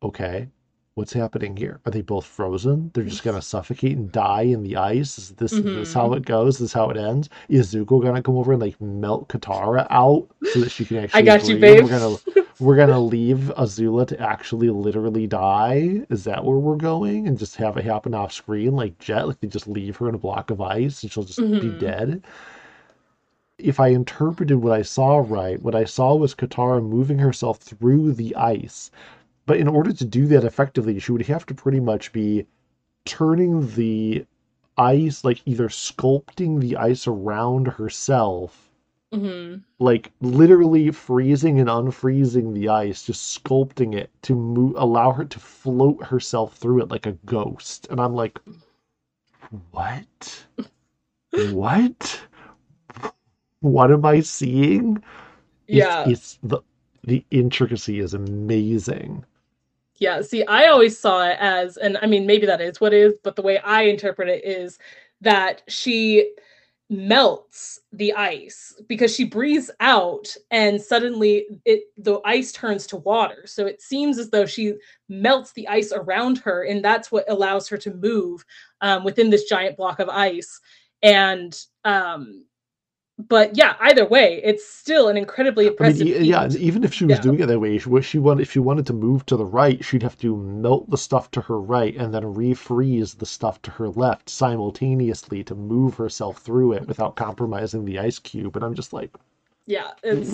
Okay, 0.02 0.48
what's 0.94 1.12
happening 1.12 1.56
here? 1.56 1.80
Are 1.86 1.90
they 1.92 2.02
both 2.02 2.26
frozen? 2.26 2.90
They're 2.92 3.04
just 3.04 3.22
gonna 3.22 3.40
suffocate 3.42 3.96
and 3.96 4.12
die 4.12 4.42
in 4.42 4.62
the 4.62 4.76
ice? 4.76 5.16
Is 5.18 5.30
this 5.30 5.52
is 5.52 5.64
this 5.64 5.94
how 5.94 6.12
it 6.12 6.24
goes? 6.26 6.56
Is 6.56 6.60
this 6.60 6.72
how 6.74 6.90
it 6.90 6.96
ends? 6.96 7.28
Is 7.48 7.74
Zuko 7.74 8.02
gonna 8.02 8.22
come 8.22 8.36
over 8.36 8.52
and 8.52 8.60
like 8.60 8.80
melt 8.80 9.28
Katara 9.28 9.86
out 9.90 10.28
so 10.52 10.60
that 10.60 10.70
she 10.70 10.84
can 10.84 10.98
actually 10.98 11.20
I 11.20 11.22
got 11.22 11.48
you, 11.48 11.56
babe. 11.58 11.82
We're 11.84 11.98
gonna 11.98 12.16
we're 12.60 12.76
gonna 12.76 13.00
leave 13.00 13.50
Azula 13.56 14.06
to 14.08 14.20
actually 14.20 14.68
literally 14.70 15.26
die. 15.26 16.02
Is 16.10 16.24
that 16.24 16.44
where 16.44 16.58
we're 16.58 16.76
going? 16.76 17.26
And 17.26 17.38
just 17.38 17.56
have 17.56 17.76
it 17.78 17.84
happen 17.84 18.12
off 18.14 18.32
screen 18.32 18.72
like 18.76 18.98
Jet, 18.98 19.26
like 19.28 19.40
they 19.40 19.48
just 19.48 19.66
leave 19.68 19.96
her 19.96 20.08
in 20.10 20.14
a 20.14 20.18
block 20.18 20.50
of 20.50 20.60
ice 20.60 21.02
and 21.02 21.10
she'll 21.10 21.24
just 21.24 21.38
be 21.38 21.70
Mhm. 21.70 21.78
dead. 21.78 22.24
If 23.58 23.80
I 23.80 23.88
interpreted 23.88 24.56
what 24.58 24.72
I 24.72 24.82
saw 24.82 25.18
right, 25.18 25.62
what 25.62 25.74
I 25.74 25.84
saw 25.84 26.14
was 26.14 26.34
Katara 26.34 26.82
moving 26.82 27.18
herself 27.18 27.58
through 27.58 28.12
the 28.12 28.34
ice. 28.36 28.90
But 29.46 29.58
in 29.58 29.68
order 29.68 29.92
to 29.92 30.04
do 30.04 30.26
that 30.28 30.44
effectively, 30.44 30.98
she 30.98 31.12
would 31.12 31.26
have 31.26 31.46
to 31.46 31.54
pretty 31.54 31.80
much 31.80 32.12
be 32.12 32.46
turning 33.04 33.68
the 33.74 34.26
ice, 34.78 35.24
like 35.24 35.42
either 35.46 35.68
sculpting 35.68 36.60
the 36.60 36.76
ice 36.76 37.06
around 37.06 37.68
herself 37.68 38.70
hmm 39.12 39.56
like 39.78 40.12
literally 40.20 40.90
freezing 40.90 41.58
and 41.60 41.68
unfreezing 41.68 42.54
the 42.54 42.68
ice, 42.68 43.02
just 43.04 43.38
sculpting 43.44 43.94
it 43.94 44.10
to 44.22 44.34
move, 44.34 44.74
allow 44.76 45.12
her 45.12 45.24
to 45.24 45.40
float 45.40 46.04
herself 46.04 46.56
through 46.56 46.80
it 46.82 46.88
like 46.90 47.06
a 47.06 47.18
ghost. 47.26 47.86
And 47.90 48.00
I'm 48.00 48.14
like, 48.14 48.38
what? 49.70 50.46
what? 51.52 52.20
What 53.62 53.90
am 53.90 54.04
I 54.04 54.20
seeing? 54.20 54.96
It's, 54.96 55.78
Yeah. 55.78 56.08
it's 56.08 56.38
the 56.42 56.60
the 57.04 57.24
intricacy 57.32 57.98
is 57.98 58.14
amazing. 58.14 59.24
Yeah, 59.96 60.22
see, 60.22 60.44
I 60.46 60.66
always 60.66 60.98
saw 60.98 61.24
it 61.24 61.36
as, 61.40 61.76
and 61.76 61.98
I 62.00 62.06
mean, 62.06 62.26
maybe 62.26 62.46
that 62.46 62.60
is 62.60 62.80
what 62.80 62.92
it 62.92 62.98
is, 62.98 63.14
but 63.24 63.34
the 63.34 63.42
way 63.42 63.58
I 63.58 63.82
interpret 63.82 64.28
it 64.28 64.44
is 64.44 64.78
that 65.20 65.62
she, 65.68 66.32
melts 66.92 67.80
the 67.92 68.12
ice 68.12 68.74
because 68.86 69.14
she 69.14 69.24
breathes 69.24 69.70
out 69.80 70.36
and 70.50 70.78
suddenly 70.78 71.46
it 71.64 71.84
the 71.96 72.20
ice 72.26 72.52
turns 72.52 72.86
to 72.86 72.98
water 72.98 73.46
so 73.46 73.64
it 73.64 73.80
seems 73.80 74.18
as 74.18 74.28
though 74.28 74.44
she 74.44 74.74
melts 75.08 75.52
the 75.52 75.66
ice 75.68 75.90
around 75.90 76.36
her 76.36 76.64
and 76.64 76.84
that's 76.84 77.10
what 77.10 77.24
allows 77.30 77.66
her 77.66 77.78
to 77.78 77.94
move 77.94 78.44
um, 78.82 79.04
within 79.04 79.30
this 79.30 79.44
giant 79.44 79.74
block 79.74 80.00
of 80.00 80.08
ice 80.10 80.60
and 81.02 81.64
um, 81.86 82.44
but 83.28 83.56
yeah, 83.56 83.74
either 83.80 84.06
way, 84.06 84.40
it's 84.42 84.66
still 84.66 85.08
an 85.08 85.16
incredibly 85.16 85.66
impressive. 85.66 86.02
I 86.02 86.10
mean, 86.10 86.24
yeah, 86.24 86.48
even 86.58 86.84
if 86.84 86.94
she 86.94 87.04
was 87.04 87.16
yeah. 87.16 87.22
doing 87.22 87.40
it 87.40 87.46
that 87.46 87.58
way, 87.58 87.78
she 87.78 88.18
wanted, 88.18 88.42
if 88.42 88.52
she 88.52 88.58
wanted 88.58 88.86
to 88.86 88.92
move 88.92 89.26
to 89.26 89.36
the 89.36 89.44
right, 89.44 89.84
she'd 89.84 90.02
have 90.02 90.18
to 90.18 90.36
melt 90.36 90.88
the 90.90 90.98
stuff 90.98 91.30
to 91.32 91.40
her 91.42 91.60
right 91.60 91.94
and 91.96 92.14
then 92.14 92.22
refreeze 92.22 93.18
the 93.18 93.26
stuff 93.26 93.60
to 93.62 93.70
her 93.72 93.88
left 93.88 94.28
simultaneously 94.28 95.44
to 95.44 95.54
move 95.54 95.94
herself 95.94 96.38
through 96.38 96.72
it 96.72 96.86
without 96.86 97.16
compromising 97.16 97.84
the 97.84 97.98
ice 97.98 98.18
cube. 98.18 98.56
And 98.56 98.64
I'm 98.64 98.74
just 98.74 98.92
like, 98.92 99.10
yeah, 99.66 99.90
it's 100.02 100.32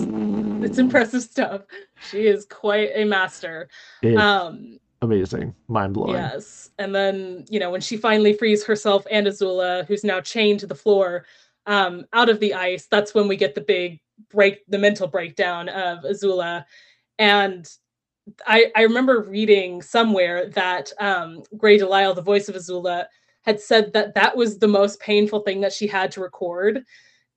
it's 0.65 0.77
impressive 0.79 1.21
stuff. 1.21 1.61
She 2.09 2.27
is 2.27 2.45
quite 2.45 2.91
a 2.95 3.05
master. 3.05 3.69
um, 4.17 4.79
amazing, 5.01 5.53
mind 5.67 5.93
blowing. 5.93 6.15
Yes, 6.15 6.71
and 6.79 6.95
then 6.95 7.45
you 7.49 7.59
know 7.59 7.69
when 7.69 7.81
she 7.81 7.97
finally 7.97 8.33
frees 8.33 8.63
herself 8.63 9.05
and 9.11 9.27
Azula, 9.27 9.85
who's 9.85 10.03
now 10.03 10.19
chained 10.19 10.59
to 10.61 10.67
the 10.67 10.75
floor 10.75 11.25
um, 11.69 12.05
out 12.13 12.29
of 12.29 12.39
the 12.39 12.55
ice, 12.55 12.87
that's 12.89 13.13
when 13.13 13.27
we 13.27 13.37
get 13.37 13.53
the 13.53 13.61
big 13.61 13.99
break, 14.31 14.65
the 14.67 14.79
mental 14.79 15.07
breakdown 15.07 15.69
of 15.69 15.99
Azula. 15.99 16.65
And 17.19 17.69
I, 18.47 18.71
I 18.75 18.81
remember 18.81 19.21
reading 19.21 19.83
somewhere 19.83 20.49
that 20.49 20.91
um, 20.99 21.43
Grey 21.57 21.77
DeLisle, 21.77 22.15
the 22.15 22.23
voice 22.23 22.49
of 22.49 22.55
Azula, 22.55 23.05
had 23.43 23.61
said 23.61 23.93
that 23.93 24.15
that 24.15 24.35
was 24.35 24.57
the 24.57 24.67
most 24.67 24.99
painful 24.99 25.41
thing 25.41 25.61
that 25.61 25.71
she 25.71 25.85
had 25.85 26.11
to 26.13 26.21
record. 26.21 26.83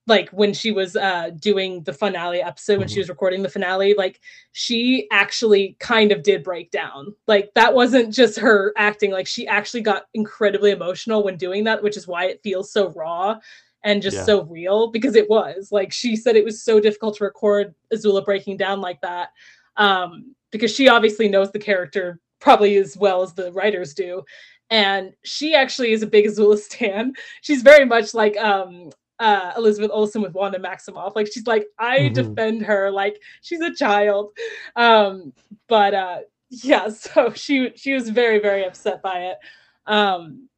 Like 0.06 0.30
when 0.30 0.54
she 0.54 0.72
was 0.72 0.96
uh, 0.96 1.30
doing 1.38 1.82
the 1.82 1.92
finale 1.92 2.40
episode, 2.40 2.72
mm-hmm. 2.72 2.80
when 2.80 2.88
she 2.88 2.94
mm-hmm. 2.94 3.00
was 3.00 3.08
recording 3.10 3.42
the 3.42 3.50
finale, 3.50 3.94
like 3.94 4.18
she 4.52 5.08
actually 5.12 5.76
kind 5.78 6.10
of 6.10 6.22
did 6.22 6.42
break 6.42 6.70
down. 6.70 7.14
Like 7.28 7.50
that 7.54 7.74
wasn't 7.74 8.14
just 8.14 8.38
her 8.38 8.72
acting, 8.78 9.10
like 9.10 9.26
she 9.26 9.46
actually 9.46 9.82
got 9.82 10.06
incredibly 10.14 10.70
emotional 10.70 11.22
when 11.22 11.36
doing 11.36 11.64
that, 11.64 11.82
which 11.82 11.98
is 11.98 12.08
why 12.08 12.24
it 12.24 12.40
feels 12.42 12.72
so 12.72 12.88
raw 12.92 13.36
and 13.84 14.02
just 14.02 14.18
yeah. 14.18 14.24
so 14.24 14.44
real 14.44 14.90
because 14.90 15.16
it 15.16 15.28
was 15.28 15.70
like 15.72 15.92
she 15.92 16.16
said 16.16 16.36
it 16.36 16.44
was 16.44 16.62
so 16.62 16.80
difficult 16.80 17.16
to 17.16 17.24
record 17.24 17.74
Azula 17.92 18.24
breaking 18.24 18.56
down 18.56 18.80
like 18.80 19.00
that 19.00 19.30
um, 19.76 20.34
because 20.50 20.74
she 20.74 20.88
obviously 20.88 21.28
knows 21.28 21.50
the 21.52 21.58
character 21.58 22.20
probably 22.40 22.76
as 22.76 22.96
well 22.96 23.22
as 23.22 23.32
the 23.34 23.52
writers 23.52 23.94
do 23.94 24.22
and 24.70 25.12
she 25.22 25.54
actually 25.54 25.92
is 25.92 26.02
a 26.02 26.06
big 26.06 26.26
Azula 26.26 26.58
stan 26.58 27.12
she's 27.42 27.62
very 27.62 27.84
much 27.84 28.14
like 28.14 28.36
um, 28.36 28.90
uh, 29.18 29.52
Elizabeth 29.56 29.90
Olsen 29.92 30.22
with 30.22 30.34
Wanda 30.34 30.58
Maximoff 30.58 31.14
like 31.16 31.28
she's 31.32 31.46
like 31.46 31.66
I 31.78 31.98
mm-hmm. 31.98 32.14
defend 32.14 32.62
her 32.62 32.90
like 32.90 33.20
she's 33.42 33.60
a 33.60 33.74
child 33.74 34.30
um, 34.76 35.32
but 35.68 35.94
uh, 35.94 36.18
yeah 36.50 36.88
so 36.90 37.32
she 37.32 37.72
she 37.74 37.94
was 37.94 38.08
very 38.08 38.38
very 38.38 38.64
upset 38.64 39.02
by 39.02 39.26
it 39.26 39.38
um, 39.86 40.48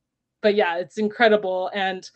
but 0.42 0.54
yeah 0.54 0.76
it's 0.76 0.98
incredible 0.98 1.70
and 1.74 2.10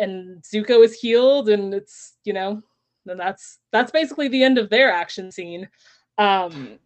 and 0.00 0.42
Zuko 0.42 0.84
is 0.84 0.94
healed, 0.94 1.48
and 1.48 1.74
it's 1.74 2.14
you 2.24 2.32
know, 2.32 2.62
then 3.04 3.18
that's 3.18 3.58
that's 3.70 3.92
basically 3.92 4.28
the 4.28 4.42
end 4.42 4.58
of 4.58 4.70
their 4.70 4.90
action 4.90 5.30
scene. 5.30 5.68
Um, 6.18 6.78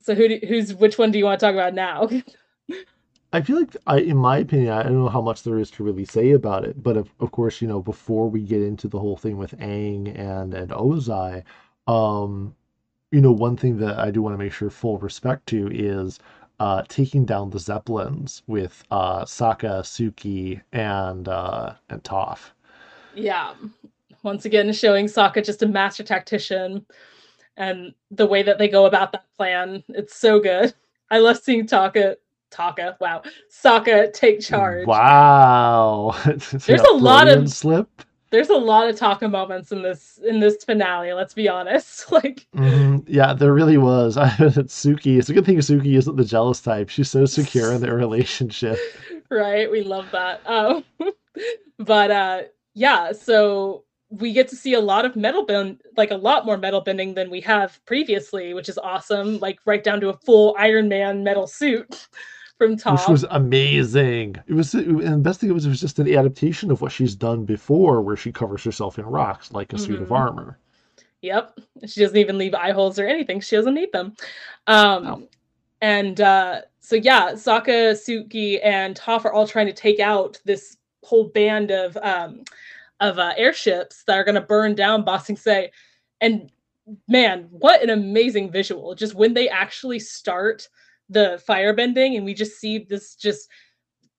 so 0.00 0.14
who 0.14 0.28
do, 0.28 0.40
who's 0.46 0.74
which 0.74 0.98
one 0.98 1.10
do 1.10 1.18
you 1.18 1.24
want 1.24 1.40
to 1.40 1.46
talk 1.46 1.54
about 1.54 1.74
now? 1.74 2.08
I 3.32 3.42
feel 3.42 3.58
like, 3.58 3.76
I, 3.88 3.98
in 3.98 4.16
my 4.16 4.38
opinion, 4.38 4.72
I 4.72 4.84
don't 4.84 4.94
know 4.94 5.08
how 5.08 5.20
much 5.20 5.42
there 5.42 5.58
is 5.58 5.68
to 5.72 5.82
really 5.82 6.04
say 6.04 6.30
about 6.30 6.64
it, 6.64 6.80
but 6.80 6.96
of, 6.96 7.10
of 7.18 7.32
course, 7.32 7.60
you 7.60 7.66
know, 7.66 7.82
before 7.82 8.30
we 8.30 8.42
get 8.42 8.62
into 8.62 8.86
the 8.86 9.00
whole 9.00 9.16
thing 9.16 9.38
with 9.38 9.58
Aang 9.58 10.16
and 10.16 10.54
and 10.54 10.70
Ozai, 10.70 11.42
um, 11.88 12.54
you 13.10 13.20
know, 13.20 13.32
one 13.32 13.56
thing 13.56 13.78
that 13.78 13.98
I 13.98 14.12
do 14.12 14.22
want 14.22 14.34
to 14.34 14.38
make 14.38 14.52
sure 14.52 14.70
full 14.70 14.98
respect 14.98 15.46
to 15.48 15.68
is 15.72 16.20
uh, 16.60 16.82
taking 16.88 17.24
down 17.24 17.50
the 17.50 17.58
Zeppelins 17.58 18.42
with 18.46 18.84
uh, 18.90 19.24
Sokka, 19.24 19.82
Suki, 19.82 20.60
and 20.72 21.28
uh, 21.28 21.74
and 21.88 22.02
Toph. 22.02 22.50
Yeah, 23.14 23.54
once 24.22 24.44
again 24.44 24.72
showing 24.72 25.06
Sokka 25.06 25.44
just 25.44 25.62
a 25.62 25.68
master 25.68 26.02
tactician, 26.02 26.86
and 27.56 27.94
the 28.10 28.26
way 28.26 28.42
that 28.42 28.58
they 28.58 28.68
go 28.68 28.86
about 28.86 29.12
that 29.12 29.26
plan, 29.36 29.82
it's 29.88 30.16
so 30.16 30.40
good. 30.40 30.74
I 31.10 31.18
love 31.18 31.38
seeing 31.38 31.66
Tokka. 31.66 32.16
Tokka, 32.50 32.96
wow, 33.00 33.22
Sokka 33.50 34.12
take 34.12 34.40
charge. 34.40 34.86
Wow, 34.86 36.14
there's 36.24 36.80
a 36.80 36.92
lot 36.92 37.26
of 37.26 37.50
slip 37.50 37.88
there's 38.34 38.48
a 38.48 38.56
lot 38.56 38.88
of 38.88 38.96
Tokka 38.96 39.30
moments 39.30 39.70
in 39.70 39.82
this 39.82 40.18
in 40.26 40.40
this 40.40 40.64
finale. 40.64 41.12
Let's 41.12 41.34
be 41.34 41.48
honest. 41.48 42.04
Like, 42.14 42.46
mm, 42.54 43.02
yeah, 43.08 43.32
there 43.32 43.52
really 43.52 43.76
was. 43.76 44.16
Suki. 44.16 45.18
It's 45.18 45.28
a 45.28 45.32
good 45.32 45.44
thing 45.44 45.58
Suki 45.58 45.96
isn't 45.96 46.16
the 46.16 46.24
jealous 46.24 46.60
type. 46.60 46.88
She's 46.88 47.10
so 47.10 47.24
secure 47.24 47.72
in 47.72 47.80
their 47.80 47.94
relationship. 47.94 48.78
Right. 49.30 49.68
We 49.68 49.82
love 49.82 50.06
that. 50.12 50.42
Um, 50.46 50.84
but 51.78 52.10
uh, 52.10 52.42
yeah. 52.74 53.10
So 53.12 53.84
we 54.10 54.32
get 54.32 54.48
to 54.48 54.56
see 54.56 54.74
a 54.74 54.80
lot 54.80 55.04
of 55.04 55.16
metal 55.16 55.44
bend, 55.44 55.80
like 55.96 56.12
a 56.12 56.16
lot 56.16 56.46
more 56.46 56.58
metal 56.58 56.82
bending 56.82 57.14
than 57.14 57.30
we 57.30 57.40
have 57.40 57.80
previously, 57.86 58.54
which 58.54 58.68
is 58.68 58.78
awesome. 58.78 59.38
Like 59.40 59.58
right 59.64 59.82
down 59.82 60.00
to 60.02 60.10
a 60.10 60.18
full 60.18 60.54
Iron 60.58 60.88
Man 60.88 61.24
metal 61.24 61.46
suit 61.48 62.06
from 62.58 62.76
Toph, 62.76 63.00
which 63.00 63.08
was 63.08 63.24
amazing. 63.30 64.36
It 64.46 64.54
was, 64.54 64.74
and 64.74 65.00
the 65.00 65.18
best 65.18 65.40
thing 65.40 65.52
was, 65.52 65.66
it 65.66 65.70
was 65.70 65.80
just 65.80 65.98
an 65.98 66.12
adaptation 66.12 66.70
of 66.70 66.80
what 66.80 66.92
she's 66.92 67.14
done 67.14 67.44
before, 67.44 68.00
where 68.00 68.16
she 68.16 68.32
covers 68.32 68.62
herself 68.62 68.98
in 68.98 69.04
rocks 69.04 69.52
like 69.52 69.72
a 69.72 69.76
mm-hmm. 69.76 69.84
suit 69.84 69.96
of 69.96 70.04
mm-hmm. 70.04 70.14
armor. 70.14 70.58
Yep, 71.22 71.58
she 71.86 72.00
doesn't 72.00 72.18
even 72.18 72.36
leave 72.36 72.54
eye 72.54 72.72
holes 72.72 72.98
or 72.98 73.06
anything. 73.06 73.40
She 73.40 73.56
doesn't 73.56 73.74
need 73.74 73.92
them. 73.92 74.14
Um, 74.66 75.04
no. 75.04 75.28
and 75.80 76.20
uh, 76.20 76.60
so 76.80 76.96
yeah, 76.96 77.32
Sokka, 77.32 77.92
Suki, 77.92 78.60
and 78.62 78.94
Toph 78.94 79.24
are 79.24 79.32
all 79.32 79.46
trying 79.46 79.66
to 79.66 79.72
take 79.72 80.00
out 80.00 80.38
this 80.44 80.76
whole 81.02 81.24
band 81.24 81.70
of 81.70 81.96
um, 82.02 82.44
of 83.00 83.18
uh, 83.18 83.32
airships 83.36 84.04
that 84.04 84.18
are 84.18 84.24
going 84.24 84.34
to 84.34 84.40
burn 84.40 84.74
down 84.74 85.04
Bossing 85.04 85.36
Sing 85.36 85.42
Se. 85.64 85.70
And 86.20 86.52
man, 87.08 87.48
what 87.50 87.82
an 87.82 87.90
amazing 87.90 88.50
visual! 88.50 88.94
Just 88.94 89.14
when 89.14 89.32
they 89.32 89.48
actually 89.48 89.98
start 89.98 90.68
the 91.08 91.42
firebending 91.48 92.16
and 92.16 92.24
we 92.24 92.34
just 92.34 92.58
see 92.58 92.78
this 92.78 93.14
just 93.14 93.48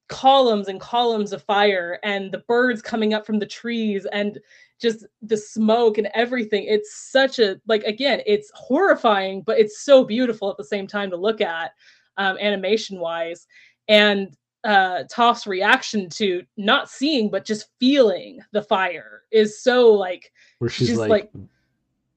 columns 0.08 0.68
and 0.68 0.80
columns 0.80 1.34
of 1.34 1.42
fire 1.44 2.00
and 2.04 2.32
the 2.32 2.44
birds 2.48 2.82
coming 2.82 3.14
up 3.14 3.26
from 3.26 3.40
the 3.40 3.46
trees 3.46 4.06
and 4.12 4.40
just 4.80 5.06
the 5.22 5.38
smoke 5.38 5.98
and 5.98 6.10
everything. 6.14 6.66
It's 6.68 7.12
such 7.12 7.40
a 7.40 7.60
like 7.68 7.84
again 7.84 8.22
it's 8.26 8.52
horrifying 8.54 9.42
but 9.42 9.60
it's 9.60 9.82
so 9.82 10.04
beautiful 10.04 10.50
at 10.52 10.58
the 10.58 10.64
same 10.64 10.86
time 10.86 11.10
to 11.10 11.18
look 11.18 11.42
at 11.42 11.72
um, 12.18 12.38
animation 12.38 13.00
wise 13.00 13.48
and 13.88 14.36
uh 14.64 15.04
Toph's 15.12 15.48
reaction 15.48 16.10
to 16.10 16.44
not 16.56 16.90
seeing 16.90 17.30
but 17.30 17.46
just 17.46 17.68
feeling 17.80 18.40
the 18.52 18.62
fire 18.62 19.24
is 19.32 19.62
so 19.62 19.92
like 19.92 20.32
where 20.60 20.70
she's 20.70 20.90
just 20.90 21.00
like, 21.00 21.10
like 21.10 21.32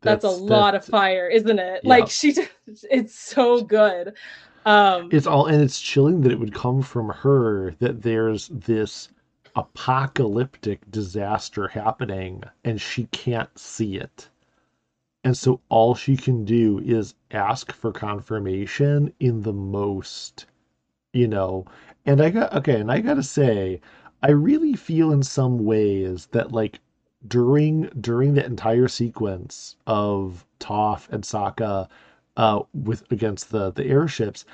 that's, 0.01 0.23
that's, 0.23 0.25
a 0.25 0.43
lot 0.43 0.75
of 0.75 0.85
fire 0.85 1.29
isn't 1.29 1.59
it? 1.59 1.81
Yeah. 1.83 1.89
like 1.89 2.09
she 2.11 2.33
just, 2.33 2.51
it's 2.91 3.19
so 3.19 3.61
good 3.63 4.15
um, 4.67 5.09
it's 5.13 5.27
all, 5.27 5.47
and 5.47 5.63
it's 5.63 5.81
chilling 5.81 6.23
that 6.23 6.33
it 6.33 6.41
would 6.41 6.55
come 6.55 6.83
from 6.83 7.09
her 7.11 7.75
that 7.79 8.03
there's 8.03 8.49
this 8.49 9.09
apocalyptic 9.57 10.81
disaster 10.91 11.69
happening 11.69 12.43
and 12.65 12.81
she 12.81 13.05
can't 13.07 13.57
see 13.59 13.97
it. 13.97 14.29
And 15.25 15.37
so 15.37 15.61
all 15.69 15.95
she 15.95 16.17
can 16.17 16.45
do 16.45 16.79
is 16.79 17.15
ask 17.33 17.73
for 17.73 17.93
confirmation 17.93 19.13
in 19.21 19.43
the 19.43 19.53
most, 19.53 20.47
you 21.13 21.29
know. 21.29 21.67
And 22.07 22.21
I 22.21 22.31
got, 22.31 22.55
okay, 22.55 22.81
and 22.81 22.91
I 22.91 23.01
gotta 23.01 23.23
say, 23.23 23.81
I 24.23 24.31
really 24.31 24.75
feel 24.75 25.13
in 25.13 25.23
some 25.23 25.65
ways 25.65 26.27
that 26.33 26.53
like 26.53 26.81
during 27.27 27.83
during 28.01 28.35
the 28.35 28.45
entire 28.47 28.89
sequence 28.89 29.77
of 29.87 30.47
Toph 30.61 31.09
and 31.11 31.25
Sokka 31.25 31.89
uh, 32.39 32.63
with 32.73 33.11
against 33.13 33.51
the 33.51 33.73
the 33.73 33.85
airships, 33.85 34.47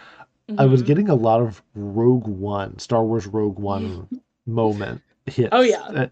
mm-hmm. 0.48 0.60
I 0.60 0.64
was 0.64 0.80
mm-hmm. 0.80 0.88
getting 0.88 1.08
a 1.10 1.14
lot 1.14 1.40
of 1.40 1.62
Rogue 1.74 2.26
One, 2.26 2.78
Star 2.78 3.04
Wars 3.04 3.26
Rogue 3.26 3.58
One 3.58 4.08
moment 4.46 5.02
hits. 5.26 5.50
Oh 5.52 5.60
yeah. 5.60 6.08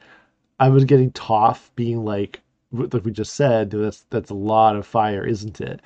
I 0.60 0.68
was 0.68 0.84
getting 0.84 1.10
Toph 1.10 1.70
being 1.74 2.04
like, 2.04 2.40
like 2.70 3.04
we 3.04 3.10
just 3.10 3.34
said, 3.34 3.70
that's 3.70 4.02
that's 4.10 4.30
a 4.30 4.34
lot 4.34 4.76
of 4.76 4.86
fire, 4.86 5.26
isn't 5.26 5.60
it? 5.60 5.80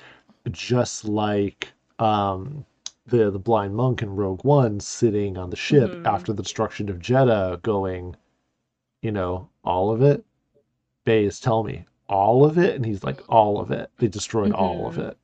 Just 0.51 1.05
like 1.05 1.69
um, 1.99 2.63
the 3.07 3.31
the 3.31 3.39
blind 3.39 3.75
monk 3.75 4.01
in 4.01 4.15
Rogue 4.15 4.43
One 4.43 4.79
sitting 4.79 5.37
on 5.37 5.49
the 5.49 5.55
ship 5.55 5.89
mm-hmm. 5.89 6.05
after 6.05 6.33
the 6.33 6.43
destruction 6.43 6.89
of 6.89 6.99
Jedha, 6.99 7.61
going, 7.63 8.15
you 9.01 9.11
know, 9.11 9.49
all 9.63 9.91
of 9.91 10.01
it. 10.01 10.23
Baze, 11.05 11.39
tell 11.39 11.63
me, 11.63 11.85
all 12.09 12.45
of 12.45 12.57
it, 12.57 12.75
and 12.75 12.85
he's 12.85 13.03
like, 13.03 13.21
all 13.29 13.61
of 13.61 13.71
it. 13.71 13.89
They 13.97 14.09
destroyed 14.09 14.51
mm-hmm. 14.51 14.61
all 14.61 14.87
of 14.87 14.95
mm-hmm. 14.95 15.09
it. 15.09 15.17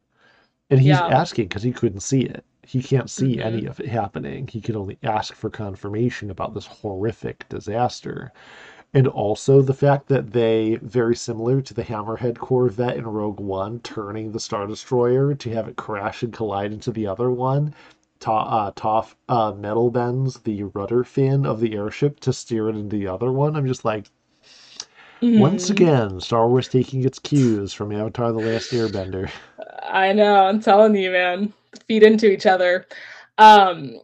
And 0.74 0.82
he's 0.82 0.90
yeah. 0.90 1.06
asking 1.06 1.50
because 1.50 1.62
he 1.62 1.72
couldn't 1.72 2.00
see 2.00 2.22
it. 2.22 2.44
He 2.64 2.82
can't 2.82 3.08
see 3.08 3.36
mm-hmm. 3.36 3.48
any 3.48 3.66
of 3.68 3.80
it 3.80 3.88
happening. 3.88 4.48
He 4.48 4.60
can 4.60 4.76
only 4.76 4.98
ask 5.04 5.36
for 5.36 5.52
confirmation 5.52 6.32
about 6.32 6.56
this 6.56 6.66
horrific 6.66 7.48
disaster. 7.48 8.34
And 8.92 9.08
also 9.08 9.62
the 9.62 9.76
fact 9.76 10.08
that 10.08 10.32
they, 10.32 10.80
very 10.82 11.16
similar 11.16 11.62
to 11.62 11.76
the 11.76 11.84
Hammerhead 11.84 12.40
Corvette 12.40 12.98
in 12.98 13.06
Rogue 13.06 13.40
One, 13.40 13.82
turning 13.82 14.32
the 14.32 14.40
Star 14.40 14.66
Destroyer 14.66 15.36
to 15.36 15.50
have 15.52 15.68
it 15.68 15.76
crash 15.76 16.24
and 16.24 16.34
collide 16.34 16.74
into 16.74 16.92
the 16.92 17.06
other 17.06 17.30
one, 17.30 17.76
Ta- 18.20 18.66
uh, 18.66 18.72
Toph 18.72 19.14
uh, 19.30 19.52
metal 19.52 19.92
bends 19.92 20.40
the 20.40 20.64
rudder 20.64 21.04
fin 21.04 21.46
of 21.46 21.60
the 21.60 21.76
airship 21.76 22.20
to 22.22 22.34
steer 22.34 22.68
it 22.68 22.76
into 22.76 22.98
the 22.98 23.08
other 23.08 23.32
one. 23.32 23.56
I'm 23.56 23.68
just 23.68 23.86
like, 23.86 24.08
Mm-hmm. 25.22 25.40
once 25.40 25.70
again, 25.70 26.20
Star 26.20 26.50
Wars 26.50 26.68
taking 26.68 27.06
its 27.06 27.18
cues 27.18 27.72
from 27.72 27.94
Avatar: 27.94 28.34
The 28.34 28.40
Last 28.40 28.72
Airbender. 28.72 29.30
I 29.90 30.14
know, 30.14 30.46
I'm 30.46 30.62
telling 30.62 30.96
you, 30.96 31.12
man. 31.12 31.54
Feed 31.88 32.04
into 32.04 32.32
each 32.32 32.46
other. 32.46 32.86
Um 33.38 34.00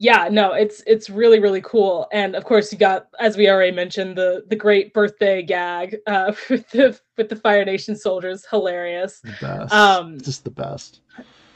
yeah, 0.00 0.28
no, 0.30 0.52
it's 0.52 0.82
it's 0.86 1.08
really 1.08 1.38
really 1.40 1.62
cool. 1.62 2.08
And 2.12 2.34
of 2.34 2.44
course, 2.44 2.72
you 2.72 2.78
got 2.78 3.08
as 3.20 3.36
we 3.36 3.48
already 3.48 3.74
mentioned 3.74 4.16
the 4.16 4.44
the 4.48 4.56
great 4.56 4.92
birthday 4.92 5.42
gag 5.42 5.96
uh 6.06 6.32
with 6.50 6.68
the 6.70 6.98
with 7.16 7.28
the 7.28 7.36
Fire 7.36 7.64
Nation 7.64 7.96
soldiers, 7.96 8.44
hilarious. 8.50 9.20
The 9.20 9.36
best. 9.40 9.72
Um 9.72 10.20
just 10.20 10.44
the 10.44 10.50
best. 10.50 11.00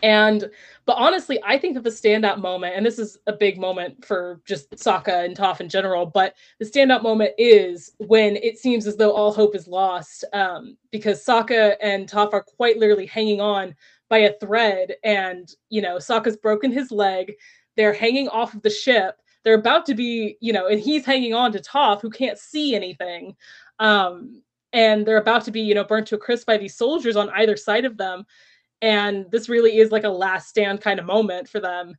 And 0.03 0.51
but 0.89 0.97
honestly, 0.97 1.39
I 1.45 1.59
think 1.59 1.75
that 1.75 1.85
the 1.85 1.91
standout 1.91 2.41
moment, 2.41 2.75
and 2.75 2.87
this 2.87 2.99
is 2.99 3.19
a 3.27 3.33
big 3.35 3.59
moment 3.59 4.07
for 4.07 4.41
just 4.47 4.71
Sokka 4.71 5.23
and 5.23 5.37
Toph 5.37 5.61
in 5.61 5.69
general, 5.69 6.07
but 6.07 6.33
the 6.59 6.65
standout 6.65 7.03
moment 7.03 7.33
is 7.37 7.93
when 7.99 8.37
it 8.37 8.57
seems 8.57 8.87
as 8.87 8.97
though 8.97 9.13
all 9.13 9.31
hope 9.31 9.55
is 9.55 9.69
lost, 9.69 10.25
um, 10.33 10.79
because 10.91 11.23
Sokka 11.23 11.77
and 11.83 12.09
Toph 12.09 12.33
are 12.33 12.43
quite 12.43 12.79
literally 12.79 13.05
hanging 13.05 13.39
on 13.39 13.75
by 14.09 14.17
a 14.21 14.33
thread, 14.39 14.95
and 15.05 15.51
you 15.69 15.83
know 15.83 15.97
Sokka's 15.97 16.39
broken 16.39 16.73
his 16.73 16.91
leg. 16.91 17.35
They're 17.77 17.93
hanging 17.93 18.31
off 18.31 18.55
of 18.55 18.63
the 18.63 18.71
ship. 18.71 19.21
They're 19.45 19.59
about 19.59 19.85
to 19.87 19.95
be, 19.95 20.39
you 20.41 20.55
know, 20.55 20.69
and 20.69 20.81
he's 20.81 21.05
hanging 21.05 21.35
on 21.35 21.53
to 21.53 21.59
Toph, 21.59 22.01
who 22.01 22.09
can't 22.09 22.39
see 22.39 22.75
anything. 22.75 23.37
Um, 23.79 24.43
and 24.73 25.05
they're 25.05 25.19
about 25.19 25.45
to 25.45 25.51
be, 25.51 25.61
you 25.61 25.75
know, 25.75 25.85
burnt 25.85 26.07
to 26.07 26.15
a 26.15 26.19
crisp 26.19 26.47
by 26.47 26.57
these 26.57 26.79
soldiers 26.79 27.15
on 27.15 27.29
either 27.31 27.59
side 27.59 27.85
of 27.85 27.99
them 27.99 28.25
and 28.83 29.31
this 29.31 29.49
really 29.49 29.79
is 29.79 29.91
like 29.91 30.05
a 30.05 30.09
last 30.09 30.49
stand 30.49 30.81
kind 30.81 30.99
of 30.99 31.07
moment 31.07 31.49
for 31.49 31.61
them. 31.61 31.95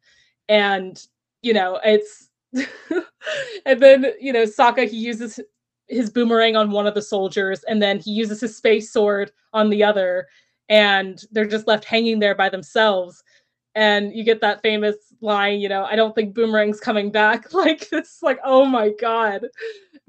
And 0.47 1.01
you 1.41 1.53
know 1.53 1.79
it's 1.83 2.29
and 3.65 3.81
then 3.81 4.05
you 4.19 4.33
know 4.33 4.43
Sokka 4.43 4.89
he 4.89 4.97
uses 4.97 5.39
his 5.87 6.09
boomerang 6.09 6.55
on 6.55 6.71
one 6.71 6.87
of 6.87 6.93
the 6.93 7.01
soldiers 7.01 7.63
and 7.67 7.81
then 7.81 7.99
he 7.99 8.11
uses 8.11 8.41
his 8.41 8.55
space 8.55 8.91
sword 8.91 9.31
on 9.53 9.69
the 9.69 9.83
other 9.83 10.27
and 10.67 11.23
they're 11.31 11.47
just 11.47 11.67
left 11.67 11.85
hanging 11.85 12.19
there 12.19 12.35
by 12.35 12.49
themselves 12.49 13.23
and 13.75 14.13
you 14.13 14.23
get 14.23 14.41
that 14.41 14.61
famous 14.61 14.95
line 15.21 15.59
you 15.59 15.69
know 15.69 15.83
i 15.85 15.95
don't 15.95 16.15
think 16.15 16.33
boomerang's 16.33 16.79
coming 16.79 17.11
back 17.11 17.53
like 17.53 17.87
it's 17.91 18.21
like 18.21 18.39
oh 18.43 18.65
my 18.65 18.91
god 18.99 19.45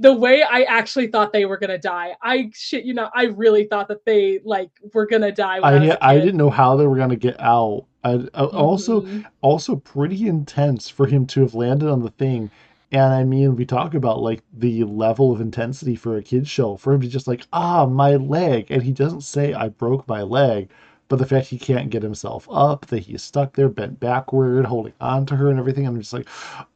the 0.00 0.14
way 0.14 0.42
I 0.42 0.62
actually 0.62 1.08
thought 1.08 1.32
they 1.32 1.44
were 1.44 1.58
gonna 1.58 1.78
die. 1.78 2.16
I 2.22 2.50
shit, 2.54 2.84
you 2.84 2.94
know, 2.94 3.10
I 3.14 3.24
really 3.24 3.64
thought 3.64 3.86
that 3.88 4.06
they 4.06 4.40
like 4.44 4.70
were 4.94 5.06
gonna 5.06 5.30
die. 5.30 5.58
I 5.58 5.90
I, 5.90 5.98
I 6.00 6.18
didn't 6.18 6.38
know 6.38 6.48
how 6.48 6.74
they 6.76 6.86
were 6.86 6.96
gonna 6.96 7.16
get 7.16 7.38
out. 7.38 7.84
I, 8.02 8.12
I 8.12 8.16
mm-hmm. 8.16 8.56
also 8.56 9.06
also 9.42 9.76
pretty 9.76 10.26
intense 10.26 10.88
for 10.88 11.06
him 11.06 11.26
to 11.26 11.42
have 11.42 11.54
landed 11.54 11.90
on 11.90 12.02
the 12.02 12.10
thing. 12.10 12.50
And 12.92 13.12
I 13.12 13.24
mean, 13.24 13.56
we 13.56 13.66
talk 13.66 13.92
about 13.92 14.22
like 14.22 14.42
the 14.54 14.84
level 14.84 15.32
of 15.32 15.40
intensity 15.42 15.96
for 15.96 16.16
a 16.16 16.22
kid's 16.22 16.48
show. 16.48 16.76
For 16.78 16.94
him 16.94 17.02
to 17.02 17.08
just 17.08 17.28
like, 17.28 17.46
ah, 17.52 17.84
my 17.84 18.16
leg, 18.16 18.68
and 18.70 18.82
he 18.82 18.92
doesn't 18.92 19.20
say 19.20 19.52
I 19.52 19.68
broke 19.68 20.08
my 20.08 20.22
leg 20.22 20.70
but 21.10 21.18
the 21.18 21.26
fact 21.26 21.48
he 21.48 21.58
can't 21.58 21.90
get 21.90 22.04
himself 22.04 22.46
up, 22.52 22.86
that 22.86 23.00
he's 23.00 23.20
stuck 23.20 23.54
there, 23.54 23.68
bent 23.68 23.98
backward, 23.98 24.64
holding 24.64 24.92
on 25.00 25.26
to 25.26 25.34
her 25.34 25.50
and 25.50 25.58
everything, 25.58 25.84
I'm 25.84 25.98
just 25.98 26.12
like, 26.12 26.28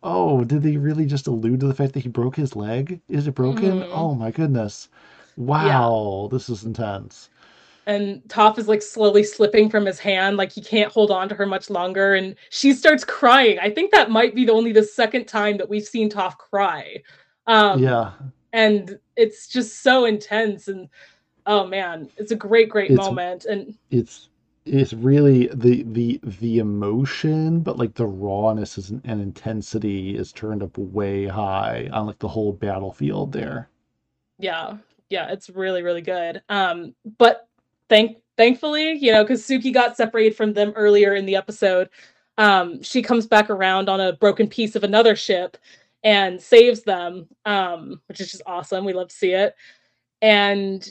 oh, 0.02 0.43
did 0.43 0.65
they 0.65 0.77
really 0.77 1.06
just 1.06 1.28
allude 1.28 1.61
to 1.61 1.69
the 1.69 1.74
fact 1.74 1.93
that 1.93 2.01
he 2.01 2.09
broke 2.09 2.35
his 2.35 2.56
leg? 2.56 3.01
Is 3.09 3.28
it 3.28 3.36
broken? 3.36 3.81
Mm-hmm. 3.81 3.93
Oh 3.93 4.16
my 4.16 4.32
goodness. 4.32 4.89
Wow, 5.36 6.24
yeah. 6.24 6.36
this 6.36 6.48
is 6.48 6.65
intense. 6.65 7.31
And 7.86 8.23
Toph 8.27 8.59
is 8.59 8.66
like 8.66 8.82
slowly 8.82 9.23
slipping 9.23 9.70
from 9.70 9.86
his 9.86 10.01
hand, 10.01 10.36
like 10.36 10.51
he 10.51 10.61
can't 10.61 10.90
hold 10.90 11.12
on 11.12 11.28
to 11.28 11.36
her 11.36 11.47
much 11.47 11.70
longer. 11.70 12.15
And 12.15 12.35
she 12.51 12.73
starts 12.73 13.05
crying. 13.05 13.61
I 13.61 13.70
think 13.70 13.93
that 13.93 14.11
might 14.11 14.35
be 14.35 14.47
the, 14.47 14.52
only 14.52 14.73
the 14.73 14.82
second 14.82 15.27
time 15.27 15.59
that 15.59 15.69
we've 15.69 15.86
seen 15.86 16.11
Toph 16.11 16.36
cry. 16.39 16.97
Um, 17.47 17.81
yeah. 17.81 18.12
And 18.52 18.98
it's 19.16 19.47
just 19.47 19.82
so 19.85 20.06
intense. 20.06 20.66
And 20.66 20.89
oh 21.47 21.66
man, 21.66 22.11
it's 22.16 22.33
a 22.33 22.37
great, 22.37 22.69
great 22.69 22.91
it's, 22.91 22.99
moment. 22.99 23.45
And 23.45 23.77
it's 23.91 24.29
it's 24.65 24.93
really 24.93 25.49
the 25.53 25.83
the 25.85 26.21
the 26.41 26.59
emotion, 26.59 27.61
but 27.61 27.79
like 27.79 27.95
the 27.95 28.07
rawness 28.07 28.79
is, 28.79 28.91
and 28.91 29.05
intensity 29.05 30.16
is 30.16 30.33
turned 30.33 30.62
up 30.62 30.77
way 30.79 31.27
high 31.27 31.89
on 31.93 32.07
like 32.07 32.19
the 32.19 32.29
whole 32.29 32.53
battlefield 32.53 33.33
there. 33.33 33.69
Yeah, 34.39 34.79
yeah, 35.11 35.31
it's 35.31 35.51
really, 35.51 35.83
really 35.83 36.01
good. 36.01 36.43
Um, 36.49 36.95
but 37.19 37.49
thank 37.89 38.19
thankfully, 38.37 38.93
you 38.93 39.12
know, 39.12 39.23
because 39.23 39.43
Suki 39.43 39.73
got 39.73 39.97
separated 39.97 40.37
from 40.37 40.55
them 40.55 40.73
earlier 40.77 41.15
in 41.15 41.27
the 41.27 41.37
episode. 41.37 41.89
Um, 42.37 42.83
she 42.83 43.01
comes 43.03 43.27
back 43.27 43.51
around 43.51 43.89
on 43.89 44.01
a 44.01 44.15
broken 44.15 44.49
piece 44.49 44.75
of 44.75 44.83
another 44.83 45.15
ship 45.15 45.57
and 46.03 46.41
saves 46.41 46.83
them, 46.83 47.29
um, 47.45 48.01
which 48.07 48.21
is 48.21 48.31
just 48.31 48.43
awesome. 48.47 48.85
We 48.85 48.93
love 48.93 49.09
to 49.09 49.15
see 49.15 49.33
it. 49.33 49.55
And 50.21 50.91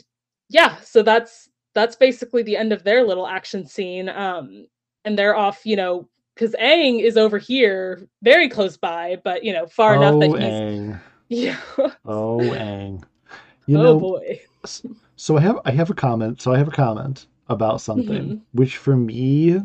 yeah, 0.54 0.76
so 0.82 1.02
that's 1.02 1.50
that's 1.74 1.96
basically 1.96 2.44
the 2.44 2.56
end 2.56 2.72
of 2.72 2.84
their 2.84 3.02
little 3.02 3.26
action 3.26 3.66
scene. 3.66 4.08
Um, 4.08 4.68
and 5.04 5.18
they're 5.18 5.34
off, 5.34 5.66
you 5.66 5.74
know, 5.74 6.08
because 6.34 6.54
Aang 6.60 7.02
is 7.02 7.16
over 7.16 7.38
here, 7.38 8.06
very 8.22 8.48
close 8.48 8.76
by, 8.76 9.20
but 9.24 9.42
you 9.42 9.52
know, 9.52 9.66
far 9.66 9.96
oh, 9.96 10.00
enough 10.00 10.20
that 10.20 10.28
he's 10.28 10.48
Aang. 10.48 11.00
yeah. 11.28 11.60
oh, 12.04 12.38
Aang. 12.38 13.02
You 13.66 13.80
oh 13.80 13.82
know, 13.82 13.98
boy. 13.98 14.40
so 15.16 15.36
I 15.36 15.40
have 15.40 15.58
I 15.64 15.72
have 15.72 15.90
a 15.90 15.94
comment. 15.94 16.40
So 16.40 16.54
I 16.54 16.58
have 16.58 16.68
a 16.68 16.72
comment 16.72 17.26
about 17.48 17.80
something 17.80 18.24
mm-hmm. 18.24 18.36
which 18.52 18.76
for 18.76 18.96
me 18.96 19.60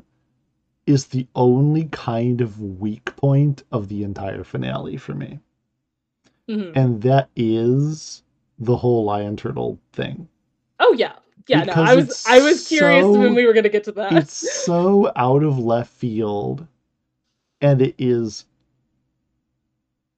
is 0.87 1.05
the 1.05 1.27
only 1.35 1.85
kind 1.91 2.41
of 2.41 2.59
weak 2.59 3.15
point 3.15 3.61
of 3.71 3.89
the 3.89 4.03
entire 4.03 4.43
finale 4.43 4.97
for 4.97 5.13
me. 5.13 5.39
Mm-hmm. 6.49 6.71
And 6.75 7.03
that 7.03 7.29
is 7.35 8.23
the 8.57 8.75
whole 8.75 9.05
lion 9.05 9.37
turtle 9.37 9.79
thing. 9.93 10.27
Oh 10.79 10.93
yeah. 10.93 11.13
Yeah, 11.47 11.61
because 11.65 11.77
no, 11.77 11.83
I 11.83 11.95
was 11.95 12.25
I 12.27 12.39
was 12.41 12.67
curious 12.67 13.03
so, 13.03 13.11
when 13.11 13.33
we 13.33 13.45
were 13.45 13.53
gonna 13.53 13.69
get 13.69 13.83
to 13.85 13.91
that. 13.93 14.13
It's 14.13 14.63
so 14.63 15.11
out 15.15 15.43
of 15.43 15.57
left 15.57 15.91
field. 15.91 16.67
And 17.61 17.81
it 17.81 17.95
is 17.97 18.45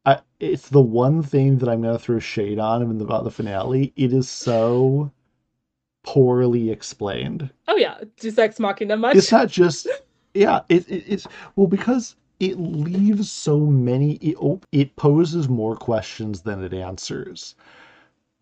I, 0.05 0.19
it's 0.39 0.69
the 0.69 0.81
one 0.81 1.21
thing 1.23 1.57
that 1.59 1.69
I'm 1.69 1.81
gonna 1.81 1.99
throw 1.99 2.19
shade 2.19 2.59
on 2.59 2.81
him 2.81 2.99
about 3.01 3.23
the 3.23 3.31
finale. 3.31 3.93
It 3.95 4.13
is 4.13 4.29
so 4.29 5.11
poorly 6.03 6.71
explained. 6.71 7.49
Oh 7.67 7.77
yeah, 7.77 7.99
Deus 8.19 8.37
Ex 8.37 8.59
Machina 8.59 8.97
much. 8.97 9.15
It's 9.15 9.31
not 9.31 9.47
just 9.47 9.87
yeah. 10.33 10.61
It, 10.69 10.89
it, 10.89 11.05
it's 11.07 11.27
well 11.55 11.67
because 11.67 12.15
it 12.39 12.59
leaves 12.59 13.31
so 13.31 13.59
many. 13.59 14.15
It 14.15 14.35
oh, 14.41 14.59
it 14.71 14.95
poses 14.95 15.47
more 15.47 15.75
questions 15.75 16.41
than 16.41 16.63
it 16.63 16.73
answers 16.73 17.55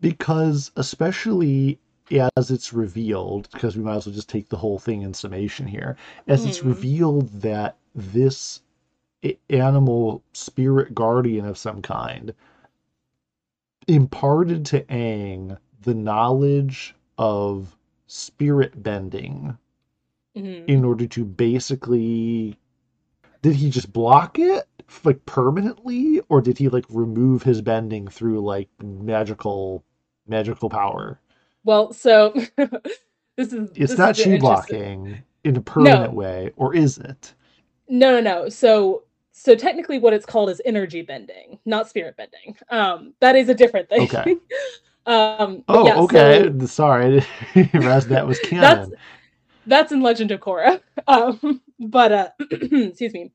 because 0.00 0.72
especially 0.76 1.78
as 2.10 2.50
it's 2.50 2.72
revealed, 2.72 3.48
because 3.52 3.76
we 3.76 3.82
might 3.82 3.96
as 3.96 4.06
well 4.06 4.14
just 4.14 4.28
take 4.28 4.48
the 4.48 4.56
whole 4.56 4.78
thing 4.78 5.02
in 5.02 5.14
summation 5.14 5.66
here, 5.66 5.96
as 6.26 6.44
mm. 6.44 6.48
it's 6.48 6.58
hmm. 6.58 6.68
revealed 6.68 7.28
that 7.40 7.76
this 7.94 8.62
animal 9.50 10.22
spirit 10.32 10.94
guardian 10.94 11.44
of 11.44 11.58
some 11.58 11.82
kind 11.82 12.34
imparted 13.86 14.64
to 14.64 14.82
Aang 14.84 15.58
the 15.82 15.94
knowledge 15.94 16.94
of 17.18 17.76
spirit 18.06 18.82
bending 18.82 19.56
mm-hmm. 20.36 20.64
in 20.68 20.84
order 20.84 21.06
to 21.06 21.24
basically 21.24 22.56
did 23.42 23.54
he 23.54 23.70
just 23.70 23.92
block 23.92 24.38
it 24.38 24.66
like 25.04 25.24
permanently 25.26 26.20
or 26.28 26.40
did 26.40 26.58
he 26.58 26.68
like 26.68 26.84
remove 26.88 27.42
his 27.42 27.62
bending 27.62 28.08
through 28.08 28.40
like 28.40 28.68
magical 28.82 29.84
magical 30.26 30.68
power 30.68 31.20
well, 31.64 31.92
so 31.92 32.32
this 33.36 33.52
is 33.52 33.70
it's 33.74 33.92
this 33.92 33.98
not 33.98 34.16
chi 34.16 34.38
blocking 34.38 35.22
in 35.44 35.56
a 35.56 35.60
permanent 35.60 36.12
no. 36.12 36.18
way, 36.18 36.52
or 36.56 36.74
is 36.74 36.98
it? 36.98 37.34
No, 37.88 38.20
no, 38.20 38.20
no. 38.20 38.48
So 38.48 39.04
so 39.32 39.54
technically 39.54 39.98
what 39.98 40.12
it's 40.12 40.26
called 40.26 40.50
is 40.50 40.60
energy 40.64 41.02
bending, 41.02 41.58
not 41.64 41.88
spirit 41.88 42.16
bending. 42.16 42.56
Um 42.70 43.14
that 43.20 43.36
is 43.36 43.48
a 43.48 43.54
different 43.54 43.88
thing. 43.88 44.02
Okay. 44.02 44.36
um 45.06 45.64
Oh, 45.68 45.86
yeah, 45.86 45.96
okay. 46.00 46.50
So, 46.60 46.66
Sorry, 46.66 47.24
that 47.54 48.24
was 48.26 48.38
canon. 48.40 48.60
That's, 48.60 48.90
that's 49.66 49.92
in 49.92 50.00
Legend 50.00 50.30
of 50.30 50.40
Korra. 50.40 50.80
Um 51.06 51.60
but 51.78 52.12
uh 52.12 52.30
excuse 52.50 53.12
me. 53.12 53.32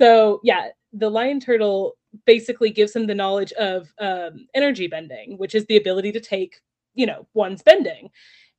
So 0.00 0.40
yeah, 0.44 0.68
the 0.92 1.10
lion 1.10 1.40
turtle 1.40 1.96
basically 2.24 2.70
gives 2.70 2.94
him 2.94 3.06
the 3.06 3.14
knowledge 3.14 3.52
of 3.52 3.92
um, 3.98 4.46
energy 4.54 4.86
bending, 4.86 5.36
which 5.38 5.54
is 5.54 5.66
the 5.66 5.76
ability 5.76 6.12
to 6.12 6.20
take 6.20 6.60
you 6.96 7.06
know 7.06 7.26
one's 7.34 7.62
bending 7.62 8.10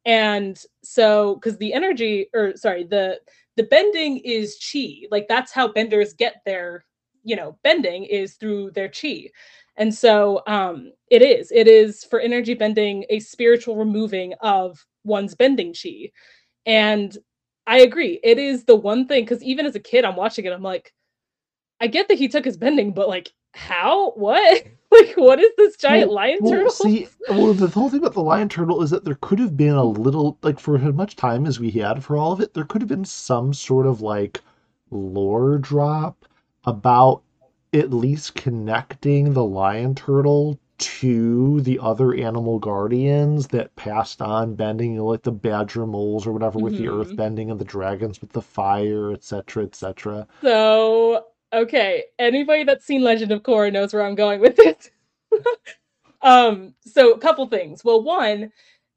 and 0.05 0.63
so 0.83 1.35
because 1.35 1.57
the 1.57 1.73
energy 1.73 2.27
or 2.33 2.55
sorry 2.55 2.85
the 2.85 3.19
the 3.57 3.63
bending 3.63 4.19
is 4.19 4.57
chi 4.71 5.01
like 5.11 5.27
that's 5.27 5.51
how 5.51 5.67
benders 5.67 6.13
get 6.13 6.37
their 6.45 6.85
you 7.23 7.35
know 7.35 7.57
bending 7.63 8.05
is 8.05 8.35
through 8.35 8.71
their 8.71 8.89
chi 8.89 9.25
And 9.77 9.93
so 9.93 10.43
um, 10.47 10.91
it 11.09 11.21
is. 11.21 11.51
It 11.51 11.67
is 11.67 12.03
for 12.05 12.19
energy 12.19 12.55
bending 12.55 13.05
a 13.09 13.19
spiritual 13.19 13.77
removing 13.77 14.33
of 14.41 14.85
one's 15.03 15.35
bending 15.35 15.73
chi. 15.73 16.11
And 16.65 17.17
I 17.67 17.79
agree. 17.79 18.19
It 18.23 18.39
is 18.39 18.65
the 18.65 18.75
one 18.75 19.07
thing 19.07 19.23
because 19.25 19.43
even 19.43 19.65
as 19.67 19.75
a 19.75 19.79
kid, 19.79 20.05
I'm 20.05 20.15
watching 20.15 20.45
it. 20.45 20.53
I'm 20.53 20.63
like, 20.63 20.93
I 21.81 21.87
get 21.87 22.07
that 22.09 22.17
he 22.19 22.27
took 22.29 22.45
his 22.45 22.57
bending, 22.57 22.93
but 22.93 23.09
like, 23.09 23.31
how? 23.53 24.11
What? 24.11 24.65
like, 24.99 25.15
what 25.17 25.39
is 25.39 25.51
this 25.57 25.77
giant 25.77 26.09
Well, 26.09 26.13
lion 26.13 26.39
well, 26.39 26.51
turtle? 26.51 26.69
see, 26.69 27.07
well, 27.27 27.53
the 27.53 27.67
whole 27.67 27.89
thing 27.89 27.99
about 28.01 28.13
the 28.13 28.21
lion 28.21 28.49
turtle 28.49 28.81
is 28.83 28.89
that 28.91 29.03
there 29.05 29.17
could 29.21 29.39
have 29.39 29.57
been 29.57 29.73
a 29.75 29.83
little, 29.83 30.37
like, 30.41 30.59
for 30.59 30.75
as 30.77 30.93
much 30.93 31.15
time 31.15 31.45
as 31.45 31.59
we 31.59 31.71
had 31.71 32.03
for 32.03 32.17
all 32.17 32.31
of 32.31 32.41
it, 32.41 32.53
there 32.53 32.65
could 32.65 32.81
have 32.81 32.89
been 32.89 33.05
some 33.05 33.53
sort 33.53 33.85
of 33.87 34.01
like 34.01 34.41
lore 34.91 35.57
drop 35.57 36.25
about 36.65 37.21
at 37.73 37.91
least 37.93 38.35
connecting 38.35 39.33
the 39.33 39.43
lion 39.43 39.93
turtle 39.95 40.59
to 40.77 41.59
the 41.61 41.79
other 41.79 42.13
animal 42.13 42.59
guardians 42.59 43.47
that 43.47 43.75
passed 43.75 44.21
on 44.21 44.53
bending, 44.55 44.91
you 44.93 44.97
know, 44.99 45.05
like 45.07 45.23
the 45.23 45.31
badger 45.31 45.85
moles 45.87 46.27
or 46.27 46.31
whatever 46.31 46.59
with 46.59 46.75
the 46.77 46.87
earth 46.87 47.13
Mhm. 47.13 47.15
bending 47.15 47.51
and 47.51 47.59
the 47.59 47.65
dragons 47.65 48.21
with 48.21 48.31
the 48.31 48.41
fire, 48.41 49.11
etc., 49.11 49.63
etc. 49.63 50.27
So, 50.41 51.25
okay, 51.53 52.05
anybody 52.19 52.63
that's 52.63 52.85
seen 52.85 53.01
Legend 53.01 53.31
of 53.31 53.43
Korra 53.43 53.71
knows 53.71 53.93
where 53.93 54.03
I'm 54.05 54.15
going 54.15 54.41
with 54.41 54.55
this. 54.55 54.91
um, 56.21 56.73
so 56.81 57.13
a 57.13 57.19
couple 57.19 57.47
things. 57.47 57.83
Well, 57.83 58.03
one, 58.03 58.51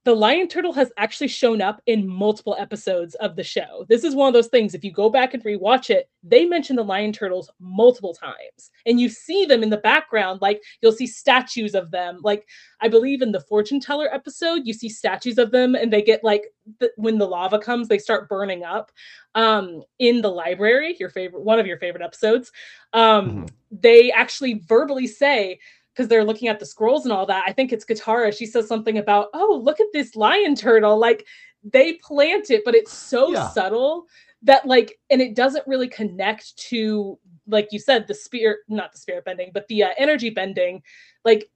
the 0.05 0.15
lion 0.15 0.49
turtle 0.49 0.73
has 0.73 0.91
actually 0.97 1.29
shown 1.29 1.61
up 1.61 1.83
in 1.87 2.09
multiple 2.09 2.57
episodes 2.59 3.15
of 3.17 3.37
the 3.37 3.45
show. 3.45 3.85
This 3.89 4.03
is 4.03 4.15
one 4.15 4.29
of 4.29 4.35
those 4.35 4.49
things, 4.49 4.75
if 4.75 4.83
you 4.83 4.93
go 4.93 5.11
back 5.11 5.35
and 5.35 5.45
rewatch 5.45 5.91
it, 5.91 6.09
they 6.23 6.47
mention 6.47 6.77
the 6.77 6.83
lion 6.83 7.13
turtles 7.13 7.51
multiple 7.61 8.15
times. 8.15 8.71
And 8.87 8.99
you 8.99 9.11
see 9.11 9.45
them 9.45 9.63
in 9.63 9.69
the 9.69 9.77
background, 9.77 10.41
like 10.41 10.63
you'll 10.81 10.93
see 10.93 11.07
statues 11.07 11.75
of 11.75 11.91
them. 11.91 12.21
Like 12.23 12.47
I 12.81 12.89
believe 12.89 13.21
in 13.21 13.31
the 13.31 13.43
fortune 13.43 13.79
teller 13.79 14.09
episode, 14.13 14.63
you 14.65 14.73
see 14.73 14.89
statues 14.89 15.37
of 15.37 15.51
them 15.51 15.75
and 15.75 15.93
they 15.93 16.03
get 16.03 16.25
like 16.25 16.45
the, 16.79 16.91
when 16.97 17.19
the 17.19 17.27
lava 17.29 17.59
comes, 17.59 17.89
they 17.89 17.99
start 17.99 18.29
burning 18.29 18.65
up. 18.65 18.91
Um, 19.35 19.83
in 19.99 20.23
the 20.23 20.31
library, 20.31 20.97
your 20.99 21.11
favorite 21.11 21.43
one 21.45 21.59
of 21.61 21.67
your 21.67 21.79
favorite 21.79 22.03
episodes, 22.03 22.51
um, 22.95 23.31
Mhm. 23.45 23.51
they 23.71 24.11
actually 24.11 24.55
verbally 24.67 25.07
say, 25.07 25.61
because 25.95 26.09
they're 26.09 26.25
looking 26.25 26.49
at 26.49 26.59
the 26.61 26.67
scrolls 26.67 27.05
and 27.05 27.13
all 27.13 27.27
that. 27.27 27.45
I 27.47 27.53
think 27.53 27.73
it's 27.73 27.85
Katara. 27.85 28.37
She 28.37 28.47
says 28.47 28.67
something 28.69 28.99
about, 28.99 29.29
oh, 29.35 29.61
look 29.63 29.81
at 29.81 29.87
this 29.93 30.17
lion 30.17 30.55
turtle. 30.55 30.99
Like 30.99 31.27
they 31.65 31.95
plant 31.95 32.51
it, 32.51 32.63
but 32.65 32.75
it's 32.75 32.93
so 32.95 33.33
Yeah. 33.33 33.49
subtle 33.51 34.07
that 34.43 34.67
like, 34.67 34.99
and 35.11 35.21
it 35.21 35.35
doesn't 35.37 35.67
really 35.67 35.89
connect 35.89 36.57
to, 36.57 37.19
like 37.47 37.69
you 37.73 37.79
said, 37.79 38.07
the 38.09 38.15
spirit, 38.15 38.61
not 38.69 38.93
the 38.93 38.99
spirit 38.99 39.25
bending, 39.25 39.51
but 39.53 39.67
the 39.69 39.83
uh, 39.85 39.91
energy 39.99 40.31
bending. 40.31 40.83
Like, 41.25 41.51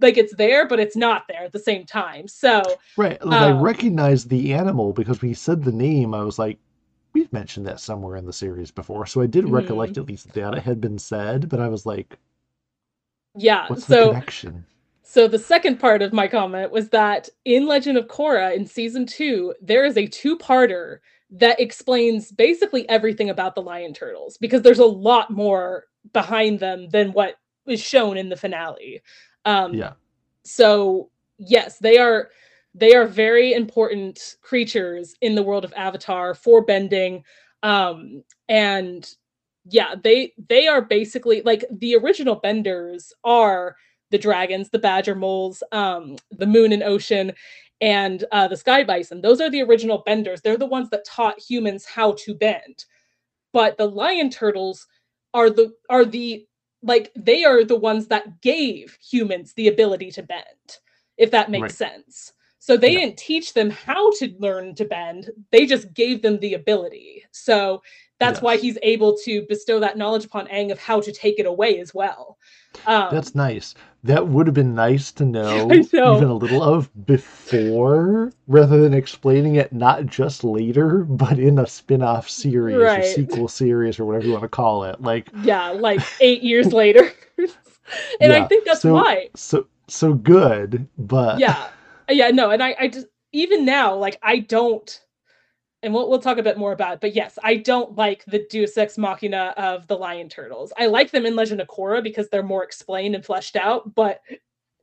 like 0.00 0.16
it's 0.16 0.34
there, 0.36 0.68
but 0.68 0.78
it's 0.78 0.94
not 0.96 1.24
there 1.28 1.42
at 1.44 1.52
the 1.52 1.58
same 1.58 1.84
time. 1.86 2.28
So 2.28 2.62
Right. 2.96 3.24
Like 3.24 3.40
I 3.40 3.50
Um, 3.50 3.60
recognized 3.60 4.28
the 4.28 4.52
animal 4.54 4.92
because 4.92 5.20
when 5.22 5.28
he 5.30 5.34
said 5.34 5.64
the 5.64 5.72
name, 5.72 6.14
I 6.14 6.22
was 6.22 6.38
like, 6.38 6.58
we've 7.14 7.32
mentioned 7.32 7.66
that 7.66 7.80
somewhere 7.80 8.16
in 8.16 8.26
the 8.26 8.32
series 8.32 8.70
before. 8.70 9.06
So 9.06 9.20
I 9.20 9.26
did 9.26 9.44
Mhm. 9.44 9.52
recollect 9.52 9.98
at 9.98 10.06
least 10.06 10.32
that 10.34 10.54
it 10.54 10.62
had 10.62 10.80
been 10.80 10.98
said, 10.98 11.48
but 11.48 11.60
I 11.60 11.68
was 11.68 11.86
like, 11.86 12.18
yeah, 13.36 13.68
what's 13.68 13.86
the 13.86 13.96
so 13.96 14.08
connection? 14.08 14.64
So 15.02 15.28
the 15.28 15.38
second 15.38 15.78
part 15.78 16.00
of 16.00 16.12
my 16.12 16.26
comment 16.28 16.70
was 16.72 16.88
that 16.90 17.28
in 17.44 17.66
Legend 17.66 17.98
of 17.98 18.06
Korra 18.08 18.54
in 18.56 18.66
season 18.66 19.04
2 19.06 19.54
there 19.60 19.84
is 19.84 19.96
a 19.96 20.06
two-parter 20.06 20.98
that 21.30 21.60
explains 21.60 22.30
basically 22.32 22.88
everything 22.88 23.30
about 23.30 23.54
the 23.54 23.62
lion 23.62 23.92
turtles 23.94 24.36
because 24.38 24.62
there's 24.62 24.78
a 24.78 24.84
lot 24.86 25.30
more 25.30 25.84
behind 26.12 26.60
them 26.60 26.88
than 26.90 27.12
what 27.12 27.36
is 27.66 27.80
shown 27.80 28.16
in 28.16 28.28
the 28.28 28.36
finale. 28.36 29.02
Um 29.44 29.74
Yeah. 29.74 29.92
so 30.44 31.10
yes, 31.38 31.78
they 31.78 31.98
are 31.98 32.30
they 32.74 32.94
are 32.94 33.06
very 33.06 33.52
important 33.52 34.36
creatures 34.40 35.14
in 35.20 35.34
the 35.34 35.42
world 35.42 35.64
of 35.64 35.74
Avatar 35.74 36.34
for 36.34 36.64
bending 36.64 37.24
um 37.62 38.22
and 38.48 39.14
yeah, 39.64 39.94
they 40.02 40.32
they 40.48 40.66
are 40.66 40.82
basically 40.82 41.42
like 41.42 41.64
the 41.70 41.96
original 41.96 42.36
benders 42.36 43.12
are 43.24 43.76
the 44.10 44.18
dragons, 44.18 44.70
the 44.70 44.78
badger 44.78 45.14
moles, 45.14 45.62
um, 45.72 46.16
the 46.30 46.46
moon 46.46 46.72
and 46.72 46.82
ocean, 46.82 47.32
and 47.80 48.24
uh, 48.32 48.48
the 48.48 48.56
sky 48.56 48.84
bison. 48.84 49.20
Those 49.20 49.40
are 49.40 49.50
the 49.50 49.62
original 49.62 50.02
benders. 50.04 50.40
They're 50.42 50.56
the 50.56 50.66
ones 50.66 50.90
that 50.90 51.04
taught 51.04 51.38
humans 51.40 51.84
how 51.86 52.12
to 52.24 52.34
bend. 52.34 52.84
But 53.52 53.76
the 53.78 53.88
lion 53.88 54.30
turtles 54.30 54.86
are 55.34 55.50
the 55.50 55.72
are 55.90 56.04
the 56.04 56.46
like 56.82 57.12
they 57.16 57.44
are 57.44 57.64
the 57.64 57.78
ones 57.78 58.08
that 58.08 58.40
gave 58.42 58.98
humans 59.02 59.54
the 59.54 59.68
ability 59.68 60.10
to 60.12 60.22
bend, 60.22 60.78
if 61.18 61.30
that 61.30 61.50
makes 61.50 61.62
Right. 61.62 61.76
sense. 61.76 62.32
So 62.58 62.76
they 62.76 62.92
Yeah. 62.92 63.00
didn't 63.00 63.18
teach 63.18 63.54
them 63.54 63.70
how 63.70 64.12
to 64.18 64.34
learn 64.38 64.74
to 64.76 64.84
bend. 64.84 65.30
They 65.50 65.66
just 65.66 65.92
gave 65.94 66.22
them 66.22 66.38
the 66.38 66.54
ability. 66.54 67.24
So 67.32 67.82
that's 68.22 68.42
why 68.42 68.56
he's 68.56 68.78
able 68.82 69.16
to 69.24 69.42
bestow 69.48 69.80
that 69.80 69.96
knowledge 69.96 70.24
upon 70.24 70.46
Aang 70.48 70.72
of 70.72 70.78
how 70.78 71.00
to 71.00 71.12
take 71.12 71.38
it 71.38 71.46
away 71.46 71.78
as 71.78 71.94
well. 71.94 72.38
Um, 72.86 73.08
That's 73.12 73.34
nice. 73.34 73.74
That 74.04 74.26
would 74.28 74.46
have 74.46 74.54
been 74.54 74.74
nice 74.74 75.12
to 75.12 75.24
know, 75.24 75.68
know. 75.92 76.16
even 76.16 76.28
a 76.28 76.34
little 76.34 76.62
of 76.62 76.90
before, 77.06 78.32
rather 78.48 78.80
than 78.80 78.94
explaining 78.94 79.56
it 79.56 79.72
not 79.72 80.06
just 80.06 80.42
later, 80.42 81.04
but 81.04 81.38
in 81.38 81.58
a 81.58 81.66
spin-off 81.66 82.28
series 82.28 82.76
or 82.76 83.02
sequel 83.02 83.46
series 83.46 84.00
or 84.00 84.04
whatever 84.04 84.26
you 84.26 84.32
want 84.32 84.42
to 84.42 84.48
call 84.48 84.84
it. 84.84 85.00
Like, 85.00 85.28
yeah, 85.42 85.68
like 85.68 86.00
eight 86.20 86.42
years 86.42 86.72
later. 86.72 87.12
and 88.20 88.32
I 88.32 88.44
think 88.46 88.64
that's 88.64 88.82
so 88.82 88.94
why. 88.94 89.28
so 89.36 89.66
so 89.86 90.14
good, 90.14 90.88
but 90.98 91.38
Yeah. 91.38 91.68
Yeah, 92.08 92.28
no, 92.30 92.50
and 92.50 92.62
I, 92.62 92.74
I 92.78 92.88
just 92.88 93.06
even 93.32 93.64
now, 93.64 93.96
like 93.96 94.18
I 94.22 94.38
don't 94.40 95.00
and 95.82 95.92
we'll 95.92 96.08
we'll 96.08 96.20
talk 96.20 96.38
a 96.38 96.42
bit 96.42 96.58
more 96.58 96.72
about 96.72 96.94
it, 96.94 97.00
but 97.00 97.14
yes, 97.14 97.38
I 97.42 97.56
don't 97.56 97.96
like 97.96 98.24
the 98.26 98.46
Deus 98.50 98.76
Ex 98.76 98.96
Machina 98.96 99.54
of 99.56 99.86
the 99.88 99.96
Lion 99.96 100.28
Turtles. 100.28 100.72
I 100.78 100.86
like 100.86 101.10
them 101.10 101.26
in 101.26 101.36
Legend 101.36 101.60
of 101.60 101.68
Korra 101.68 102.02
because 102.02 102.28
they're 102.28 102.42
more 102.42 102.64
explained 102.64 103.14
and 103.14 103.24
fleshed 103.24 103.56
out, 103.56 103.94
but 103.94 104.20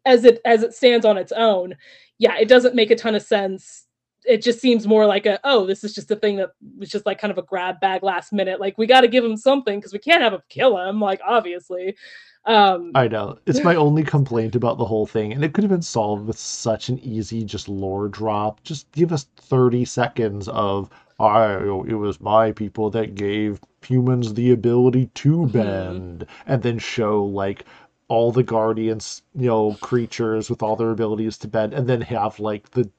as 0.05 0.25
it 0.25 0.41
as 0.45 0.63
it 0.63 0.73
stands 0.73 1.05
on 1.05 1.17
its 1.17 1.31
own, 1.31 1.75
yeah, 2.17 2.37
it 2.37 2.47
doesn't 2.47 2.75
make 2.75 2.91
a 2.91 2.95
ton 2.95 3.15
of 3.15 3.21
sense. 3.21 3.85
It 4.25 4.41
just 4.41 4.59
seems 4.59 4.85
more 4.85 5.05
like 5.05 5.25
a 5.25 5.39
oh, 5.43 5.65
this 5.65 5.83
is 5.83 5.93
just 5.93 6.11
a 6.11 6.15
thing 6.15 6.35
that 6.37 6.49
was 6.77 6.89
just 6.89 7.05
like 7.05 7.19
kind 7.19 7.31
of 7.31 7.37
a 7.37 7.43
grab 7.43 7.79
bag 7.79 8.03
last 8.03 8.33
minute. 8.33 8.59
Like 8.59 8.77
we 8.77 8.85
got 8.85 9.01
to 9.01 9.07
give 9.07 9.23
him 9.23 9.37
something 9.37 9.79
because 9.79 9.93
we 9.93 9.99
can't 9.99 10.21
have 10.21 10.33
him 10.33 10.41
kill 10.49 10.77
him. 10.77 10.99
Like 10.99 11.21
obviously, 11.25 11.95
um, 12.45 12.91
I 12.95 13.07
know. 13.07 13.37
It's 13.45 13.63
my 13.63 13.75
only 13.75 14.03
complaint 14.03 14.55
about 14.55 14.77
the 14.77 14.85
whole 14.85 15.05
thing, 15.05 15.31
and 15.33 15.43
it 15.43 15.53
could 15.53 15.63
have 15.63 15.71
been 15.71 15.81
solved 15.81 16.25
with 16.25 16.37
such 16.37 16.89
an 16.89 16.99
easy 16.99 17.43
just 17.43 17.67
lore 17.69 18.07
drop. 18.07 18.63
Just 18.63 18.91
give 18.91 19.11
us 19.11 19.25
30 19.37 19.85
seconds 19.85 20.47
of 20.49 20.89
I 21.19 21.55
it 21.87 21.97
was 21.97 22.21
my 22.21 22.51
people 22.51 22.89
that 22.91 23.15
gave 23.15 23.59
humans 23.85 24.33
the 24.33 24.51
ability 24.51 25.07
to 25.15 25.45
Mhm. 25.45 25.51
bend 25.51 26.25
and 26.45 26.61
then 26.63 26.79
show 26.79 27.23
like 27.25 27.65
all 28.07 28.31
the 28.31 28.43
guardians, 28.43 29.21
you 29.35 29.47
know, 29.47 29.77
creatures 29.81 30.49
with 30.49 30.63
all 30.63 30.75
their 30.75 30.91
abilities 30.91 31.37
to 31.39 31.47
bend 31.47 31.73
and 31.73 31.87
then 31.87 32.01
have 32.01 32.39
like 32.39 32.71
the 32.71 32.89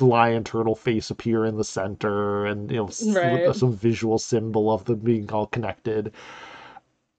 lion 0.00 0.44
turtle 0.44 0.74
face 0.74 1.10
appear 1.10 1.44
in 1.44 1.56
the 1.56 1.64
center 1.64 2.44
and 2.46 2.70
you 2.70 2.76
know 2.78 2.88
Right. 3.00 3.54
some 3.54 3.72
visual 3.72 4.18
symbol 4.18 4.70
of 4.72 4.84
them 4.86 4.98
being 4.98 5.30
all 5.32 5.46
connected 5.46 6.12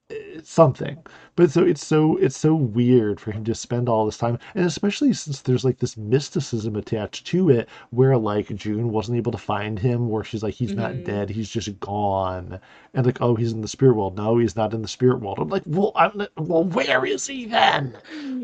it's 0.10 0.52
something 0.52 0.98
but 1.36 1.52
so 1.52 1.64
it's 1.64 1.86
so 1.86 2.18
it's 2.18 2.38
so 2.38 2.56
weird 2.56 3.20
for 3.20 3.32
him 3.32 3.44
to 3.44 3.54
spend 3.56 3.90
all 3.90 4.06
this 4.06 4.18
time 4.18 4.38
and 4.56 4.66
especially 4.66 5.12
since 5.14 5.42
there's 5.42 5.66
like 5.66 5.80
this 5.80 5.98
mysticism 5.98 6.76
attached 6.76 7.26
to 7.28 7.50
it 7.50 7.68
where 7.92 8.18
like 8.18 8.54
june 8.56 8.92
wasn't 8.92 9.18
able 9.18 9.32
to 9.32 9.38
find 9.38 9.78
him 9.80 10.10
where 10.10 10.24
she's 10.24 10.44
like 10.44 10.54
he's 10.54 10.74
not 10.74 10.92
Mhm. 10.94 11.06
dead 11.06 11.30
he's 11.30 11.50
just 11.50 11.80
gone. 11.80 12.60
And 12.94 13.06
like 13.06 13.22
oh 13.22 13.36
he's 13.36 13.52
in 13.52 13.60
the 13.62 13.68
spirit 13.68 13.96
world. 13.96 14.16
No 14.16 14.38
he's 14.38 14.56
not 14.56 14.74
in 14.74 14.82
the 14.82 14.88
spirit 14.88 15.20
world. 15.20 15.38
I'm 15.40 15.50
like 15.50 15.64
well 15.66 15.92
i'm 15.96 16.12
not- 16.16 16.30
well 16.38 16.64
where 16.64 17.06
is 17.06 17.28
he 17.28 17.46
then? 17.46 17.94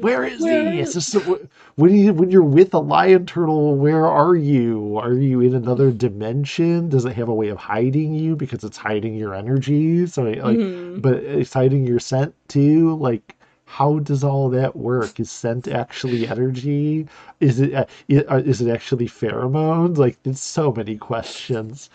Where 0.01 0.25
is 0.25 0.41
Where 0.41 0.71
he 0.71 0.79
is- 0.81 0.93
just 0.93 1.13
when 1.75 1.95
you 1.95 2.13
when 2.13 2.29
you're 2.31 2.43
with 2.43 2.73
a 2.73 2.79
lion 2.79 3.25
turtle 3.25 3.75
where 3.75 4.05
are 4.05 4.35
you? 4.35 4.97
Are 4.97 5.13
you 5.13 5.39
in 5.41 5.55
another 5.55 5.91
dimension? 5.91 6.89
Does 6.89 7.05
it 7.05 7.13
have 7.13 7.29
a 7.29 7.33
way 7.33 7.47
of 7.47 7.57
hiding 7.57 8.13
you 8.13 8.35
because 8.35 8.63
it's 8.63 8.77
hiding 8.77 9.15
your 9.15 9.33
energy? 9.33 10.05
So 10.07 10.23
like 10.23 10.37
mhm. 10.57 11.01
but 11.01 11.15
it's 11.15 11.53
hiding 11.53 11.85
your 11.87 11.99
scent 11.99 12.33
too 12.51 12.95
like 12.97 13.35
how 13.71 13.99
does 13.99 14.21
all 14.21 14.49
that 14.49 14.75
work? 14.75 15.17
Is 15.17 15.31
scent 15.31 15.69
actually 15.69 16.27
energy? 16.27 17.07
Is 17.39 17.61
it 17.61 17.73
uh, 17.73 17.85
uh, 18.29 18.41
is 18.45 18.61
it 18.61 18.69
actually 18.69 19.07
pheromones? 19.07 19.97
Like 19.97 20.21
there's 20.23 20.41
so 20.41 20.73
many 20.73 20.97
questions. 20.97 21.89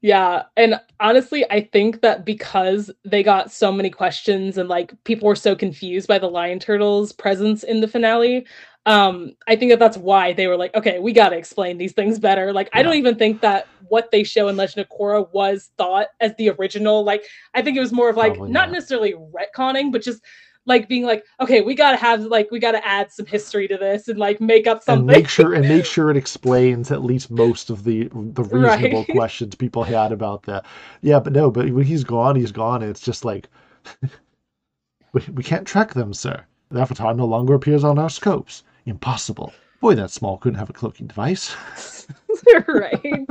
Yeah, 0.00 0.44
and 0.56 0.80
honestly, 1.00 1.44
I 1.50 1.62
think 1.62 2.00
that 2.02 2.24
because 2.24 2.90
they 3.04 3.22
got 3.24 3.50
so 3.50 3.72
many 3.72 3.90
questions 3.90 4.56
and 4.56 4.68
like 4.68 4.92
people 5.04 5.26
were 5.28 5.34
so 5.34 5.56
confused 5.56 6.06
by 6.06 6.18
the 6.18 6.28
lion 6.28 6.60
turtles' 6.60 7.12
presence 7.12 7.64
in 7.64 7.80
the 7.80 7.88
finale, 7.88 8.46
um, 8.86 9.34
I 9.46 9.56
think 9.56 9.70
that 9.72 9.78
that's 9.78 9.96
why 9.96 10.32
they 10.34 10.46
were 10.46 10.56
like, 10.56 10.74
okay, 10.74 10.98
we 10.98 11.12
got 11.12 11.30
to 11.30 11.36
explain 11.36 11.78
these 11.78 11.92
things 11.92 12.18
better. 12.18 12.52
Like, 12.52 12.68
I 12.72 12.82
don't 12.82 12.96
even 12.96 13.16
think 13.16 13.40
that 13.40 13.66
what 13.88 14.10
they 14.10 14.24
show 14.24 14.48
in 14.48 14.56
Legend 14.56 14.86
of 14.86 14.98
Korra 14.98 15.32
was 15.32 15.70
thought 15.78 16.08
as 16.20 16.34
the 16.36 16.50
original. 16.50 17.02
Like, 17.02 17.24
I 17.54 17.62
think 17.62 17.76
it 17.76 17.80
was 17.80 17.92
more 17.92 18.10
of 18.10 18.16
like 18.16 18.34
Probably 18.34 18.52
not 18.52 18.68
not. 18.68 18.72
necessarily 18.72 19.14
retconning, 19.14 19.90
but 19.90 20.02
just 20.02 20.22
like 20.66 20.88
being 20.88 21.04
like, 21.04 21.24
okay, 21.40 21.60
we 21.60 21.74
gotta 21.74 21.96
have 21.96 22.22
like 22.22 22.50
we 22.50 22.58
gotta 22.58 22.86
add 22.86 23.12
some 23.12 23.26
history 23.26 23.68
to 23.68 23.76
this 23.76 24.08
and 24.08 24.18
like 24.18 24.40
make 24.40 24.66
up 24.66 24.82
something. 24.82 25.08
And 25.08 25.18
make 25.18 25.28
sure 25.28 25.54
and 25.54 25.68
make 25.68 25.84
sure 25.94 26.10
it 26.10 26.16
explains 26.16 26.90
at 26.90 27.04
least 27.04 27.30
most 27.30 27.70
of 27.70 27.84
the 27.84 28.08
the 28.12 28.42
reasonable 28.44 29.00
right. 29.00 29.08
questions 29.10 29.54
people 29.54 29.82
had 29.84 30.12
about 30.12 30.42
that. 30.44 30.64
Yeah, 31.02 31.20
but 31.20 31.32
no, 31.32 31.50
but 31.50 31.70
when 31.70 31.84
he's 31.84 32.04
gone, 32.04 32.36
he's 32.36 32.52
gone. 32.52 32.82
And 32.82 32.90
it's 32.90 33.00
just 33.00 33.24
like 33.24 33.48
we, 35.12 35.22
we 35.32 35.42
can't 35.42 35.66
track 35.66 35.94
them, 35.94 36.14
sir. 36.14 36.44
The 36.70 36.80
avatar 36.80 37.14
no 37.14 37.26
longer 37.26 37.54
appears 37.54 37.84
on 37.84 37.98
our 37.98 38.10
scopes. 38.10 38.62
Impossible. 38.86 39.52
Boy, 39.80 39.94
that 39.94 40.10
small 40.10 40.38
couldn't 40.38 40.58
have 40.58 40.70
a 40.70 40.72
cloaking 40.72 41.06
device. 41.06 41.54
right. 42.68 43.26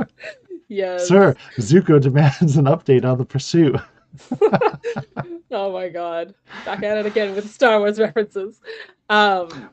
Yes. 0.68 1.08
Sir, 1.08 1.34
Zuko 1.58 2.00
demands 2.00 2.56
an 2.56 2.64
update 2.64 3.04
on 3.04 3.18
the 3.18 3.24
pursuit. 3.24 3.76
oh 5.50 5.72
my 5.72 5.88
god. 5.88 6.34
Back 6.64 6.82
at 6.82 6.98
it 6.98 7.06
again 7.06 7.34
with 7.34 7.50
Star 7.52 7.78
Wars 7.78 7.98
references. 7.98 8.60
Um 9.08 9.70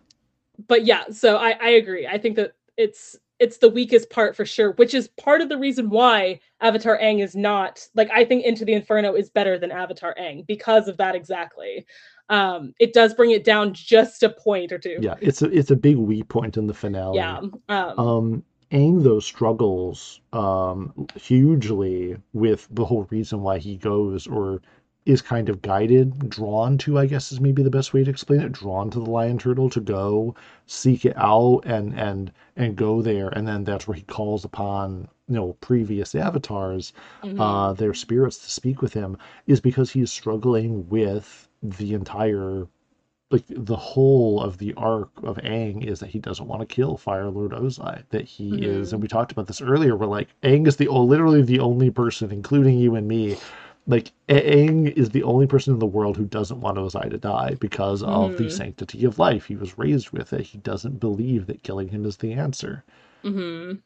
but 0.68 0.86
yeah, 0.86 1.06
so 1.12 1.38
I, 1.38 1.52
I 1.62 1.70
agree. 1.70 2.08
I 2.08 2.18
think 2.18 2.36
that 2.36 2.54
it's 2.78 3.18
it's 3.40 3.58
the 3.58 3.70
weakest 3.70 4.12
part 4.12 4.36
for 4.36 4.46
sure, 4.46 4.74
which 4.74 4.94
is 4.94 5.08
part 5.08 5.42
of 5.42 5.50
the 5.50 5.58
reason 5.58 5.90
why 5.90 6.40
Avatar 6.60 7.00
Aang 7.00 7.24
is 7.24 7.36
not 7.36 7.88
like 7.96 8.10
I 8.12 8.24
think 8.24 8.46
Into 8.46 8.66
the 8.66 8.74
Inferno 8.74 9.16
is 9.16 9.30
better 9.30 9.58
than 9.58 9.72
Avatar 9.72 10.16
Aang 10.20 10.46
because 10.46 10.88
of 10.88 10.98
that 10.98 11.16
exactly. 11.16 11.86
Um, 12.30 12.74
it 12.80 12.94
does 12.94 13.14
bring 13.14 13.32
it 13.32 13.44
down 13.44 13.74
just 13.74 14.24
a 14.24 14.30
point 14.30 14.72
or 14.72 14.78
two. 14.78 14.98
Yeah, 15.02 15.16
it's 15.22 15.42
a 15.42 15.50
it's 15.50 15.72
a 15.72 15.76
big 15.76 15.98
weak 15.98 16.28
point 16.30 16.58
in 16.58 16.68
the 16.68 16.74
finale. 16.74 17.18
Yeah. 17.18 17.40
Um, 17.70 18.00
um 18.00 18.44
Aang 18.72 19.04
though 19.04 19.20
struggles 19.20 20.22
um 20.32 21.08
hugely 21.16 22.16
with 22.34 22.68
the 22.72 22.86
whole 22.86 23.08
reason 23.10 23.42
why 23.42 23.58
he 23.58 23.76
goes 23.76 24.28
or 24.28 24.62
is 25.06 25.22
kind 25.22 25.50
of 25.50 25.62
guided, 25.62 26.30
drawn 26.30 26.78
to, 26.78 27.00
I 27.00 27.08
guess 27.08 27.32
is 27.32 27.40
maybe 27.40 27.64
the 27.64 27.72
best 27.72 27.94
way 27.94 28.04
to 28.04 28.10
explain 28.10 28.42
it, 28.42 28.52
drawn 28.52 28.92
to 28.92 29.00
the 29.00 29.10
lion 29.10 29.40
turtle 29.40 29.70
to 29.72 29.80
go 29.80 30.36
seek 30.68 31.06
it 31.06 31.18
out 31.18 31.62
and 31.66 32.00
and 32.00 32.32
and 32.56 32.76
go 32.76 33.02
there, 33.02 33.30
and 33.30 33.48
then 33.48 33.64
that's 33.64 33.88
where 33.88 33.96
he 33.96 34.04
calls 34.04 34.46
upon 34.46 35.08
you 35.28 35.36
know 35.36 35.54
previous 35.62 36.14
avatars, 36.14 36.94
mm-hmm. 37.24 37.42
uh, 37.42 37.74
their 37.74 37.94
spirits 37.94 38.38
to 38.40 38.50
speak 38.50 38.82
with 38.82 38.94
him, 38.94 39.18
is 39.48 39.60
because 39.60 39.92
he's 39.92 40.12
struggling 40.12 40.88
with 40.90 41.48
the 41.62 41.94
entire 41.94 42.68
like 43.32 43.44
the 43.48 43.78
whole 43.78 44.42
of 44.42 44.58
the 44.58 44.74
arc 44.76 45.10
of 45.24 45.38
Aang 45.38 45.86
is 45.86 46.02
that 46.02 46.10
he 46.10 46.20
doesn't 46.20 46.48
want 46.48 46.62
to 46.62 46.66
kill 46.66 46.98
Fire 46.98 47.30
Lord 47.30 47.52
Ozai. 47.52 48.04
That 48.10 48.26
he 48.26 48.52
mm-hmm. 48.52 48.64
is, 48.64 48.92
and 48.92 49.02
we 49.02 49.08
talked 49.08 49.32
about 49.32 49.48
this 49.48 49.62
earlier. 49.62 49.96
We're 49.96 50.06
like 50.06 50.28
Aang 50.44 50.68
is 50.68 50.76
the 50.76 50.90
literally 50.90 51.42
the 51.42 51.60
only 51.60 51.90
person, 51.90 52.32
including 52.32 52.78
you 52.78 52.96
and 52.96 53.08
me, 53.08 53.38
like 53.88 54.12
Aang 54.28 54.92
is 54.98 55.10
the 55.10 55.24
only 55.24 55.48
person 55.48 55.74
in 55.74 55.80
the 55.80 55.86
world 55.86 56.18
who 56.18 56.26
doesn't 56.26 56.60
want 56.60 56.78
Ozai 56.78 57.10
to 57.10 57.18
die 57.18 57.56
because 57.60 58.04
of 58.04 58.38
the 58.38 58.44
mm-hmm. 58.46 58.50
sanctity 58.50 59.06
of 59.06 59.18
life. 59.18 59.46
He 59.46 59.56
was 59.56 59.78
raised 59.78 60.12
with 60.12 60.34
it. 60.34 60.42
He 60.42 60.58
doesn't 60.60 61.00
believe 61.00 61.48
that 61.48 61.64
killing 61.64 61.88
him 61.88 62.06
is 62.06 62.18
the 62.18 62.34
answer. 62.34 62.84
Mm-hmm. 63.24 63.78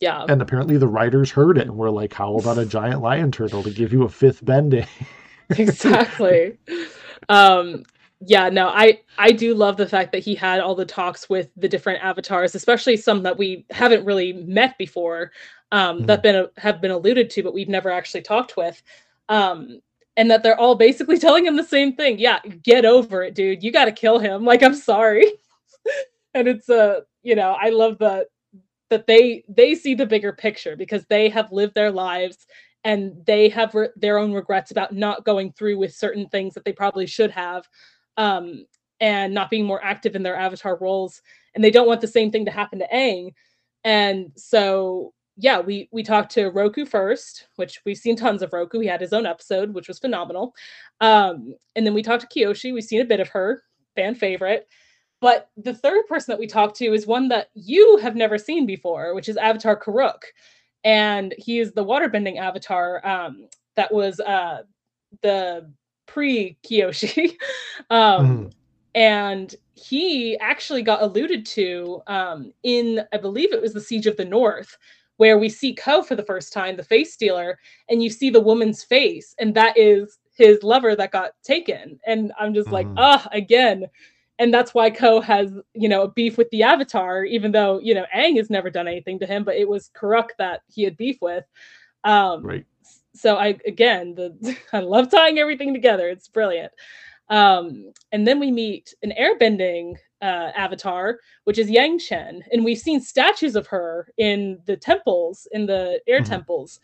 Yeah. 0.00 0.24
And 0.28 0.40
apparently 0.40 0.78
the 0.78 0.88
writers 0.88 1.30
heard 1.30 1.58
it 1.58 1.66
and 1.66 1.76
were 1.76 1.90
like, 1.90 2.14
"How 2.14 2.36
about 2.36 2.58
a 2.58 2.64
giant 2.64 3.02
lion 3.02 3.32
turtle 3.32 3.62
to 3.64 3.70
give 3.70 3.92
you 3.92 4.04
a 4.04 4.08
fifth 4.08 4.44
bending?" 4.44 4.86
exactly. 5.50 6.58
Um, 7.28 7.84
yeah, 8.20 8.48
no, 8.48 8.68
I 8.68 9.00
I 9.16 9.30
do 9.32 9.54
love 9.54 9.76
the 9.76 9.86
fact 9.86 10.12
that 10.12 10.24
he 10.24 10.34
had 10.34 10.60
all 10.60 10.74
the 10.74 10.84
talks 10.84 11.28
with 11.28 11.50
the 11.56 11.68
different 11.68 12.02
avatars, 12.02 12.54
especially 12.54 12.96
some 12.96 13.22
that 13.22 13.38
we 13.38 13.64
haven't 13.70 14.04
really 14.04 14.32
met 14.32 14.76
before, 14.76 15.30
um, 15.70 15.98
mm-hmm. 15.98 16.06
that 16.06 16.22
been 16.22 16.48
have 16.56 16.80
been 16.80 16.90
alluded 16.90 17.30
to, 17.30 17.42
but 17.42 17.54
we've 17.54 17.68
never 17.68 17.90
actually 17.90 18.22
talked 18.22 18.56
with. 18.56 18.82
Um, 19.28 19.80
and 20.16 20.30
that 20.30 20.42
they're 20.42 20.58
all 20.58 20.74
basically 20.74 21.18
telling 21.20 21.46
him 21.46 21.56
the 21.56 21.62
same 21.62 21.94
thing. 21.94 22.18
Yeah, 22.18 22.40
get 22.62 22.84
over 22.84 23.22
it, 23.22 23.34
dude. 23.34 23.62
You 23.62 23.70
got 23.70 23.84
to 23.84 23.92
kill 23.92 24.18
him. 24.18 24.44
Like, 24.44 24.62
I'm 24.62 24.74
sorry. 24.74 25.24
and 26.34 26.48
it's 26.48 26.68
a, 26.68 26.82
uh, 26.82 27.00
you 27.22 27.36
know, 27.36 27.56
I 27.60 27.70
love 27.70 27.98
that 27.98 28.26
that 28.90 29.06
they 29.06 29.44
they 29.48 29.74
see 29.74 29.94
the 29.94 30.06
bigger 30.06 30.32
picture 30.32 30.74
because 30.74 31.04
they 31.06 31.28
have 31.28 31.52
lived 31.52 31.74
their 31.74 31.90
lives 31.90 32.46
and 32.84 33.14
they 33.26 33.48
have 33.48 33.74
re- 33.74 33.88
their 33.96 34.18
own 34.18 34.32
regrets 34.32 34.70
about 34.70 34.94
not 34.94 35.24
going 35.24 35.52
through 35.52 35.78
with 35.78 35.94
certain 35.94 36.28
things 36.28 36.54
that 36.54 36.64
they 36.64 36.72
probably 36.72 37.06
should 37.06 37.30
have 37.30 37.68
um, 38.16 38.64
and 39.00 39.32
not 39.34 39.50
being 39.50 39.64
more 39.64 39.82
active 39.84 40.16
in 40.16 40.22
their 40.22 40.36
avatar 40.36 40.76
roles 40.78 41.22
and 41.54 41.62
they 41.62 41.70
don't 41.70 41.86
want 41.88 42.00
the 42.00 42.06
same 42.06 42.30
thing 42.30 42.44
to 42.44 42.50
happen 42.50 42.78
to 42.78 42.88
Aang 42.92 43.32
and 43.84 44.32
so 44.36 45.12
yeah, 45.40 45.60
we 45.60 45.88
we 45.92 46.02
talked 46.02 46.32
to 46.32 46.48
Roku 46.50 46.84
first, 46.84 47.46
which 47.56 47.80
we've 47.86 47.96
seen 47.96 48.16
tons 48.16 48.42
of 48.42 48.52
Roku. 48.52 48.80
He 48.80 48.88
had 48.88 49.00
his 49.00 49.12
own 49.12 49.24
episode, 49.24 49.72
which 49.72 49.86
was 49.86 50.00
phenomenal. 50.00 50.52
Um, 51.00 51.54
and 51.76 51.86
then 51.86 51.94
we 51.94 52.02
talked 52.02 52.28
to 52.28 52.40
Kyoshi. 52.40 52.74
We've 52.74 52.82
seen 52.82 53.00
a 53.00 53.06
bit 53.06 53.20
of 53.20 53.28
her, 53.28 53.62
fan 53.94 54.16
favorite. 54.16 54.66
But 55.20 55.48
the 55.56 55.74
third 55.74 56.06
person 56.08 56.32
that 56.32 56.40
we 56.40 56.48
talked 56.48 56.76
to 56.78 56.92
is 56.92 57.06
one 57.06 57.28
that 57.28 57.50
you 57.54 57.98
have 58.02 58.16
never 58.16 58.36
seen 58.36 58.66
before, 58.66 59.14
which 59.14 59.28
is 59.28 59.36
Avatar 59.36 59.80
Kuruk. 59.80 60.22
And 60.84 61.34
he 61.38 61.58
is 61.58 61.72
the 61.72 61.84
waterbending 61.84 62.38
avatar 62.38 63.06
um, 63.06 63.48
that 63.76 63.92
was 63.92 64.20
uh, 64.20 64.62
the 65.22 65.70
pre 66.06 66.56
Kyoshi. 66.64 67.34
um, 67.90 68.26
mm. 68.26 68.52
And 68.94 69.54
he 69.74 70.36
actually 70.38 70.82
got 70.82 71.02
alluded 71.02 71.46
to 71.46 72.02
um, 72.06 72.52
in, 72.64 73.02
I 73.12 73.18
believe 73.18 73.52
it 73.52 73.62
was 73.62 73.72
the 73.72 73.80
Siege 73.80 74.06
of 74.06 74.16
the 74.16 74.24
North, 74.24 74.76
where 75.18 75.38
we 75.38 75.48
see 75.48 75.74
Koh 75.74 76.02
for 76.02 76.16
the 76.16 76.24
first 76.24 76.52
time, 76.52 76.76
the 76.76 76.82
face 76.82 77.12
stealer, 77.12 77.58
and 77.88 78.02
you 78.02 78.10
see 78.10 78.30
the 78.30 78.40
woman's 78.40 78.82
face, 78.82 79.34
and 79.38 79.54
that 79.54 79.76
is 79.76 80.18
his 80.36 80.62
lover 80.62 80.96
that 80.96 81.12
got 81.12 81.32
taken. 81.44 81.98
And 82.06 82.32
I'm 82.38 82.54
just 82.54 82.68
mm. 82.68 82.72
like, 82.72 82.86
ah, 82.96 83.28
again. 83.32 83.86
And 84.38 84.54
that's 84.54 84.72
why 84.72 84.90
Koh 84.90 85.20
has, 85.20 85.50
you 85.74 85.88
know, 85.88 86.02
a 86.02 86.10
beef 86.10 86.38
with 86.38 86.48
the 86.50 86.62
Avatar, 86.62 87.24
even 87.24 87.50
though, 87.50 87.80
you 87.80 87.94
know, 87.94 88.06
Aang 88.14 88.36
has 88.36 88.50
never 88.50 88.70
done 88.70 88.86
anything 88.86 89.18
to 89.18 89.26
him, 89.26 89.42
but 89.42 89.56
it 89.56 89.68
was 89.68 89.90
Kuruk 89.96 90.28
that 90.38 90.62
he 90.72 90.84
had 90.84 90.96
beef 90.96 91.18
with. 91.20 91.44
Um, 92.04 92.44
right. 92.44 92.66
So 93.14 93.36
I, 93.36 93.58
again, 93.66 94.14
the 94.14 94.56
I 94.72 94.80
love 94.80 95.10
tying 95.10 95.38
everything 95.38 95.74
together. 95.74 96.08
It's 96.08 96.28
brilliant. 96.28 96.72
Um, 97.30 97.92
and 98.12 98.26
then 98.26 98.38
we 98.38 98.50
meet 98.50 98.94
an 99.02 99.12
airbending 99.20 99.96
uh, 100.22 100.50
avatar, 100.56 101.18
which 101.44 101.58
is 101.58 101.70
Yangchen, 101.70 102.40
and 102.52 102.64
we've 102.64 102.78
seen 102.78 103.00
statues 103.00 103.54
of 103.54 103.66
her 103.66 104.08
in 104.16 104.58
the 104.66 104.76
temples, 104.76 105.46
in 105.52 105.66
the 105.66 106.00
air 106.06 106.20
mm-hmm. 106.20 106.30
temples, 106.30 106.80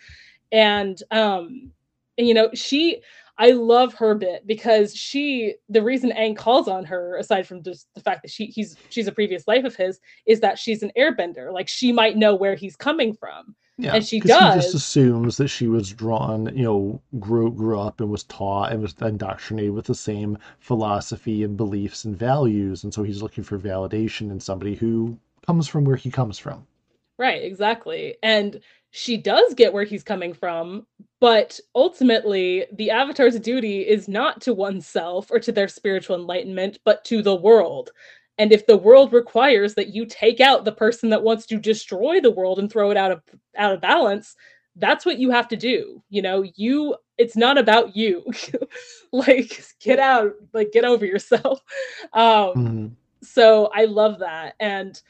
and 0.52 1.02
um, 1.10 1.72
and 2.18 2.26
you 2.28 2.35
know 2.35 2.51
she. 2.55 3.01
I 3.36 3.51
love 3.51 3.94
her 3.94 4.15
bit 4.15 4.47
because 4.47 4.94
she 4.94 5.55
the 5.69 5.82
reason 5.82 6.12
Aang 6.12 6.36
calls 6.36 6.69
on 6.69 6.85
her, 6.85 7.16
aside 7.16 7.47
from 7.47 7.62
just 7.62 7.89
the 7.94 8.01
fact 8.01 8.23
that 8.23 8.31
she 8.31 8.47
he's 8.47 8.77
she's 8.90 9.09
a 9.09 9.12
previous 9.12 9.48
life 9.48 9.65
of 9.65 9.74
his, 9.74 10.01
is 10.27 10.40
that 10.40 10.59
she's 10.59 10.82
an 10.82 10.93
airbender. 10.97 11.52
Like 11.52 11.69
she 11.69 11.93
might 11.93 12.16
know 12.16 12.35
where 12.35 12.55
he's 12.55 12.77
coming 12.77 13.15
from. 13.15 13.56
Yeah, 13.77 13.94
and 13.94 14.06
she 14.06 14.20
does. 14.20 14.55
He 14.55 14.61
just 14.61 14.74
assumes 14.74 15.36
that 15.39 15.48
she 15.48 15.66
was 15.66 15.90
drawn, 15.90 16.56
you 16.56 16.62
know, 16.62 17.02
grew 17.19 17.51
grew 17.51 17.81
up 17.81 18.01
and 18.01 18.09
was 18.09 18.23
taught 18.24 18.70
and 18.70 18.81
was 18.81 18.94
indoctrinated 19.01 19.73
with 19.73 19.86
the 19.86 19.97
same 19.97 20.39
philosophy 20.61 21.43
and 21.43 21.56
beliefs 21.56 22.05
and 22.05 22.16
values, 22.16 22.85
and 22.85 22.94
so 22.94 23.02
he's 23.02 23.20
looking 23.20 23.43
for 23.43 23.59
validation 23.59 24.31
in 24.31 24.39
somebody 24.39 24.77
who 24.77 25.19
comes 25.44 25.66
from 25.66 25.85
where 25.85 25.97
he 25.97 26.11
comes 26.11 26.39
from. 26.39 26.65
Right, 27.19 27.43
exactly. 27.43 28.16
And 28.23 28.61
she 28.97 29.16
does 29.16 29.55
get 29.55 29.73
where 29.73 29.83
he's 29.83 30.05
coming 30.05 30.33
from, 30.33 30.87
but 31.19 31.59
ultimately, 31.75 32.65
the 32.75 32.93
avatar's 32.93 33.41
duty 33.41 33.81
is 33.81 34.07
not 34.07 34.41
to 34.43 34.55
oneself 34.55 35.33
or 35.33 35.41
to 35.41 35.51
their 35.51 35.66
spiritual 35.66 36.15
enlightenment, 36.15 36.79
but 36.85 37.05
to 37.07 37.21
the 37.21 37.35
world. 37.35 37.91
And 38.39 38.53
if 38.53 38.69
the 38.69 38.77
world 38.77 39.12
requires 39.12 39.75
that 39.75 39.93
you 39.97 40.07
take 40.07 40.41
out 40.41 40.65
the 40.65 40.71
person 40.71 41.11
that 41.11 41.25
wants 41.25 41.45
to 41.47 41.59
destroy 41.59 42.21
the 42.21 42.31
world 42.31 42.61
and 42.61 42.71
throw 42.71 42.93
it 42.93 42.97
out 42.97 43.11
of 43.11 43.21
out 43.57 43.75
of 43.75 43.81
balance, 43.81 44.37
that's 44.77 45.05
what 45.05 45.19
you 45.19 45.29
have 45.33 45.49
to 45.49 45.57
do. 45.57 46.01
You 46.09 46.23
know, 46.23 46.45
you 46.55 46.95
it's 47.19 47.37
not 47.37 47.59
about 47.59 47.97
you. 47.97 48.25
like 49.12 49.61
get 49.81 49.99
out, 49.99 50.35
like 50.53 50.71
get 50.71 50.85
over 50.85 51.05
yourself. 51.05 51.61
Um 52.12 52.55
mm-hmm. 52.55 52.87
so 53.23 53.71
I 53.75 53.87
love 53.87 54.21
that 54.21 54.55
and 54.61 55.03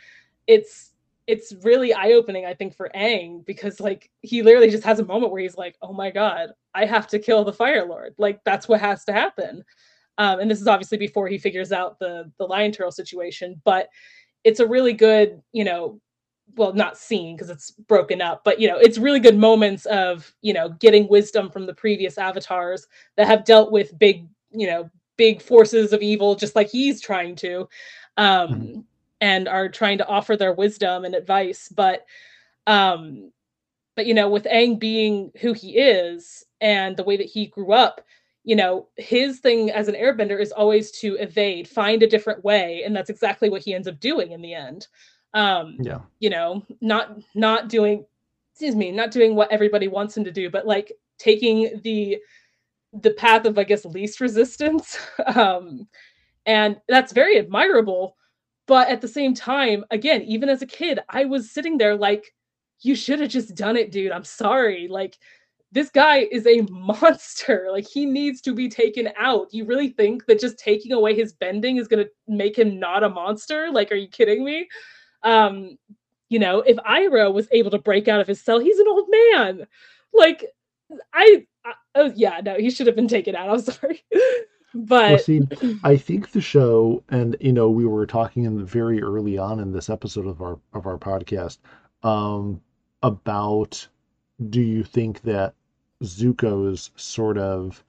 it's 0.47 0.94
it's 1.27 1.55
really 1.63 1.95
eye-opening 1.95 2.45
i 2.45 2.53
think 2.55 2.75
for 2.75 2.91
Aang 2.95 3.45
because 3.47 3.81
like 3.81 4.11
he 4.21 4.43
literally 4.43 4.71
just 4.71 4.85
has 4.85 4.99
a 4.99 5.05
moment 5.05 5.33
where 5.33 5.41
he's 5.41 5.57
like 5.57 5.77
oh 5.83 5.93
my 5.93 6.11
god 6.11 6.51
i 6.75 6.85
have 6.85 7.07
to 7.09 7.19
kill 7.19 7.45
the 7.45 7.53
fire 7.53 7.87
lord. 7.87 8.15
Like 8.19 8.43
that's 8.45 8.69
what 8.69 8.81
has 8.81 9.05
to 9.05 9.13
happen. 9.13 9.65
Um, 10.19 10.41
and 10.41 10.51
this 10.51 10.61
is 10.61 10.69
obviously 10.69 10.99
before 10.99 11.27
he 11.29 11.39
figures 11.39 11.73
out 11.73 11.99
the 11.99 12.31
the 12.39 12.45
lion 12.45 12.73
turtle 12.73 12.93
situation, 12.93 13.61
but 13.65 13.89
it's 14.45 14.61
a 14.61 14.67
really 14.67 14.93
good, 14.93 15.41
you 15.53 15.65
know, 15.65 16.01
well, 16.57 16.73
not 16.73 16.99
scene 16.99 17.35
because 17.35 17.51
it's 17.51 17.71
broken 17.73 18.21
up, 18.21 18.43
but 18.45 18.61
you 18.61 18.69
know, 18.69 18.79
it's 18.79 18.99
really 18.99 19.19
good 19.19 19.39
moments 19.39 19.87
of, 19.87 20.33
you 20.43 20.53
know, 20.53 20.69
getting 20.69 21.09
wisdom 21.09 21.51
from 21.51 21.67
the 21.67 21.75
previous 21.75 22.19
avatars 22.19 22.87
that 23.17 23.27
have 23.27 23.45
dealt 23.45 23.73
with 23.73 23.99
big, 23.99 24.27
you 24.53 24.67
know, 24.67 24.89
big 25.17 25.41
forces 25.41 25.93
of 25.93 26.03
evil, 26.03 26.35
just 26.35 26.55
like 26.55 26.69
he's 26.69 27.01
trying 27.01 27.35
to, 27.37 27.69
um, 28.17 28.49
mm-hmm. 28.49 28.81
And 29.21 29.49
are 29.49 29.69
trying 29.69 29.99
to 29.99 30.07
offer 30.07 30.37
their 30.37 30.53
wisdom 30.53 31.05
and 31.05 31.15
advice. 31.15 31.69
But, 31.69 32.05
um, 32.67 33.33
but 33.97 34.07
you 34.07 34.15
know, 34.15 34.29
with 34.29 34.45
Aang 34.45 34.79
being 34.79 35.31
who 35.41 35.53
he 35.53 35.79
is 35.79 36.45
and 36.61 36.97
the 36.97 37.05
way 37.05 37.17
that 37.17 37.27
he 37.27 37.47
grew 37.47 37.73
up, 37.73 38.01
you 38.45 38.57
know, 38.57 38.89
his 38.97 39.41
thing 39.41 39.71
as 39.71 39.89
an 39.89 39.95
airbender 39.95 40.41
is 40.41 40.53
always 40.53 40.91
to 41.01 41.15
evade, 41.17 41.67
find 41.69 42.03
a 42.03 42.07
different 42.09 42.45
way, 42.45 42.83
and 42.85 42.95
that's 42.95 43.11
exactly 43.11 43.49
what 43.49 43.63
he 43.63 43.75
ends 43.75 43.89
up 43.89 43.99
doing 44.01 44.33
in 44.33 44.43
the 44.43 44.55
end. 44.55 44.87
Um, 45.33 45.79
Yeah. 45.81 46.01
you 46.21 46.31
know, 46.31 46.63
not 46.81 47.19
not 47.35 47.69
doing 47.69 48.05
excuse 48.53 48.77
me, 48.77 48.93
not 48.93 49.11
doing 49.11 49.35
what 49.35 49.51
everybody 49.51 49.89
wants 49.89 50.17
him 50.17 50.25
to 50.25 50.31
do, 50.33 50.51
but 50.51 50.67
like 50.67 50.93
taking 51.19 51.81
the 51.83 52.19
the 53.03 53.13
path 53.15 53.45
of 53.47 53.59
I 53.59 53.65
guess 53.65 53.85
least 53.85 54.21
resistance. 54.21 54.99
um 55.35 55.89
and 56.47 56.81
that's 56.89 57.13
very 57.13 57.39
admirable, 57.39 58.17
but 58.67 58.89
at 58.89 59.01
the 59.01 59.09
same 59.09 59.35
time, 59.35 59.85
again, 59.91 60.23
even 60.23 60.49
as 60.49 60.63
a 60.63 60.67
kid, 60.67 61.01
I 61.09 61.25
was 61.25 61.51
sitting 61.51 61.79
there 61.79 61.97
like 61.97 62.33
you 62.81 62.95
should 62.95 63.21
have 63.21 63.31
just 63.31 63.55
done 63.55 63.77
it, 63.77 63.91
dude. 63.91 64.13
I'm 64.13 64.25
sorry. 64.25 64.89
Like 64.89 65.19
this 65.73 65.91
guy 65.91 66.29
is 66.31 66.47
a 66.47 66.63
monster. 66.71 67.69
Like 67.71 67.87
he 67.87 68.07
needs 68.07 68.41
to 68.43 68.55
be 68.55 68.69
taken 68.69 69.11
out. 69.19 69.53
You 69.53 69.65
really 69.65 69.89
think 69.89 70.27
that 70.27 70.41
just 70.41 70.59
taking 70.59 70.93
away 70.93 71.15
his 71.15 71.33
bending 71.33 71.77
is 71.77 71.89
going 71.89 72.05
to 72.05 72.11
make 72.29 72.59
him 72.59 72.79
not 72.79 73.05
a 73.05 73.09
monster? 73.09 73.71
Like 73.73 73.93
are 73.93 73.97
you 73.97 74.09
kidding 74.09 74.45
me? 74.45 74.69
Um 75.23 75.79
you 76.31 76.39
know, 76.39 76.61
if 76.61 76.77
Iroh 76.79 77.33
was 77.33 77.47
able 77.53 77.71
to 77.71 77.79
break 77.79 78.09
out 78.09 78.21
of 78.21 78.27
his 78.27 78.41
cell, 78.41 78.59
he's 78.59 78.79
an 78.79 78.89
old 78.89 79.07
man. 79.09 79.67
Like 80.13 80.45
I, 81.13 81.47
I 81.65 81.73
oh 81.95 82.13
yeah, 82.15 82.41
no, 82.45 82.57
he 82.57 82.71
should 82.71 82.87
have 82.87 82.97
been 82.97 83.09
taken 83.09 83.37
out. 83.37 83.51
I'm 83.51 83.61
sorry. 83.61 84.05
Well, 84.75 85.13
but 85.13 85.21
see, 85.21 85.41
I 85.85 85.97
think 85.97 86.33
the 86.33 86.41
show, 86.41 87.03
and 87.09 87.37
you 87.41 87.53
know, 87.53 87.71
we 87.71 87.87
were 87.87 88.07
talking 88.07 88.45
in 88.45 88.65
very 88.65 89.03
early 89.03 89.39
on 89.39 89.61
in 89.61 89.73
this 89.73 89.89
episode 89.89 90.27
of 90.27 90.43
our 90.43 90.59
of 90.73 90.87
our 90.87 90.99
podcast, 90.99 91.59
um, 92.03 92.61
about 93.03 93.87
do 94.51 94.61
you 94.61 94.83
think 94.83 95.23
that 95.23 95.55
Zuko's 96.03 96.91
sort 96.97 97.39
of 97.39 97.85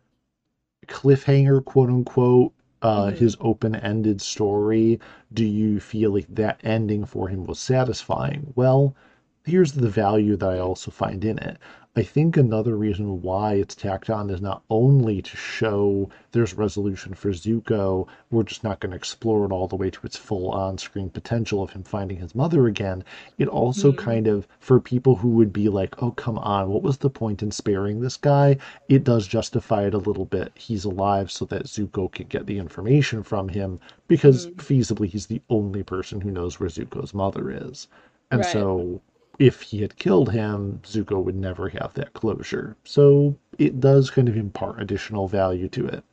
cliffhanger, 0.87 1.63
quote 1.63 1.89
unquote, 1.89 2.53
uh, 2.81 3.07
Mhm. 3.07 3.17
his 3.17 3.37
open-ended 3.39 4.21
story, 4.21 4.99
do 5.33 5.45
you 5.45 5.79
feel 5.79 6.11
like 6.11 6.27
that 6.35 6.59
ending 6.63 7.05
for 7.05 7.27
him 7.29 7.45
was 7.45 7.59
satisfying? 7.59 8.53
Well, 8.55 8.95
here's 9.43 9.73
the 9.73 9.89
value 9.89 10.35
that 10.37 10.49
I 10.49 10.59
also 10.59 10.91
find 10.91 11.23
in 11.25 11.37
it. 11.39 11.57
I 11.97 12.03
think 12.03 12.35
another 12.35 12.75
reason 12.75 13.21
why 13.21 13.53
it's 13.53 13.73
tacked 13.73 14.09
on 14.09 14.29
is 14.29 14.41
not 14.41 14.63
only 14.69 15.21
to 15.21 15.37
show 15.37 16.09
there's 16.33 16.53
resolution 16.53 17.13
for 17.13 17.29
Zuko, 17.31 18.07
we're 18.31 18.43
just 18.43 18.65
not 18.65 18.81
going 18.81 18.89
to 18.91 18.97
explore 18.97 19.45
it 19.45 19.53
all 19.53 19.67
the 19.69 19.77
way 19.77 19.89
to 19.89 19.99
its 20.05 20.17
full 20.17 20.49
on 20.51 20.77
screen 20.77 21.09
potential 21.09 21.63
of 21.63 21.69
him 21.71 21.83
finding 21.83 22.17
his 22.17 22.35
mother 22.35 22.67
again. 22.67 23.03
It 23.37 23.47
also 23.47 23.93
Mhm. 23.93 23.97
kind 23.97 24.27
of, 24.27 24.45
for 24.59 24.79
people 24.81 25.15
who 25.15 25.29
would 25.29 25.53
be 25.53 25.69
like, 25.69 26.01
oh, 26.03 26.11
come 26.11 26.37
on, 26.39 26.69
what 26.69 26.83
was 26.83 26.97
the 26.97 27.09
point 27.09 27.41
in 27.41 27.51
sparing 27.51 28.01
this 28.01 28.17
guy? 28.17 28.57
It 28.89 29.05
does 29.05 29.25
justify 29.25 29.83
it 29.87 29.93
a 29.93 29.97
little 29.97 30.25
bit. 30.25 30.51
He's 30.55 30.83
alive 30.83 31.31
so 31.31 31.45
that 31.45 31.63
Zuko 31.67 32.11
can 32.11 32.27
get 32.27 32.45
the 32.45 32.57
information 32.57 33.23
from 33.23 33.47
him 33.47 33.79
because 34.09 34.47
Mhm. 34.47 34.55
feasibly 34.55 35.07
he's 35.07 35.27
the 35.27 35.41
only 35.49 35.83
person 35.83 36.19
who 36.19 36.31
knows 36.31 36.59
where 36.59 36.67
Zuko's 36.69 37.13
mother 37.13 37.49
is. 37.49 37.87
And 38.31 38.39
Right. 38.39 38.45
so 38.45 38.99
if 39.39 39.61
he 39.61 39.81
had 39.81 39.95
killed 39.97 40.31
him, 40.31 40.79
Zuko 40.83 41.23
would 41.23 41.35
never 41.35 41.69
have 41.69 41.93
that 41.95 42.13
closure. 42.13 42.75
So 42.83 43.35
it 43.57 43.79
does 43.79 44.09
kind 44.11 44.29
of 44.29 44.37
impart 44.37 44.81
additional 44.81 45.27
value 45.27 45.67
to 45.69 45.85
it. 45.87 46.03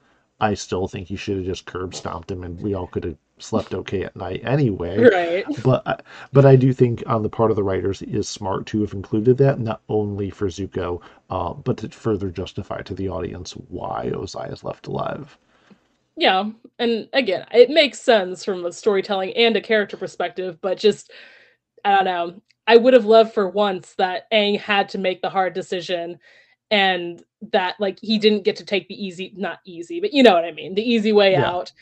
I 0.41 0.55
still 0.55 0.89
think 0.89 1.09
he 1.09 1.17
should 1.17 1.37
have 1.37 1.47
just 1.47 1.67
curb 1.67 1.95
stomped 1.95 2.31
him 2.31 2.43
and 2.43 2.61
we 2.61 2.75
all 2.75 2.87
could 2.89 3.05
have 3.05 3.17
slept 3.39 3.75
okay 3.75 4.05
at 4.05 4.17
night 4.17 4.41
anyway. 4.45 4.99
right. 5.13 5.45
But 5.65 5.83
I- 5.87 6.01
but 6.33 6.45
I 6.47 6.57
do 6.57 6.73
think 6.73 7.03
on 7.07 7.23
the 7.23 7.29
part 7.29 7.51
of 7.51 7.57
the 7.57 7.63
writers 7.63 8.03
it 8.03 8.09
is 8.15 8.29
smart 8.29 8.67
to 8.67 8.81
have 8.81 8.93
included 8.93 9.37
that 9.39 9.61
not 9.61 9.83
only 9.89 10.31
for 10.31 10.49
Zuko, 10.49 11.01
uh, 11.31 11.53
but 11.55 11.77
to 11.79 11.89
further 11.91 12.31
justify 12.31 12.83
to 12.83 12.95
the 12.95 13.09
audience 13.09 13.53
why 13.53 14.11
Ozai 14.15 14.53
is 14.53 14.65
left 14.65 14.87
alive. 14.87 15.39
Yeah, 16.17 16.51
and 16.79 17.09
again, 17.13 17.47
it 17.53 17.71
makes 17.71 18.01
sense 18.01 18.45
from 18.45 18.65
a 18.67 18.73
storytelling 18.73 19.33
and 19.35 19.57
a 19.57 19.61
character 19.61 19.97
perspective, 19.97 20.59
but 20.61 20.79
just 20.79 21.11
I 21.85 21.97
don't 21.97 22.05
know. 22.05 22.43
I 22.67 22.77
would 22.77 22.95
have 22.95 23.05
loved 23.07 23.33
for 23.35 23.49
once 23.49 23.95
that 23.97 24.31
Aang 24.33 24.59
had 24.59 24.89
to 24.91 24.99
make 24.99 25.21
the 25.23 25.31
hard 25.31 25.53
decision 25.55 26.19
and 26.71 27.23
that 27.53 27.75
like 27.81 27.99
he 28.01 28.19
didn't 28.19 28.45
get 28.45 28.57
to 28.57 28.65
take 28.65 28.89
the 28.89 29.05
easy 29.05 29.33
not 29.37 29.59
easy, 29.67 30.01
but 30.01 30.13
you 30.13 30.23
know 30.23 30.33
what 30.35 30.45
I 30.45 30.53
mean, 30.53 30.75
the 30.75 30.83
easy 30.89 31.13
way 31.13 31.33
Yeah. 31.33 31.47
out. 31.47 31.73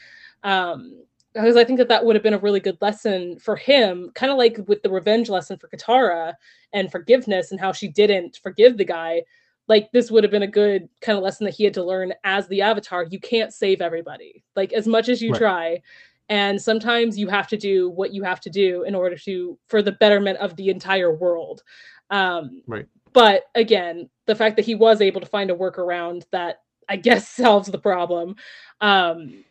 Um 0.43 1.05
because 1.33 1.57
I 1.57 1.63
think 1.63 1.79
that 1.79 1.89
that 1.89 2.05
would 2.05 2.17
have 2.17 2.25
been 2.25 2.35
a 2.35 2.39
really 2.39 2.59
good 2.59 2.77
lesson 2.81 3.39
for 3.39 3.55
him, 3.55 4.11
kind 4.17 4.33
of 4.33 4.39
like 4.39 4.59
with 4.67 4.83
the 4.83 4.91
revenge 4.91 5.29
lesson 5.29 5.57
for 5.59 5.69
Katara 5.69 6.35
and 6.73 6.91
forgiveness 6.91 7.53
and 7.53 7.61
how 7.61 7.71
she 7.73 7.87
didn't 7.87 8.41
forgive 8.43 8.77
the 8.77 8.85
guy. 8.85 9.23
Like 9.69 9.93
this 9.93 10.11
would 10.11 10.25
have 10.25 10.33
been 10.33 10.43
a 10.43 10.49
good 10.49 10.89
kind 11.01 11.17
of 11.17 11.23
lesson 11.23 11.45
that 11.45 11.55
he 11.55 11.63
had 11.63 11.75
to 11.75 11.85
learn 11.85 12.13
as 12.25 12.49
the 12.49 12.63
avatar. 12.63 13.05
You 13.05 13.21
can't 13.21 13.53
save 13.55 13.81
everybody. 13.81 14.43
Like 14.57 14.73
as 14.73 14.89
much 14.89 15.09
as 15.09 15.23
you 15.23 15.31
Right. 15.31 15.39
try, 15.39 15.83
and 16.31 16.63
sometimes 16.63 17.19
you 17.19 17.29
have 17.29 17.49
to 17.49 17.57
do 17.59 17.91
what 17.91 18.15
you 18.15 18.23
have 18.23 18.41
to 18.41 18.49
do 18.51 18.85
in 18.85 18.95
order 18.95 19.17
to 19.17 19.59
for 19.69 19.83
the 19.83 19.93
betterment 19.93 20.39
of 20.39 20.57
the 20.57 20.71
entire 20.71 21.15
world. 21.15 21.63
Um 22.09 22.63
Right. 22.67 22.87
but 23.13 23.45
again, 23.55 24.09
the 24.27 24.37
fact 24.37 24.57
that 24.57 24.65
he 24.65 24.75
was 24.77 25.01
able 25.03 25.21
to 25.21 25.27
find 25.27 25.51
a 25.51 25.55
workaround 25.55 26.23
that 26.33 26.63
I 26.89 26.97
guess 26.97 27.29
solves 27.43 27.69
the 27.71 27.79
problem. 27.79 28.37
Um 28.81 29.45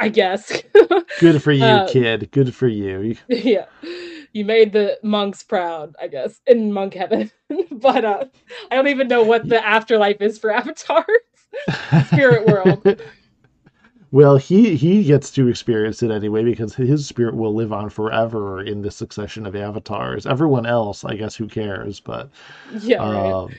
I 0.00 0.08
guess. 0.08 0.50
Good 1.20 1.42
for 1.42 1.52
you, 1.52 1.64
Uh, 1.64 1.88
kid. 1.88 2.30
Good 2.30 2.54
for 2.54 2.68
you. 2.68 3.16
yeah. 3.28 3.66
You 4.32 4.44
made 4.44 4.72
the 4.72 4.96
monks 5.02 5.42
proud, 5.42 5.96
I 6.00 6.06
guess, 6.06 6.40
in 6.46 6.72
monk 6.72 6.94
heaven. 6.94 7.30
but 7.72 8.04
uh 8.04 8.24
I 8.70 8.76
don't 8.76 8.88
even 8.88 9.08
know 9.08 9.22
what 9.24 9.48
the 9.48 9.64
afterlife 9.64 10.20
is 10.22 10.38
for 10.38 10.50
avatars. 10.50 11.04
Spirit 12.06 12.46
world. 12.46 12.86
Well, 14.12 14.36
he 14.38 14.74
he 14.76 15.04
gets 15.04 15.30
to 15.32 15.46
experience 15.48 16.02
it 16.02 16.10
anyway 16.10 16.42
because 16.44 16.74
his 16.74 17.06
spirit 17.06 17.34
will 17.36 17.54
live 17.54 17.72
on 17.72 17.90
forever 17.90 18.60
in 18.62 18.82
this 18.82 18.96
succession 18.96 19.46
of 19.46 19.54
avatars. 19.54 20.26
Everyone 20.26 20.66
else, 20.66 21.04
I 21.04 21.14
guess, 21.14 21.36
who 21.36 21.46
cares? 21.46 22.00
But 22.00 22.30
Yeah, 22.80 22.96
right. 22.98 23.32
um, 23.32 23.54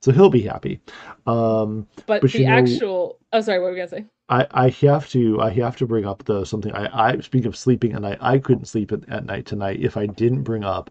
so 0.00 0.12
he'll 0.12 0.28
be 0.30 0.42
happy. 0.42 0.80
Um, 1.26 1.86
But, 2.06 2.20
but 2.20 2.32
the 2.32 2.40
you 2.40 2.46
know- 2.46 2.52
actual 2.52 3.18
oh 3.32 3.40
sorry, 3.40 3.58
what 3.60 3.66
were 3.66 3.70
we 3.72 3.76
gonna 3.78 3.88
say? 3.88 4.04
I 4.28 4.46
I 4.50 4.68
have 4.70 5.08
to 5.10 5.40
I 5.40 5.50
have 5.50 5.76
to 5.76 5.86
bring 5.86 6.04
up 6.04 6.24
though 6.24 6.44
something 6.44 6.72
I 6.72 7.10
I 7.12 7.20
speak 7.20 7.46
of 7.46 7.56
sleeping 7.56 7.92
and 7.94 8.02
night. 8.02 8.18
I 8.20 8.38
couldn't 8.38 8.66
sleep 8.66 8.92
at, 8.92 9.08
at 9.08 9.24
night 9.26 9.46
tonight 9.46 9.80
if 9.80 9.96
I 9.96 10.06
didn't 10.06 10.42
bring 10.42 10.64
up 10.64 10.90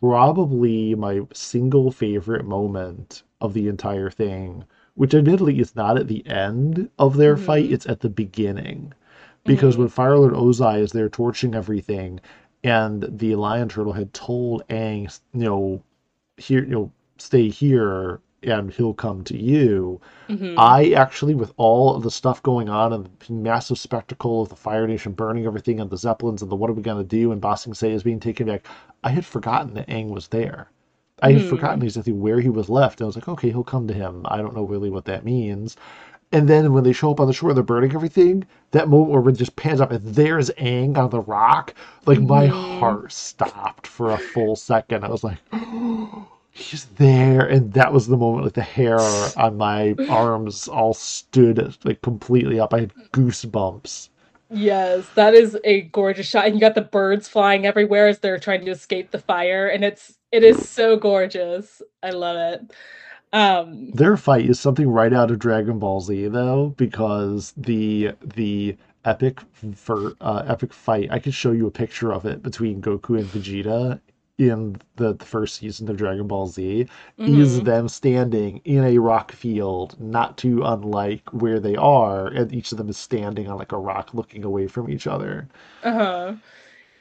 probably 0.00 0.94
my 0.94 1.20
single 1.32 1.90
favorite 1.92 2.44
moment 2.44 3.22
of 3.40 3.54
the 3.54 3.68
entire 3.68 4.10
thing, 4.10 4.64
which 4.94 5.14
admittedly 5.14 5.58
is 5.60 5.74
not 5.76 5.96
at 5.98 6.08
the 6.08 6.26
end 6.26 6.88
of 6.98 7.16
their 7.16 7.36
fight, 7.36 7.68
Mhm. 7.68 7.72
it's 7.72 7.86
at 7.86 8.00
the 8.00 8.08
beginning. 8.08 8.92
Because 9.44 9.76
Mhm. 9.76 9.78
when 9.78 9.88
Firelord 9.88 10.32
Ozai 10.32 10.80
is 10.80 10.92
there 10.92 11.08
torching 11.08 11.54
everything, 11.54 12.20
and 12.62 13.06
the 13.10 13.34
Lion 13.36 13.68
Turtle 13.68 13.94
had 13.94 14.12
told 14.12 14.62
Aang, 14.68 15.18
you 15.32 15.40
know, 15.44 15.82
here, 16.36 16.60
you 16.62 16.70
know, 16.70 16.92
stay 17.18 17.48
here, 17.48 18.20
and 18.42 18.70
he'll 18.72 18.94
come 18.94 19.22
to 19.24 19.36
you. 19.38 20.00
Mhm. 20.28 20.54
I 20.56 20.90
actually, 20.92 21.34
with 21.34 21.52
all 21.56 21.94
of 21.94 22.02
the 22.02 22.10
stuff 22.10 22.42
going 22.42 22.68
on 22.70 22.92
and 22.92 23.08
the 23.26 23.32
massive 23.32 23.78
spectacle 23.78 24.42
of 24.42 24.48
the 24.48 24.56
Fire 24.56 24.86
Nation 24.86 25.12
burning 25.12 25.46
everything 25.46 25.78
and 25.80 25.90
the 25.90 25.96
Zeppelins 25.98 26.40
and 26.42 26.50
the 26.50 26.56
what 26.56 26.70
are 26.70 26.74
we 26.74 26.82
going 26.82 26.96
to 26.96 27.04
do 27.04 27.32
and 27.32 27.40
Ba 27.40 27.56
Sing 27.56 27.74
Se 27.74 27.92
is 27.92 28.02
being 28.02 28.20
taken 28.20 28.46
back, 28.46 28.66
I 29.04 29.10
had 29.10 29.24
forgotten 29.26 29.74
that 29.74 29.88
Aang 29.88 30.08
was 30.10 30.28
there. 30.28 30.70
I 31.22 31.32
had 31.32 31.42
Hmm. 31.42 31.44
forgotten 31.44 31.82
exactly 31.82 32.12
where 32.12 32.40
he 32.40 32.48
was 32.48 32.68
left. 32.68 33.00
I 33.02 33.06
was 33.06 33.16
like, 33.16 33.28
okay, 33.28 33.50
he'll 33.50 33.64
come 33.64 33.86
to 33.88 33.94
him. 33.94 34.22
I 34.26 34.38
don't 34.38 34.54
know 34.54 34.64
really 34.64 34.90
what 34.90 35.04
that 35.06 35.24
means. 35.24 35.76
And 36.32 36.48
then 36.48 36.72
when 36.72 36.84
they 36.84 36.92
show 36.92 37.10
up 37.12 37.20
on 37.20 37.26
the 37.28 37.32
shore, 37.32 37.54
they're 37.54 37.62
burning 37.62 37.94
everything. 37.94 38.44
That 38.72 38.88
moment 38.88 39.10
where 39.12 39.28
it 39.32 39.36
just 39.38 39.56
pans 39.56 39.80
up 39.80 39.92
and 39.92 40.04
there's 40.04 40.50
Aang 40.52 40.96
on 40.98 41.10
the 41.10 41.20
rock. 41.20 41.74
Like 42.06 42.22
my 42.22 42.46
Mhm. 42.46 42.48
heart 42.48 43.12
stopped 43.12 43.86
for 43.86 44.12
a 44.12 44.18
full 44.18 44.56
second. 44.56 45.04
I 45.04 45.08
was 45.08 45.24
like, 45.24 45.38
oh, 45.52 46.28
he's 46.50 46.86
there. 46.86 47.46
And 47.46 47.72
that 47.74 47.92
was 47.92 48.06
the 48.08 48.16
moment 48.16 48.44
like 48.44 48.54
the 48.54 48.62
hair 48.62 49.36
on 49.38 49.56
my 49.56 49.98
arms 50.08 50.68
all 50.68 50.94
stood 50.94 51.76
like 51.84 52.02
completely 52.02 52.60
up. 52.60 52.74
I 52.74 52.80
had 52.80 52.94
goosebumps. 53.12 54.08
Yes, 54.52 55.10
that 55.10 55.34
is 55.34 55.56
a 55.64 55.82
gorgeous 55.82 56.26
shot. 56.28 56.46
And 56.46 56.54
you 56.54 56.60
got 56.60 56.74
the 56.74 56.80
birds 56.80 57.28
flying 57.28 57.66
everywhere 57.66 58.08
as 58.08 58.18
they're 58.18 58.38
trying 58.38 58.64
to 58.64 58.70
escape 58.72 59.10
the 59.12 59.18
fire, 59.20 59.68
and 59.68 59.84
it's 59.84 60.18
it 60.32 60.44
is 60.44 60.68
so 60.68 60.96
gorgeous. 60.96 61.82
I 62.02 62.10
love 62.10 62.36
it. 62.36 62.72
Um 63.32 63.90
Their 63.92 64.16
fight 64.16 64.48
is 64.48 64.58
something 64.58 64.88
right 64.88 65.12
out 65.12 65.30
of 65.30 65.38
Dragon 65.38 65.78
Ball 65.78 66.00
Z 66.00 66.28
though, 66.28 66.74
because 66.76 67.52
the 67.56 68.12
the 68.22 68.76
epic 69.04 69.40
for 69.74 70.14
uh, 70.20 70.44
epic 70.46 70.72
fight. 70.72 71.10
I 71.10 71.18
could 71.18 71.34
show 71.34 71.52
you 71.52 71.66
a 71.66 71.70
picture 71.70 72.12
of 72.12 72.26
it 72.26 72.42
between 72.42 72.82
Goku 72.82 73.18
and 73.18 73.26
Vegeta 73.26 74.00
in 74.38 74.80
the, 74.96 75.14
the 75.14 75.24
first 75.24 75.56
season 75.56 75.88
of 75.90 75.96
Dragon 75.96 76.26
Ball 76.26 76.46
Z. 76.46 76.86
Is 77.26 77.60
mhm. 77.60 77.64
them 77.64 77.88
standing 77.88 78.60
in 78.64 78.84
a 78.84 78.98
rock 78.98 79.32
field, 79.32 79.96
not 80.00 80.36
too 80.38 80.62
unlike 80.64 81.28
where 81.30 81.60
they 81.60 81.76
are, 81.76 82.28
and 82.28 82.52
each 82.52 82.72
of 82.72 82.78
them 82.78 82.88
is 82.88 82.98
standing 82.98 83.48
on 83.48 83.58
like 83.58 83.72
a 83.72 83.78
rock, 83.78 84.14
looking 84.14 84.44
away 84.44 84.66
from 84.66 84.90
each 84.90 85.06
other. 85.06 85.48
Uh-huh. 85.82 86.34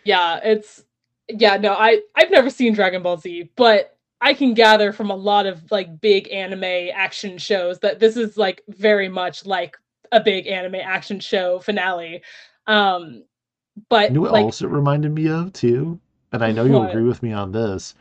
Yeah, 0.04 0.40
it's 0.44 0.84
yeah, 1.30 1.58
no, 1.58 1.74
I 1.74 2.02
I've 2.16 2.32
never 2.32 2.50
seen 2.50 2.74
Dragon 2.74 3.04
Ball 3.04 3.18
Z, 3.18 3.50
but 3.56 3.98
I 4.22 4.34
can 4.34 4.54
gather 4.54 4.92
from 4.92 5.10
a 5.10 5.16
lot 5.16 5.46
of 5.46 5.72
like 5.72 6.02
big 6.02 6.30
anime 6.32 6.92
action 6.94 7.38
shows 7.38 7.80
that 7.80 8.00
this 8.00 8.18
is 8.18 8.38
like 8.38 8.62
very 8.68 9.08
much 9.08 9.46
like 9.46 9.78
a 10.12 10.20
big 10.20 10.48
anime 10.48 10.76
action 10.76 11.20
show 11.20 11.60
finale. 11.60 12.22
Um 12.68 13.24
but 13.88 14.10
You 14.10 14.16
know 14.16 14.22
what 14.22 14.34
like 14.34 14.44
also 14.46 14.66
it 14.66 14.72
reminded 14.72 15.14
me 15.14 15.30
of 15.30 15.54
too? 15.54 16.00
And 16.32 16.44
I 16.44 16.52
know 16.52 16.66
you'll 16.66 16.84
agree 16.84 17.04
with 17.04 17.24
me 17.24 17.32
on 17.32 17.52
this. 17.52 17.96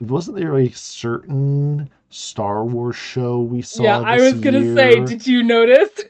Wasn't 0.00 0.36
there 0.36 0.58
a 0.58 0.70
certain 0.70 1.90
Star 2.10 2.64
Wars 2.64 2.96
show 2.96 3.40
we 3.40 3.62
saw? 3.62 3.82
Yeah, 3.82 4.00
I 4.00 4.20
was 4.20 4.34
gonna 4.34 4.74
say, 4.74 5.04
did 5.04 5.26
you 5.26 5.42
notice? 5.42 5.90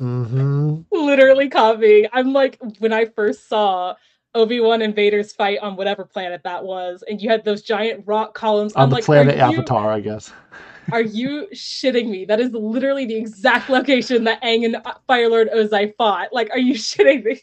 Mm-hmm. 0.00 0.82
Literally 0.92 1.48
copying. 1.48 2.06
I'm 2.12 2.32
like, 2.32 2.56
when 2.78 2.92
I 2.92 3.06
first 3.06 3.48
saw 3.48 3.96
Obi-Wan 4.38 4.82
and 4.82 4.94
Vader's 4.94 5.32
fight 5.32 5.58
on 5.60 5.76
whatever 5.76 6.04
planet 6.04 6.42
that 6.44 6.64
was, 6.64 7.02
and 7.08 7.20
you 7.20 7.28
had 7.28 7.44
those 7.44 7.62
giant 7.62 8.04
rock 8.06 8.34
columns, 8.34 8.74
On 8.74 8.84
I'm 8.84 8.88
the 8.90 8.94
like, 8.96 9.04
planet 9.04 9.34
are 9.40 9.50
you 9.52 9.58
Avatar, 9.58 9.92
I 9.92 10.00
guess. 10.00 10.32
are 10.92 11.02
you 11.02 11.48
shitting 11.52 12.08
me? 12.08 12.24
That 12.24 12.40
is 12.40 12.52
literally 12.52 13.04
the 13.04 13.16
exact 13.16 13.68
location 13.68 14.24
that 14.24 14.40
Aang 14.42 14.64
and 14.64 14.76
uh, 14.76 14.94
Fire 15.06 15.28
Lord 15.28 15.50
Ozai 15.54 15.94
fought. 15.96 16.32
Like, 16.32 16.50
are 16.50 16.58
you 16.58 16.74
shitting 16.88 17.24
me? 17.24 17.40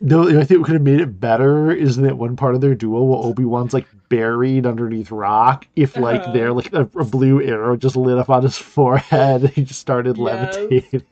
No, 0.00 0.26
I 0.40 0.44
think 0.44 0.60
what 0.60 0.66
could 0.66 0.74
have 0.74 0.82
made 0.82 1.00
it 1.00 1.20
better 1.20 1.70
is 1.70 1.96
that 1.98 2.16
one 2.16 2.34
part 2.34 2.54
of 2.54 2.60
their 2.60 2.74
duel 2.74 3.06
where 3.06 3.18
Obi-Wan's 3.18 3.74
like 3.74 3.86
buried 4.08 4.66
underneath 4.66 5.10
rock. 5.12 5.66
If 5.76 5.96
like 5.96 6.22
Uh-huh. 6.22 6.32
there, 6.32 6.52
like 6.52 6.72
a, 6.72 6.82
a 6.98 7.04
blue 7.04 7.42
arrow 7.42 7.76
just 7.76 7.94
lit 7.96 8.18
up 8.18 8.30
on 8.30 8.42
his 8.42 8.56
forehead, 8.76 9.42
and 9.42 9.50
he 9.50 9.62
just 9.62 9.78
started 9.80 10.16
Yes. 10.16 10.56
levitating. 10.70 11.04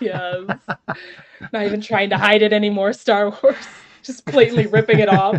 Yes. 0.00 0.58
Not 1.52 1.66
even 1.66 1.80
trying 1.80 2.10
to 2.10 2.18
hide 2.18 2.42
it 2.42 2.52
anymore, 2.52 2.92
Star 2.92 3.30
Wars. 3.30 3.56
Just 4.04 4.24
blatantly 4.26 4.66
ripping 4.66 4.98
it 5.00 5.08
off. 5.08 5.36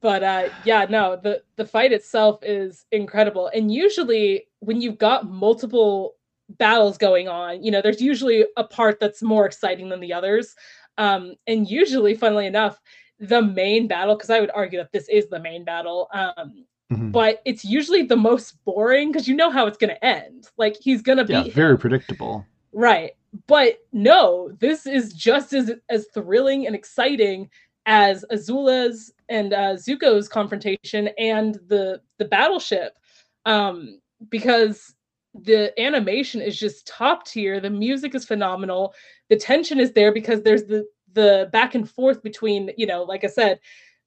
But 0.00 0.22
uh 0.24 0.48
yeah, 0.64 0.86
no, 0.90 1.16
the 1.22 1.42
the 1.56 1.64
fight 1.64 1.92
itself 1.92 2.40
is 2.42 2.86
incredible. 2.90 3.50
And 3.54 3.72
usually 3.72 4.48
when 4.58 4.80
you've 4.80 4.98
got 4.98 5.30
multiple 5.30 6.14
battles 6.58 6.98
going 6.98 7.28
on, 7.28 7.62
you 7.62 7.70
know, 7.70 7.80
there's 7.80 8.02
usually 8.02 8.44
a 8.56 8.64
part 8.64 8.98
that's 8.98 9.22
more 9.22 9.46
exciting 9.46 9.88
than 9.88 10.00
the 10.00 10.12
others. 10.12 10.56
Um 10.98 11.34
and 11.46 11.68
usually 11.70 12.14
funnily 12.14 12.46
enough, 12.46 12.80
the 13.20 13.42
main 13.42 13.86
battle 13.86 14.16
because 14.16 14.30
I 14.30 14.40
would 14.40 14.50
argue 14.54 14.80
that 14.80 14.92
this 14.92 15.08
is 15.08 15.28
the 15.28 15.38
main 15.38 15.64
battle. 15.64 16.08
Um 16.12 16.66
Mhm. 16.92 17.10
but 17.12 17.40
it's 17.46 17.64
usually 17.64 18.02
the 18.02 18.16
most 18.16 18.62
boring 18.64 19.10
because 19.12 19.26
you 19.26 19.34
know 19.34 19.50
how 19.50 19.66
it's 19.66 19.78
going 19.78 19.94
to 19.94 20.04
end. 20.04 20.48
Like 20.58 20.76
he's 20.78 21.00
going 21.00 21.24
to 21.24 21.32
Yeah, 21.32 21.44
very 21.54 21.78
predictable. 21.78 22.44
Right. 22.72 23.12
But 23.46 23.78
no, 23.92 24.50
this 24.60 24.86
is 24.86 25.12
just 25.12 25.52
as 25.52 25.72
as 25.88 26.06
thrilling 26.14 26.66
and 26.66 26.74
exciting 26.74 27.48
as 27.86 28.24
Azula's 28.30 29.12
and 29.28 29.52
uh, 29.52 29.74
Zuko's 29.76 30.28
confrontation 30.28 31.08
and 31.18 31.54
the 31.66 32.00
the 32.18 32.26
battleship, 32.26 32.98
um, 33.46 34.00
because 34.28 34.94
the 35.34 35.72
animation 35.80 36.42
is 36.42 36.58
just 36.58 36.86
top 36.86 37.26
tier. 37.26 37.58
The 37.58 37.70
music 37.70 38.14
is 38.14 38.24
phenomenal. 38.24 38.94
The 39.30 39.36
tension 39.36 39.80
is 39.80 39.92
there 39.92 40.12
because 40.12 40.42
there's 40.42 40.64
the 40.64 40.86
the 41.14 41.48
back 41.52 41.74
and 41.74 41.88
forth 41.88 42.22
between 42.22 42.70
you 42.76 42.86
know, 42.86 43.02
like 43.02 43.24
I 43.24 43.28
said, 43.28 43.60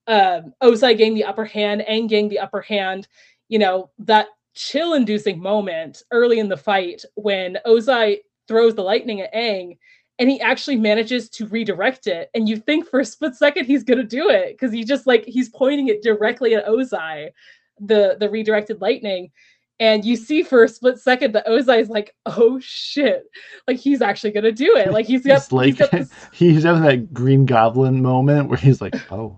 um, 0.07 0.53
Ozai 0.61 0.97
getting 0.97 1.15
the 1.15 1.25
upper 1.25 1.45
hand, 1.45 1.83
Aang 1.89 2.07
getting 2.07 2.29
the 2.29 2.39
upper 2.39 2.61
hand. 2.61 3.07
You 3.49 3.59
know 3.59 3.89
that 3.99 4.27
chill-inducing 4.53 5.39
moment 5.39 6.01
early 6.11 6.39
in 6.39 6.47
the 6.47 6.57
fight 6.57 7.03
when 7.15 7.57
Ozai 7.65 8.19
throws 8.47 8.75
the 8.75 8.83
lightning 8.83 9.21
at 9.21 9.33
Aang 9.33 9.77
and 10.19 10.29
he 10.29 10.39
actually 10.39 10.77
manages 10.77 11.29
to 11.29 11.47
redirect 11.47 12.07
it. 12.07 12.29
And 12.33 12.47
you 12.47 12.57
think 12.57 12.87
for 12.87 12.99
a 12.99 13.05
split 13.05 13.35
second 13.35 13.65
he's 13.65 13.83
gonna 13.83 14.03
do 14.03 14.29
it 14.29 14.53
because 14.53 14.71
he 14.71 14.83
just 14.83 15.07
like 15.07 15.25
he's 15.25 15.49
pointing 15.49 15.87
it 15.89 16.01
directly 16.01 16.55
at 16.55 16.65
Ozai, 16.65 17.31
the 17.79 18.17
the 18.19 18.29
redirected 18.29 18.81
lightning. 18.81 19.31
And 19.77 20.05
you 20.05 20.15
see 20.15 20.41
for 20.41 20.63
a 20.63 20.69
split 20.69 20.99
second 20.99 21.33
that 21.33 21.47
Ozai 21.47 21.81
is 21.81 21.89
like, 21.89 22.15
oh 22.25 22.59
shit, 22.61 23.25
like 23.67 23.77
he's 23.77 24.01
actually 24.01 24.31
gonna 24.31 24.53
do 24.53 24.77
it. 24.77 24.91
Like 24.93 25.05
he's 25.05 25.25
got 25.25 25.41
He's 25.41 25.51
like 25.51 25.65
he's 25.65 25.77
got 25.77 25.91
this 25.91 26.11
he's 26.31 26.63
having 26.63 26.83
that 26.83 27.13
Green 27.13 27.45
Goblin 27.45 28.01
moment 28.01 28.47
where 28.47 28.57
he's 28.57 28.79
like, 28.79 28.95
"Oh, 29.11 29.37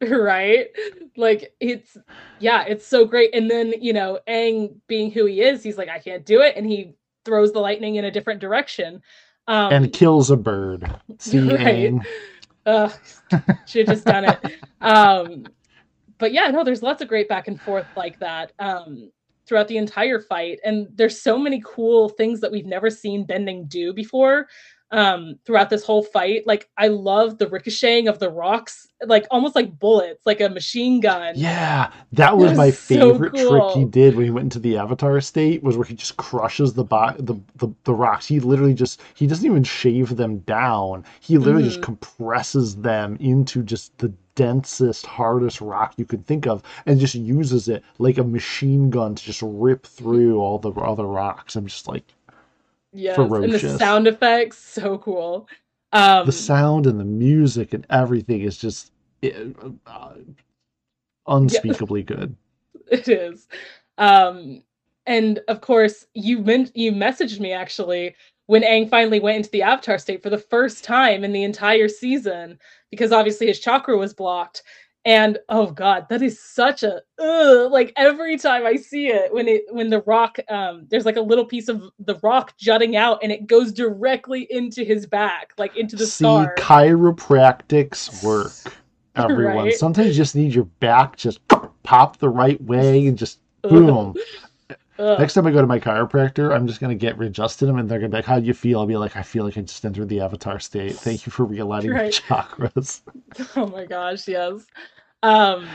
right? 0.00 0.68
Like 1.16 1.54
it's 1.60 1.96
yeah, 2.40 2.64
it's 2.64 2.86
so 2.86 3.04
great. 3.04 3.34
And 3.34 3.50
then, 3.50 3.74
you 3.80 3.92
know, 3.92 4.18
Aang 4.26 4.76
being 4.86 5.10
who 5.10 5.26
he 5.26 5.42
is, 5.42 5.62
he's 5.62 5.76
like, 5.76 5.90
I 5.90 5.98
can't 5.98 6.24
do 6.24 6.40
it, 6.40 6.56
and 6.56 6.66
he 6.66 6.94
throws 7.24 7.52
the 7.52 7.60
lightning 7.60 7.96
in 7.96 8.04
a 8.04 8.10
different 8.10 8.40
direction. 8.40 9.02
Um 9.46 9.72
and 9.72 9.92
kills 9.92 10.30
a 10.30 10.36
bird." 10.36 10.90
See, 11.18 11.40
Right. 11.40 11.94
Ugh, 12.66 12.92
should 13.66 13.88
have 13.88 13.96
just 13.96 14.04
done 14.04 14.24
it. 14.24 14.38
Um, 14.80 15.46
but 16.18 16.34
yeah, 16.34 16.48
no, 16.48 16.62
there's 16.62 16.82
lots 16.82 17.00
of 17.00 17.08
great 17.08 17.26
back 17.26 17.48
and 17.48 17.58
forth 17.60 17.86
like 17.96 18.18
that 18.18 18.52
um, 18.58 19.10
throughout 19.46 19.66
the 19.66 19.78
entire 19.78 20.20
fight, 20.20 20.60
and 20.62 20.88
there's 20.94 21.20
so 21.20 21.38
many 21.38 21.62
cool 21.64 22.10
things 22.10 22.40
that 22.40 22.52
we've 22.52 22.66
never 22.66 22.90
seen 22.90 23.24
Bending 23.24 23.64
do 23.64 23.94
before 23.94 24.46
um, 24.94 25.36
throughout 25.46 25.70
this 25.70 25.84
whole 25.84 26.02
fight. 26.04 26.46
Like, 26.46 26.68
I 26.78 26.88
love 26.88 27.38
the 27.38 27.48
ricocheting 27.48 28.08
of 28.08 28.20
the 28.20 28.30
rocks, 28.30 28.88
like 29.06 29.26
almost 29.30 29.56
like 29.56 29.78
bullets, 29.78 30.26
like 30.26 30.40
a 30.40 30.48
machine 30.50 31.00
gun. 31.00 31.36
Yeah, 31.36 31.92
that 32.12 32.38
was 32.38 32.52
That 32.52 32.56
my 32.56 32.70
was 32.70 32.78
so 32.78 33.14
favorite 33.14 33.34
trick 33.34 33.68
he 33.70 33.84
did 33.84 34.14
when 34.14 34.24
he 34.24 34.30
went 34.30 34.44
into 34.44 34.60
the 34.60 34.78
Avatar 34.78 35.20
state 35.20 35.62
was 35.64 35.76
where 35.76 35.84
he 35.86 35.94
just 35.94 36.16
crushes 36.16 36.74
the 36.74 36.84
bo- 36.84 37.14
the, 37.18 37.34
the 37.56 37.68
the 37.84 37.92
rocks. 37.94 38.26
He 38.26 38.40
literally 38.40 38.72
just 38.74 39.00
he 39.14 39.26
doesn't 39.26 39.44
even 39.44 39.64
shave 39.64 40.16
them 40.16 40.38
down. 40.40 41.04
He 41.20 41.38
literally 41.38 41.64
just 41.64 41.80
Mhm. 41.80 41.82
compresses 41.82 42.76
them 42.76 43.16
into 43.20 43.62
just 43.64 43.98
the 43.98 44.12
densest, 44.36 45.06
hardest 45.06 45.60
rock 45.60 45.94
you 45.98 46.04
could 46.06 46.24
think 46.26 46.46
of, 46.46 46.62
and 46.86 47.00
just 47.00 47.14
uses 47.16 47.68
it 47.68 47.82
like 47.98 48.18
a 48.18 48.24
machine 48.24 48.90
gun 48.90 49.14
to 49.16 49.24
just 49.24 49.42
rip 49.42 49.86
through 49.86 50.38
all 50.40 50.58
the 50.58 50.70
other 50.72 51.06
rocks. 51.06 51.56
I'm 51.56 51.66
just 51.66 51.88
like 51.88 52.04
Yes, 52.94 53.18
and 53.18 53.52
the 53.52 53.76
sound 53.78 54.06
effects, 54.06 54.56
so 54.56 54.98
cool. 54.98 55.48
Um, 55.92 56.26
the 56.26 56.32
sound 56.32 56.86
and 56.86 56.98
the 56.98 57.04
music 57.04 57.74
and 57.74 57.86
everything 57.90 58.42
is 58.42 58.56
just 58.56 58.92
it, 59.20 59.54
uh, 59.86 60.14
unspeakably 61.26 62.02
good. 62.02 62.36
it 62.90 63.08
is 63.08 63.48
um 63.98 64.62
and 65.06 65.40
of 65.48 65.60
course 65.60 66.06
you 66.14 66.38
meant 66.38 66.76
you 66.76 66.92
messaged 66.92 67.40
me 67.40 67.52
actually 67.52 68.14
when 68.46 68.62
Aang 68.62 68.90
finally 68.90 69.20
went 69.20 69.38
into 69.38 69.50
the 69.50 69.62
avatar 69.62 69.98
state 69.98 70.22
for 70.22 70.30
the 70.30 70.38
first 70.38 70.84
time 70.84 71.24
in 71.24 71.32
the 71.32 71.44
entire 71.44 71.88
season 71.88 72.58
because 72.90 73.12
obviously 73.12 73.46
his 73.46 73.60
chakra 73.60 73.96
was 73.96 74.12
blocked 74.12 74.62
and 75.04 75.38
oh 75.48 75.70
god 75.70 76.06
that 76.08 76.22
is 76.22 76.40
such 76.40 76.82
a 76.82 77.00
ugh, 77.18 77.70
like 77.70 77.92
every 77.96 78.36
time 78.36 78.64
i 78.64 78.74
see 78.74 79.08
it 79.08 79.32
when 79.32 79.46
it 79.48 79.62
when 79.70 79.90
the 79.90 80.02
rock 80.02 80.38
um 80.48 80.86
there's 80.90 81.04
like 81.04 81.16
a 81.16 81.20
little 81.20 81.44
piece 81.44 81.68
of 81.68 81.90
the 82.00 82.16
rock 82.22 82.56
jutting 82.56 82.96
out 82.96 83.18
and 83.22 83.30
it 83.30 83.46
goes 83.46 83.72
directly 83.72 84.46
into 84.50 84.82
his 84.84 85.06
back 85.06 85.52
like 85.58 85.76
into 85.76 85.96
the 85.96 86.06
See, 86.06 86.24
scar 86.24 86.54
chiropractics 86.56 88.22
work, 88.22 88.74
everyone. 89.16 89.66
Right? 89.66 89.74
Sometimes 89.74 90.08
you 90.08 90.14
just 90.14 90.34
need 90.34 90.54
your 90.54 90.64
back 90.64 91.16
just 91.16 91.40
pop 91.82 92.18
the 92.18 92.28
right 92.28 92.60
way 92.62 93.06
and 93.06 93.16
just 93.16 93.38
boom. 93.62 94.14
Ugh. 94.98 95.18
Next 95.18 95.34
time 95.34 95.46
I 95.46 95.50
go 95.50 95.60
to 95.60 95.66
my 95.66 95.80
chiropractor, 95.80 96.54
I'm 96.54 96.66
just 96.66 96.80
gonna 96.80 96.94
get 96.94 97.18
readjusted 97.18 97.68
them, 97.68 97.78
and 97.78 97.88
they're 97.88 97.98
gonna 97.98 98.10
be 98.10 98.16
like, 98.18 98.24
"How 98.24 98.38
do 98.38 98.46
you 98.46 98.54
feel?" 98.54 98.78
I'll 98.80 98.86
be 98.86 98.96
like, 98.96 99.16
"I 99.16 99.22
feel 99.22 99.44
like 99.44 99.58
I 99.58 99.62
just 99.62 99.84
entered 99.84 100.08
the 100.08 100.20
Avatar 100.20 100.60
state. 100.60 100.92
Thank 100.94 101.26
you 101.26 101.32
for 101.32 101.46
realigning 101.46 101.90
my 101.90 102.02
Right. 102.04 102.12
chakras." 102.12 103.00
Oh 103.56 103.66
my 103.66 103.84
gosh, 103.86 104.28
yes. 104.28 104.64
Um 105.24 105.66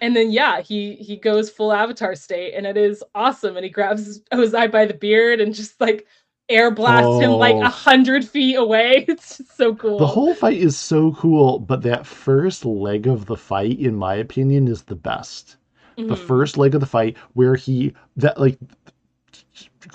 and 0.00 0.16
then 0.16 0.30
yeah, 0.30 0.60
he 0.62 0.94
he 0.94 1.16
goes 1.16 1.50
full 1.50 1.72
avatar 1.72 2.14
state 2.14 2.54
and 2.54 2.64
it 2.66 2.76
is 2.78 3.04
awesome 3.14 3.56
and 3.56 3.64
he 3.64 3.70
grabs 3.70 4.20
Ozai 4.32 4.70
by 4.70 4.86
the 4.86 4.94
beard 4.94 5.40
and 5.40 5.52
just 5.54 5.78
like 5.80 6.06
air 6.48 6.70
blasts 6.70 7.20
him 7.20 7.32
like 7.32 7.56
Oh. 7.56 7.62
a 7.62 7.68
hundred 7.68 8.26
feet 8.26 8.54
away. 8.56 9.04
It's 9.08 9.36
just 9.36 9.54
so 9.56 9.74
cool. 9.74 9.98
The 9.98 10.06
whole 10.06 10.34
fight 10.34 10.56
is 10.58 10.78
so 10.78 11.12
cool, 11.12 11.58
but 11.58 11.82
that 11.82 12.06
first 12.06 12.64
leg 12.64 13.06
of 13.06 13.26
the 13.26 13.36
fight, 13.36 13.78
in 13.78 13.94
my 13.96 14.14
opinion, 14.14 14.66
is 14.68 14.82
the 14.84 14.96
best. 14.96 15.57
The 16.06 16.14
Mhm. 16.14 16.18
first 16.26 16.56
leg 16.56 16.74
of 16.74 16.80
the 16.80 16.86
fight 16.86 17.16
where 17.34 17.56
he 17.56 17.92
that 18.16 18.40
like 18.40 18.56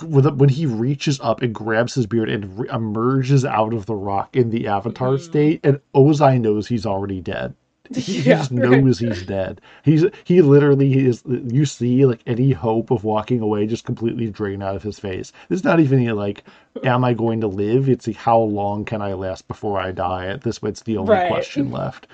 when 0.02 0.50
he 0.50 0.66
reaches 0.66 1.20
up 1.22 1.42
and 1.42 1.54
grabs 1.54 1.94
his 1.94 2.06
beard 2.06 2.30
and 2.30 2.60
re- 2.60 2.70
emerges 2.74 3.46
out 3.46 3.74
of 3.74 3.86
the 3.86 3.96
rock 3.96 4.36
in 4.36 4.50
the 4.50 4.68
avatar 4.68 5.14
Mhm. 5.14 5.20
state 5.20 5.60
and 5.64 5.80
Ozai 5.96 6.40
knows 6.42 6.68
he's 6.68 6.86
already 6.86 7.22
dead. 7.22 7.54
He, 7.96 8.22
Yeah, 8.22 8.38
just 8.38 8.52
right. 8.52 8.60
knows 8.82 8.98
he's 9.00 9.24
dead. 9.24 9.60
He's 9.84 10.06
he 10.24 10.42
literally 10.42 11.06
is. 11.06 11.22
You 11.28 11.66
see, 11.66 12.06
like 12.06 12.22
any 12.26 12.52
hope 12.52 12.92
of 12.92 13.04
walking 13.04 13.42
away 13.42 13.68
just 13.68 13.86
completely 13.86 14.30
drain 14.30 14.64
out 14.64 14.76
of 14.76 14.84
his 14.84 15.00
face. 15.00 15.32
It's 15.50 15.66
not 15.66 15.80
even 15.82 16.04
like, 16.16 16.44
am 16.86 17.04
I 17.04 17.14
going 17.14 17.42
to 17.42 17.48
live? 17.48 17.90
It's 17.90 18.08
like, 18.08 18.16
how 18.16 18.40
long 18.40 18.86
can 18.86 19.02
I 19.02 19.14
last 19.14 19.48
before 19.50 19.80
I 19.80 19.92
die? 19.92 20.28
At 20.28 20.42
this, 20.42 20.60
it's 20.64 20.82
the 20.84 20.98
only 20.98 21.12
Right. 21.12 21.28
question 21.28 21.72
left. 21.72 22.08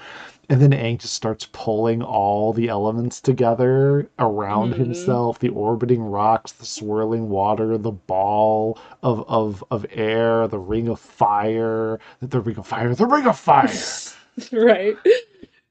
And 0.50 0.62
then 0.62 0.72
Aang 0.72 1.00
just 1.00 1.14
starts 1.14 1.48
pulling 1.54 2.02
all 2.04 2.54
the 2.54 2.70
elements 2.70 3.22
together 3.22 4.10
around 4.20 4.72
Mhm. 4.72 4.76
himself: 4.76 5.40
the 5.40 5.50
orbiting 5.50 6.04
rocks, 6.04 6.52
the 6.52 6.66
swirling 6.66 7.30
water, 7.30 7.78
the 7.78 7.92
ball 7.92 8.78
of 9.04 9.24
of 9.30 9.64
of 9.72 9.86
air, 9.92 10.48
the 10.50 10.60
ring 10.60 10.90
of 10.90 11.00
fire, 11.00 12.00
the 12.22 12.42
ring 12.42 12.58
of 12.58 12.68
fire, 12.68 12.94
the 12.96 13.06
ring 13.08 13.28
of 13.28 13.40
fire. 13.40 14.04
right. 14.52 15.00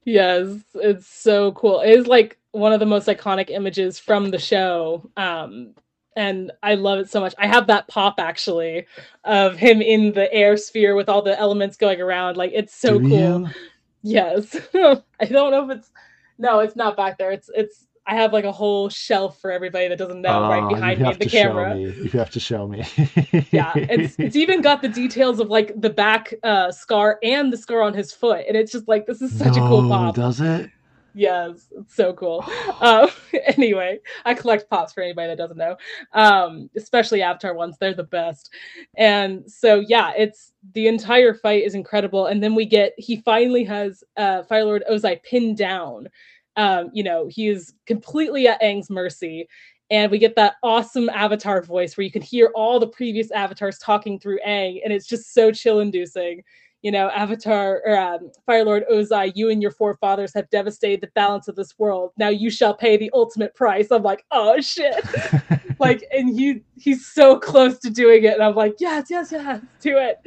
Yes, 0.05 0.47
it's 0.75 1.07
so 1.07 1.51
cool. 1.53 1.81
It 1.81 1.91
is 1.91 2.07
like 2.07 2.39
one 2.51 2.73
of 2.73 2.79
the 2.79 2.85
most 2.85 3.07
iconic 3.07 3.49
images 3.49 3.99
from 3.99 4.31
the 4.31 4.39
show. 4.39 5.09
Um, 5.17 5.75
and 6.15 6.51
I 6.63 6.75
love 6.75 6.99
it 6.99 7.09
so 7.09 7.19
much. 7.21 7.35
I 7.37 7.47
have 7.47 7.67
that 7.67 7.87
pop 7.87 8.15
actually 8.19 8.87
of 9.25 9.57
him 9.57 9.81
in 9.81 10.13
the 10.13 10.31
air 10.33 10.57
sphere 10.57 10.95
with 10.95 11.09
all 11.09 11.21
the 11.21 11.39
elements 11.39 11.77
going 11.77 12.01
around. 12.01 12.37
Like 12.37 12.51
it's 12.53 12.75
so 12.75 12.99
Do 12.99 13.01
cool. 13.01 13.43
you? 13.43 13.55
Yes. 14.03 14.55
I 14.73 15.25
don't 15.25 15.51
know 15.51 15.69
if 15.69 15.77
it's 15.77 15.91
no, 16.37 16.59
it's 16.59 16.75
not 16.75 16.95
back 16.95 17.17
there. 17.17 17.31
It's 17.31 17.49
it's 17.53 17.85
I 18.07 18.15
have 18.15 18.33
like 18.33 18.45
a 18.45 18.51
whole 18.51 18.89
shelf 18.89 19.39
for 19.39 19.51
everybody 19.51 19.87
that 19.87 19.97
doesn't 19.97 20.21
know 20.21 20.41
right 20.49 20.63
Oh, 20.63 20.69
behind 20.69 20.99
you 20.99 21.05
me 21.05 21.13
the 21.13 21.25
camera. 21.25 21.69
show 21.71 21.75
me. 21.75 21.93
You 22.03 22.09
have 22.19 22.31
to 22.31 22.39
show 22.39 22.67
me. 22.67 22.83
Yeah, 23.51 23.73
it's 23.89 24.15
it's 24.19 24.35
even 24.35 24.61
got 24.61 24.81
the 24.81 24.87
details 24.89 25.39
of 25.39 25.49
like 25.49 25.73
the 25.79 25.89
back 25.89 26.33
uh 26.43 26.71
scar 26.71 27.19
and 27.23 27.51
the 27.53 27.57
scar 27.57 27.81
on 27.81 27.93
his 27.93 28.11
foot. 28.13 28.45
And 28.47 28.55
it's 28.57 28.71
just 28.71 28.87
like 28.87 29.05
this 29.05 29.21
is 29.21 29.37
such 29.37 29.57
a 29.57 29.61
cool 29.61 29.83
No, 29.83 29.89
pop. 29.89 30.15
Does 30.15 30.41
it? 30.41 30.71
Yes, 31.19 31.67
it's 31.77 31.95
so 31.95 32.13
cool. 32.13 32.45
Um, 32.81 33.09
anyway, 33.57 33.99
I 34.23 34.33
collect 34.33 34.69
pops 34.69 34.93
for 34.93 35.03
anybody 35.03 35.27
that 35.27 35.37
doesn't 35.37 35.57
know, 35.57 35.75
um, 36.13 36.69
especially 36.77 37.21
Avatar 37.21 37.53
ones. 37.53 37.75
They're 37.77 37.93
the 37.93 38.05
best. 38.05 38.49
And 38.95 39.43
so, 39.51 39.83
yeah, 39.85 40.13
it's 40.17 40.53
the 40.75 40.87
entire 40.87 41.33
fight 41.33 41.65
is 41.65 41.75
incredible. 41.75 42.27
And 42.27 42.41
then 42.41 42.55
we 42.55 42.65
get 42.65 42.93
he 42.97 43.17
finally 43.17 43.65
has 43.65 44.01
uh, 44.15 44.43
Fire 44.43 44.63
Lord 44.63 44.85
Ozai 44.89 45.21
pinned 45.23 45.57
down. 45.57 46.07
Um, 46.55 46.89
you 46.93 47.03
know, 47.03 47.27
he 47.27 47.49
is 47.49 47.73
completely 47.85 48.47
at 48.47 48.61
Aang's 48.61 48.89
mercy. 48.89 49.45
And 49.91 50.09
we 50.11 50.19
get 50.19 50.35
that 50.37 50.55
awesome 50.63 51.09
Avatar 51.09 51.61
voice 51.61 51.97
where 51.97 52.05
you 52.05 52.11
can 52.11 52.21
hear 52.21 52.49
all 52.55 52.79
the 52.79 52.87
previous 52.87 53.29
avatars 53.31 53.77
talking 53.79 54.19
through 54.19 54.39
Aang, 54.47 54.79
and 54.85 54.93
it's 54.93 55.07
just 55.07 55.33
so 55.33 55.51
chill 55.51 55.79
inducing 55.81 56.43
you 56.81 56.91
know, 56.91 57.09
Avatar 57.09 57.81
or 57.85 57.97
um, 57.97 58.31
Fire 58.45 58.63
Lord 58.63 58.85
Ozai, 58.91 59.33
you 59.35 59.49
and 59.49 59.61
your 59.61 59.71
forefathers 59.71 60.33
have 60.33 60.49
devastated 60.49 61.01
the 61.01 61.11
balance 61.13 61.47
of 61.47 61.55
this 61.55 61.77
world. 61.77 62.11
Now 62.17 62.29
you 62.29 62.49
shall 62.49 62.73
pay 62.73 62.95
the 62.97 63.11
ultimate 63.13 63.53
price. 63.55 63.91
I'm 63.91 64.03
like, 64.03 64.25
oh 64.31 64.59
shit! 64.61 64.95
like, 65.79 66.03
and 66.11 66.39
he 66.39 66.61
he's 66.77 67.05
so 67.05 67.37
close 67.37 67.79
to 67.79 67.89
doing 67.89 68.23
it, 68.23 68.33
and 68.33 68.43
I'm 68.43 68.55
like, 68.55 68.75
yes, 68.79 69.07
yes, 69.09 69.31
yes, 69.31 69.61
do 69.81 69.97
it. 69.97 70.17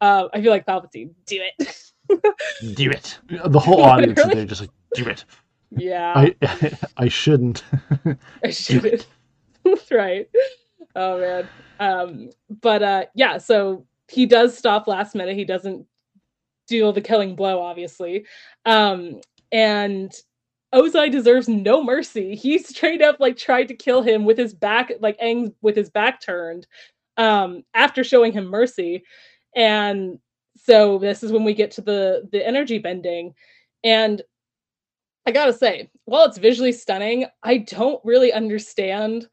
Um, 0.00 0.28
I 0.34 0.40
feel 0.42 0.50
like 0.50 0.66
Palpatine, 0.66 1.10
do 1.26 1.40
it. 1.58 1.92
do 2.74 2.90
it. 2.90 3.18
The 3.46 3.60
whole 3.60 3.82
audience 3.82 4.18
is 4.18 4.26
Literally. 4.26 4.34
there 4.34 4.46
just 4.46 4.60
like, 4.62 4.70
do 4.94 5.08
it. 5.08 5.24
yeah, 5.70 6.12
I 6.16 6.78
I 6.96 7.08
shouldn't. 7.08 7.62
I 8.42 8.50
should. 8.50 9.06
That's 9.64 9.90
right. 9.92 10.28
Oh 10.96 11.20
man. 11.20 11.48
Um, 11.80 12.30
but 12.60 12.82
uh, 12.82 13.04
yeah, 13.14 13.38
so 13.38 13.86
he 14.08 14.26
does 14.26 14.56
stop 14.56 14.86
last 14.86 15.14
minute. 15.14 15.36
He 15.36 15.44
doesn't 15.44 15.86
deal 16.66 16.92
the 16.92 17.00
killing 17.00 17.34
blow, 17.36 17.60
obviously. 17.60 18.26
Um, 18.64 19.20
and 19.52 20.12
Ozai 20.74 21.10
deserves 21.10 21.48
no 21.48 21.82
mercy. 21.82 22.34
He 22.34 22.58
straight 22.58 23.02
up 23.02 23.20
like 23.20 23.36
tried 23.36 23.68
to 23.68 23.74
kill 23.74 24.02
him 24.02 24.24
with 24.24 24.38
his 24.38 24.54
back, 24.54 24.92
like 25.00 25.18
Aang 25.20 25.54
with 25.62 25.76
his 25.76 25.90
back 25.90 26.20
turned, 26.20 26.66
um, 27.16 27.62
after 27.74 28.02
showing 28.02 28.32
him 28.32 28.46
mercy. 28.46 29.04
And 29.54 30.18
so 30.56 30.98
this 30.98 31.22
is 31.22 31.32
when 31.32 31.44
we 31.44 31.54
get 31.54 31.70
to 31.72 31.80
the 31.80 32.28
the 32.32 32.46
energy 32.46 32.78
bending. 32.78 33.34
And 33.84 34.22
I 35.26 35.30
gotta 35.30 35.52
say, 35.52 35.90
while 36.04 36.24
it's 36.24 36.38
visually 36.38 36.72
stunning, 36.72 37.26
I 37.42 37.58
don't 37.58 38.04
really 38.04 38.32
understand 38.32 39.28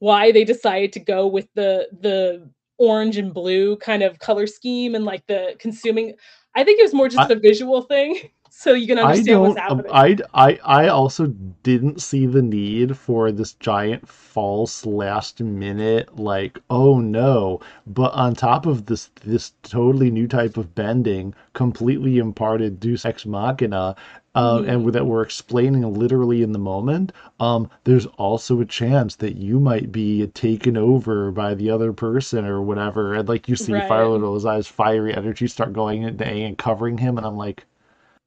why 0.00 0.32
they 0.32 0.44
decided 0.44 0.92
to 0.92 1.00
go 1.00 1.26
with 1.26 1.48
the 1.54 1.88
the 2.00 2.48
orange 2.86 3.16
and 3.16 3.32
blue 3.32 3.76
kind 3.76 4.02
of 4.02 4.18
color 4.18 4.46
scheme 4.46 4.94
and 4.94 5.04
like 5.04 5.26
the 5.26 5.56
consuming. 5.58 6.14
I 6.54 6.64
think 6.64 6.80
it 6.80 6.84
was 6.84 6.94
more 6.94 7.08
just 7.08 7.30
I- 7.30 7.34
a 7.34 7.38
visual 7.38 7.82
thing, 7.82 8.30
so 8.50 8.72
you 8.74 8.86
can 8.86 8.98
understand 8.98 9.40
what's 9.40 9.56
um, 9.68 9.82
happening. 9.84 9.92
I 9.92 10.16
I 10.34 10.58
I 10.64 10.88
also 10.88 11.26
didn't 11.62 12.00
see 12.00 12.26
the 12.26 12.42
need 12.42 12.96
for 12.96 13.32
this 13.32 13.54
giant 13.54 14.08
false 14.08 14.86
last 14.86 15.40
minute 15.40 16.18
like 16.18 16.58
oh 16.70 17.00
no. 17.00 17.60
But 17.86 18.12
on 18.12 18.34
top 18.34 18.66
of 18.66 18.86
this 18.86 19.10
this 19.24 19.52
totally 19.62 20.10
new 20.10 20.28
type 20.28 20.56
of 20.56 20.74
bending, 20.74 21.34
completely 21.52 22.18
imparted 22.18 22.80
Deus 22.80 23.04
Ex 23.04 23.26
Machina. 23.26 23.96
Uh, 24.34 24.64
and 24.66 24.92
that 24.92 25.06
we're 25.06 25.22
explaining 25.22 25.82
literally 25.94 26.42
in 26.42 26.50
the 26.52 26.58
moment. 26.58 27.12
Um, 27.38 27.70
there's 27.84 28.06
also 28.06 28.60
a 28.60 28.64
chance 28.64 29.14
that 29.16 29.36
you 29.36 29.60
might 29.60 29.92
be 29.92 30.26
taken 30.28 30.76
over 30.76 31.30
by 31.30 31.54
the 31.54 31.70
other 31.70 31.92
person 31.92 32.44
or 32.44 32.60
whatever, 32.60 33.14
and 33.14 33.28
like 33.28 33.48
you 33.48 33.54
see 33.56 33.72
Right. 33.72 33.86
Fire 33.88 34.08
Lord 34.08 34.22
Ozai's 34.22 34.66
fiery 34.66 35.14
energy 35.14 35.46
start 35.46 35.72
going 35.72 36.02
into 36.02 36.24
Aang 36.24 36.46
and 36.48 36.58
covering 36.58 36.98
him, 36.98 37.16
and 37.16 37.26
I'm 37.26 37.36
like, 37.36 37.64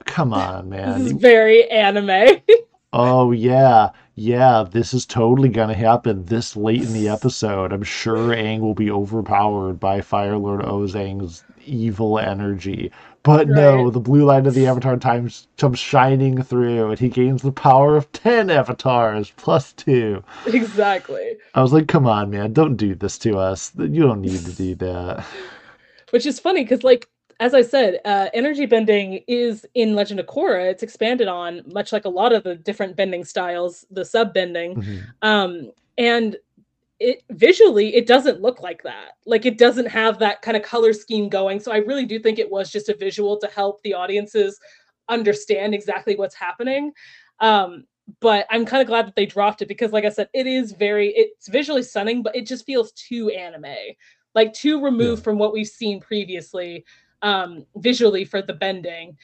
come 0.05 0.33
on, 0.33 0.69
man. 0.75 0.99
This 1.03 1.07
is 1.13 1.17
very 1.19 1.69
anime. 1.69 2.41
Oh 2.93 3.31
yeah, 3.31 3.89
yeah. 4.15 4.63
This 4.69 4.93
is 4.93 5.05
totally 5.05 5.49
gonna 5.49 5.73
happen 5.73 6.23
this 6.25 6.55
late 6.55 6.81
in 6.81 6.93
the 6.93 7.09
episode. 7.09 7.73
I'm 7.73 7.83
sure 7.83 8.29
Aang 8.29 8.61
will 8.61 8.73
be 8.73 8.89
overpowered 8.89 9.77
by 9.79 9.99
Fire 9.99 10.37
Lord 10.37 10.61
Ozang's 10.61 11.43
evil 11.65 12.17
energy. 12.17 12.89
But 13.27 13.49
no, 13.49 13.89
the 13.89 13.99
blue 13.99 14.23
light 14.23 14.47
of 14.47 14.53
the 14.53 14.67
Avatar 14.67 14.95
times 14.95 15.49
comes 15.57 15.79
shining 15.79 16.41
through, 16.41 16.91
and 16.91 16.97
he 16.97 17.09
gains 17.09 17.41
the 17.41 17.51
power 17.51 17.97
of 17.97 18.09
ten 18.13 18.49
avatars 18.49 19.33
plus 19.35 19.73
two. 19.73 20.23
exactly. 20.45 21.35
I 21.53 21.61
was 21.61 21.73
like, 21.73 21.89
come 21.89 22.07
on, 22.07 22.29
man, 22.29 22.53
don't 22.53 22.77
do 22.77 22.95
this 22.95 23.17
to 23.19 23.37
us. 23.37 23.73
You 23.77 24.03
don't 24.03 24.21
need 24.21 24.39
to 24.45 24.53
do 24.53 24.75
that. 24.85 25.25
Which 26.11 26.25
is 26.25 26.39
funny 26.39 26.63
because, 26.63 26.85
like, 26.85 27.09
as 27.41 27.53
I 27.53 27.63
said, 27.63 27.99
uh, 28.05 28.29
energy 28.33 28.65
bending 28.65 29.25
is 29.27 29.65
in 29.73 29.93
Legend 29.93 30.21
of 30.21 30.27
Korra. 30.27 30.71
It's 30.71 30.81
expanded 30.81 31.27
on, 31.27 31.63
much 31.67 31.91
like 31.91 32.05
a 32.05 32.09
lot 32.09 32.31
of 32.31 32.43
the 32.43 32.55
different 32.55 32.95
bending 32.95 33.25
styles, 33.25 33.85
the 33.91 34.05
sub 34.05 34.33
bending. 34.33 34.75
Mhm. 34.75 35.03
um 35.21 35.71
and 35.97 36.37
it 36.99 37.23
visually 37.31 37.95
it 37.95 38.07
doesn't 38.07 38.41
look 38.41 38.61
like 38.61 38.81
that. 38.83 39.11
Like 39.25 39.45
it 39.45 39.57
doesn't 39.57 39.87
have 39.87 40.19
that 40.19 40.41
kind 40.41 40.57
of 40.57 40.63
color 40.63 40.93
scheme 40.93 41.29
going. 41.29 41.59
So 41.59 41.71
i 41.71 41.77
really 41.77 42.05
do 42.05 42.19
think 42.19 42.39
it 42.39 42.49
was 42.49 42.71
just 42.71 42.89
a 42.89 42.95
visual 42.97 43.37
to 43.39 43.47
help 43.47 43.81
the 43.83 43.93
audiences 43.93 44.59
understand 45.09 45.73
exactly 45.73 46.15
what's 46.15 46.35
happening. 46.35 46.91
Um 47.39 47.85
but 48.21 48.45
i'm 48.49 48.65
kind 48.65 48.81
of 48.81 48.87
glad 48.87 49.05
that 49.05 49.15
they 49.15 49.25
dropped 49.25 49.61
it 49.61 49.67
because 49.67 49.91
like 49.91 50.05
i 50.05 50.09
said 50.09 50.29
it 50.33 50.47
is 50.47 50.71
very 50.71 51.09
it's 51.09 51.49
visually 51.49 51.83
stunning 51.83 52.23
but 52.23 52.33
it 52.35 52.45
just 52.47 52.65
feels 52.65 52.91
too 52.93 53.29
anime. 53.29 53.75
Like 54.33 54.53
too 54.53 54.81
removed 54.83 55.19
Yeah. 55.19 55.23
from 55.23 55.37
what 55.37 55.53
we've 55.53 55.67
seen 55.67 55.99
previously 55.99 56.85
um 57.21 57.65
visually 57.77 58.25
for 58.25 58.41
the 58.41 58.53
bending. 58.53 59.17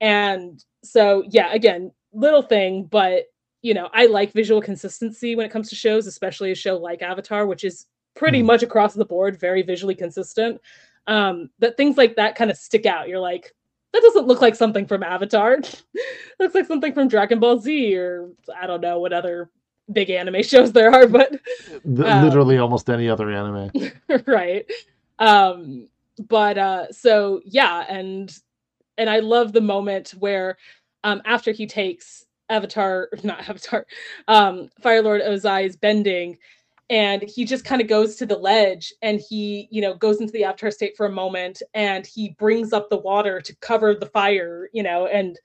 And 0.00 0.64
so 0.82 1.22
yeah 1.28 1.52
again 1.52 1.92
little 2.12 2.42
thing 2.42 2.84
but 2.90 3.26
you 3.62 3.74
know, 3.74 3.88
I 3.92 4.06
like 4.06 4.32
visual 4.32 4.60
consistency 4.62 5.36
when 5.36 5.46
it 5.46 5.52
comes 5.52 5.68
to 5.70 5.74
shows, 5.74 6.06
especially 6.06 6.50
a 6.52 6.54
show 6.54 6.76
like 6.76 7.02
Avatar, 7.02 7.46
which 7.46 7.64
is 7.64 7.86
pretty 8.14 8.40
Mhm. 8.42 8.46
much 8.46 8.62
across 8.62 8.94
the 8.94 9.04
board 9.04 9.38
very 9.38 9.62
visually 9.62 9.94
consistent. 9.94 10.60
Um, 11.06 11.50
that 11.58 11.76
things 11.76 11.96
like 11.96 12.16
that 12.16 12.34
kind 12.36 12.50
of 12.50 12.56
stick 12.56 12.86
out. 12.86 13.08
You're 13.08 13.20
like, 13.20 13.54
that 13.92 14.02
doesn't 14.02 14.26
look 14.26 14.40
like 14.40 14.54
something 14.54 14.86
from 14.86 15.02
Avatar. 15.02 15.58
looks 16.40 16.54
like 16.54 16.66
something 16.66 16.92
from 16.94 17.08
Dragon 17.08 17.40
Ball 17.40 17.58
Z 17.58 17.96
or 17.96 18.30
I 18.60 18.66
don't 18.66 18.80
know 18.80 18.98
what 19.00 19.12
other 19.12 19.50
big 19.92 20.10
anime 20.10 20.42
shows 20.42 20.72
there 20.72 20.92
are, 20.92 21.06
but 21.06 21.32
Um, 21.84 21.94
Literally 22.24 22.58
almost 22.58 22.88
any 22.88 23.08
other 23.08 23.30
anime. 23.30 23.70
right. 24.26 24.64
Um, 25.18 25.88
but 26.28 26.56
uh, 26.58 26.92
so 26.92 27.40
yeah, 27.44 27.84
and 27.88 28.32
and 28.98 29.08
I 29.10 29.20
love 29.20 29.52
the 29.52 29.60
moment 29.60 30.10
where 30.18 30.56
um, 31.04 31.22
after 31.24 31.52
he 31.52 31.66
takes 31.66 32.26
Avatar, 32.50 33.08
not 33.24 33.48
Avatar, 33.48 33.86
um, 34.28 34.68
Fire 34.80 35.02
Lord 35.02 35.22
Ozai's 35.22 35.76
bending, 35.76 36.38
and 36.88 37.22
he 37.22 37.44
just 37.44 37.64
kind 37.64 37.80
of 37.80 37.88
goes 37.88 38.16
to 38.16 38.26
the 38.26 38.36
ledge 38.36 38.92
and 39.00 39.20
he, 39.20 39.68
you 39.70 39.80
know, 39.80 39.94
goes 39.94 40.20
into 40.20 40.32
the 40.32 40.44
Avatar 40.44 40.70
state 40.70 40.96
for 40.96 41.06
a 41.06 41.12
moment 41.12 41.62
and 41.72 42.04
he 42.04 42.30
brings 42.30 42.72
up 42.72 42.90
the 42.90 42.98
water 42.98 43.40
to 43.40 43.56
cover 43.56 43.94
the 43.94 44.06
fire, 44.06 44.68
you 44.72 44.82
know, 44.82 45.06
and 45.06 45.38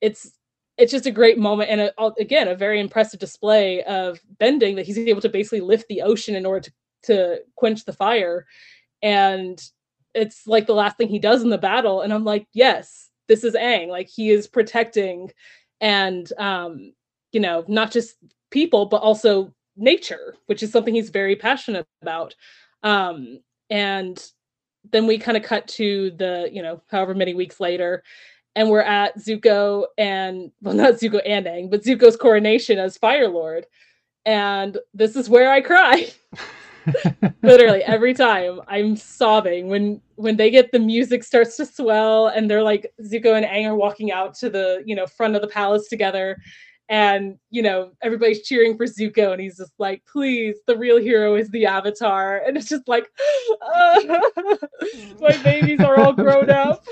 it's 0.00 0.32
it's 0.78 0.92
just 0.92 1.06
a 1.06 1.10
great 1.10 1.38
moment 1.38 1.70
and 1.70 1.80
a, 1.80 2.12
again 2.20 2.48
a 2.48 2.54
very 2.54 2.80
impressive 2.80 3.18
display 3.18 3.82
of 3.84 4.20
bending 4.38 4.76
that 4.76 4.84
he's 4.84 4.98
able 4.98 5.22
to 5.22 5.28
basically 5.28 5.60
lift 5.60 5.88
the 5.88 6.02
ocean 6.02 6.34
in 6.34 6.44
order 6.44 6.60
to 6.60 6.72
to 7.02 7.38
quench 7.54 7.84
the 7.84 7.92
fire 7.92 8.44
and 9.02 9.70
it's 10.14 10.46
like 10.46 10.66
the 10.66 10.74
last 10.74 10.98
thing 10.98 11.08
he 11.08 11.18
does 11.18 11.42
in 11.42 11.48
the 11.48 11.56
battle 11.56 12.02
and 12.02 12.12
i'm 12.12 12.24
like 12.24 12.46
yes 12.52 13.06
this 13.28 13.44
is 13.44 13.54
Aang. 13.54 13.88
Like 13.88 14.08
he 14.08 14.30
is 14.30 14.46
protecting 14.46 15.30
and 15.80 16.32
um 16.38 16.92
you 17.32 17.40
know 17.40 17.64
not 17.68 17.90
just 17.90 18.16
people 18.50 18.86
but 18.86 19.02
also 19.02 19.52
nature 19.76 20.34
which 20.46 20.62
is 20.62 20.72
something 20.72 20.94
he's 20.94 21.10
very 21.10 21.36
passionate 21.36 21.86
about. 22.02 22.34
Um 22.82 23.40
and 23.70 24.24
then 24.92 25.06
we 25.06 25.18
kind 25.18 25.36
of 25.36 25.42
cut 25.42 25.66
to 25.68 26.10
the 26.12 26.48
you 26.52 26.62
know 26.62 26.80
however 26.88 27.14
many 27.14 27.34
weeks 27.34 27.60
later 27.60 28.02
and 28.54 28.70
we're 28.70 28.80
at 28.80 29.18
Zuko 29.18 29.86
and 29.98 30.50
well 30.62 30.74
not 30.74 30.94
Zuko 30.94 31.20
and 31.26 31.46
Aang 31.46 31.70
but 31.70 31.82
Zuko's 31.82 32.16
coronation 32.16 32.78
as 32.78 32.96
Fire 32.96 33.28
Lord 33.28 33.66
and 34.24 34.78
this 34.94 35.16
is 35.16 35.28
where 35.28 35.50
I 35.50 35.60
cry 35.60 36.08
literally 37.42 37.82
every 37.82 38.14
time 38.14 38.60
i'm 38.68 38.96
sobbing 38.96 39.68
when 39.68 40.00
when 40.16 40.36
they 40.36 40.50
get 40.50 40.70
the 40.72 40.78
music 40.78 41.24
starts 41.24 41.56
to 41.56 41.66
swell 41.66 42.28
and 42.28 42.50
they're 42.50 42.62
like 42.62 42.92
zuko 43.02 43.36
and 43.36 43.46
Aang 43.46 43.66
are 43.66 43.76
walking 43.76 44.12
out 44.12 44.34
to 44.34 44.50
the 44.50 44.82
you 44.86 44.94
know 44.94 45.06
front 45.06 45.34
of 45.34 45.42
the 45.42 45.48
palace 45.48 45.88
together 45.88 46.36
and 46.88 47.36
you 47.50 47.62
know 47.62 47.90
everybody's 48.02 48.42
cheering 48.42 48.76
for 48.76 48.86
Zuko, 48.86 49.32
and 49.32 49.40
he's 49.40 49.56
just 49.56 49.72
like, 49.78 50.02
"Please, 50.06 50.56
the 50.66 50.76
real 50.76 50.98
hero 50.98 51.34
is 51.34 51.50
the 51.50 51.66
Avatar," 51.66 52.42
and 52.46 52.56
it's 52.56 52.68
just 52.68 52.86
like, 52.86 53.08
uh, 53.60 54.00
my 55.20 55.36
babies 55.42 55.80
are 55.80 55.98
all 55.98 56.12
grown 56.12 56.50
up. 56.50 56.84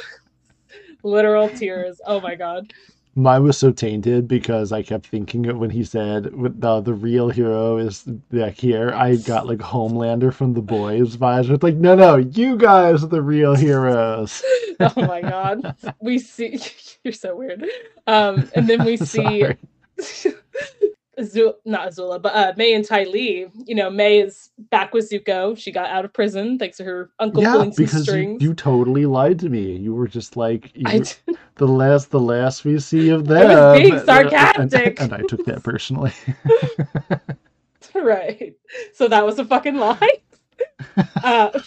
Literal 1.05 1.49
tears. 1.51 2.01
Oh 2.07 2.21
my 2.21 2.35
god. 2.35 2.73
Mine 3.16 3.45
was 3.45 3.57
so 3.57 3.70
tainted 3.70 4.27
because 4.27 4.73
I 4.73 4.82
kept 4.82 5.07
thinking 5.07 5.45
it 5.45 5.57
when 5.57 5.70
he 5.70 5.85
said 5.85 6.24
the 6.24 6.81
the 6.81 6.95
real 6.95 7.28
hero 7.28 7.77
is 7.78 8.03
back 8.03 8.55
here. 8.55 8.91
I 8.93 9.16
got 9.16 9.47
like 9.47 9.59
Homelander 9.59 10.32
from 10.32 10.55
the 10.55 10.62
boys 10.62 11.16
vibes. 11.16 11.51
It's 11.51 11.62
like, 11.62 11.77
no, 11.77 11.95
no, 11.95 12.16
you 12.16 12.57
guys 12.57 13.05
are 13.05 13.09
the 13.09 13.23
real 13.23 13.55
heroes. 13.55 14.43
oh 14.81 14.93
my 14.97 15.20
god. 15.20 15.77
We 16.01 16.19
see 16.19 16.59
you're 17.05 17.12
so 17.12 17.36
weird. 17.36 17.65
Um, 18.07 18.51
and 18.55 18.69
then 18.69 18.85
we 18.85 18.97
see 18.99 19.47
Azula, 21.19 21.55
not 21.65 21.89
Azula, 21.91 22.20
but 22.20 22.35
uh, 22.35 22.53
Mai 22.57 22.65
and 22.66 22.85
Ty 22.85 23.05
Lee. 23.05 23.47
You 23.66 23.74
know, 23.74 23.91
Mai 23.91 24.19
is 24.19 24.51
back 24.70 24.93
with 24.93 25.11
Zuko. 25.11 25.57
She 25.57 25.70
got 25.73 25.91
out 25.91 26.05
of 26.05 26.12
prison 26.12 26.59
thanks 26.59 26.77
to 26.78 26.85
her 26.85 27.11
uncle 27.19 27.43
yeah, 27.43 27.53
pulling 27.53 27.73
some 27.73 27.85
because 27.85 28.07
you, 28.07 28.12
strings. 28.12 28.43
you 28.43 28.55
totally 28.55 29.07
lied 29.07 29.39
to 29.41 29.49
me. 29.49 29.77
You 29.77 29.95
were 29.95 30.09
just 30.09 30.36
like 30.36 30.70
you, 30.74 30.85
I 30.86 31.03
the 31.57 31.69
last 31.69 32.11
the 32.11 32.20
last 32.20 32.65
we 32.65 32.78
see 32.78 33.11
of 33.11 33.27
them. 33.28 33.49
was 33.49 33.78
being 33.81 33.93
uh, 33.93 33.97
and- 33.97 34.07
sarcastic. 34.07 35.01
and, 35.01 35.12
I 35.12 35.23
took 35.23 35.45
that 35.47 35.62
personally. 35.62 36.12
right. 37.95 38.55
So 38.93 39.09
that 39.09 39.24
was 39.24 39.39
a 39.39 39.45
fucking 39.45 39.77
lie. 39.77 40.09
uh, 41.23 41.61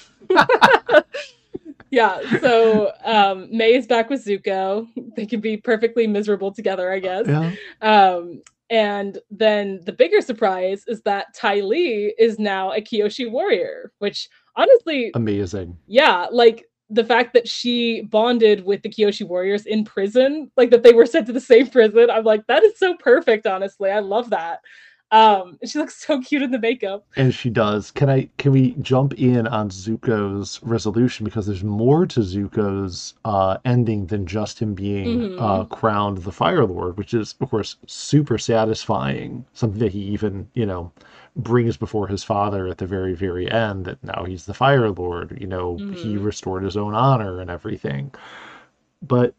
yeah. 1.90 2.40
So 2.42 2.92
um, 3.06 3.48
Mai 3.56 3.66
is 3.66 3.88
back 3.88 4.10
with 4.10 4.26
Zuko. 4.26 4.88
They 5.16 5.26
can 5.26 5.40
be 5.40 5.58
perfectly 5.58 6.08
miserable 6.08 6.52
together, 6.52 6.92
I 6.92 7.00
guess. 7.00 7.28
yeah. 7.28 7.54
Um, 7.82 8.42
and 8.70 9.18
then 9.30 9.80
the 9.86 9.94
bigger 9.94 10.22
surprise 10.22 10.84
is 10.88 11.02
that 11.04 11.34
Ty 11.34 11.62
Lee 11.62 12.14
is 12.18 12.38
now 12.40 12.74
a 12.74 12.82
Kyoshi 12.82 13.30
warrior, 13.30 13.92
which 14.00 14.30
honestly, 14.56 15.12
Amazing. 15.16 15.78
yeah, 15.88 16.28
like 16.32 16.66
the 16.90 17.04
fact 17.04 17.34
that 17.34 17.48
she 17.48 18.02
bonded 18.04 18.64
with 18.64 18.82
the 18.82 18.90
Kyoshi 18.90 19.28
warriors 19.28 19.66
in 19.66 19.84
prison, 19.84 20.50
like 20.58 20.70
that 20.72 20.84
they 20.84 20.94
were 20.94 21.06
sent 21.06 21.28
to 21.28 21.34
the 21.34 21.40
same 21.42 21.68
prison. 21.70 22.10
I'm 22.10 22.24
like, 22.24 22.48
that 22.48 22.64
is 22.64 22.78
so 22.80 22.96
perfect, 22.96 23.46
honestly. 23.46 23.92
I 23.92 24.00
love 24.00 24.30
that. 24.30 24.62
Um, 25.12 25.58
she 25.66 25.80
looks 25.80 25.96
so 26.06 26.22
cute 26.22 26.42
in 26.42 26.52
the 26.52 26.60
makeup. 26.60 27.06
And 27.16 27.34
she 27.34 27.50
does. 27.50 27.92
Can 27.92 28.10
I 28.10 28.30
can 28.38 28.52
we 28.52 28.72
jump 28.82 29.14
in 29.14 29.48
on 29.48 29.70
Zuko's 29.70 30.60
resolution 30.64 31.24
because 31.24 31.48
there's 31.48 31.64
more 31.64 32.06
to 32.08 32.20
Zuko's 32.22 33.14
uh, 33.26 33.58
ending 33.66 34.08
than 34.08 34.26
just 34.26 34.60
him 34.60 34.74
being 34.74 35.20
Mhm. 35.22 35.36
uh, 35.40 35.64
crowned 35.66 36.20
the 36.20 36.32
Fire 36.32 36.66
Lord, 36.66 36.98
which 36.98 37.14
is 37.14 37.36
of 37.40 37.50
course 37.50 37.78
super 37.88 38.38
satisfying. 38.38 39.46
Something 39.54 39.80
that 39.80 39.94
he 39.94 40.02
even 40.02 40.50
you 40.54 40.66
know 40.66 40.92
brings 41.36 41.78
before 41.78 42.08
his 42.08 42.24
father 42.24 42.68
at 42.68 42.78
the 42.80 42.88
very 42.88 43.14
very 43.14 43.50
end. 43.50 43.86
That 43.86 44.04
now 44.04 44.26
he's 44.26 44.46
the 44.46 44.54
Fire 44.54 44.90
Lord. 44.92 45.38
You 45.40 45.48
know 45.48 45.84
he 45.92 46.18
Mhm. 46.18 46.24
restored 46.24 46.64
his 46.64 46.76
own 46.78 46.94
honor 46.94 47.40
and 47.40 47.50
everything. 47.50 48.14
But 49.02 49.34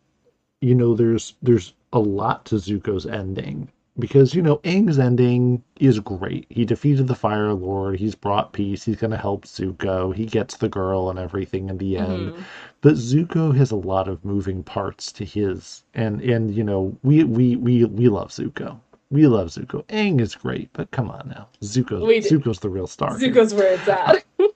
you 0.60 0.74
know 0.74 0.94
there's 0.94 1.34
there's 1.42 1.74
a 1.92 2.00
lot 2.00 2.44
to 2.46 2.56
Zuko's 2.56 3.06
ending 3.06 3.68
because 3.98 4.34
you 4.34 4.42
know 4.42 4.58
Aang's 4.58 4.98
ending 4.98 5.62
is 5.80 5.98
great. 6.00 6.46
He 6.50 6.64
defeated 6.64 7.08
the 7.08 7.14
Fire 7.14 7.52
Lord. 7.52 7.98
He's 7.98 8.14
brought 8.14 8.52
peace. 8.52 8.84
He's 8.84 8.96
going 8.96 9.10
to 9.10 9.16
help 9.16 9.44
Zuko. 9.44 10.14
He 10.14 10.24
gets 10.26 10.56
the 10.56 10.68
girl 10.68 11.10
and 11.10 11.18
everything 11.18 11.68
in 11.68 11.78
the 11.78 11.96
end. 11.98 12.32
Mhm. 12.32 12.42
But 12.80 12.94
Zuko 12.94 13.54
has 13.56 13.70
a 13.70 13.76
lot 13.76 14.08
of 14.08 14.24
moving 14.24 14.62
parts 14.62 15.10
to 15.12 15.24
his, 15.24 15.82
and 15.94 16.20
and 16.22 16.54
you 16.54 16.62
know 16.64 16.96
we 17.02 17.24
we 17.24 17.56
we 17.56 17.84
we 17.84 18.08
love 18.08 18.30
Zuko. 18.30 18.78
We 19.10 19.26
love 19.26 19.48
Zuko. 19.48 19.84
Aang 19.86 20.20
is 20.20 20.34
great, 20.34 20.68
but 20.74 20.90
come 20.90 21.10
on 21.10 21.28
now, 21.28 21.48
Zuko. 21.62 22.02
Zuko's 22.22 22.60
the 22.60 22.68
real 22.68 22.86
star. 22.86 23.16
here. 23.18 23.32
Zuko's 23.32 23.54
where 23.54 23.74
it's 23.74 23.88
at. 23.88 24.24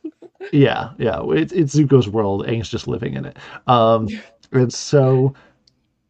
Yeah, 0.52 0.90
yeah. 0.98 1.20
It's 1.30 1.52
it's 1.52 1.74
Zuko's 1.74 2.08
world. 2.08 2.44
Aang's 2.46 2.68
just 2.68 2.88
living 2.88 3.14
in 3.14 3.24
it. 3.24 3.36
Um, 3.68 4.08
and 4.50 4.72
so 4.72 5.34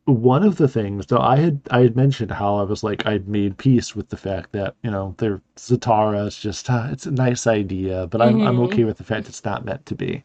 one 0.04 0.42
of 0.44 0.56
the 0.58 0.68
things, 0.68 1.06
though, 1.06 1.18
I 1.20 1.36
had 1.36 1.60
I 1.70 1.80
had 1.80 1.96
mentioned 1.96 2.30
how 2.32 2.56
I 2.56 2.62
was 2.62 2.82
like 2.84 3.06
I'd 3.06 3.28
made 3.28 3.58
peace 3.58 3.94
with 3.96 4.08
the 4.10 4.16
fact 4.16 4.52
that 4.52 4.74
you 4.82 4.90
know 4.90 5.14
they're 5.18 5.40
Zutara. 5.56 6.26
It's 6.26 6.40
just 6.40 6.70
uh, 6.70 6.88
it's 6.90 7.06
a 7.06 7.10
nice 7.10 7.46
idea, 7.46 8.06
but 8.08 8.22
I'm 8.22 8.40
I'm 8.42 8.58
Mhm. 8.58 8.64
okay 8.66 8.84
with 8.84 8.98
the 8.98 9.04
fact 9.04 9.28
it's 9.28 9.44
not 9.44 9.64
meant 9.64 9.86
to 9.86 9.94
be. 9.96 10.22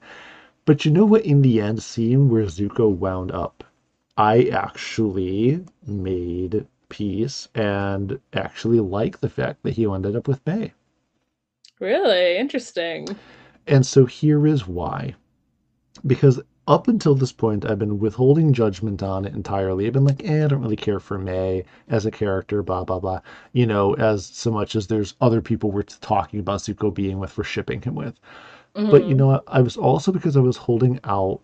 But 0.65 0.85
you 0.85 0.91
know 0.91 1.05
what? 1.05 1.25
In 1.25 1.41
the 1.43 1.61
end 1.61 1.83
scene 1.83 2.29
where 2.29 2.45
Zuko 2.45 2.89
wound 2.89 3.31
up, 3.31 3.63
I 4.17 4.45
actually 4.45 5.65
made 5.87 6.67
peace 6.89 7.49
and 7.55 8.19
actually 8.33 8.79
like 8.81 9.19
the 9.19 9.29
fact 9.29 9.63
that 9.63 9.75
he 9.75 9.85
ended 9.85 10.15
up 10.15 10.27
with 10.27 10.45
Mai. 10.47 10.73
really 11.79 12.37
interesting. 12.37 13.07
And 13.67 13.85
so 13.85 14.05
here 14.05 14.45
is 14.47 14.67
why. 14.67 15.15
Because 16.05 16.41
up 16.67 16.87
until 16.87 17.15
this 17.15 17.31
point, 17.31 17.65
I've 17.65 17.79
been 17.79 17.99
withholding 17.99 18.53
judgment 18.53 19.01
on 19.03 19.25
it 19.25 19.33
entirely. 19.33 19.87
I've 19.87 19.93
been 19.93 20.05
like, 20.05 20.23
eh, 20.25 20.43
I 20.45 20.47
don't 20.47 20.61
really 20.61 20.75
care 20.75 20.99
for 20.99 21.17
Mai 21.17 21.63
as 21.87 22.05
a 22.05 22.11
character, 22.11 22.61
blah, 22.63 22.83
blah, 22.83 22.99
blah. 22.99 23.21
You 23.53 23.65
know, 23.65 23.93
as 23.95 24.25
so 24.25 24.51
much 24.51 24.75
as 24.75 24.87
there's 24.87 25.15
other 25.21 25.41
people 25.41 25.71
we're 25.71 25.83
talking 25.83 26.39
about 26.39 26.59
Zuko 26.61 26.93
being 26.93 27.19
with, 27.19 27.37
we're 27.37 27.43
shipping 27.43 27.81
him 27.81 27.95
with. 27.95 28.19
But 28.89 29.05
you 29.05 29.15
Mhm. 29.15 29.17
know 29.17 29.27
what? 29.27 29.43
I 29.47 29.61
was 29.61 29.77
also 29.77 30.11
because 30.11 30.37
I 30.37 30.41
was 30.41 30.57
holding 30.57 30.99
out, 31.05 31.41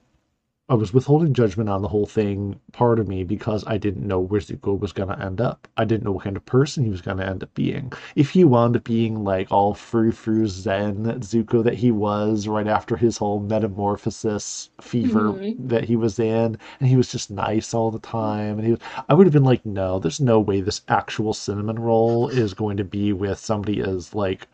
I 0.69 0.75
was 0.75 0.93
withholding 0.93 1.33
judgment 1.33 1.69
on 1.69 1.81
the 1.81 1.89
whole 1.89 2.05
thing, 2.05 2.57
part 2.71 2.97
of 2.97 3.07
me, 3.07 3.25
because 3.25 3.65
I 3.67 3.77
didn't 3.77 4.07
know 4.07 4.21
where 4.21 4.39
Zuko 4.39 4.79
was 4.79 4.93
going 4.93 5.09
to 5.09 5.19
end 5.21 5.41
up. 5.41 5.67
I 5.75 5.83
didn't 5.83 6.03
know 6.05 6.13
what 6.13 6.23
kind 6.23 6.37
of 6.37 6.45
person 6.45 6.85
he 6.85 6.89
was 6.89 7.01
going 7.01 7.17
to 7.17 7.25
end 7.27 7.43
up 7.43 7.53
being. 7.53 7.91
If 8.15 8.29
he 8.29 8.45
wound 8.45 8.77
up 8.77 8.85
being 8.85 9.25
like 9.25 9.51
all 9.51 9.73
frou 9.73 10.13
frou 10.13 10.47
zen 10.47 11.03
Zuko 11.19 11.65
that 11.65 11.73
he 11.73 11.91
was 11.91 12.47
right 12.47 12.65
after 12.65 12.95
his 12.95 13.17
whole 13.17 13.41
metamorphosis 13.41 14.69
fever 14.79 15.33
Mhm. 15.33 15.67
that 15.67 15.83
he 15.83 15.97
was 15.97 16.17
in, 16.17 16.57
and 16.79 16.89
he 16.89 16.95
was 16.95 17.11
just 17.11 17.29
nice 17.29 17.73
all 17.73 17.91
the 17.91 17.99
time, 17.99 18.57
and 18.57 18.65
he 18.65 18.71
was, 18.71 18.79
I 19.09 19.15
would 19.15 19.27
have 19.27 19.33
been 19.33 19.43
like, 19.43 19.65
no, 19.65 19.99
there's 19.99 20.21
no 20.21 20.39
way 20.39 20.61
this 20.61 20.81
actual 20.87 21.33
cinnamon 21.33 21.77
roll 21.77 22.29
is 22.29 22.53
going 22.53 22.77
to 22.77 22.85
be 22.85 23.11
with 23.11 23.37
somebody 23.37 23.81
as 23.81 24.15
like 24.15 24.47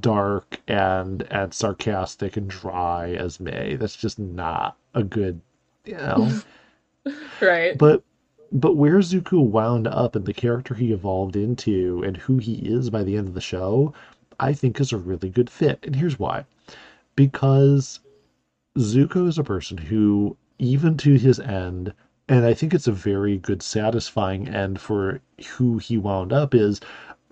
dark 0.00 0.60
and 0.68 1.22
and 1.30 1.52
sarcastic 1.52 2.36
and 2.38 2.48
dry 2.48 3.12
as 3.12 3.38
Mai. 3.40 3.76
That's 3.78 3.96
just 3.96 4.18
not 4.18 4.76
a 4.94 5.02
good, 5.04 5.40
you 5.84 5.94
know. 5.94 6.40
Right. 7.40 7.78
but 7.78 8.02
but 8.52 8.74
where 8.74 8.98
Zuko 8.98 9.42
wound 9.42 9.86
up 9.86 10.14
and 10.14 10.26
the 10.26 10.34
character 10.34 10.74
he 10.74 10.92
evolved 10.92 11.34
into 11.34 12.02
and 12.04 12.16
who 12.16 12.36
he 12.36 12.56
is 12.56 12.90
by 12.90 13.02
the 13.02 13.16
end 13.16 13.26
of 13.28 13.34
the 13.34 13.40
show, 13.40 13.94
I 14.38 14.52
think 14.52 14.78
is 14.80 14.92
a 14.92 14.98
really 14.98 15.30
good 15.30 15.48
fit. 15.48 15.78
And 15.82 15.96
here's 15.96 16.18
why. 16.18 16.44
Because 17.16 18.00
Zuko 18.76 19.28
is 19.28 19.38
a 19.38 19.44
person 19.44 19.78
who, 19.78 20.36
even 20.58 20.96
to 20.98 21.14
his 21.14 21.40
end, 21.40 21.94
and 22.30 22.46
I 22.46 22.54
think 22.54 22.72
it's 22.74 22.86
a 22.88 22.92
very 22.92 23.36
good, 23.38 23.62
satisfying 23.62 24.48
end 24.48 24.80
for 24.80 25.20
who 25.56 25.78
he 25.78 25.98
wound 25.98 26.32
up 26.32 26.54
is 26.54 26.80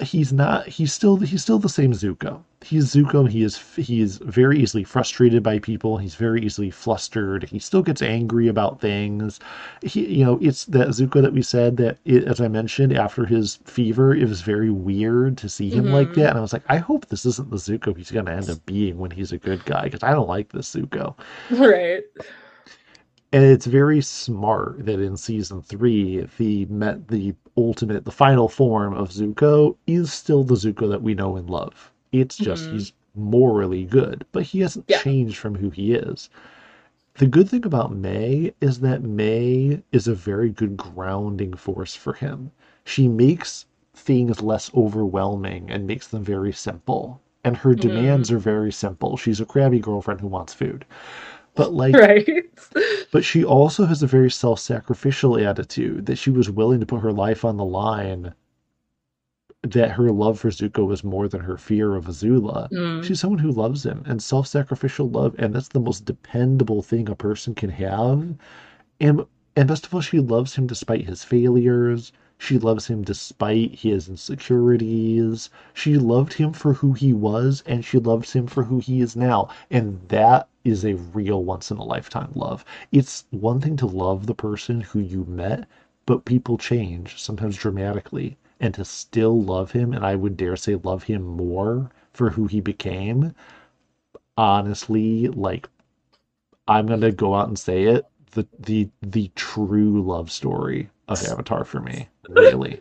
he's 0.00 0.32
not 0.32 0.66
he's 0.68 0.92
still 0.92 1.16
he's 1.16 1.42
still 1.42 1.58
the 1.58 1.68
same 1.68 1.92
Zuko. 1.92 2.42
He's 2.60 2.92
Zuko. 2.94 3.28
He 3.28 3.42
is 3.44 3.56
he 3.76 4.00
is 4.00 4.18
very 4.18 4.58
easily 4.60 4.84
frustrated 4.84 5.42
by 5.42 5.58
people. 5.60 5.98
He's 5.98 6.14
very 6.16 6.40
easily 6.44 6.70
flustered. 6.70 7.44
He 7.44 7.58
still 7.58 7.82
gets 7.82 8.02
angry 8.02 8.48
about 8.48 8.80
things. 8.80 9.38
He 9.82 10.06
you 10.18 10.24
know 10.24 10.38
it's 10.42 10.64
that 10.66 10.88
Zuko 10.88 11.22
that 11.22 11.32
we 11.32 11.42
said 11.42 11.76
that 11.78 11.98
it, 12.04 12.24
as 12.24 12.40
I 12.40 12.48
mentioned 12.48 12.92
after 12.92 13.24
his 13.26 13.56
fever, 13.64 14.14
it 14.14 14.28
was 14.28 14.40
very 14.42 14.70
weird 14.70 15.38
to 15.38 15.48
see 15.48 15.70
him 15.70 15.86
like 15.92 16.10
Mhm. 16.10 16.14
that. 16.16 16.30
And 16.30 16.38
I 16.38 16.42
was 16.42 16.52
like, 16.52 16.64
I 16.68 16.78
hope 16.78 17.06
this 17.06 17.24
isn't 17.26 17.50
the 17.50 17.56
Zuko 17.56 17.96
he's 17.96 18.10
going 18.10 18.26
to 18.26 18.32
end 18.32 18.50
up 18.50 18.64
being 18.66 18.98
when 18.98 19.10
he's 19.12 19.32
a 19.32 19.38
good 19.38 19.64
guy 19.64 19.84
because 19.84 20.02
I 20.02 20.12
don't 20.12 20.28
like 20.28 20.50
this 20.52 20.74
Zuko. 20.74 21.14
Right. 21.50 22.02
And 23.32 23.42
it's 23.44 23.66
very 23.66 24.00
smart 24.02 24.84
that 24.86 25.00
in 25.00 25.16
season 25.16 25.62
three, 25.62 26.26
the 26.38 26.66
met 26.66 27.08
the 27.08 27.34
ultimate, 27.56 28.04
the 28.04 28.10
final 28.10 28.48
form 28.48 28.92
of 28.94 29.10
Zuko 29.10 29.76
is 29.86 30.12
still 30.12 30.44
the 30.44 30.54
Zuko 30.56 30.88
that 30.90 31.02
we 31.02 31.14
know 31.14 31.36
and 31.36 31.48
love. 31.48 31.90
It's 32.12 32.36
just 32.38 32.66
Mhm. 32.66 32.70
he's 32.72 32.92
morally 33.14 33.84
good, 33.84 34.24
but 34.32 34.44
he 34.44 34.60
hasn't 34.60 34.86
Yeah. 34.88 34.98
changed 34.98 35.36
from 35.38 35.56
who 35.56 35.70
he 35.70 35.94
is. 35.94 36.30
The 37.16 37.26
good 37.26 37.48
thing 37.50 37.64
about 37.66 37.94
Mai 37.96 38.52
is 38.60 38.80
that 38.80 39.02
Mai 39.04 39.82
is 39.92 40.08
a 40.08 40.14
very 40.14 40.50
good 40.50 40.76
grounding 40.76 41.54
force 41.54 41.94
for 41.94 42.14
him. 42.14 42.50
She 42.84 43.08
makes 43.08 43.66
things 43.94 44.42
less 44.42 44.70
overwhelming 44.74 45.70
and 45.70 45.86
makes 45.86 46.08
them 46.08 46.24
very 46.24 46.52
simple. 46.52 47.20
And 47.44 47.58
her 47.58 47.74
demands 47.74 48.30
are 48.30 48.38
very 48.38 48.72
simple. 48.72 49.16
She's 49.16 49.40
a 49.40 49.46
crabby 49.46 49.80
girlfriend 49.80 50.20
who 50.20 50.28
wants 50.28 50.54
food. 50.54 50.84
But 51.58 51.74
like 51.74 51.94
Right. 51.96 52.28
but 53.12 53.24
she 53.24 53.44
also 53.44 53.86
has 53.86 54.02
a 54.02 54.08
very 54.08 54.30
self 54.30 54.60
sacrificial 54.60 55.38
attitude 55.38 56.06
that 56.06 56.18
she 56.18 56.30
was 56.30 56.50
willing 56.50 56.80
to 56.80 56.86
put 56.86 57.02
her 57.02 57.12
life 57.12 57.44
on 57.44 57.58
the 57.58 57.66
line, 57.66 58.34
that 59.62 59.92
her 59.92 60.10
love 60.12 60.40
for 60.40 60.50
Zuko 60.50 60.86
was 60.86 61.04
more 61.04 61.28
than 61.28 61.42
her 61.42 61.58
fear 61.58 61.96
of 61.96 62.06
Azula. 62.06 62.70
Mm. 62.70 63.04
She's 63.04 63.20
someone 63.20 63.40
who 63.40 63.52
loves 63.52 63.84
him 63.84 64.04
and 64.06 64.22
self 64.22 64.46
sacrificial 64.48 65.10
love, 65.10 65.36
and 65.38 65.54
that's 65.54 65.68
the 65.68 65.80
most 65.80 66.06
dependable 66.06 66.82
thing 66.82 67.10
a 67.10 67.16
person 67.16 67.54
can 67.54 67.70
have. 67.70 68.36
And 69.00 69.26
and 69.56 69.68
best 69.68 69.86
of 69.86 69.94
all, 69.94 70.00
she 70.00 70.20
loves 70.20 70.56
him 70.56 70.66
despite 70.68 71.06
his 71.06 71.24
failures. 71.24 72.12
She 72.38 72.58
loves 72.58 72.86
him 72.88 73.02
despite 73.02 73.74
his 73.80 74.08
insecurities. 74.08 75.50
She 75.74 75.98
loved 75.98 76.34
him 76.34 76.52
for 76.52 76.74
who 76.74 76.92
he 76.94 77.12
was, 77.12 77.64
and 77.66 77.84
she 77.84 77.98
loves 77.98 78.32
him 78.34 78.46
for 78.46 78.64
who 78.64 78.78
he 78.78 79.00
is 79.00 79.16
now. 79.16 79.48
And 79.70 80.00
that 80.08 80.48
is 80.68 80.84
a 80.84 80.94
real 80.94 81.44
once 81.44 81.70
in 81.70 81.78
a 81.78 81.84
lifetime 81.84 82.30
love. 82.34 82.64
It's 82.92 83.24
one 83.30 83.60
thing 83.60 83.76
to 83.78 83.86
love 83.86 84.26
the 84.26 84.34
person 84.34 84.80
who 84.80 85.00
you 85.00 85.24
met, 85.24 85.66
but 86.06 86.24
people 86.24 86.58
change, 86.58 87.20
sometimes 87.20 87.56
dramatically. 87.56 88.36
And 88.60 88.74
to 88.74 88.84
still 88.84 89.40
love 89.40 89.70
him, 89.70 89.92
and 89.92 90.04
I 90.04 90.16
would 90.16 90.36
dare 90.36 90.56
say 90.56 90.74
love 90.74 91.04
him 91.04 91.22
more 91.22 91.90
for 92.12 92.30
who 92.30 92.46
he 92.46 92.60
became, 92.60 93.32
honestly, 94.36 95.28
like 95.28 95.68
I'm 96.66 96.86
gonna 96.86 97.12
go 97.12 97.34
out 97.34 97.48
and 97.48 97.58
say 97.58 97.84
it, 97.84 98.06
the 98.32 98.46
the 98.58 98.88
the 99.00 99.30
true 99.34 100.02
love 100.02 100.30
story 100.30 100.90
of 101.08 101.22
Avatar 101.24 101.64
for 101.64 101.80
me. 101.80 102.08
Really. 102.28 102.80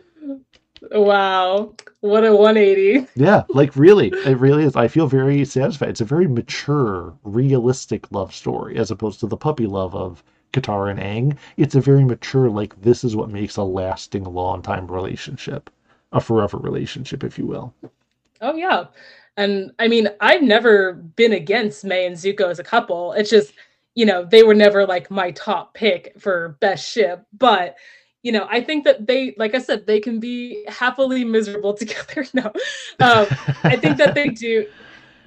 Wow. 0.92 1.74
What 2.00 2.24
a 2.24 2.34
180. 2.34 3.06
Yeah, 3.16 3.44
like 3.48 3.74
really. 3.76 4.08
It 4.08 4.38
really 4.38 4.64
is. 4.64 4.76
I 4.76 4.88
feel 4.88 5.06
very 5.06 5.44
satisfied. 5.44 5.90
It's 5.90 6.00
a 6.00 6.04
very 6.04 6.26
mature, 6.26 7.14
realistic 7.24 8.10
love 8.12 8.34
story 8.34 8.78
as 8.78 8.90
opposed 8.90 9.20
to 9.20 9.26
the 9.26 9.36
puppy 9.36 9.66
love 9.66 9.94
of 9.94 10.22
Katara 10.52 10.90
and 10.90 11.00
Aang. 11.00 11.36
It's 11.56 11.74
a 11.74 11.80
very 11.80 12.04
mature, 12.04 12.48
like 12.48 12.80
this 12.80 13.04
is 13.04 13.16
what 13.16 13.30
makes 13.30 13.56
a 13.56 13.62
lasting, 13.62 14.24
long 14.24 14.62
time 14.62 14.86
relationship. 14.86 15.70
A 16.12 16.20
forever 16.20 16.56
relationship, 16.56 17.22
if 17.22 17.38
you 17.38 17.46
will. 17.46 17.74
Oh 18.40 18.54
yeah. 18.54 18.86
And 19.36 19.72
I 19.78 19.88
mean, 19.88 20.08
I've 20.20 20.42
never 20.42 20.94
been 20.94 21.32
against 21.32 21.84
Mai 21.84 21.96
and 21.96 22.16
Zuko 22.16 22.48
as 22.48 22.58
a 22.58 22.64
couple. 22.64 23.12
It's 23.12 23.28
just, 23.28 23.52
you 23.94 24.06
know, 24.06 24.24
they 24.24 24.42
were 24.42 24.54
never 24.54 24.86
like 24.86 25.10
my 25.10 25.32
top 25.32 25.74
pick 25.74 26.14
for 26.18 26.56
best 26.60 26.88
ship. 26.90 27.26
But, 27.36 27.76
you 28.28 28.32
know, 28.32 28.46
I 28.50 28.60
think 28.60 28.84
that 28.84 29.06
they, 29.06 29.34
like 29.38 29.54
I 29.54 29.58
said, 29.58 29.86
they 29.86 30.00
can 30.00 30.20
be 30.20 30.62
happily 30.68 31.24
miserable 31.24 31.72
together. 31.82 32.26
no, 32.34 32.44
um, 33.00 33.26
I 33.64 33.74
think 33.74 33.96
that 33.96 34.14
they 34.14 34.28
do, 34.28 34.66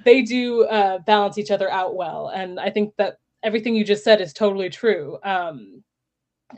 they 0.04 0.22
do 0.22 0.66
uh, 0.66 0.98
balance 0.98 1.36
each 1.36 1.50
other 1.50 1.68
out 1.68 1.96
well. 1.96 2.28
And 2.28 2.60
I 2.60 2.70
think 2.70 2.94
that 2.98 3.18
everything 3.42 3.74
you 3.74 3.82
just 3.82 4.04
said 4.04 4.20
is 4.20 4.32
totally 4.32 4.70
true. 4.70 5.18
Um, 5.24 5.82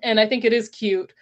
and 0.02 0.20
I 0.20 0.28
think 0.28 0.44
it 0.44 0.52
is 0.52 0.68
cute. 0.68 1.14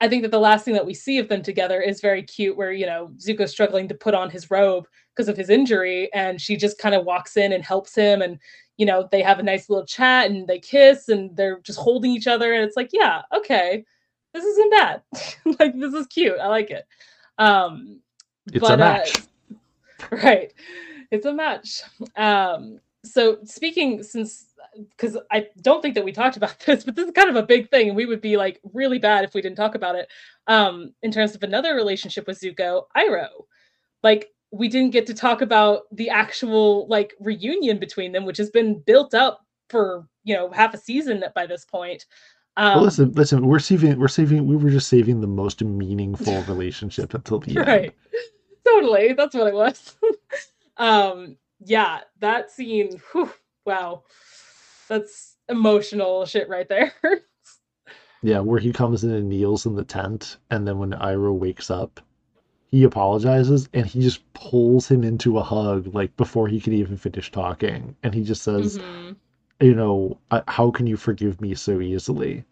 I 0.00 0.08
think 0.08 0.22
that 0.22 0.32
the 0.32 0.40
last 0.40 0.64
thing 0.64 0.74
that 0.74 0.86
we 0.86 0.92
see 0.92 1.20
of 1.20 1.28
them 1.28 1.40
together 1.40 1.80
is 1.80 2.00
very 2.00 2.24
cute, 2.24 2.56
where 2.56 2.72
you 2.72 2.84
know 2.84 3.12
Zuko's 3.18 3.52
struggling 3.52 3.86
to 3.86 3.94
put 3.94 4.12
on 4.12 4.28
his 4.28 4.50
robe 4.50 4.88
because 5.14 5.28
of 5.28 5.36
his 5.36 5.50
injury, 5.50 6.12
and 6.12 6.40
she 6.40 6.56
just 6.56 6.78
kind 6.78 6.96
of 6.96 7.04
walks 7.04 7.36
in 7.36 7.52
and 7.52 7.64
helps 7.64 7.94
him, 7.94 8.22
and 8.22 8.40
you 8.76 8.86
know 8.86 9.08
they 9.12 9.22
have 9.22 9.38
a 9.38 9.44
nice 9.44 9.70
little 9.70 9.86
chat 9.86 10.32
and 10.32 10.48
they 10.48 10.58
kiss 10.58 11.08
and 11.08 11.36
they're 11.36 11.60
just 11.60 11.78
holding 11.78 12.10
each 12.10 12.26
other, 12.26 12.54
and 12.54 12.64
it's 12.64 12.76
like, 12.76 12.90
yeah, 12.92 13.22
okay, 13.32 13.84
this 14.34 14.44
isn't 14.44 14.70
bad. 14.70 15.02
like 15.60 15.78
this 15.78 15.94
is 15.94 16.06
cute. 16.08 16.38
I 16.38 16.48
like 16.48 16.70
it. 16.70 16.84
Um, 17.38 18.00
it's 18.52 18.60
but, 18.60 18.74
a 18.74 18.76
match, 18.76 19.22
uh, 20.12 20.16
right? 20.22 20.52
It's 21.10 21.24
a 21.24 21.32
match. 21.32 21.82
Um, 22.16 22.80
so 23.04 23.38
speaking 23.44 24.02
since 24.02 24.46
because 24.90 25.16
I 25.30 25.46
don't 25.60 25.80
think 25.82 25.94
that 25.94 26.04
we 26.04 26.12
talked 26.12 26.36
about 26.36 26.58
this, 26.66 26.84
but 26.84 26.96
this 26.96 27.06
is 27.06 27.12
kind 27.12 27.30
of 27.30 27.36
a 27.36 27.46
big 27.46 27.70
thing, 27.70 27.88
and 27.88 27.96
we 27.96 28.06
would 28.06 28.20
be 28.20 28.36
like 28.36 28.60
really 28.72 28.98
bad 28.98 29.24
if 29.24 29.34
we 29.34 29.40
didn't 29.40 29.56
talk 29.56 29.74
about 29.74 29.94
it. 29.94 30.08
Um, 30.46 30.92
in 31.02 31.10
terms 31.10 31.34
of 31.34 31.42
another 31.42 31.74
relationship 31.74 32.26
with 32.26 32.40
Zuko, 32.40 32.84
Iroh, 32.96 33.28
like 34.02 34.30
we 34.50 34.68
didn't 34.68 34.92
get 34.92 35.06
to 35.06 35.14
talk 35.14 35.42
about 35.42 35.82
the 35.92 36.10
actual 36.10 36.86
like 36.88 37.14
reunion 37.20 37.78
between 37.78 38.12
them, 38.12 38.24
which 38.24 38.38
has 38.38 38.50
been 38.50 38.80
built 38.80 39.14
up 39.14 39.40
for 39.70 40.06
you 40.24 40.34
know 40.34 40.50
half 40.50 40.74
a 40.74 40.78
season 40.78 41.24
by 41.34 41.46
this 41.46 41.64
point. 41.64 42.04
Um, 42.56 42.74
well, 42.76 42.84
listen, 42.84 43.12
listen, 43.12 43.46
we're 43.46 43.58
saving, 43.58 43.98
we're 43.98 44.08
saving, 44.08 44.46
we 44.46 44.56
were 44.56 44.70
just 44.70 44.88
saving 44.88 45.20
the 45.20 45.26
most 45.26 45.62
meaningful 45.62 46.42
relationship 46.48 47.14
until 47.14 47.40
the 47.40 47.54
right. 47.54 47.68
end. 47.68 47.68
Right. 47.68 47.94
Totally, 48.66 49.12
that's 49.12 49.34
what 49.34 49.46
it 49.46 49.54
was. 49.54 49.96
um, 50.76 51.36
yeah, 51.60 52.00
that 52.20 52.50
scene. 52.50 53.00
Whew, 53.12 53.32
wow 53.66 54.02
that's 54.88 55.36
emotional 55.48 56.26
shit 56.26 56.48
right 56.48 56.68
there. 56.68 56.92
yeah, 58.22 58.40
where 58.40 58.60
he 58.60 58.72
comes 58.72 59.04
in 59.04 59.10
and 59.10 59.28
kneels 59.28 59.66
in 59.66 59.74
the 59.74 59.84
tent, 59.84 60.38
and 60.50 60.66
then 60.66 60.78
when 60.78 60.92
Iroh 60.92 61.38
wakes 61.38 61.70
up, 61.70 62.00
he 62.66 62.82
apologizes 62.82 63.68
and 63.72 63.86
he 63.86 64.00
just 64.00 64.20
pulls 64.32 64.90
him 64.90 65.04
into 65.04 65.38
a 65.38 65.42
hug 65.42 65.94
like 65.94 66.16
before 66.16 66.48
he 66.48 66.60
can 66.60 66.72
even 66.72 66.96
finish 66.96 67.30
talking, 67.30 67.96
and 68.02 68.14
he 68.14 68.22
just 68.22 68.42
says, 68.42 68.78
mm-hmm. 68.78 69.12
"You 69.64 69.74
know, 69.74 70.18
how 70.48 70.70
can 70.70 70.86
you 70.86 70.96
forgive 70.96 71.40
me 71.40 71.54
so 71.54 71.80
easily?" 71.80 72.44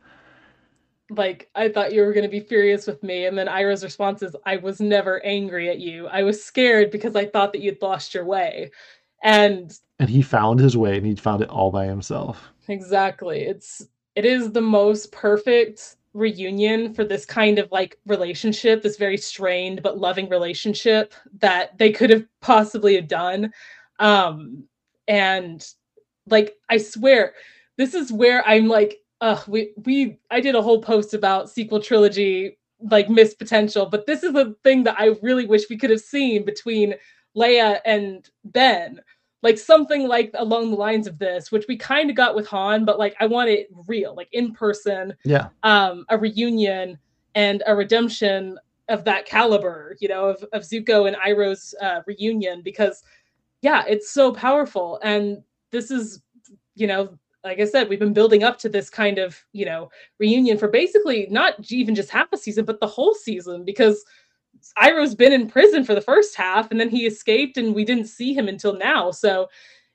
like 1.11 1.51
I 1.55 1.69
thought 1.69 1.93
you 1.93 2.03
were 2.03 2.13
going 2.13 2.25
to 2.25 2.31
be 2.31 2.41
furious 2.41 2.87
with 2.87 3.03
me 3.03 3.27
and 3.27 3.37
then 3.37 3.47
Iroh's 3.47 3.85
response 3.85 4.23
is 4.23 4.35
I 4.47 4.57
was 4.57 4.81
never 4.81 5.25
angry 5.25 5.69
at 5.69 5.79
you. 5.79 6.09
I 6.09 6.23
was 6.23 6.43
scared 6.43 6.91
because 6.91 7.17
I 7.17 7.27
thought 7.27 7.53
that 7.53 7.61
you'd 7.61 7.83
lost 7.83 8.15
your 8.15 8.25
way. 8.25 8.71
And 9.23 9.79
and 9.99 10.09
he 10.09 10.23
found 10.23 10.61
his 10.61 10.77
way 10.77 10.97
and 10.97 11.07
he 11.07 11.15
found 11.15 11.43
it 11.43 11.49
all 11.49 11.71
by 11.71 11.87
himself. 11.87 12.51
Exactly. 12.69 13.43
It's 13.43 13.87
it 14.17 14.25
is 14.25 14.53
the 14.53 14.61
most 14.61 15.13
perfect 15.13 15.97
reunion 16.15 16.93
for 16.93 17.05
this 17.05 17.25
kind 17.25 17.59
of 17.59 17.71
like 17.73 17.99
relationship, 18.07 18.83
this 18.83 18.97
very 18.97 19.17
strained 19.17 19.83
but 19.83 19.99
loving 19.99 20.29
relationship 20.29 21.15
that 21.39 21.77
they 21.79 21.91
could 21.93 22.11
have 22.11 22.27
possibly 22.41 22.95
have 22.95 23.09
done. 23.09 23.53
Um 23.99 24.65
and 25.09 25.67
like 26.29 26.57
I 26.69 26.79
swear 26.79 27.35
this 27.79 27.95
is 27.95 28.13
where 28.13 28.47
I'm 28.47 28.69
like 28.69 28.99
uh 29.21 29.41
we 29.47 29.73
we 29.85 30.19
I 30.31 30.41
did 30.41 30.55
a 30.55 30.63
whole 30.63 30.81
post 30.83 31.15
about 31.15 31.51
sequel 31.51 31.81
trilogy 31.81 32.59
like 32.91 33.09
missed 33.09 33.39
potential, 33.39 33.87
but 33.87 34.07
this 34.07 34.25
is 34.25 34.33
the 34.33 34.57
thing 34.65 34.83
that 34.85 34.99
I 34.99 35.15
really 35.23 35.47
wish 35.47 35.71
we 35.71 35.79
could 35.79 35.91
have 35.91 36.01
seen 36.01 36.45
between 36.45 36.95
Leia 37.37 37.79
and 37.85 38.29
Ben 38.45 39.01
like 39.43 39.59
something 39.59 40.07
like 40.07 40.31
along 40.35 40.71
the 40.71 40.77
lines 40.77 41.07
of 41.07 41.19
this, 41.19 41.51
which 41.51 41.67
we 41.69 41.77
kind 41.77 42.09
of 42.09 42.17
got 42.17 42.35
with 42.35 42.47
Han, 42.47 42.85
but 42.85 42.99
like 42.99 43.15
I 43.21 43.27
want 43.27 43.51
it 43.51 43.69
real, 43.87 44.15
like 44.15 44.29
in 44.33 44.53
person. 44.53 45.15
Yeah. 45.25 45.49
Um, 45.65 46.05
a 46.09 46.17
reunion 46.17 46.99
and 47.35 47.63
a 47.67 47.75
redemption 47.75 48.59
of 48.89 49.05
that 49.05 49.27
caliber, 49.27 49.97
you 50.01 50.09
know, 50.09 50.27
of, 50.27 50.45
of 50.53 50.63
Zuko 50.63 51.09
and 51.09 51.17
Iroh's 51.17 51.75
uh, 51.81 52.01
reunion, 52.07 52.63
because 52.63 53.03
yeah, 53.63 53.85
it's 53.89 54.11
so 54.11 54.33
powerful. 54.33 55.01
And 55.03 55.43
this 55.73 55.91
is, 55.91 56.23
you 56.75 56.87
know, 56.87 57.19
like 57.45 57.59
I 57.59 57.65
said, 57.65 57.89
we've 57.89 57.99
been 57.99 58.13
building 58.13 58.45
up 58.45 58.59
to 58.61 58.69
this 58.69 58.89
kind 58.89 59.19
of, 59.19 59.43
you 59.53 59.65
know, 59.65 59.91
reunion 60.21 60.59
for 60.59 60.69
basically 60.69 61.27
not 61.31 61.55
even 61.73 61.95
just 61.95 62.11
half 62.11 62.33
a 62.33 62.37
season, 62.37 62.65
but 62.65 62.79
the 62.79 62.87
whole 62.87 63.15
season, 63.15 63.65
because 63.65 64.05
Iroh's 64.79 65.15
been 65.15 65.33
in 65.33 65.49
prison 65.49 65.85
for 65.85 65.95
the 65.95 66.01
first 66.01 66.37
half 66.37 66.71
and 66.71 66.79
then 66.79 66.89
he 66.89 67.07
escaped 67.07 67.57
and 67.57 67.75
we 67.75 67.85
didn't 67.85 68.07
see 68.07 68.33
him 68.33 68.47
until 68.47 68.77
now. 68.77 69.11
So 69.11 69.49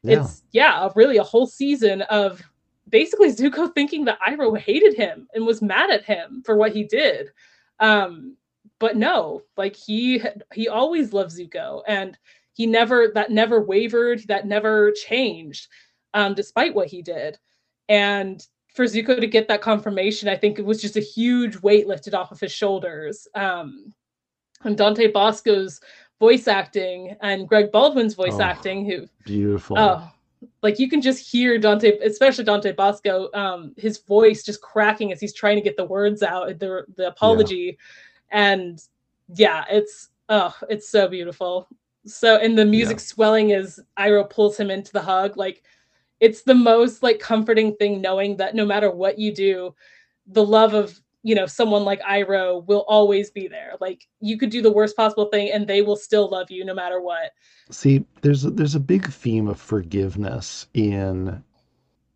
yeah. 0.03 0.19
it's 0.19 0.43
yeah, 0.51 0.89
really 0.95 1.17
a 1.17 1.23
whole 1.23 1.47
season 1.47 2.01
of 2.03 2.41
basically 2.89 3.31
Zuko 3.31 3.73
thinking 3.73 4.05
that 4.05 4.19
Iroh 4.27 4.57
hated 4.57 4.95
him 4.95 5.27
and 5.33 5.45
was 5.45 5.61
mad 5.61 5.89
at 5.89 6.03
him 6.03 6.43
for 6.45 6.57
what 6.57 6.73
he 6.73 6.83
did. 6.83 7.29
Um, 7.79 8.35
but 8.79 8.97
no, 8.97 9.43
like 9.55 9.75
he 9.75 10.21
he 10.53 10.67
always 10.67 11.13
loved 11.13 11.31
Zuko 11.31 11.81
and 11.87 12.17
he 12.57 12.65
never 12.65 13.11
that 13.13 13.29
never 13.29 13.61
wavered, 13.61 14.23
that 14.27 14.47
never 14.47 14.91
changed, 14.91 15.67
um, 16.15 16.33
despite 16.33 16.73
what 16.73 16.87
he 16.87 17.03
did. 17.03 17.37
And 17.87 18.43
for 18.73 18.85
Zuko 18.85 19.21
to 19.21 19.27
get 19.27 19.47
that 19.47 19.61
confirmation, 19.61 20.27
I 20.27 20.35
think 20.35 20.57
it 20.57 20.65
was 20.65 20.81
just 20.81 20.97
a 20.97 21.01
huge 21.01 21.61
weight 21.61 21.87
lifted 21.87 22.15
off 22.15 22.31
of 22.31 22.39
his 22.39 22.51
shoulders. 22.51 23.27
Um, 23.35 23.93
and 24.63 24.75
Dante 24.75 25.11
Basco's 25.11 25.79
voice 26.19 26.47
acting 26.47 27.15
and 27.21 27.47
Greg 27.47 27.71
Baldwin's 27.71 28.15
voice 28.15 28.33
oh, 28.33 28.41
acting, 28.41 28.89
who 28.89 29.07
beautiful. 29.23 29.77
Oh, 29.77 30.11
like 30.63 30.79
you 30.79 30.89
can 30.89 30.99
just 30.99 31.31
hear 31.31 31.59
Dante, 31.59 31.99
especially 31.99 32.43
Dante 32.43 32.71
Basco, 32.71 33.29
um, 33.35 33.75
his 33.77 33.99
voice 33.99 34.43
just 34.43 34.61
cracking 34.61 35.11
as 35.11 35.19
he's 35.19 35.33
trying 35.33 35.57
to 35.57 35.61
get 35.61 35.77
the 35.77 35.85
words 35.85 36.23
out, 36.23 36.47
the 36.57 36.85
the 36.95 37.07
apology, 37.07 37.77
yeah. 38.31 38.53
and 38.55 38.81
yeah, 39.35 39.63
it's 39.69 40.09
oh, 40.29 40.55
it's 40.71 40.89
so 40.89 41.07
beautiful. 41.07 41.67
So 42.07 42.37
and 42.37 42.57
the 42.57 42.65
music 42.65 42.97
yeah. 42.97 43.03
swelling 43.03 43.51
as 43.51 43.79
Iroh 43.97 44.29
pulls 44.29 44.57
him 44.57 44.71
into 44.71 44.91
the 44.91 45.01
hug, 45.01 45.37
like 45.37 45.63
it's 46.19 46.43
the 46.43 46.55
most 46.55 47.03
like 47.03 47.19
comforting 47.19 47.75
thing 47.75 48.01
knowing 48.01 48.37
that 48.37 48.55
no 48.55 48.65
matter 48.65 48.89
what 48.91 49.19
you 49.19 49.33
do, 49.33 49.75
the 50.25 50.45
love 50.45 50.73
of 50.73 50.99
you 51.23 51.35
know 51.35 51.45
someone 51.45 51.83
like 51.83 52.01
Iroh 52.01 52.65
will 52.65 52.85
always 52.87 53.29
be 53.29 53.47
there. 53.47 53.73
Like 53.79 54.07
you 54.19 54.37
could 54.37 54.49
do 54.49 54.61
the 54.61 54.71
worst 54.71 54.95
possible 54.95 55.25
thing 55.25 55.51
and 55.51 55.67
they 55.67 55.81
will 55.81 55.95
still 55.95 56.29
love 56.29 56.49
you 56.49 56.63
no 56.65 56.73
matter 56.73 57.01
what. 57.01 57.31
See, 57.69 58.05
there's 58.21 58.45
a, 58.45 58.49
there's 58.49 58.75
a 58.75 58.79
big 58.79 59.11
theme 59.11 59.47
of 59.47 59.59
forgiveness 59.59 60.67
in 60.73 61.43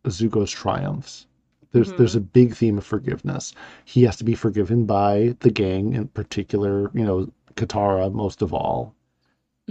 Zuko's 0.06 0.52
triumphs. 0.52 1.28
There's 1.72 1.90
mm-hmm. 1.90 1.98
there's 1.98 2.16
a 2.16 2.22
big 2.22 2.56
theme 2.56 2.78
of 2.78 2.86
forgiveness. 2.86 3.54
He 3.86 4.04
has 4.04 4.16
to 4.18 4.24
be 4.24 4.36
forgiven 4.36 4.86
by 4.86 5.36
the 5.40 5.52
gang, 5.52 5.94
in 5.94 6.08
particular, 6.10 6.92
you 6.94 7.04
know, 7.04 7.32
Katara 7.56 8.12
most 8.14 8.42
of 8.42 8.54
all. 8.54 8.96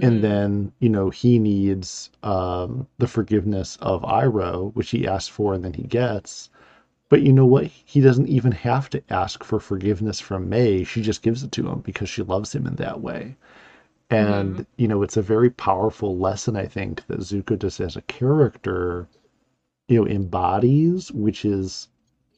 Mm-hmm. 0.00 0.08
And 0.08 0.22
then, 0.22 0.72
you 0.80 0.88
know, 0.90 1.10
he 1.10 1.38
needs 1.38 2.10
um, 2.22 2.86
the 2.98 3.06
forgiveness 3.08 3.76
of 3.80 4.02
Iroh, 4.02 4.74
which 4.74 4.90
he 4.90 5.06
asks 5.06 5.28
for 5.28 5.54
and 5.54 5.64
then 5.64 5.72
he 5.74 5.84
gets 5.84 6.50
But 7.10 7.22
you 7.22 7.32
know 7.32 7.46
what? 7.46 7.66
He 7.66 8.00
doesn't 8.00 8.28
even 8.28 8.52
have 8.52 8.90
to 8.90 9.02
ask 9.10 9.44
for 9.44 9.60
forgiveness 9.60 10.20
from 10.20 10.48
Mai. 10.50 10.84
She 10.84 11.02
just 11.02 11.22
gives 11.22 11.42
it 11.44 11.52
to 11.52 11.68
him 11.70 11.80
because 11.80 12.08
she 12.10 12.22
loves 12.22 12.54
him 12.54 12.66
in 12.66 12.76
that 12.76 13.00
way. 13.02 13.36
And, 14.10 14.60
hmm 14.60 14.64
you 14.78 14.88
know, 14.88 15.02
it's 15.02 15.16
a 15.18 15.22
very 15.22 15.50
powerful 15.50 16.18
lesson, 16.18 16.56
I 16.56 16.66
think, 16.66 17.06
that 17.08 17.20
Zuko 17.20 17.58
just 17.58 17.80
as 17.80 17.96
a 17.96 18.02
character, 18.02 19.08
you 19.88 20.00
know, 20.00 20.06
embodies, 20.08 21.12
which 21.12 21.44
is 21.44 21.88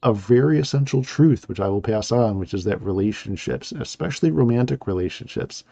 a 0.03 0.13
very 0.15 0.59
essential 0.61 1.03
truth, 1.05 1.49
which 1.49 1.61
I 1.61 1.69
will 1.69 1.83
pass 1.83 2.13
on, 2.13 2.39
which 2.39 2.55
is 2.55 2.65
that 2.65 2.83
relationships, 2.83 3.73
especially 3.73 4.31
romantic 4.33 4.87
relationships, 4.87 5.65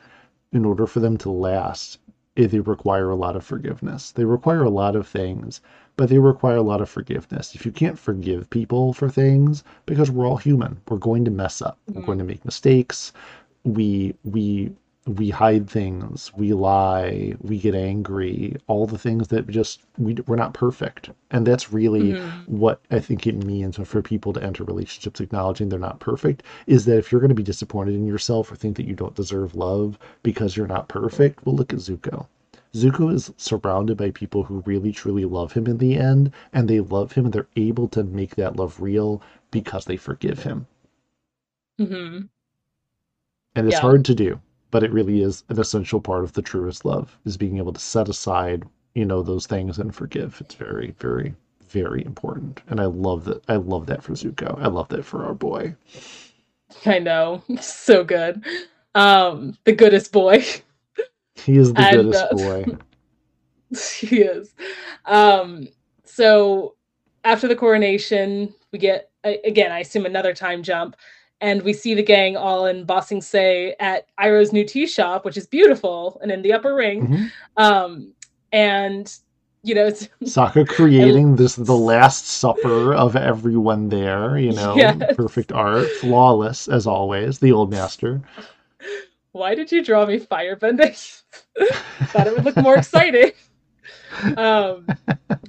in 0.53 0.65
order 0.65 0.87
for 0.87 1.01
them 1.01 1.17
to 1.19 1.31
last, 1.31 1.99
eh, 2.37 2.47
they 2.47 2.61
require 2.61 3.11
a 3.11 3.17
lot 3.17 3.37
of 3.37 3.45
forgiveness. 3.45 4.11
They 4.13 4.25
require 4.25 4.63
a 4.63 4.71
lot 4.71 4.97
of 4.97 5.07
things, 5.07 5.61
but 5.97 6.09
they 6.09 6.19
require 6.19 6.57
a 6.57 6.63
lot 6.63 6.81
of 6.81 6.89
forgiveness. 6.89 7.55
If 7.55 7.65
you 7.65 7.73
can't 7.73 7.99
forgive 7.99 8.51
people 8.51 8.93
for 8.93 9.09
things, 9.09 9.63
because 9.87 10.11
we're 10.11 10.27
all 10.27 10.37
human, 10.37 10.81
we're 10.89 10.99
going 10.99 11.25
to 11.25 11.31
mess 11.31 11.63
up. 11.63 11.79
We're 11.89 12.03
going 12.03 12.19
to 12.19 12.25
make 12.25 12.45
mistakes. 12.45 13.13
We 13.65 14.15
we 14.25 14.73
we 15.17 15.31
hide 15.31 15.69
things, 15.69 16.33
we 16.37 16.53
lie, 16.53 17.35
we 17.41 17.59
get 17.59 17.75
angry, 17.75 18.57
all 18.67 18.87
the 18.87 18.99
things 18.99 19.29
that 19.29 19.47
just 19.49 19.83
we 19.99 20.15
we're 20.27 20.37
not 20.37 20.55
perfect. 20.55 21.11
And 21.31 21.47
that's 21.47 21.73
really 21.73 22.17
hmm 22.17 22.47
what 22.47 22.81
I 22.91 22.99
think 23.01 23.27
it 23.27 23.37
means 23.45 23.77
for 23.77 24.03
people 24.03 24.33
to 24.35 24.43
enter 24.43 24.65
relationships 24.65 25.21
acknowledging 25.21 25.69
they're 25.69 25.79
not 25.79 26.01
perfect 26.01 26.43
is 26.67 26.85
that 26.87 26.99
if 26.99 27.11
you're 27.13 27.21
going 27.21 27.29
to 27.31 27.35
be 27.35 27.43
disappointed 27.43 27.95
in 27.95 28.07
yourself 28.07 28.51
or 28.53 28.57
think 28.57 28.77
that 28.77 28.87
you 28.87 28.95
don't 28.95 29.15
deserve 29.15 29.55
love 29.55 29.99
because 30.23 30.57
you're 30.57 30.67
not 30.67 30.89
perfect, 30.89 31.45
well 31.47 31.55
look 31.57 31.73
at 31.73 31.79
Zuko. 31.81 32.27
Zuko 32.75 33.13
is 33.13 33.33
surrounded 33.37 33.97
by 33.97 34.11
people 34.11 34.45
who 34.45 34.63
really 34.67 34.93
truly 34.93 35.25
love 35.25 35.53
him 35.53 35.67
in 35.67 35.79
the 35.79 35.97
end, 35.97 36.33
and 36.53 36.69
they 36.69 36.81
love 36.81 37.13
him 37.13 37.27
and 37.27 37.33
they're 37.35 37.47
able 37.57 37.89
to 37.89 38.03
make 38.05 38.37
that 38.37 38.57
love 38.57 38.81
real 38.81 39.23
because 39.51 39.85
they 39.85 39.97
forgive 39.97 40.43
him. 40.45 40.67
hmm 41.79 42.31
And 43.55 43.69
it's 43.69 43.79
Yeah. 43.79 43.81
hard 43.81 44.05
to 44.07 44.15
do, 44.17 44.41
but 44.71 44.83
it 44.83 44.93
really 44.93 45.23
is 45.23 45.45
an 45.49 45.59
essential 45.61 46.01
part 46.01 46.25
of 46.25 46.33
the 46.33 46.43
truest 46.43 46.85
love 46.85 47.19
is 47.25 47.37
being 47.37 47.59
able 47.59 47.73
to 47.73 47.81
set 47.81 48.09
aside, 48.09 48.65
you 48.95 49.05
know, 49.05 49.23
those 49.23 49.47
things 49.47 49.79
and 49.79 49.95
forgive. 49.95 50.39
It's 50.41 50.55
very, 50.55 50.95
very, 50.99 51.35
very 51.69 52.05
important. 52.05 52.61
And 52.69 52.81
I 52.81 52.87
love 52.87 53.25
that. 53.25 53.43
I 53.49 53.57
love 53.57 53.87
that 53.87 54.03
for 54.03 54.13
Zuko. 54.13 54.61
I 54.61 54.69
love 54.69 54.89
that 54.89 55.05
for 55.05 55.25
our 55.25 55.35
boy. 55.35 55.75
I 56.87 56.99
know. 56.99 57.43
So 57.61 58.05
good. 58.05 58.45
Um, 58.95 59.57
the 59.65 59.73
goodest 59.73 60.13
boy. 60.13 60.45
He 61.37 61.57
is 61.57 61.73
the 61.73 61.81
And 61.89 61.97
goodest 61.97 62.25
uh, 62.25 62.37
boy. 62.37 62.65
he 64.01 64.23
is. 64.23 64.55
Um, 65.05 65.69
so 66.05 66.75
after 67.25 67.49
the 67.49 67.57
coronation, 67.57 68.55
we 68.73 68.79
get 68.79 69.11
again, 69.25 69.71
I 69.73 69.81
assume 69.81 70.07
another 70.07 70.35
time 70.35 70.63
jump, 70.63 70.97
and 71.41 71.63
we 71.63 71.73
see 71.73 71.95
the 71.95 72.03
gang 72.03 72.37
all 72.37 72.67
in 72.67 72.85
Ba 72.85 73.03
Sing 73.03 73.23
Se 73.23 73.75
at 73.81 74.07
Iroh's 74.19 74.53
new 74.53 74.65
tea 74.65 74.87
shop, 74.87 75.25
which 75.25 75.37
is 75.37 75.47
beautiful 75.47 76.19
and 76.23 76.31
in 76.31 76.43
the 76.43 76.53
upper 76.53 76.75
ring. 76.75 77.07
hmm 77.07 77.25
Um, 77.57 78.15
and 78.53 79.13
you 79.63 79.75
know, 79.75 79.87
it's 79.87 80.09
Sokka 80.25 80.67
creating 80.67 81.37
this 81.37 81.57
the 81.57 81.77
last 81.77 82.27
supper 82.27 82.95
of 82.95 83.17
everyone 83.17 83.89
there, 83.89 84.39
you 84.39 84.53
know, 84.53 84.75
yes. 84.75 85.15
perfect 85.17 85.53
art, 85.53 85.87
flawless 86.01 86.69
as 86.69 86.87
always, 86.87 87.39
the 87.39 87.53
old 87.53 87.71
master. 87.71 88.23
Why 89.33 89.55
did 89.55 89.71
you 89.71 89.85
draw 89.85 90.07
me 90.07 90.19
firebending? 90.19 91.23
Thought 92.09 92.27
it 92.27 92.35
would 92.35 92.45
look 92.45 92.57
more 92.57 92.77
exciting. 92.77 93.33
Um, 94.37 94.87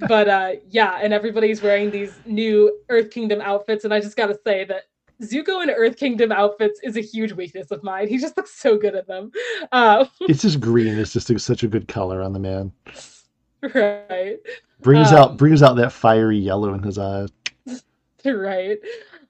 but 0.08 0.28
uh, 0.28 0.52
yeah, 0.70 1.00
and 1.02 1.12
everybody's 1.12 1.60
wearing 1.60 1.90
these 1.90 2.14
new 2.24 2.78
Earth 2.88 3.10
Kingdom 3.10 3.40
outfits, 3.40 3.84
and 3.84 3.92
I 3.92 4.00
just 4.00 4.16
gotta 4.16 4.38
say 4.46 4.64
that 4.64 4.84
Zuko 5.22 5.62
in 5.62 5.70
Earth 5.70 5.96
Kingdom 5.96 6.32
outfits 6.32 6.80
is 6.82 6.96
a 6.96 7.00
huge 7.00 7.32
weakness 7.32 7.70
of 7.70 7.82
mine. 7.82 8.08
He 8.08 8.18
just 8.18 8.36
looks 8.36 8.54
so 8.54 8.76
good 8.76 8.94
at 8.94 9.06
them. 9.06 9.30
Uh, 9.70 10.06
It's 10.22 10.42
just 10.42 10.60
green. 10.60 10.98
It's 10.98 11.12
just 11.12 11.40
such 11.40 11.62
a 11.62 11.68
good 11.68 11.88
color 11.88 12.22
on 12.22 12.32
the 12.32 12.38
man. 12.38 12.72
right, 13.74 14.38
Brings 14.80 15.12
out 15.12 15.30
um, 15.30 15.36
brings 15.36 15.62
out 15.62 15.76
that 15.76 15.92
fiery 15.92 16.38
yellow 16.38 16.74
in 16.74 16.82
his 16.82 16.98
eyes. 16.98 17.28
right. 18.24 18.78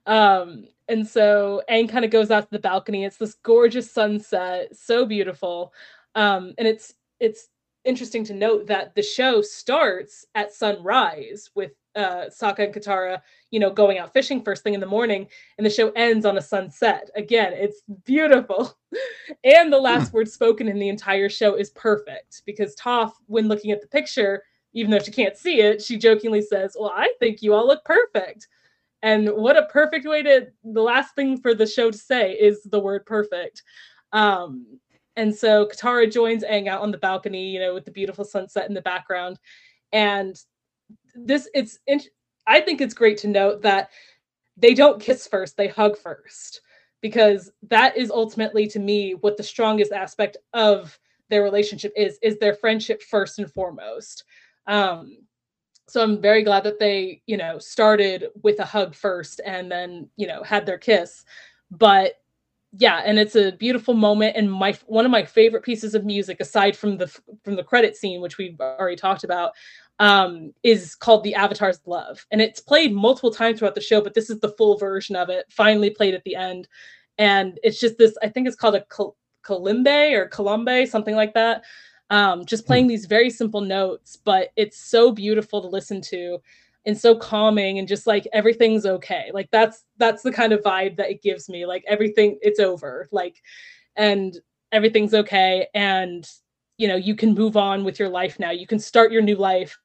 Um, 0.07 0.67
and 0.89 1.07
so 1.07 1.61
Aang 1.69 1.87
kind 1.87 2.03
of 2.03 2.11
goes 2.11 2.31
out 2.31 2.43
to 2.43 2.51
the 2.51 2.59
balcony. 2.59 3.05
It's 3.05 3.17
this 3.17 3.35
gorgeous 3.35 3.89
sunset, 3.89 4.75
so 4.75 5.05
beautiful. 5.05 5.73
Um, 6.15 6.53
and 6.57 6.67
it's 6.67 6.95
it's 7.19 7.49
interesting 7.85 8.23
to 8.25 8.33
note 8.33 8.65
that 8.67 8.95
the 8.95 9.03
show 9.03 9.41
starts 9.41 10.25
at 10.35 10.53
sunrise 10.53 11.49
with 11.53 11.71
uh 11.95 12.25
Sokka 12.29 12.59
and 12.59 12.73
Katara, 12.73 13.21
you 13.51 13.59
know, 13.59 13.71
going 13.71 13.97
out 13.97 14.13
fishing 14.13 14.43
first 14.43 14.63
thing 14.63 14.73
in 14.73 14.79
the 14.79 14.85
morning, 14.85 15.27
and 15.57 15.65
the 15.65 15.69
show 15.69 15.91
ends 15.91 16.25
on 16.25 16.37
a 16.37 16.41
sunset. 16.41 17.09
Again, 17.15 17.53
it's 17.53 17.81
beautiful. 18.05 18.75
and 19.43 19.71
the 19.71 19.79
last 19.79 20.13
word 20.13 20.27
spoken 20.27 20.67
in 20.67 20.79
the 20.79 20.89
entire 20.89 21.29
show 21.29 21.55
is 21.55 21.69
perfect 21.71 22.41
because 22.45 22.75
Toph, 22.75 23.13
when 23.27 23.47
looking 23.47 23.71
at 23.71 23.81
the 23.81 23.87
picture, 23.87 24.43
even 24.73 24.91
though 24.91 24.99
she 24.99 25.11
can't 25.11 25.37
see 25.37 25.61
it, 25.61 25.81
she 25.81 25.97
jokingly 25.97 26.41
says, 26.41 26.75
Well, 26.79 26.91
I 26.93 27.13
think 27.19 27.41
you 27.41 27.53
all 27.53 27.67
look 27.67 27.83
perfect. 27.85 28.47
And 29.01 29.29
what 29.29 29.57
a 29.57 29.65
perfect 29.65 30.07
way 30.07 30.23
to 30.23 30.47
the 30.63 30.81
last 30.81 31.13
thing 31.13 31.37
for 31.37 31.53
the 31.53 31.67
show 31.67 31.91
to 31.91 31.97
say 31.97 32.31
is 32.33 32.63
the 32.63 32.79
word 32.79 33.05
perfect. 33.05 33.61
Um, 34.13 34.79
and 35.15 35.35
so 35.35 35.67
Katara 35.67 36.11
joins 36.11 36.43
Aang 36.43 36.67
out 36.67 36.81
on 36.81 36.91
the 36.91 36.97
balcony, 36.97 37.49
you 37.49 37.59
know, 37.59 37.73
with 37.73 37.85
the 37.85 37.91
beautiful 37.91 38.23
sunset 38.23 38.67
in 38.67 38.73
the 38.73 38.81
background. 38.81 39.39
And 39.91 40.39
this 41.15 41.49
it's 41.53 41.79
I 42.47 42.59
think 42.61 42.81
it's 42.81 42.93
great 42.93 43.17
to 43.19 43.27
note 43.27 43.61
that 43.61 43.89
they 44.57 44.73
don't 44.73 45.01
kiss 45.01 45.27
first, 45.27 45.57
they 45.57 45.67
hug 45.67 45.97
first. 45.97 46.61
Because 47.01 47.51
that 47.63 47.97
is 47.97 48.09
ultimately 48.09 48.65
to 48.67 48.79
me 48.79 49.13
what 49.15 49.35
the 49.35 49.43
strongest 49.43 49.91
aspect 49.91 50.37
of 50.53 50.97
their 51.29 51.43
relationship 51.43 51.91
is, 51.97 52.17
is 52.21 52.39
their 52.39 52.53
friendship 52.53 53.01
first 53.01 53.39
and 53.39 53.51
foremost. 53.51 54.23
Um, 54.67 55.17
so 55.89 56.01
I'm 56.01 56.21
very 56.21 56.43
glad 56.43 56.63
that 56.63 56.79
they, 56.79 57.21
you 57.25 57.35
know, 57.35 57.59
started 57.59 58.27
with 58.41 58.59
a 58.59 58.65
hug 58.65 58.95
first 58.95 59.41
and 59.45 59.69
then, 59.69 60.07
you 60.15 60.27
know, 60.27 60.43
had 60.43 60.65
their 60.65 60.77
kiss. 60.77 61.25
But 61.71 62.21
yeah, 62.77 63.01
and 63.05 63.19
it's 63.19 63.35
a 63.35 63.51
beautiful 63.51 63.93
moment 63.93 64.35
and 64.35 64.51
my 64.51 64.73
one 64.87 65.05
of 65.05 65.11
my 65.11 65.23
favorite 65.23 65.63
pieces 65.63 65.93
of 65.93 66.05
music 66.05 66.39
aside 66.39 66.75
from 66.75 66.97
the 66.97 67.07
from 67.43 67.55
the 67.55 67.63
credit 67.63 67.95
scene 67.95 68.19
which 68.19 68.37
we've 68.37 68.59
already 68.59 68.95
talked 68.95 69.23
about 69.23 69.51
um 69.99 70.53
is 70.63 70.95
called 70.95 71.23
The 71.23 71.35
Avatar's 71.35 71.79
Love. 71.85 72.25
And 72.31 72.41
it's 72.41 72.59
played 72.59 72.93
multiple 72.93 73.31
times 73.31 73.59
throughout 73.59 73.75
the 73.75 73.81
show, 73.81 74.01
but 74.01 74.13
this 74.13 74.29
is 74.29 74.39
the 74.39 74.53
full 74.57 74.77
version 74.77 75.15
of 75.15 75.29
it, 75.29 75.45
finally 75.49 75.89
played 75.89 76.13
at 76.13 76.23
the 76.23 76.35
end. 76.35 76.67
And 77.17 77.59
it's 77.63 77.79
just 77.79 77.97
this 77.97 78.15
I 78.23 78.29
think 78.29 78.47
it's 78.47 78.55
called 78.57 78.75
a 78.75 78.85
kal- 78.85 79.15
kalimbe 79.45 80.13
or 80.13 80.29
kalambe, 80.29 80.87
something 80.87 81.15
like 81.15 81.33
that 81.35 81.63
um, 82.13 82.45
just 82.45 82.67
playing 82.67 82.85
these 82.87 83.05
very 83.05 83.31
simple 83.31 83.61
notes, 83.61 84.17
but 84.23 84.49
it's 84.55 84.77
so 84.77 85.11
beautiful 85.11 85.61
to 85.61 85.67
listen 85.67 85.99
to 86.01 86.37
and 86.85 86.95
so 86.95 87.15
calming 87.15 87.79
and 87.79 87.87
just 87.87 88.05
like 88.05 88.27
everything's 88.33 88.85
okay. 88.85 89.31
Like 89.33 89.49
that's 89.51 89.85
that's 89.97 90.21
the 90.21 90.31
kind 90.31 90.53
of 90.53 90.61
vibe 90.61 90.97
that 90.97 91.09
it 91.09 91.23
gives 91.23 91.49
me. 91.49 91.65
Like 91.65 91.83
everything 91.87 92.37
it's 92.41 92.59
over. 92.59 93.07
Like 93.11 93.41
and 93.95 94.37
everything's 94.71 95.15
okay 95.15 95.67
and 95.73 96.29
you 96.77 96.87
know, 96.87 96.95
you 96.95 97.15
can 97.15 97.33
move 97.33 97.57
on 97.57 97.83
with 97.83 97.97
your 97.99 98.09
life 98.09 98.39
now. 98.39 98.51
You 98.51 98.67
can 98.67 98.79
start 98.79 99.11
your 99.11 99.21
new 99.21 99.35
life 99.35 99.77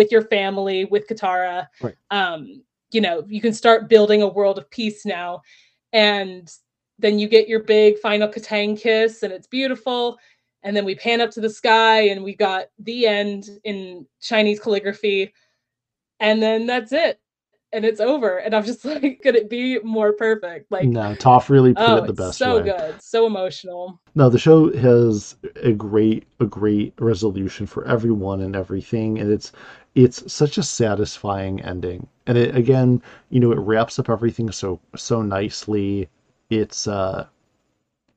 with 0.00 0.10
your 0.10 0.22
family, 0.22 0.86
with 0.86 1.06
Katara. 1.06 1.68
Right. 1.82 1.94
Um, 2.10 2.62
you 2.90 3.02
know, 3.02 3.22
you 3.28 3.42
can 3.42 3.52
start 3.52 3.86
building 3.86 4.22
a 4.22 4.26
world 4.26 4.56
of 4.56 4.70
peace 4.70 5.04
now. 5.04 5.42
And 5.92 6.50
then 6.98 7.18
you 7.18 7.28
get 7.28 7.48
your 7.48 7.62
big 7.62 7.98
final 7.98 8.26
Kataang 8.26 8.80
kiss, 8.80 9.22
and 9.22 9.30
it's 9.30 9.46
beautiful. 9.46 10.16
And 10.62 10.74
then 10.74 10.86
we 10.86 10.94
pan 10.94 11.20
up 11.20 11.30
to 11.32 11.40
the 11.42 11.50
sky, 11.50 12.00
and 12.08 12.24
we 12.24 12.34
got 12.34 12.68
the 12.78 13.06
end 13.06 13.44
in 13.62 14.06
Chinese 14.22 14.58
calligraphy. 14.58 15.34
And 16.18 16.42
then 16.42 16.64
that's 16.64 16.92
it. 16.92 17.20
And 17.72 17.84
it's 17.84 18.00
over. 18.00 18.38
And 18.38 18.54
I'm 18.54 18.64
just 18.64 18.84
like, 18.86 19.20
could 19.22 19.36
it 19.36 19.50
be 19.50 19.80
more 19.80 20.14
perfect? 20.14 20.72
Like, 20.72 20.88
No, 20.88 21.14
Toph 21.14 21.50
really 21.50 21.74
put 21.74 21.88
oh, 21.88 21.96
it 21.98 22.06
the 22.06 22.14
best 22.14 22.38
so 22.38 22.56
way. 22.56 22.64
good, 22.64 23.02
so 23.02 23.26
emotional. 23.26 24.00
No, 24.14 24.30
the 24.30 24.38
show 24.38 24.72
has 24.76 25.36
a 25.56 25.72
great 25.72 26.24
a 26.40 26.46
great 26.46 26.94
resolution 26.98 27.66
for 27.66 27.86
everyone 27.86 28.40
and 28.40 28.56
everything, 28.56 29.18
and 29.20 29.30
it's 29.30 29.52
it's 29.94 30.30
such 30.32 30.58
a 30.58 30.62
satisfying 30.62 31.60
ending. 31.62 32.06
And 32.26 32.38
it 32.38 32.54
again, 32.56 33.02
you 33.30 33.40
know, 33.40 33.52
it 33.52 33.58
wraps 33.58 33.98
up 33.98 34.08
everything 34.10 34.50
so 34.52 34.80
so 34.96 35.22
nicely. 35.22 36.08
It's 36.50 36.86
uh 36.88 37.26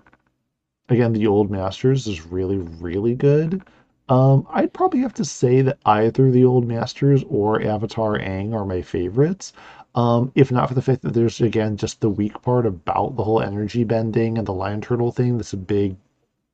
again, 0.90 1.14
the 1.14 1.28
Old 1.28 1.50
Masters 1.50 2.08
is 2.08 2.26
really, 2.26 2.58
really 2.58 3.16
good. 3.16 3.64
Um, 4.10 4.46
I'd 4.50 4.74
probably 4.74 5.00
have 5.02 5.14
to 5.16 5.26
say 5.26 5.62
that 5.62 5.80
either 5.86 6.32
the 6.32 6.46
Old 6.46 6.66
Masters 6.68 7.24
or 7.30 7.62
Avatar 7.62 8.18
Aang 8.20 8.54
are 8.54 8.66
my 8.66 8.82
favorites. 8.82 9.54
Um, 9.98 10.32
if 10.36 10.52
not 10.52 10.70
for 10.70 10.76
the 10.76 10.82
fact 10.84 11.02
that 11.04 11.14
there's 11.14 11.42
again 11.42 11.78
just 11.78 12.02
the 12.02 12.10
weak 12.10 12.42
part 12.44 12.66
about 12.66 13.18
the 13.18 13.26
whole 13.26 13.42
energy 13.42 13.84
bending 13.84 14.38
and 14.40 14.48
the 14.48 14.54
lion 14.54 14.82
turtle 14.82 15.12
thing 15.12 15.38
that's 15.38 15.54
a 15.54 15.58
big 15.58 15.98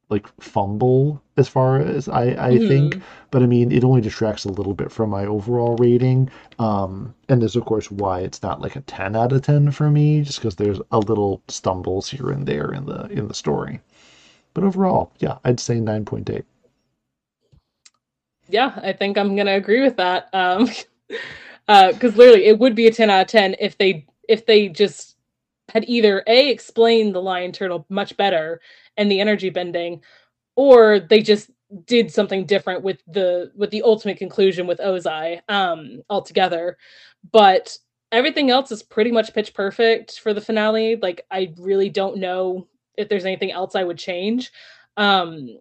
like 0.10 0.28
fumble 0.42 1.22
as 1.38 1.50
far 1.50 1.80
as 1.80 2.10
I 2.10 2.24
I 2.52 2.60
think. 2.60 2.96
mhm. 2.96 3.04
But 3.32 3.44
I 3.44 3.48
mean, 3.48 3.72
it 3.72 3.84
only 3.84 4.02
detracts 4.02 4.46
a 4.46 4.52
little 4.52 4.74
bit 4.76 4.92
from 4.92 5.10
my 5.12 5.26
overall 5.26 5.76
rating. 5.78 6.30
Um, 6.60 7.16
and 7.30 7.44
is 7.44 7.56
of 7.58 7.66
course 7.66 7.92
why 7.92 8.22
it's 8.22 8.44
not 8.44 8.62
like 8.62 8.76
a 8.78 8.82
10 8.82 9.16
out 9.16 9.34
of 9.34 9.44
10 9.44 9.72
for 9.72 9.90
me, 9.92 10.24
just 10.24 10.40
because 10.40 10.56
there's 10.58 10.82
a 10.92 11.00
little 11.00 11.42
stumbles 11.50 12.10
here 12.10 12.32
and 12.32 12.48
there 12.48 12.72
in 12.74 12.86
the 12.86 13.08
in 13.12 13.28
the 13.28 13.36
story. 13.36 13.82
But 14.56 14.64
overall, 14.66 15.12
yeah, 15.20 15.40
I'd 15.46 15.60
say 15.62 15.80
9.8. 15.80 16.46
Yeah, 18.48 18.80
I 18.84 18.94
think 18.94 19.18
I'm 19.18 19.36
gonna 19.36 19.56
agree 19.56 19.82
with 19.82 19.98
that. 19.98 20.30
Um, 20.34 20.70
uh, 21.68 21.92
because 21.92 22.16
literally, 22.16 22.46
it 22.46 22.60
would 22.60 22.76
be 22.76 22.88
a 22.88 22.92
10 22.92 23.10
out 23.10 23.22
of 23.22 23.28
10 23.28 23.56
if 23.60 23.78
they 23.78 24.06
if 24.28 24.46
they 24.46 24.70
just 24.70 25.18
had 25.70 25.86
either 25.88 26.24
a 26.28 26.50
explained 26.50 27.16
the 27.16 27.22
lion 27.22 27.52
turtle 27.52 27.86
much 27.90 28.16
better 28.18 28.62
and 28.98 29.12
the 29.12 29.20
energy 29.20 29.50
bending, 29.50 30.02
or 30.56 31.00
they 31.00 31.22
just 31.22 31.52
did 31.86 32.12
something 32.12 32.46
different 32.46 32.84
with 32.84 33.02
the 33.08 33.52
with 33.56 33.72
the 33.72 33.82
ultimate 33.84 34.18
conclusion 34.18 34.68
with 34.68 34.80
Ozai 34.80 35.42
um 35.50 36.02
altogether. 36.10 36.78
But 37.32 37.78
everything 38.12 38.52
else 38.52 38.72
is 38.72 38.84
pretty 38.84 39.12
much 39.12 39.34
pitch 39.34 39.54
perfect 39.54 40.20
for 40.20 40.34
the 40.34 40.42
finale. 40.42 40.98
Like 40.98 41.26
I 41.32 41.54
really 41.58 41.90
don't 41.90 42.18
know 42.18 42.68
if 42.98 43.10
there's 43.10 43.26
anything 43.26 43.52
else 43.52 43.76
I 43.76 43.84
would 43.84 43.98
change. 43.98 44.52
Um 44.98 45.58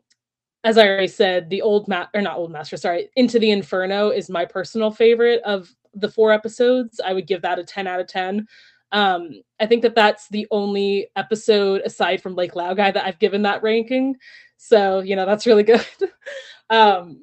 as 0.65 0.79
I 0.79 0.87
already 0.87 1.09
said, 1.09 1.51
the 1.51 1.63
old 1.63 1.89
ma 1.89 2.07
or 2.15 2.21
not 2.21 2.37
old 2.37 2.53
master, 2.53 2.77
sorry, 2.77 3.11
Into 3.17 3.39
the 3.39 3.51
Inferno 3.51 4.11
is 4.11 4.31
my 4.31 4.45
personal 4.45 4.91
favorite 4.91 5.43
of 5.45 5.75
the 5.95 6.09
4 6.11 6.33
episodes. 6.33 7.01
I 7.05 7.13
would 7.13 7.27
give 7.27 7.43
that 7.43 7.59
a 7.59 7.65
10 7.65 7.87
out 7.87 8.01
of 8.01 8.07
10. 8.07 8.47
Um, 8.93 9.31
I 9.61 9.67
think 9.67 9.83
that 9.83 9.95
that's 9.95 10.29
the 10.29 10.47
only 10.51 11.09
episode 11.17 11.81
aside 11.85 12.23
from 12.23 12.35
Lake 12.35 12.53
Laogai 12.53 12.93
that 12.93 13.05
I've 13.07 13.19
given 13.19 13.43
that 13.43 13.63
ranking. 13.63 14.17
So, 14.59 15.01
you 15.01 15.17
know, 15.17 15.27
that's 15.27 15.47
really 15.47 15.63
good. 15.65 15.87
Um, 16.71 17.23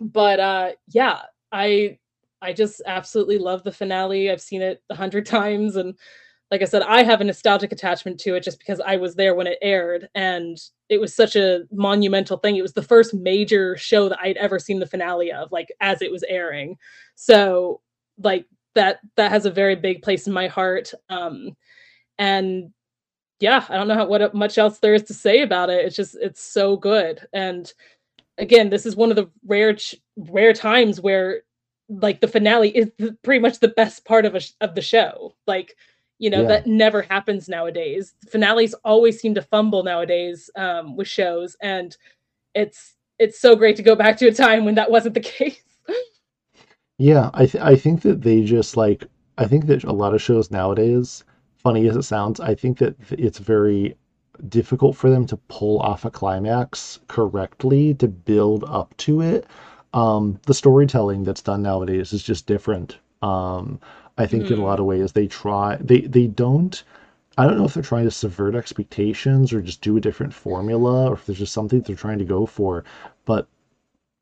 but, 0.00 0.40
uh, 0.40 0.72
yeah, 0.88 1.20
I 1.52 1.98
I 2.42 2.52
just 2.52 2.82
absolutely 2.86 3.38
love 3.38 3.62
the 3.64 3.72
finale. 3.72 4.30
I've 4.30 4.40
seen 4.42 4.62
it 4.62 4.82
a 4.90 4.94
100 4.94 5.26
times, 5.28 5.76
and 5.76 5.94
like 6.50 6.62
I 6.62 6.66
said, 6.66 6.82
I 6.82 7.02
have 7.02 7.20
a 7.20 7.24
nostalgic 7.24 7.72
attachment 7.72 8.20
to 8.20 8.34
it 8.36 8.42
just 8.44 8.58
because 8.58 8.80
I 8.80 8.96
was 8.96 9.14
there 9.16 9.34
when 9.34 9.46
it 9.48 9.58
aired, 9.62 10.08
and 10.14 10.58
it 10.88 11.00
was 11.00 11.14
such 11.14 11.36
a 11.36 11.62
monumental 11.72 12.38
thing. 12.38 12.56
It 12.56 12.62
was 12.62 12.74
the 12.74 12.82
first 12.82 13.14
major 13.14 13.76
show 13.76 14.08
that 14.08 14.20
I'd 14.22 14.36
ever 14.36 14.58
seen 14.58 14.78
the 14.80 14.86
finale 14.86 15.32
of, 15.32 15.52
like, 15.52 15.68
as 15.80 16.02
it 16.02 16.12
was 16.12 16.24
airing. 16.28 16.76
So, 17.16 17.80
like, 18.18 18.46
that 18.74 19.00
that 19.16 19.30
has 19.30 19.46
a 19.46 19.50
very 19.50 19.74
big 19.74 20.02
place 20.02 20.26
in 20.26 20.32
my 20.34 20.48
heart. 20.48 20.92
Um, 21.08 21.56
and 22.18 22.72
yeah, 23.40 23.64
I 23.68 23.76
don't 23.76 23.88
know 23.88 23.94
how, 23.94 24.06
what 24.06 24.34
much 24.34 24.58
else 24.58 24.78
there 24.78 24.94
is 24.94 25.02
to 25.04 25.14
say 25.14 25.42
about 25.42 25.70
it. 25.70 25.84
It's 25.84 25.96
just 25.96 26.14
it's 26.20 26.42
so 26.42 26.76
good. 26.76 27.26
And 27.32 27.72
again, 28.38 28.70
this 28.70 28.86
is 28.86 28.96
one 28.96 29.10
of 29.10 29.16
the 29.16 29.30
rare 29.46 29.74
ch- 29.74 29.96
rare 30.16 30.52
times 30.52 31.00
where 31.00 31.42
like 31.88 32.20
the 32.20 32.28
finale 32.28 32.70
is 32.76 32.90
the, 32.98 33.16
pretty 33.22 33.40
much 33.40 33.60
the 33.60 33.68
best 33.68 34.04
part 34.04 34.24
of 34.26 34.34
a 34.34 34.40
sh- 34.40 34.52
of 34.60 34.74
the 34.74 34.82
show. 34.82 35.34
Like, 35.46 35.76
you 36.18 36.30
know, 36.30 36.42
Yeah. 36.42 36.48
that 36.48 36.66
never 36.66 37.02
happens 37.02 37.48
nowadays. 37.48 38.14
Finales 38.28 38.74
always 38.84 39.20
seem 39.20 39.34
to 39.34 39.42
fumble 39.42 39.84
nowadays 39.84 40.50
um, 40.56 40.96
with 40.96 41.08
shows, 41.08 41.56
and 41.62 41.96
it's 42.54 42.94
it's 43.18 43.40
so 43.40 43.56
great 43.56 43.76
to 43.76 43.82
go 43.82 43.96
back 43.96 44.18
to 44.18 44.28
a 44.28 44.32
time 44.34 44.64
when 44.66 44.74
that 44.76 44.90
wasn't 44.90 45.14
the 45.14 45.20
case. 45.38 45.62
Yeah, 46.98 47.30
I 47.34 47.46
th 47.46 47.62
I 47.62 47.76
think 47.76 48.02
that 48.02 48.22
they 48.22 48.42
just 48.44 48.76
like 48.76 49.06
I 49.38 49.46
think 49.46 49.66
that 49.66 49.84
a 49.84 49.92
lot 49.92 50.14
of 50.14 50.20
shows 50.22 50.50
nowadays, 50.50 51.24
funny 51.56 51.86
as 51.88 51.96
it 51.96 52.02
sounds, 52.02 52.38
I 52.40 52.54
think 52.54 52.78
that 52.78 52.96
it's 53.10 53.38
very 53.38 53.96
difficult 54.48 54.96
for 54.96 55.10
them 55.10 55.26
to 55.26 55.36
pull 55.48 55.78
off 55.80 56.04
a 56.04 56.10
climax 56.10 57.00
correctly 57.08 57.94
to 57.94 58.08
build 58.08 58.64
up 58.64 58.94
to 58.98 59.20
it. 59.22 59.46
Um, 59.94 60.38
the 60.46 60.54
storytelling 60.54 61.24
that's 61.24 61.42
done 61.42 61.62
nowadays 61.62 62.12
is 62.12 62.22
just 62.22 62.46
different. 62.46 62.98
Um, 63.22 63.80
I 64.18 64.26
think 64.26 64.50
in 64.50 64.58
a 64.58 64.62
lot 64.62 64.78
Mhm, 64.78 64.80
of 64.80 64.86
ways 64.86 65.12
they 65.12 65.26
try 65.28 65.76
they 65.80 66.02
they 66.02 66.26
don't 66.26 66.82
I 67.38 67.46
don't 67.46 67.58
know 67.58 67.66
if 67.66 67.74
they're 67.74 67.82
trying 67.82 68.04
to 68.06 68.10
subvert 68.12 68.54
expectations 68.56 69.52
or 69.52 69.62
just 69.62 69.82
do 69.82 69.96
a 69.98 70.00
different 70.02 70.34
formula 70.34 71.08
or 71.10 71.14
if 71.14 71.26
there's 71.26 71.38
just 71.40 71.52
something 71.54 71.80
they're 71.82 71.96
trying 71.96 72.18
to 72.20 72.24
go 72.26 72.46
for, 72.46 72.84
but 73.26 73.48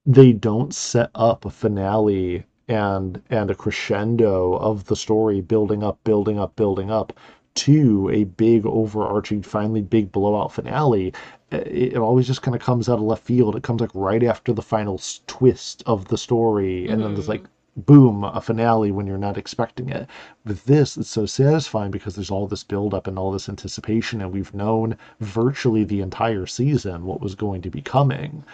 they 0.06 0.32
don't 0.32 0.74
set 0.74 1.10
up 1.14 1.44
a 1.44 1.50
finale 1.50 2.44
and 2.68 3.22
and 3.30 3.50
a 3.50 3.54
crescendo 3.54 4.54
of 4.54 4.86
the 4.86 4.96
story 4.96 5.40
building 5.40 5.82
up 5.82 6.02
building 6.04 6.38
up 6.38 6.56
building 6.56 6.90
up 6.90 7.12
to 7.54 8.10
a 8.12 8.24
big 8.24 8.66
overarching 8.66 9.42
finally 9.42 9.82
big 9.82 10.10
blowout 10.12 10.52
finale. 10.52 11.12
It, 11.50 11.92
it 11.94 11.96
always 11.98 12.26
just 12.26 12.42
kind 12.42 12.54
of 12.56 12.60
comes 12.62 12.88
out 12.88 12.98
of 12.98 13.02
left 13.04 13.24
field. 13.24 13.54
It 13.56 13.62
comes 13.62 13.80
like 13.80 13.90
right 13.94 14.22
after 14.24 14.52
the 14.52 14.62
final 14.62 15.00
twist 15.26 15.82
of 15.86 16.08
the 16.08 16.18
story 16.18 16.88
and 16.88 17.04
then 17.04 17.14
there's 17.14 17.28
like 17.28 17.44
mhm, 17.44 17.48
boom 17.76 18.24
a 18.24 18.40
finale 18.40 18.90
when 18.90 19.06
you're 19.06 19.18
not 19.18 19.36
expecting 19.38 19.88
it. 19.88 20.08
With 20.44 20.64
this 20.64 20.96
it's 20.96 21.08
so 21.10 21.26
satisfying 21.26 21.90
because 21.92 22.14
there's 22.16 22.30
all 22.30 22.46
this 22.48 22.64
build 22.64 22.92
up 22.94 23.06
and 23.06 23.18
all 23.18 23.30
this 23.30 23.48
anticipation 23.48 24.20
and 24.20 24.32
we've 24.32 24.54
known 24.54 24.96
virtually 25.20 25.84
the 25.84 26.00
entire 26.00 26.46
season 26.46 27.04
what 27.04 27.20
was 27.20 27.34
going 27.36 27.62
to 27.62 27.70
be 27.70 27.82
coming 27.82 28.44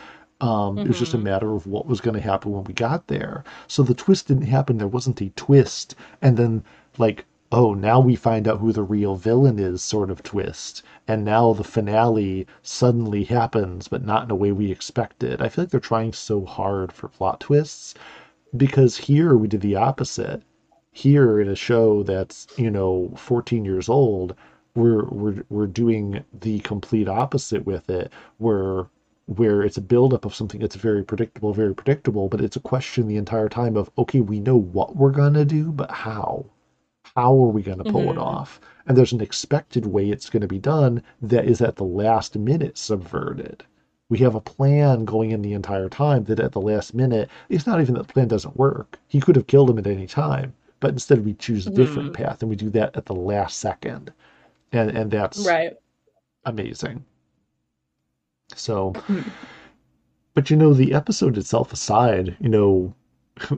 um, 0.41 0.81
it 0.85 0.89
was 0.89 0.99
just 0.99 1.15
a 1.15 1.19
mhm, 1.19 1.27
matter 1.31 1.55
of 1.55 1.67
what 1.67 1.87
was 1.87 2.01
going 2.01 2.15
to 2.15 2.21
happen 2.21 2.53
when 2.53 2.65
we 2.65 2.75
got 2.75 3.07
there. 3.09 3.45
So 3.69 3.83
the 3.83 3.95
twist 3.95 4.29
didn't 4.29 4.45
happen. 4.47 4.79
There 4.79 4.89
wasn't 4.89 5.21
a 5.23 5.31
twist. 5.31 5.95
And 6.23 6.37
then, 6.37 6.65
like, 6.99 7.27
oh, 7.53 7.75
now 7.75 8.01
we 8.01 8.17
find 8.17 8.47
out 8.49 8.59
who 8.61 8.73
the 8.73 8.83
real 8.83 9.17
villain 9.17 9.59
is, 9.59 9.83
sort 9.83 10.11
of 10.11 10.23
twist. 10.23 10.83
And 11.09 11.25
now 11.25 11.53
the 11.53 11.65
finale 11.65 12.47
suddenly 12.63 13.25
happens, 13.25 13.89
but 13.89 14.05
not 14.05 14.25
in 14.25 14.31
a 14.31 14.37
way 14.37 14.53
we 14.53 14.71
expected. 14.71 15.41
I 15.43 15.49
feel 15.49 15.65
like 15.65 15.71
they're 15.71 15.81
trying 15.81 16.13
so 16.13 16.45
hard 16.45 16.93
for 16.93 17.09
plot 17.09 17.41
twists 17.41 17.95
because 18.57 18.97
here 18.97 19.37
we 19.37 19.49
did 19.49 19.61
the 19.61 19.77
opposite. 19.77 20.43
Here 20.93 21.41
in 21.41 21.49
a 21.49 21.55
show 21.57 22.03
that's, 22.05 22.47
you 22.57 22.71
know, 22.71 23.13
14 23.17 23.65
years 23.65 23.89
old, 23.89 24.35
we're 24.75 25.05
we're 25.07 25.45
we're 25.49 25.67
doing 25.67 26.25
the 26.33 26.61
complete 26.61 27.09
opposite 27.09 27.67
with 27.67 27.91
it. 27.91 28.13
Where 28.39 28.87
where 29.37 29.63
it's 29.63 29.77
a 29.77 29.81
buildup 29.81 30.25
of 30.25 30.35
something 30.35 30.61
that's 30.61 30.75
very 30.75 31.05
predictable, 31.05 31.53
very 31.55 31.73
predictable, 31.73 32.29
but 32.29 32.41
it's 32.41 32.57
a 32.57 32.61
question 32.61 33.07
the 33.07 33.17
entire 33.17 33.49
time 33.49 33.77
of, 33.77 33.89
okay, 33.97 34.21
we 34.21 34.41
know 34.41 34.57
what 34.57 34.97
we're 34.97 35.13
gonna 35.13 35.45
do, 35.45 35.71
but 35.71 35.89
how? 35.89 36.45
How 37.15 37.33
are 37.45 37.49
we 37.49 37.63
gonna 37.63 37.85
pull 37.85 38.11
it 38.11 38.17
mhm. 38.17 38.23
off? 38.23 38.61
And 38.87 38.97
there's 38.99 39.13
an 39.13 39.21
expected 39.21 39.87
way 39.87 40.11
it's 40.11 40.31
gonna 40.31 40.49
be 40.49 40.59
done 40.59 41.01
that 41.23 41.45
is 41.45 41.61
at 41.61 41.77
the 41.77 41.85
last 41.85 42.37
minute 42.37 42.77
subverted. 42.77 43.63
we 44.09 44.19
have 44.19 44.35
a 44.35 44.41
plan 44.41 45.05
going 45.05 45.31
in 45.31 45.43
the 45.43 45.53
entire 45.53 45.89
time 45.89 46.25
that 46.25 46.41
at 46.41 46.51
the 46.51 46.61
last 46.61 46.93
minute, 46.93 47.31
it's 47.49 47.69
not 47.69 47.81
even 47.81 47.95
that 47.95 48.09
the 48.09 48.13
plan 48.13 48.27
doesn't 48.27 48.57
work. 48.57 48.99
He 49.07 49.21
could 49.21 49.37
have 49.37 49.47
killed 49.47 49.71
him 49.71 49.79
at 49.79 49.87
any 49.87 50.09
time, 50.09 50.55
but 50.81 50.91
instead 50.91 51.25
we 51.25 51.35
choose 51.35 51.69
a 51.69 51.71
different 51.71 52.13
mm-hmm. 52.13 52.25
path 52.25 52.43
and 52.43 52.51
we 52.51 52.57
do 52.57 52.71
that 52.71 52.97
at 52.97 53.07
the 53.07 53.15
last 53.15 53.59
second. 53.61 54.13
And 54.73 54.91
and 54.91 55.09
that's 55.09 55.47
right. 55.47 55.77
amazing. 56.45 57.05
So 58.57 58.93
hmm. 59.07 59.23
but 60.35 60.51
you 60.51 60.57
know, 60.57 60.73
the 60.73 60.95
episode 60.95 61.39
itself 61.39 61.73
aside, 61.73 62.37
you 62.41 62.49
know, 62.49 62.95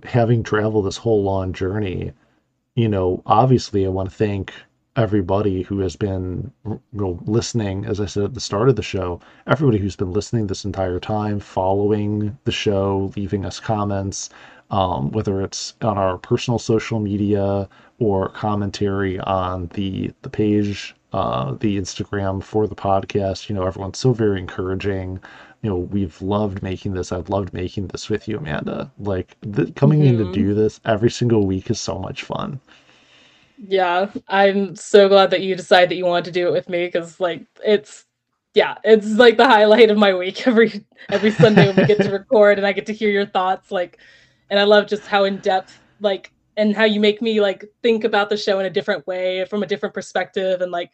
having 0.05 0.43
traveled 0.43 0.87
this 0.87 0.97
whole 0.97 1.23
long 1.23 1.53
journey, 1.53 2.13
you 2.75 2.89
know, 2.89 3.23
obviously 3.27 3.85
I 3.85 3.89
want 3.89 4.11
to 4.11 4.17
thank 4.17 4.53
everybody 4.97 5.63
who 5.63 5.79
has 5.79 5.97
been 5.97 6.53
you 6.67 6.81
know, 6.93 7.19
listening, 7.25 7.87
as 7.87 8.01
I 8.01 8.07
said 8.07 8.25
at 8.25 8.35
the 8.35 8.41
start 8.41 8.69
of 8.69 8.77
the 8.77 8.83
show, 8.83 9.21
everybody 9.47 9.79
who's 9.79 9.97
been 9.97 10.13
listening 10.13 10.47
this 10.47 10.65
entire 10.65 11.01
time, 11.01 11.41
following 11.41 12.37
the 12.45 12.53
show, 12.53 13.11
leaving 13.17 13.45
us 13.47 13.59
comments, 13.59 14.29
um, 14.71 15.11
whether 15.13 15.43
it's 15.43 15.75
on 15.83 15.99
our 15.99 16.19
personal 16.19 16.59
social 16.59 16.99
media 16.99 17.69
or 17.99 18.29
commentary 18.31 19.19
on 19.21 19.69
the 19.69 20.13
the 20.23 20.31
page, 20.31 20.95
uh, 21.13 21.55
the 21.61 21.79
Instagram 21.79 22.43
for 22.43 22.67
the 22.67 22.75
podcast. 22.75 23.49
You 23.49 23.55
know, 23.55 23.67
everyone's 23.67 23.99
so 23.99 24.13
very 24.13 24.39
encouraging. 24.39 25.21
You 25.63 25.71
know, 25.71 25.77
we've 25.77 26.21
loved 26.21 26.63
making 26.63 26.95
this. 26.95 27.13
I've 27.13 27.29
loved 27.29 27.53
making 27.53 27.89
this 27.89 28.09
with 28.09 28.27
you, 28.27 28.39
Amanda. 28.39 28.91
Like 28.99 29.37
the, 29.43 29.71
coming 29.73 30.01
mm-hmm. 30.01 30.09
in 30.09 30.19
to 30.19 30.25
mm-hmm. 30.25 30.33
do 30.33 30.55
this 30.55 30.81
every 30.85 31.11
single 31.11 31.47
week 31.47 31.71
is 31.71 31.79
so 31.79 31.99
much 31.99 32.25
fun. 32.25 32.61
Yeah, 33.69 34.11
I'm 34.29 34.75
so 34.75 35.09
glad 35.09 35.31
that 35.31 35.43
you 35.43 35.55
decided 35.55 35.91
that 35.91 35.95
you 35.95 36.05
wanted 36.05 36.25
to 36.25 36.33
do 36.33 36.49
it 36.49 36.53
with 36.53 36.69
me 36.69 36.87
because, 36.87 37.21
like, 37.21 37.45
it's 37.65 38.07
yeah, 38.55 38.77
it's 38.85 39.07
like 39.07 39.37
the 39.37 39.47
highlight 39.47 39.91
of 39.91 39.97
my 39.97 40.15
week 40.15 40.47
every 40.47 40.85
every 41.11 41.31
Sunday 41.31 41.69
when 41.69 41.77
we 41.77 41.87
get 41.87 42.01
to 42.03 42.11
record 42.13 42.59
and 42.59 42.67
I 42.67 42.73
get 42.73 42.87
to 42.87 42.93
hear 42.93 43.11
your 43.11 43.27
thoughts. 43.27 43.71
Like, 43.71 43.99
and 44.51 44.59
I 44.59 44.65
love 44.65 44.89
just 44.89 45.07
how 45.07 45.25
in 45.25 45.39
depth, 45.39 45.79
like, 46.01 46.33
and 46.57 46.77
how 46.77 46.85
you 46.85 47.01
make 47.01 47.23
me 47.23 47.41
like 47.41 47.65
think 47.83 48.05
about 48.05 48.31
the 48.31 48.37
show 48.37 48.59
in 48.61 48.67
a 48.67 48.71
different 48.71 49.07
way 49.07 49.45
from 49.47 49.63
a 49.63 49.67
different 49.67 49.95
perspective, 49.95 50.61
and 50.61 50.73
like, 50.73 50.91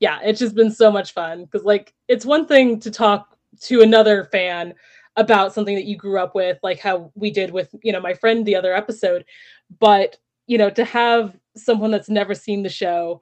yeah, 0.00 0.20
it's 0.22 0.40
just 0.40 0.54
been 0.54 0.70
so 0.70 0.90
much 0.90 1.12
fun 1.12 1.44
because 1.44 1.64
like 1.64 1.94
it's 2.08 2.26
one 2.26 2.46
thing 2.46 2.80
to 2.80 2.90
talk 2.90 3.36
to 3.62 3.82
another 3.82 4.24
fan 4.32 4.74
about 5.16 5.52
something 5.52 5.74
that 5.74 5.84
you 5.84 5.96
grew 5.96 6.18
up 6.18 6.34
with, 6.34 6.58
like 6.62 6.78
how 6.78 7.10
we 7.14 7.30
did 7.30 7.50
with 7.50 7.74
you 7.82 7.92
know 7.92 8.00
my 8.00 8.14
friend 8.14 8.44
the 8.46 8.56
other 8.56 8.74
episode, 8.74 9.24
but 9.78 10.16
you 10.46 10.58
know 10.58 10.70
to 10.70 10.84
have 10.84 11.36
someone 11.56 11.90
that's 11.90 12.08
never 12.08 12.34
seen 12.34 12.62
the 12.62 12.68
show, 12.68 13.20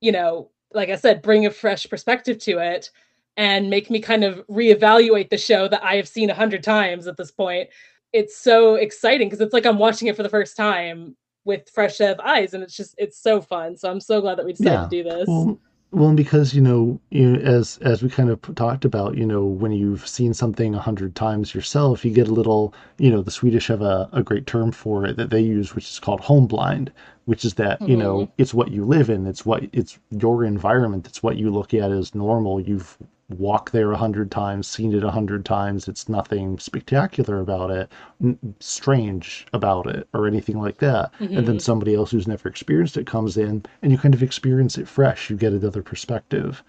you 0.00 0.12
know, 0.12 0.50
like 0.72 0.90
I 0.90 0.96
said, 0.96 1.22
bring 1.22 1.46
a 1.46 1.50
fresh 1.50 1.88
perspective 1.88 2.38
to 2.40 2.58
it 2.58 2.90
and 3.36 3.70
make 3.70 3.88
me 3.88 4.00
kind 4.00 4.24
of 4.24 4.44
reevaluate 4.48 5.30
the 5.30 5.38
show 5.38 5.68
that 5.68 5.82
I 5.82 5.94
have 5.94 6.08
seen 6.08 6.28
a 6.28 6.34
hundred 6.34 6.62
times 6.62 7.06
at 7.06 7.16
this 7.16 7.30
point. 7.30 7.68
It's 8.12 8.36
so 8.36 8.76
exciting 8.76 9.28
because 9.28 9.40
it's 9.40 9.52
like 9.52 9.66
I'm 9.66 9.78
watching 9.78 10.08
it 10.08 10.16
for 10.16 10.22
the 10.22 10.28
first 10.28 10.56
time 10.56 11.16
with 11.44 11.68
fresh 11.70 11.96
set 11.96 12.12
of 12.12 12.20
eyes, 12.20 12.54
and 12.54 12.62
it's 12.62 12.76
just 12.76 12.94
it's 12.98 13.20
so 13.20 13.40
fun. 13.40 13.76
So 13.76 13.90
I'm 13.90 14.00
so 14.00 14.20
glad 14.20 14.38
that 14.38 14.46
we 14.46 14.52
decided 14.52 14.72
yeah. 14.72 14.84
to 14.84 14.90
do 14.90 15.02
this. 15.02 15.28
Well, 15.28 15.58
well, 15.90 16.12
because 16.12 16.52
you 16.52 16.60
know, 16.60 17.00
you 17.10 17.30
know, 17.30 17.40
as 17.40 17.78
as 17.78 18.02
we 18.02 18.10
kind 18.10 18.28
of 18.28 18.40
talked 18.54 18.84
about, 18.84 19.16
you 19.16 19.24
know, 19.24 19.44
when 19.44 19.72
you've 19.72 20.06
seen 20.06 20.34
something 20.34 20.74
a 20.74 20.80
hundred 20.80 21.14
times 21.14 21.54
yourself, 21.54 22.04
you 22.04 22.10
get 22.10 22.28
a 22.28 22.32
little, 22.32 22.74
you 22.98 23.10
know, 23.10 23.22
the 23.22 23.30
Swedish 23.30 23.68
have 23.68 23.80
a, 23.80 24.08
a 24.12 24.22
great 24.22 24.46
term 24.46 24.70
for 24.70 25.06
it 25.06 25.16
that 25.16 25.30
they 25.30 25.40
use, 25.40 25.74
which 25.74 25.88
is 25.88 25.98
called 25.98 26.20
home 26.20 26.46
blind, 26.46 26.92
which 27.24 27.44
is 27.44 27.54
that 27.54 27.80
mm-hmm. 27.80 27.90
you 27.90 27.96
know 27.96 28.18
mm-hmm. 28.20 28.32
it's 28.36 28.52
what 28.52 28.70
you 28.70 28.84
live 28.84 29.08
in, 29.08 29.26
it's 29.26 29.46
what 29.46 29.62
it's 29.72 29.98
your 30.10 30.44
environment, 30.44 31.06
it's 31.06 31.22
what 31.22 31.36
you 31.36 31.50
look 31.50 31.72
at 31.72 31.90
as 31.90 32.14
normal. 32.14 32.60
You've 32.60 32.98
walk 33.28 33.70
there 33.72 33.92
a 33.92 33.96
hundred 33.96 34.30
times, 34.30 34.66
seen 34.66 34.94
it 34.94 35.04
a 35.04 35.10
hundred 35.10 35.44
times. 35.44 35.86
It's 35.86 36.08
nothing 36.08 36.58
spectacular 36.58 37.40
about 37.40 37.70
it, 37.70 37.92
n- 38.22 38.54
strange 38.58 39.46
about 39.52 39.86
it, 39.86 40.08
or 40.14 40.26
anything 40.26 40.58
like 40.58 40.78
that. 40.78 41.12
Mm-hmm. 41.14 41.36
And 41.36 41.46
then 41.46 41.56
mm-hmm. 41.56 41.58
somebody 41.58 41.94
else 41.94 42.10
who's 42.10 42.28
never 42.28 42.48
experienced 42.48 42.96
it 42.96 43.06
comes 43.06 43.36
in, 43.36 43.64
and 43.82 43.92
you 43.92 43.98
kind 43.98 44.14
of 44.14 44.22
experience 44.22 44.78
it 44.78 44.88
fresh. 44.88 45.28
You 45.28 45.36
get 45.36 45.52
another 45.52 45.82
perspective. 45.82 46.62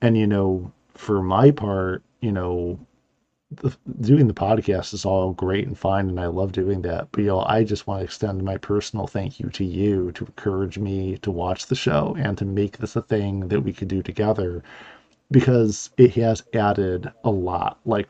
And 0.00 0.16
you 0.16 0.26
know, 0.26 0.70
for 0.94 1.22
my 1.22 1.50
part, 1.50 2.02
you 2.20 2.32
know, 2.32 2.78
the, 3.50 3.76
doing 4.00 4.28
the 4.28 4.34
podcast 4.34 4.94
is 4.94 5.04
all 5.04 5.32
great 5.32 5.66
and 5.66 5.76
fine, 5.76 6.08
and 6.08 6.20
I 6.20 6.26
love 6.26 6.52
doing 6.52 6.82
that. 6.82 7.08
But 7.10 7.22
you 7.22 7.26
know, 7.26 7.42
I 7.46 7.64
just 7.64 7.88
want 7.88 8.00
to 8.00 8.04
extend 8.04 8.44
my 8.44 8.58
personal 8.58 9.08
thank 9.08 9.40
you 9.40 9.48
to 9.50 9.64
you 9.64 10.12
to 10.12 10.24
encourage 10.24 10.78
me 10.78 11.18
to 11.18 11.32
watch 11.32 11.66
the 11.66 11.74
show 11.74 12.14
and 12.16 12.38
to 12.38 12.44
make 12.44 12.78
this 12.78 12.94
a 12.94 13.02
thing 13.02 13.48
that 13.48 13.62
we 13.62 13.72
could 13.72 13.88
do 13.88 14.02
together 14.02 14.62
because 15.30 15.90
it 15.96 16.14
has 16.14 16.42
added 16.54 17.10
a 17.24 17.30
lot 17.30 17.78
like 17.84 18.08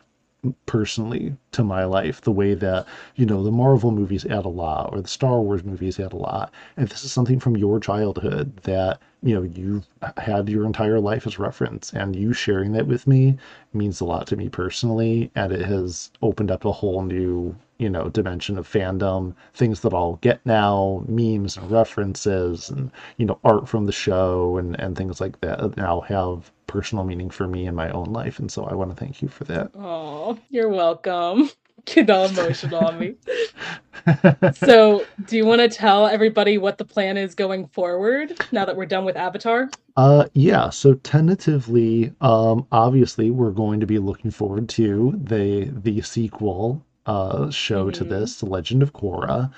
personally 0.67 1.37
to 1.53 1.65
my 1.65 1.85
life 1.85 2.21
the 2.21 2.33
way 2.33 2.55
that 2.55 2.87
you 3.17 3.27
know 3.27 3.43
the 3.43 3.51
marvel 3.51 3.91
movies 3.91 4.25
add 4.27 4.45
a 4.45 4.49
lot 4.49 4.91
or 4.93 5.01
the 5.01 5.09
star 5.09 5.41
wars 5.41 5.65
movies 5.65 5.99
add 5.99 6.13
a 6.13 6.17
lot 6.17 6.53
and 6.77 6.89
this 6.89 7.05
is 7.05 7.13
something 7.13 7.41
from 7.41 7.57
your 7.57 7.81
childhood 7.81 8.57
that 8.59 9.01
you 9.23 9.35
know 9.35 9.43
you've 9.43 9.87
had 10.17 10.49
your 10.49 10.65
entire 10.65 11.01
life 11.01 11.27
as 11.27 11.39
reference 11.39 11.93
and 11.93 12.17
you 12.17 12.33
sharing 12.33 12.73
that 12.73 12.87
with 12.87 13.07
me 13.07 13.37
means 13.73 14.01
a 14.01 14.05
lot 14.05 14.27
to 14.27 14.37
me 14.37 14.49
personally 14.49 15.31
and 15.35 15.53
it 15.53 15.65
has 15.65 16.11
opened 16.23 16.51
up 16.51 16.65
a 16.65 16.73
whole 16.73 17.03
new 17.03 17.55
you 17.79 17.91
know 17.91 18.09
dimension 18.11 18.57
of 18.57 18.69
fandom 18.69 19.35
things 19.55 19.81
that 19.81 19.93
i'll 19.93 20.19
get 20.23 20.45
now 20.47 21.03
memes 21.09 21.57
and 21.57 21.71
references 21.71 22.71
and 22.71 22.91
you 23.17 23.27
know 23.27 23.39
art 23.45 23.69
from 23.69 23.87
the 23.87 23.93
show 23.93 24.57
and 24.57 24.79
and 24.81 24.97
things 24.97 25.21
like 25.21 25.41
that 25.41 25.77
now 25.77 26.01
have 26.01 26.53
personal 26.71 27.03
meaning 27.03 27.29
for 27.29 27.49
me 27.49 27.67
in 27.67 27.75
my 27.75 27.91
own 27.91 28.07
life. 28.13 28.39
And 28.39 28.51
so 28.51 28.65
I 28.65 28.75
want 28.75 28.91
to 28.91 28.97
thank 28.97 29.21
you 29.21 29.27
for 29.29 29.43
that. 29.45 29.73
Oh, 29.75 30.39
you're 30.51 30.69
welcome. 30.69 31.40
Get 31.85 32.11
all 32.11 32.27
emotional 32.27 32.85
on 32.85 32.99
me. 32.99 33.15
so, 34.55 35.05
do 35.27 35.37
you 35.37 35.45
want 35.45 35.61
to 35.61 35.69
tell 35.69 36.07
everybody 36.07 36.59
what 36.59 36.79
the 36.79 36.85
plan 36.85 37.17
is 37.17 37.35
going 37.35 37.67
forward 37.69 38.41
now 38.53 38.65
that 38.65 38.77
we're 38.77 38.87
done 38.87 39.05
with 39.05 39.17
Avatar? 39.17 39.71
Uh, 39.97 40.27
yeah. 40.35 40.71
So 40.71 40.95
tentatively, 40.95 42.13
um, 42.21 42.67
obviously, 42.73 43.31
we're 43.31 43.51
going 43.51 43.81
to 43.81 43.87
be 43.87 43.99
looking 43.99 44.31
forward 44.31 44.69
to 44.71 45.19
the 45.23 45.71
the 45.83 46.01
sequel 46.03 46.85
uh 47.07 47.51
show 47.51 47.87
mm-hmm. 47.87 47.93
to 47.93 48.05
this, 48.05 48.41
The 48.41 48.47
Legend 48.47 48.83
of 48.83 48.93
Korra. 48.93 49.53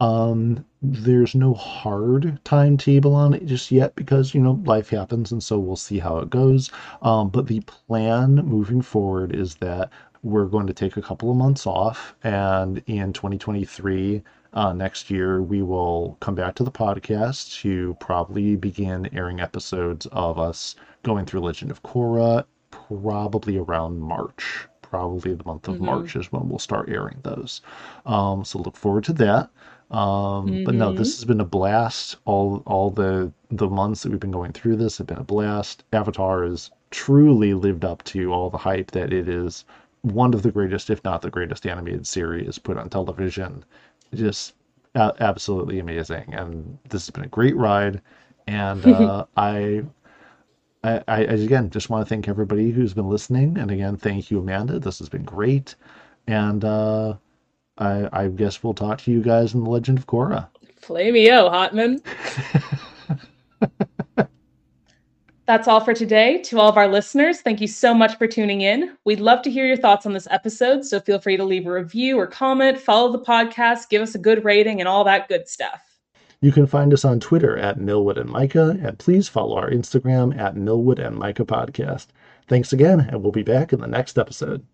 Um, 0.00 0.64
there's 0.80 1.34
no 1.34 1.54
hard 1.54 2.38
timetable 2.44 3.16
on 3.16 3.34
it 3.34 3.46
just 3.46 3.72
yet 3.72 3.96
because 3.96 4.32
you 4.32 4.40
know 4.40 4.60
life 4.64 4.90
happens, 4.90 5.32
and 5.32 5.42
so 5.42 5.58
we'll 5.58 5.74
see 5.74 5.98
how 5.98 6.18
it 6.18 6.30
goes. 6.30 6.70
Um, 7.02 7.30
but 7.30 7.48
the 7.48 7.60
plan 7.60 8.36
moving 8.36 8.82
forward 8.82 9.34
is 9.34 9.56
that 9.56 9.90
we're 10.22 10.46
going 10.46 10.66
to 10.66 10.72
take 10.72 10.96
a 10.96 11.02
couple 11.02 11.30
of 11.30 11.36
months 11.36 11.66
off, 11.66 12.14
and 12.22 12.82
in 12.86 13.12
2023. 13.12 14.22
Uh, 14.54 14.72
next 14.72 15.10
year, 15.10 15.42
we 15.42 15.62
will 15.62 16.16
come 16.20 16.34
back 16.34 16.54
to 16.54 16.64
the 16.64 16.70
podcast 16.70 17.60
to 17.60 17.94
probably 18.00 18.56
begin 18.56 19.06
airing 19.14 19.40
episodes 19.40 20.06
of 20.06 20.38
us 20.38 20.74
going 21.02 21.26
through 21.26 21.40
Legend 21.40 21.70
of 21.70 21.82
Korra, 21.82 22.44
probably 22.70 23.58
around 23.58 24.00
March. 24.00 24.66
Probably 24.80 25.34
the 25.34 25.44
month 25.44 25.68
of 25.68 25.76
mm-hmm. 25.76 25.84
March 25.84 26.16
is 26.16 26.32
when 26.32 26.48
we'll 26.48 26.58
start 26.58 26.88
airing 26.88 27.18
those. 27.22 27.60
Um, 28.06 28.42
so 28.42 28.58
look 28.58 28.74
forward 28.74 29.04
to 29.04 29.12
that. 29.14 29.50
Um, 29.90 30.48
mm-hmm. 30.48 30.64
But 30.64 30.74
no, 30.74 30.92
this 30.92 31.08
mm-hmm. 31.08 31.18
has 31.18 31.24
been 31.26 31.40
a 31.40 31.44
blast. 31.44 32.16
All 32.24 32.62
all 32.66 32.90
the 32.90 33.30
the 33.50 33.68
months 33.68 34.02
that 34.02 34.10
we've 34.10 34.20
been 34.20 34.30
going 34.30 34.52
through 34.52 34.76
this 34.76 34.98
have 34.98 35.06
been 35.06 35.18
a 35.18 35.24
blast. 35.24 35.84
Avatar 35.92 36.44
has 36.44 36.70
truly 36.90 37.52
lived 37.52 37.84
up 37.84 38.02
to 38.04 38.32
all 38.32 38.48
the 38.48 38.58
hype 38.58 38.90
that 38.92 39.12
it 39.12 39.28
is 39.28 39.64
one 40.02 40.34
of 40.34 40.42
the 40.42 40.50
greatest, 40.50 40.90
if 40.90 41.02
not 41.04 41.22
the 41.22 41.30
greatest, 41.30 41.66
animated 41.66 42.06
series 42.06 42.58
put 42.58 42.76
on 42.76 42.88
television. 42.88 43.64
Just 44.14 44.54
uh, 44.94 45.12
absolutely 45.20 45.78
amazing, 45.78 46.34
and 46.34 46.78
this 46.88 47.06
has 47.06 47.10
been 47.10 47.24
a 47.24 47.28
great 47.28 47.56
ride. 47.56 48.00
And 48.46 48.84
uh, 48.86 49.26
I 49.36 49.84
I, 50.84 51.02
I, 51.08 51.18
again 51.20 51.70
just 51.70 51.90
want 51.90 52.06
to 52.06 52.08
thank 52.08 52.28
everybody 52.28 52.70
who's 52.70 52.94
been 52.94 53.08
listening, 53.08 53.58
and 53.58 53.70
again, 53.70 53.96
thank 53.96 54.30
you, 54.30 54.38
Amanda. 54.38 54.78
This 54.78 54.98
has 55.00 55.08
been 55.08 55.24
great, 55.24 55.74
and 56.26 56.64
uh, 56.64 57.14
I, 57.78 58.08
I 58.12 58.28
guess 58.28 58.62
we'll 58.62 58.74
talk 58.74 59.00
to 59.02 59.10
you 59.10 59.20
guys 59.20 59.54
in 59.54 59.64
the 59.64 59.70
Legend 59.70 59.98
of 59.98 60.06
Korra. 60.06 60.48
Flameo, 60.80 61.50
Hotman. 61.50 62.00
That's 65.48 65.66
all 65.66 65.80
for 65.80 65.94
today. 65.94 66.42
To 66.42 66.60
all 66.60 66.68
of 66.68 66.76
our 66.76 66.86
listeners, 66.86 67.40
thank 67.40 67.62
you 67.62 67.68
so 67.68 67.94
much 67.94 68.18
for 68.18 68.26
tuning 68.26 68.60
in. 68.60 68.98
We'd 69.06 69.18
love 69.18 69.40
to 69.40 69.50
hear 69.50 69.64
your 69.64 69.78
thoughts 69.78 70.04
on 70.04 70.12
this 70.12 70.28
episode, 70.30 70.84
so 70.84 71.00
feel 71.00 71.18
free 71.18 71.38
to 71.38 71.42
leave 71.42 71.66
a 71.66 71.72
review 71.72 72.18
or 72.18 72.26
comment, 72.26 72.78
follow 72.78 73.10
the 73.10 73.24
podcast, 73.24 73.88
give 73.88 74.02
us 74.02 74.14
a 74.14 74.18
good 74.18 74.44
rating, 74.44 74.78
and 74.78 74.86
all 74.86 75.04
that 75.04 75.26
good 75.26 75.48
stuff. 75.48 75.80
You 76.42 76.52
can 76.52 76.66
find 76.66 76.92
us 76.92 77.02
on 77.02 77.18
Twitter 77.18 77.56
at 77.56 77.78
Milwood 77.78 78.18
and 78.18 78.30
Mika, 78.30 78.78
and 78.82 78.98
please 78.98 79.26
follow 79.26 79.56
our 79.56 79.70
Instagram 79.70 80.38
at 80.38 80.54
Milwood 80.54 80.98
and 80.98 81.18
Mika 81.18 81.46
Podcast. 81.46 82.08
Thanks 82.46 82.74
again, 82.74 83.00
and 83.00 83.22
we'll 83.22 83.32
be 83.32 83.42
back 83.42 83.72
in 83.72 83.80
the 83.80 83.86
next 83.86 84.18
episode. 84.18 84.66